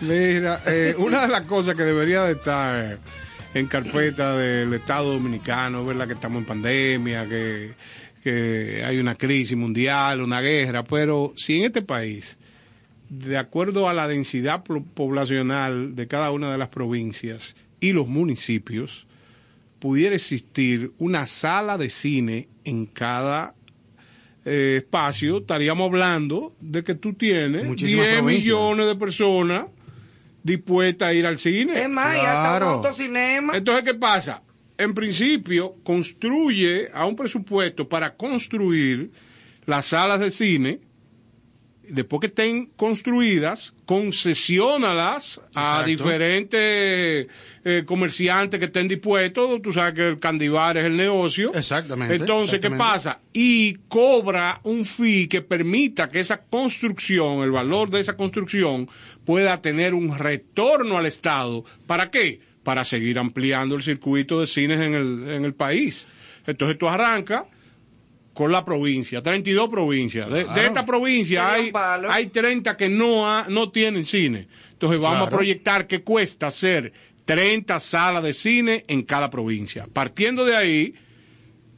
Mira, 0.00 0.60
eh, 0.66 0.94
una 0.98 1.22
de 1.22 1.28
las 1.28 1.44
cosas 1.46 1.74
que 1.74 1.82
debería 1.82 2.22
de 2.24 2.32
estar 2.32 2.98
en 3.54 3.66
carpeta 3.66 4.36
del 4.36 4.72
Estado 4.74 5.12
Dominicano, 5.12 5.84
¿verdad? 5.84 6.06
Que 6.06 6.14
estamos 6.14 6.38
en 6.38 6.44
pandemia, 6.46 7.26
que, 7.28 7.72
que 8.22 8.82
hay 8.84 8.98
una 8.98 9.16
crisis 9.16 9.56
mundial, 9.56 10.20
una 10.20 10.40
guerra, 10.40 10.84
pero 10.84 11.32
si 11.36 11.56
en 11.58 11.64
este 11.64 11.82
país, 11.82 12.38
de 13.08 13.36
acuerdo 13.38 13.88
a 13.88 13.92
la 13.92 14.06
densidad 14.06 14.62
po- 14.62 14.84
poblacional 14.84 15.96
de 15.96 16.06
cada 16.06 16.30
una 16.30 16.52
de 16.52 16.58
las 16.58 16.68
provincias 16.68 17.56
y 17.80 17.92
los 17.92 18.06
municipios, 18.06 19.06
pudiera 19.80 20.14
existir 20.14 20.92
una 20.98 21.26
sala 21.26 21.76
de 21.76 21.90
cine 21.90 22.48
en 22.64 22.86
cada 22.86 23.54
eh, 24.44 24.76
espacio, 24.78 25.38
estaríamos 25.38 25.86
hablando 25.88 26.54
de 26.60 26.82
que 26.82 26.94
tú 26.94 27.14
tienes 27.14 27.66
Muchísimas 27.66 28.06
10 28.06 28.18
provincias. 28.18 28.44
millones 28.44 28.86
de 28.86 28.96
personas 28.96 29.66
dispuestas 30.42 31.08
a 31.08 31.12
ir 31.12 31.26
al 31.26 31.38
cine. 31.38 31.82
Es 31.82 31.88
más, 31.88 32.16
y 32.16 32.20
hasta 32.20 32.56
un 32.56 32.62
autocinema. 32.74 33.56
Entonces, 33.56 33.84
¿qué 33.84 33.94
pasa? 33.94 34.42
En 34.78 34.94
principio, 34.94 35.74
construye 35.84 36.88
a 36.94 37.04
un 37.04 37.14
presupuesto 37.16 37.88
para 37.88 38.14
construir 38.16 39.10
las 39.66 39.86
salas 39.86 40.20
de 40.20 40.30
cine. 40.30 40.80
Después 41.90 42.20
que 42.20 42.26
estén 42.28 42.66
construidas, 42.76 43.74
concesiónalas 43.84 45.40
a 45.54 45.82
diferentes 45.84 47.26
eh, 47.64 47.82
comerciantes 47.84 48.58
que 48.58 48.66
estén 48.66 48.88
dispuestos. 48.88 49.60
Tú 49.62 49.72
sabes 49.72 49.94
que 49.94 50.08
el 50.08 50.18
candibar 50.18 50.76
es 50.76 50.84
el 50.84 50.96
negocio. 50.96 51.52
Exactamente. 51.54 52.14
Entonces, 52.14 52.60
¿qué 52.60 52.70
pasa? 52.70 53.20
Y 53.32 53.74
cobra 53.88 54.60
un 54.64 54.84
fee 54.84 55.28
que 55.28 55.42
permita 55.42 56.08
que 56.08 56.20
esa 56.20 56.40
construcción, 56.42 57.42
el 57.42 57.50
valor 57.50 57.90
de 57.90 58.00
esa 58.00 58.16
construcción, 58.16 58.88
pueda 59.24 59.60
tener 59.60 59.94
un 59.94 60.16
retorno 60.16 60.96
al 60.96 61.06
Estado. 61.06 61.64
¿Para 61.86 62.10
qué? 62.10 62.40
Para 62.62 62.84
seguir 62.84 63.18
ampliando 63.18 63.74
el 63.74 63.82
circuito 63.82 64.40
de 64.40 64.46
cines 64.46 64.80
en 64.80 64.94
el, 64.94 65.28
en 65.28 65.44
el 65.44 65.54
país. 65.54 66.06
Entonces 66.46 66.78
tú 66.78 66.88
arrancas 66.88 67.44
con 68.40 68.52
la 68.52 68.64
provincia, 68.64 69.22
32 69.22 69.68
provincias. 69.68 70.30
De, 70.30 70.38
de 70.38 70.44
Claro. 70.46 70.62
esta 70.62 70.86
provincia 70.86 71.52
hay, 71.52 71.70
hay 72.08 72.28
30 72.28 72.74
que 72.74 72.88
no, 72.88 73.28
ha- 73.28 73.44
no 73.50 73.70
tienen 73.70 74.06
cine. 74.06 74.48
Entonces 74.72 74.98
vamos 74.98 75.18
Claro. 75.18 75.26
a 75.26 75.38
proyectar 75.38 75.86
que 75.86 76.00
cuesta 76.02 76.46
hacer 76.46 76.90
30 77.26 77.78
salas 77.80 78.22
de 78.24 78.32
cine 78.32 78.86
en 78.88 79.02
cada 79.02 79.28
provincia. 79.28 79.86
Partiendo 79.92 80.46
de 80.46 80.56
ahí, 80.56 80.94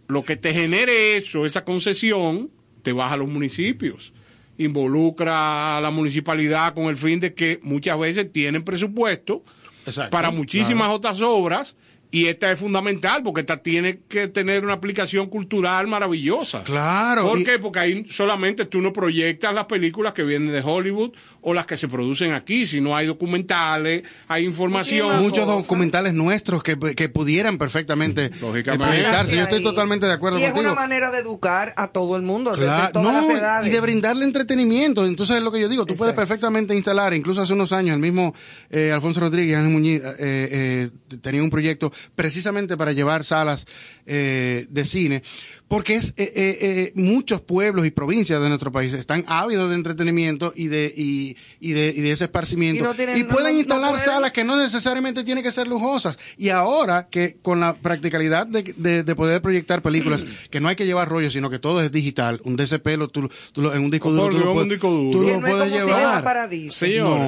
lo 0.06 0.22
que 0.24 0.36
te 0.36 0.54
genere 0.54 1.16
eso, 1.16 1.46
esa 1.46 1.64
concesión, 1.64 2.48
te 2.82 2.92
baja 2.92 3.14
a 3.14 3.16
los 3.16 3.28
municipios. 3.28 4.12
Involucra 4.56 5.78
a 5.78 5.80
la 5.80 5.90
municipalidad 5.90 6.74
con 6.74 6.84
el 6.84 6.96
fin 6.96 7.18
de 7.18 7.34
que 7.34 7.58
muchas 7.64 7.98
veces 7.98 8.32
tienen 8.32 8.62
presupuesto 8.62 9.42
Exacto, 9.84 10.10
para 10.12 10.30
muchísimas 10.30 10.84
claro. 10.86 10.94
otras 10.94 11.20
obras 11.22 11.74
y 12.14 12.26
esta 12.26 12.52
es 12.52 12.60
fundamental 12.60 13.22
porque 13.24 13.40
esta 13.40 13.56
tiene 13.62 14.00
que 14.06 14.28
tener 14.28 14.62
una 14.62 14.74
aplicación 14.74 15.26
cultural 15.28 15.86
maravillosa. 15.88 16.62
Claro, 16.62 17.26
¿Por 17.26 17.40
y- 17.40 17.44
qué? 17.44 17.58
Porque 17.58 17.78
ahí 17.80 18.06
solamente 18.08 18.66
tú 18.66 18.80
no 18.80 18.92
proyectas 18.92 19.52
las 19.54 19.64
películas 19.64 20.12
que 20.12 20.22
vienen 20.22 20.52
de 20.52 20.60
Hollywood 20.60 21.12
o 21.40 21.54
las 21.54 21.66
que 21.66 21.76
se 21.76 21.88
producen 21.88 22.32
aquí, 22.32 22.66
sino 22.66 22.94
hay 22.94 23.06
documentales, 23.06 24.02
hay 24.28 24.44
información. 24.44 25.20
Muchos 25.22 25.46
documentales 25.46 26.14
nuestros 26.14 26.62
que, 26.62 26.78
que 26.94 27.08
pudieran 27.08 27.56
perfectamente 27.58 28.30
Lógicamente. 28.40 28.84
proyectarse. 28.86 29.34
Yo 29.36 29.42
estoy 29.42 29.62
totalmente 29.62 30.06
de 30.06 30.12
acuerdo 30.12 30.38
y 30.38 30.44
es 30.44 30.52
una 30.54 30.74
manera 30.74 31.10
de 31.10 31.18
educar 31.18 31.72
a 31.76 31.88
todo 31.88 32.16
el 32.16 32.22
mundo, 32.22 32.50
desde 32.52 32.64
Claro, 32.66 32.92
todas 32.92 33.22
no, 33.22 33.28
las 33.28 33.38
edades. 33.40 33.68
y 33.68 33.70
de 33.70 33.80
brindarle 33.80 34.24
entretenimiento. 34.24 35.06
Entonces 35.06 35.36
es 35.36 35.42
lo 35.42 35.50
que 35.50 35.60
yo 35.60 35.68
digo, 35.68 35.86
tú 35.86 35.94
puedes 35.96 36.14
perfectamente 36.14 36.74
instalar, 36.74 37.14
incluso 37.14 37.40
hace 37.40 37.54
unos 37.54 37.72
años, 37.72 37.94
el 37.94 38.00
mismo 38.00 38.34
eh, 38.70 38.92
Alfonso 38.92 39.20
Rodríguez 39.20 39.56
Ángel 39.56 39.72
Muñiz 39.72 40.02
eh, 40.04 40.12
eh, 40.20 40.90
tenía 41.22 41.42
un 41.42 41.50
proyecto 41.50 41.90
precisamente 42.14 42.76
para 42.76 42.92
llevar 42.92 43.24
salas 43.24 43.66
eh, 44.06 44.66
de 44.70 44.84
cine, 44.84 45.22
porque 45.68 45.94
es 45.94 46.08
eh, 46.16 46.32
eh, 46.34 46.58
eh, 46.60 46.92
muchos 46.94 47.40
pueblos 47.40 47.86
y 47.86 47.90
provincias 47.90 48.42
de 48.42 48.48
nuestro 48.48 48.70
país 48.72 48.92
están 48.94 49.24
ávidos 49.26 49.70
de 49.70 49.76
entretenimiento 49.76 50.52
y 50.56 50.66
de 50.66 50.92
y, 50.96 51.36
y 51.60 51.72
de, 51.72 51.88
y 51.96 52.00
de 52.00 52.12
ese 52.12 52.24
esparcimiento 52.24 52.80
Y 52.82 52.86
no 52.86 52.94
tienen- 52.94 53.16
y 53.16 53.22
no- 53.22 53.28
pueden 53.28 53.52
no- 53.54 53.58
instalar 53.60 53.98
salas 53.98 54.32
que 54.32 54.44
no 54.44 54.56
necesariamente 54.60 55.24
tienen 55.24 55.42
que 55.44 55.52
ser 55.52 55.68
lujosas. 55.68 56.18
Y 56.36 56.48
ahora 56.50 57.08
que 57.10 57.36
con 57.40 57.60
la 57.60 57.74
practicalidad 57.74 58.46
de, 58.46 58.74
de- 58.76 59.02
de 59.02 59.14
poder 59.14 59.40
proyectar 59.40 59.80
películas, 59.82 60.24
que 60.50 60.60
no 60.60 60.68
hay 60.68 60.76
que 60.76 60.84
llevar 60.86 61.08
rollo, 61.08 61.30
sino 61.30 61.48
que 61.48 61.58
todo 61.58 61.82
es 61.82 61.90
digital, 61.92 62.40
un 62.44 62.56
DCP 62.56 62.96
lo, 62.98 63.08
tú, 63.08 63.30
tú 63.52 63.62
lo- 63.62 63.72
en 63.74 63.82
un 63.84 63.90
disco 63.90 64.10
duro, 64.10 64.24
por 64.24 64.32
tú 64.32 64.38
lo 64.38 64.44
Dios, 64.44 64.52
puedes, 64.54 64.62
un 64.64 64.68
disco 64.68 64.90
duro. 64.90 65.18
tú 65.18 65.24
Que 65.24 65.32
lo 65.32 65.40
no 65.40 65.46
es 65.46 65.52
puedes 65.54 65.70
como 65.70 65.80
Cinema 65.82 65.98
llevar. 65.98 66.22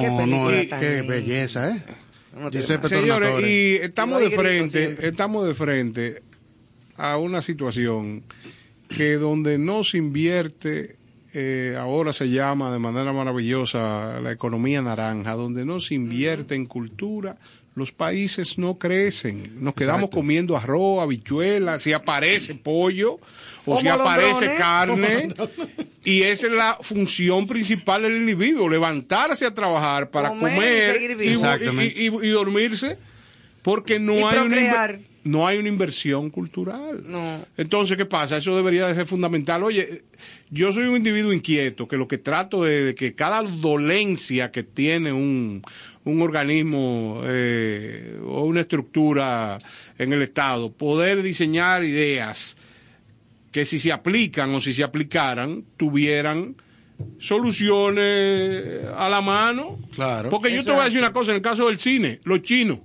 Qué 0.01 0.07
No, 0.09 0.17
no, 0.27 0.47
qué 0.79 0.95
linda. 1.01 1.13
belleza, 1.15 1.69
¿eh? 1.71 1.83
Giuseppe 2.51 2.87
Señores, 2.89 3.43
y 3.45 3.75
estamos 3.75 4.19
de 4.19 4.29
frente, 4.29 5.07
estamos 5.07 5.47
de 5.47 5.55
frente 5.55 6.23
a 6.97 7.17
una 7.17 7.41
situación 7.41 8.23
que 8.89 9.13
donde 9.13 9.57
no 9.57 9.83
se 9.83 9.97
invierte, 9.97 10.97
eh, 11.33 11.75
ahora 11.77 12.13
se 12.13 12.29
llama 12.29 12.71
de 12.71 12.79
manera 12.79 13.13
maravillosa 13.13 14.19
la 14.21 14.31
economía 14.31 14.81
naranja, 14.81 15.33
donde 15.33 15.65
no 15.65 15.79
se 15.79 15.95
invierte 15.95 16.55
en 16.55 16.65
cultura, 16.65 17.37
los 17.75 17.91
países 17.91 18.57
no 18.57 18.77
crecen. 18.77 19.51
Nos 19.63 19.73
quedamos 19.73 20.03
Exacto. 20.03 20.17
comiendo 20.17 20.55
arroz, 20.57 21.01
habichuelas, 21.03 21.81
si 21.83 21.91
aparece 21.93 22.55
pollo 22.55 23.19
o 23.65 23.75
O 23.75 23.79
si 23.81 23.87
aparece 23.89 24.55
carne. 24.55 25.27
Y 26.03 26.21
esa 26.23 26.47
es 26.47 26.53
la 26.53 26.77
función 26.81 27.47
principal 27.47 28.03
del 28.03 28.17
individuo, 28.17 28.69
levantarse 28.69 29.45
a 29.45 29.53
trabajar 29.53 30.09
para 30.09 30.29
Comer 30.29 30.51
y 30.51 30.55
comer 30.55 30.93
seguir 30.93 31.11
y, 31.11 31.15
vivo. 31.15 31.33
Exactamente. 31.41 31.93
y- 32.01 32.05
y- 32.07 32.27
y 32.27 32.29
dormirse, 32.29 32.97
porque 33.61 33.99
no 33.99 34.13
hay, 34.13 34.37
una 34.37 34.45
procrear. 34.45 34.99
no 35.23 35.47
hay 35.47 35.57
una 35.57 35.67
inversión 35.67 36.29
cultural. 36.29 37.03
No. 37.07 37.45
Entonces, 37.57 37.97
¿qué 37.97 38.05
pasa? 38.05 38.37
Eso 38.37 38.55
debería 38.55 38.87
de 38.87 38.93
ser 38.95 39.07
fundamental. 39.07 39.63
Oye, 39.63 40.03
yo 40.51 40.71
soy 40.71 40.83
un 40.85 40.95
individuo 40.97 41.33
inquieto, 41.33 41.87
que 41.87 41.97
lo 41.97 42.07
que 42.07 42.19
trato 42.19 42.67
es 42.67 42.85
de 42.85 42.95
que 42.95 43.15
cada 43.15 43.41
dolencia 43.41 44.51
que 44.51 44.61
tiene 44.63 45.11
un, 45.11 45.63
un 46.05 46.21
organismo 46.21 47.21
eh, 47.25 48.19
o 48.25 48.43
una 48.45 48.61
estructura 48.61 49.57
en 49.97 50.13
el 50.13 50.21
Estado, 50.21 50.71
poder 50.71 51.21
diseñar 51.21 51.83
ideas 51.83 52.57
que 53.51 53.65
si 53.65 53.79
se 53.79 53.91
aplican 53.91 54.53
o 54.53 54.61
si 54.61 54.73
se 54.73 54.83
aplicaran, 54.83 55.63
tuvieran 55.77 56.55
soluciones 57.19 58.85
a 58.95 59.09
la 59.09 59.21
mano. 59.21 59.77
Claro. 59.93 60.29
Porque 60.29 60.51
yo 60.51 60.57
Eso 60.57 60.65
te 60.65 60.71
voy 60.71 60.81
a 60.81 60.85
decir 60.85 60.99
una 60.99 61.13
cosa, 61.13 61.31
en 61.31 61.37
el 61.37 61.41
caso 61.41 61.67
del 61.67 61.77
cine, 61.77 62.19
los 62.23 62.41
chinos, 62.41 62.79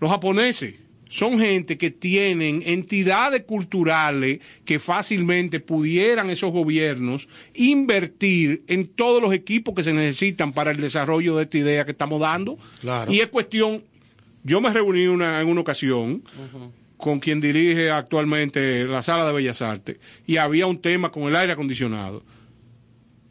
los 0.00 0.10
japoneses, 0.10 0.74
son 1.14 1.38
gente 1.38 1.78
que 1.78 1.92
tienen 1.92 2.64
entidades 2.66 3.44
culturales 3.44 4.40
que 4.64 4.80
fácilmente 4.80 5.60
pudieran 5.60 6.28
esos 6.28 6.50
gobiernos 6.50 7.28
invertir 7.54 8.64
en 8.66 8.88
todos 8.88 9.22
los 9.22 9.32
equipos 9.32 9.76
que 9.76 9.84
se 9.84 9.92
necesitan 9.92 10.52
para 10.52 10.72
el 10.72 10.78
desarrollo 10.78 11.36
de 11.36 11.44
esta 11.44 11.56
idea 11.56 11.84
que 11.84 11.92
estamos 11.92 12.18
dando. 12.18 12.58
Claro. 12.80 13.12
Y 13.12 13.20
es 13.20 13.28
cuestión, 13.28 13.84
yo 14.42 14.60
me 14.60 14.72
reuní 14.72 15.06
una, 15.06 15.40
en 15.40 15.46
una 15.46 15.60
ocasión 15.60 16.24
con 16.96 17.20
quien 17.20 17.40
dirige 17.40 17.92
actualmente 17.92 18.82
la 18.82 19.04
Sala 19.04 19.24
de 19.24 19.34
Bellas 19.34 19.62
Artes 19.62 19.98
y 20.26 20.38
había 20.38 20.66
un 20.66 20.78
tema 20.80 21.12
con 21.12 21.22
el 21.22 21.36
aire 21.36 21.52
acondicionado. 21.52 22.24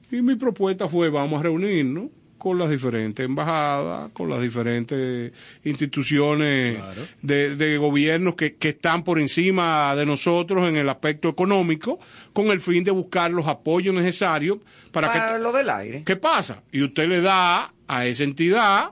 Y 0.09 0.21
mi 0.21 0.35
propuesta 0.35 0.87
fue, 0.87 1.09
vamos 1.09 1.37
a 1.41 1.43
reunirnos 1.43 2.05
con 2.43 2.57
las 2.59 2.69
diferentes 2.69 3.25
embajadas, 3.25 4.11
con 4.11 4.29
las 4.29 4.41
diferentes 4.41 5.31
instituciones 5.63 6.77
de, 7.21 7.55
de 7.55 7.77
gobiernos 7.77 8.35
que, 8.35 8.55
que 8.55 8.69
están 8.69 9.05
por 9.05 9.17
encima 9.17 9.95
de 9.95 10.05
nosotros 10.05 10.67
en 10.67 10.75
el 10.75 10.89
aspecto 10.89 11.29
económico, 11.29 12.01
con 12.33 12.47
el 12.47 12.59
fin 12.59 12.83
de 12.83 12.91
buscar 12.91 13.31
los 13.31 13.47
apoyos 13.47 13.95
necesarios 13.95 14.57
para, 14.91 15.07
Para 15.07 15.35
que... 15.35 15.39
lo 15.39 15.53
del 15.53 15.69
aire. 15.69 16.03
¿Qué 16.05 16.17
pasa? 16.17 16.63
Y 16.73 16.83
usted 16.83 17.07
le 17.07 17.21
da 17.21 17.73
a 17.87 18.05
esa 18.05 18.25
entidad 18.25 18.91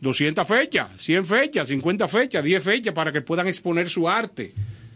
200 0.00 0.48
fechas, 0.48 0.88
100 0.96 1.26
fechas, 1.26 1.68
50 1.68 2.08
fechas, 2.08 2.42
10 2.42 2.64
fechas 2.64 2.92
para 2.92 3.12
que 3.12 3.20
puedan 3.20 3.46
exponer 3.46 3.88
su 3.88 4.08
arte, 4.08 4.52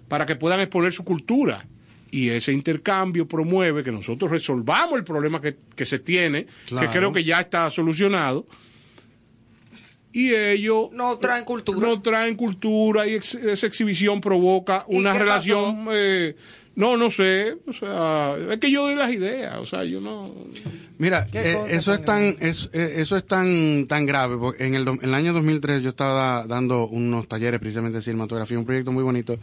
para 0.09 0.27
que 0.27 0.35
puedan 0.35 0.59
exponer 0.59 0.93
su 0.93 1.05
cultura. 1.05 1.65
Y 2.13 2.29
ese 2.29 2.53
intercambio 2.53 3.27
promueve 3.27 3.83
que 3.83 3.91
nosotros 3.91 4.31
resolvamos 4.31 4.99
el 4.99 5.03
problema 5.05 5.41
que, 5.41 5.57
que 5.75 5.85
se 5.87 5.99
tiene, 5.99 6.47
Claro. 6.67 6.87
que 6.91 6.99
creo 6.99 7.13
que 7.13 7.25
ya 7.25 7.41
está 7.41 7.69
solucionado. 7.71 8.47
Y 10.13 10.35
ellos 10.35 10.91
no 10.93 11.17
traen 11.19 11.45
cultura. 11.45 11.81
No 11.89 12.03
traen 12.03 12.37
cultura 12.37 13.07
y 13.07 13.15
ex- 13.15 13.35
esa 13.35 13.67
exhibición 13.67 14.21
provoca 14.21 14.85
¿Y 14.89 14.97
una 14.99 15.15
qué 15.15 15.19
relación. 15.21 15.87
eh, 15.91 16.37
no, 16.75 16.99
no 16.99 17.11
sé. 17.11 17.57
O 17.67 17.73
sea, 17.73 18.37
es 18.51 18.59
que 18.59 18.71
yo 18.71 18.83
doy 18.83 18.95
las 18.95 19.11
ideas. 19.11 19.57
O 19.57 19.65
sea, 19.65 19.85
yo 19.85 20.01
no. 20.03 20.35
Mira, 20.99 21.27
¿Qué 21.33 21.39
eh, 21.53 21.59
eso 21.71 21.95
es 21.95 22.05
tan 22.05 22.23
es, 22.41 22.69
eh, 22.75 22.95
eso 22.97 23.17
es 23.17 23.27
tan 23.27 23.87
tan 23.89 24.05
grave. 24.05 24.37
porque 24.37 24.67
En 24.67 24.75
el, 24.75 24.87
en 24.87 24.99
el 25.03 25.15
año 25.15 25.33
2003 25.33 25.83
yo 25.83 25.89
estaba 25.89 26.47
dando 26.47 26.87
unos 26.89 27.27
talleres 27.27 27.59
precisamente 27.59 27.97
de 27.99 28.03
cinematografía, 28.05 28.59
un 28.59 28.67
proyecto 28.67 28.93
muy 28.93 29.03
bonito 29.03 29.39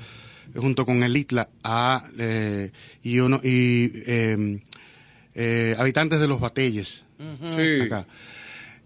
junto 0.60 0.86
con 0.86 1.02
el 1.04 1.16
ITLA 1.18 1.50
a, 1.64 2.04
eh, 2.18 2.72
y 3.04 3.20
uno 3.20 3.40
y 3.44 3.92
eh, 4.06 4.62
eh, 5.34 5.76
habitantes 5.78 6.20
de 6.20 6.28
los 6.28 6.40
Batelles. 6.40 7.04
Sí. 7.18 7.82
Acá. 7.82 8.08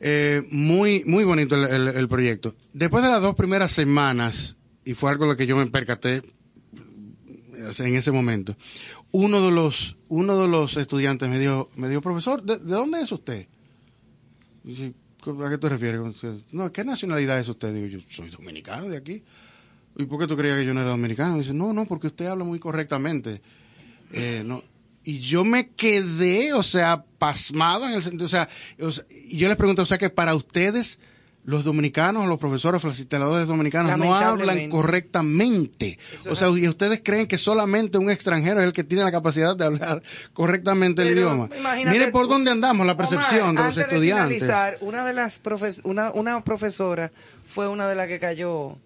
Eh, 0.06 0.42
muy 0.52 1.04
muy 1.06 1.24
bonito 1.24 1.56
el, 1.56 1.88
el- 1.90 1.96
el 1.96 2.08
proyecto. 2.08 2.56
Después 2.74 3.04
de 3.04 3.10
las 3.10 3.22
dos 3.22 3.36
primeras 3.36 3.72
semanas 3.72 4.58
y 4.86 4.94
fue 4.96 5.12
algo 5.12 5.26
lo 5.26 5.38
que 5.38 5.46
yo 5.48 5.56
me 5.56 5.66
percaté 5.68 6.22
en 7.80 7.96
ese 7.96 8.12
momento. 8.12 8.58
Uno 9.12 9.46
de 9.46 9.52
los, 9.52 9.96
uno 10.10 10.38
de 10.42 10.48
los 10.48 10.76
estudiantes 10.76 11.30
me 11.30 11.40
dijo, 11.40 11.70
me 11.76 11.88
dijo, 11.88 12.02
profesor, 12.02 12.44
¿de, 12.44 12.58
de 12.58 12.72
dónde 12.72 13.00
es 13.02 13.12
usted? 13.12 13.48
Dice, 14.64 14.94
¿A 15.46 15.50
qué 15.50 15.58
te 15.58 15.70
refieres? 15.70 16.02
No, 16.52 16.72
¿qué 16.74 16.84
nacionalidad 16.84 17.40
es 17.40 17.48
usted? 17.48 17.74
Digo, 17.74 17.88
yo 17.88 18.00
soy 18.10 18.30
dominicano 18.30 18.90
de 18.90 18.98
aquí. 18.98 19.24
¿Y 19.98 20.06
por 20.06 20.20
qué 20.20 20.28
tú 20.28 20.36
creías 20.36 20.58
que 20.58 20.66
yo 20.66 20.74
no 20.74 20.82
era 20.82 20.90
dominicano? 20.90 21.38
Dice, 21.38 21.54
no, 21.54 21.72
no, 21.74 21.86
porque 21.86 22.08
usted 22.08 22.26
habla 22.26 22.44
muy 22.44 22.60
correctamente. 22.60 23.42
Eh, 24.12 24.44
no. 24.46 24.64
Y 25.04 25.20
yo 25.20 25.44
me 25.44 25.70
quedé, 25.70 26.54
o 26.54 26.64
sea, 26.64 27.04
pasmado 27.20 27.86
en 27.88 27.94
el 27.94 28.02
sentido, 28.02 28.26
o 28.26 28.30
sea, 28.30 28.48
y 29.10 29.38
yo 29.38 29.48
les 29.50 29.58
pregunto, 29.58 29.82
o 29.82 29.86
sea, 29.86 29.98
que 29.98 30.10
para 30.10 30.34
ustedes, 30.34 30.98
los 31.44 31.66
dominicanos, 31.66 32.26
los 32.28 32.38
profesores 32.38 32.82
facilitadores 32.82 33.48
dominicanos 33.48 33.98
no 33.98 34.16
hablan 34.16 34.70
correctamente. 34.70 36.00
Eso 36.14 36.32
o 36.32 36.36
sea, 36.36 36.48
y 36.50 36.68
ustedes 36.70 37.02
creen 37.04 37.28
que 37.28 37.38
solamente 37.38 37.98
un 37.98 38.10
extranjero 38.10 38.62
es 38.62 38.66
el 38.68 38.72
que 38.74 38.84
tiene 38.86 39.04
la 39.04 39.12
capacidad 39.12 39.56
de 39.58 39.66
hablar 39.66 40.02
correctamente 40.34 41.02
el 41.02 41.12
idioma. 41.18 41.50
Mire 41.86 42.08
por 42.12 42.28
dónde 42.30 42.50
andamos, 42.52 42.88
la 42.88 42.96
percepción 42.98 43.50
Omar, 43.50 43.56
de 43.56 43.68
los 43.70 43.78
antes 43.78 43.84
estudiantes. 43.94 44.38
finalizar, 44.40 44.78
una 44.82 45.06
de 45.06 45.14
las 45.14 45.44
profes- 45.44 45.82
una, 45.84 46.12
una 46.12 46.42
profesora 46.46 47.12
fue 47.46 47.68
una 47.68 47.88
de 47.90 47.96
las 47.96 48.08
que 48.08 48.20
cayó 48.20 48.78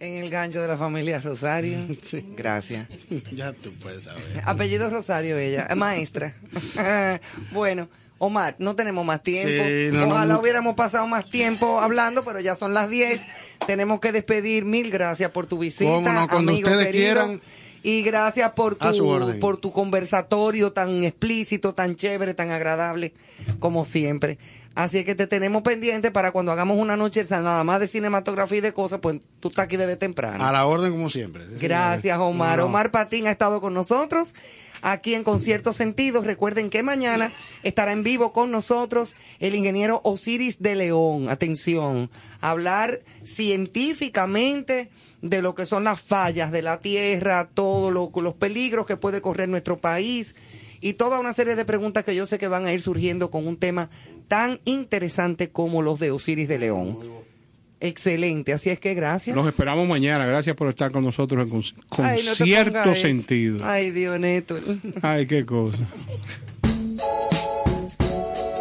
en 0.00 0.14
el 0.24 0.30
gancho 0.30 0.60
de 0.60 0.68
la 0.68 0.76
familia 0.76 1.20
Rosario. 1.20 1.78
Gracias. 2.36 2.88
ya 3.32 3.52
tú 3.52 3.72
puedes 3.74 4.04
saber. 4.04 4.22
Apellido 4.44 4.90
Rosario 4.90 5.38
ella, 5.38 5.68
maestra. 5.76 6.34
bueno, 7.52 7.88
Omar, 8.18 8.56
no 8.58 8.76
tenemos 8.76 9.04
más 9.04 9.22
tiempo. 9.22 9.64
Sí, 9.64 9.88
no, 9.92 10.06
no, 10.06 10.14
Ojalá 10.14 10.34
mu- 10.34 10.40
hubiéramos 10.40 10.74
pasado 10.74 11.06
más 11.06 11.28
tiempo 11.30 11.80
hablando, 11.80 12.22
pero 12.24 12.40
ya 12.40 12.54
son 12.54 12.74
las 12.74 12.90
10. 12.90 13.20
Tenemos 13.66 14.00
que 14.00 14.12
despedir. 14.12 14.64
Mil 14.64 14.90
gracias 14.90 15.30
por 15.30 15.46
tu 15.46 15.58
visita. 15.58 15.90
Cómo 15.90 16.12
no, 16.12 16.28
cuando 16.28 16.52
amigo 16.52 16.68
ustedes 16.68 16.86
querido. 16.86 17.04
quieran. 17.04 17.40
Y 17.82 18.02
gracias 18.02 18.52
por 18.52 18.74
tu, 18.74 19.38
por 19.40 19.56
tu 19.56 19.72
conversatorio 19.72 20.70
tan 20.72 21.02
explícito, 21.02 21.72
tan 21.72 21.96
chévere, 21.96 22.34
tan 22.34 22.50
agradable, 22.50 23.14
como 23.58 23.86
siempre. 23.86 24.36
Así 24.74 24.98
es 24.98 25.04
que 25.04 25.14
te 25.14 25.26
tenemos 25.26 25.62
pendiente 25.62 26.10
para 26.10 26.30
cuando 26.30 26.52
hagamos 26.52 26.78
una 26.78 26.96
noche 26.96 27.26
nada 27.28 27.64
más 27.64 27.80
de 27.80 27.88
cinematografía 27.88 28.58
y 28.58 28.60
de 28.60 28.72
cosas, 28.72 29.00
pues 29.00 29.20
tú 29.40 29.48
estás 29.48 29.64
aquí 29.64 29.76
desde 29.76 29.96
temprano. 29.96 30.44
A 30.44 30.52
la 30.52 30.64
orden 30.66 30.92
como 30.92 31.10
siempre. 31.10 31.44
Sí, 31.48 31.56
Gracias. 31.66 32.18
Omar. 32.18 32.58
No. 32.58 32.66
Omar 32.66 32.90
Patín 32.90 33.26
ha 33.26 33.32
estado 33.32 33.60
con 33.60 33.74
nosotros 33.74 34.32
aquí 34.82 35.14
en 35.14 35.24
Concierto 35.24 35.72
Sentidos. 35.72 36.24
Recuerden 36.24 36.70
que 36.70 36.82
mañana 36.84 37.30
estará 37.64 37.92
en 37.92 38.04
vivo 38.04 38.32
con 38.32 38.52
nosotros 38.52 39.16
el 39.40 39.56
ingeniero 39.56 40.00
Osiris 40.04 40.62
de 40.62 40.76
León. 40.76 41.28
Atención, 41.28 42.08
hablar 42.40 43.00
científicamente 43.24 44.90
de 45.20 45.42
lo 45.42 45.54
que 45.54 45.66
son 45.66 45.84
las 45.84 46.00
fallas 46.00 46.52
de 46.52 46.62
la 46.62 46.78
tierra, 46.78 47.48
todos 47.52 47.92
los 47.92 48.34
peligros 48.34 48.86
que 48.86 48.96
puede 48.96 49.20
correr 49.20 49.48
nuestro 49.48 49.78
país 49.78 50.34
y 50.80 50.94
toda 50.94 51.20
una 51.20 51.32
serie 51.32 51.56
de 51.56 51.64
preguntas 51.64 52.04
que 52.04 52.14
yo 52.14 52.26
sé 52.26 52.38
que 52.38 52.48
van 52.48 52.66
a 52.66 52.72
ir 52.72 52.80
surgiendo 52.80 53.30
con 53.30 53.46
un 53.46 53.56
tema 53.56 53.90
tan 54.28 54.60
interesante 54.64 55.50
como 55.50 55.82
los 55.82 55.98
de 55.98 56.10
Osiris 56.10 56.48
de 56.48 56.58
León. 56.58 56.98
Excelente, 57.80 58.52
así 58.52 58.68
es 58.68 58.78
que 58.78 58.92
gracias. 58.94 59.34
Los 59.34 59.46
esperamos 59.46 59.88
mañana. 59.88 60.26
Gracias 60.26 60.54
por 60.54 60.68
estar 60.68 60.92
con 60.92 61.02
nosotros 61.02 61.44
en 61.44 61.50
con, 61.50 61.62
con 61.88 62.04
Ay, 62.04 62.20
no 62.24 62.34
cierto 62.34 62.94
sentido. 62.94 63.64
Ay, 63.64 63.90
Dios 63.90 64.20
neto. 64.20 64.58
Ay, 65.00 65.26
qué 65.26 65.46
cosa. 65.46 65.78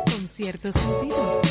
Con 0.05 0.27
cierto 0.29 0.71
sentido. 0.71 1.41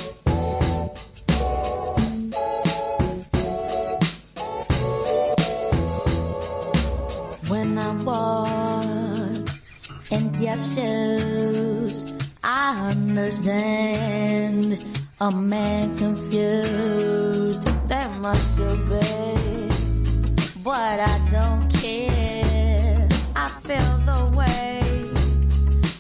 In 10.11 10.35
your 10.41 10.57
shoes, 10.57 12.15
I 12.43 12.91
understand 12.91 14.87
a 15.21 15.31
man 15.31 15.97
confused. 15.99 17.63
There 17.89 18.09
must 18.21 18.59
have 18.61 18.89
been, 18.89 20.37
but 20.65 21.01
I 21.01 21.29
don't 21.31 21.69
care. 21.75 23.09
I 23.37 23.49
feel 23.67 23.99
the 24.11 24.23
way 24.37 24.81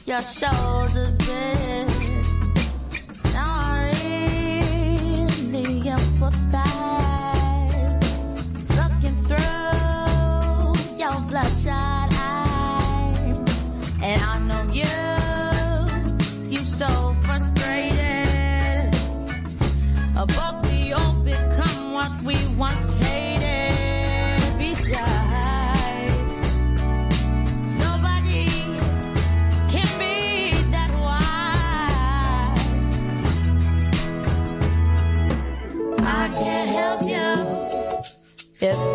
your 0.06 0.22
shoulders 0.22 1.16
bend. 1.18 1.90
Now 3.35 3.59
I 3.60 3.93
really 5.52 5.80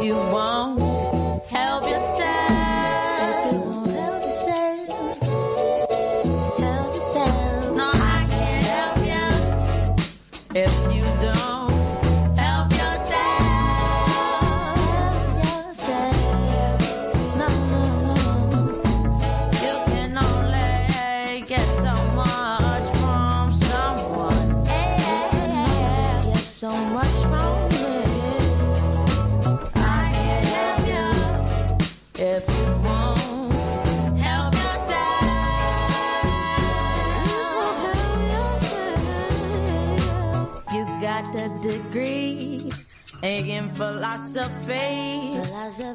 you 0.04 0.16
want. 0.16 0.83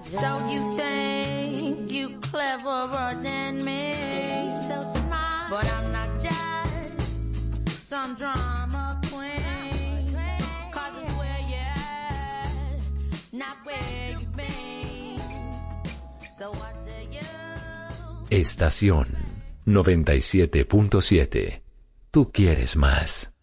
So 0.05 0.49
you 0.49 0.73
think 0.77 1.93
you 1.93 2.09
cleverer 2.21 3.15
than 3.23 3.65
me. 3.65 4.51
So 4.67 4.83
smart. 4.83 5.51
But 5.51 5.65
I'm 5.73 5.93
not 5.93 6.09
some 7.79 8.15
drama 8.17 9.01
queen. 9.11 9.59
So 16.39 16.53
Estación 18.31 19.07
97.7. 19.67 21.63
Tú 22.13 22.31
quieres 22.31 22.77
más. 22.77 23.38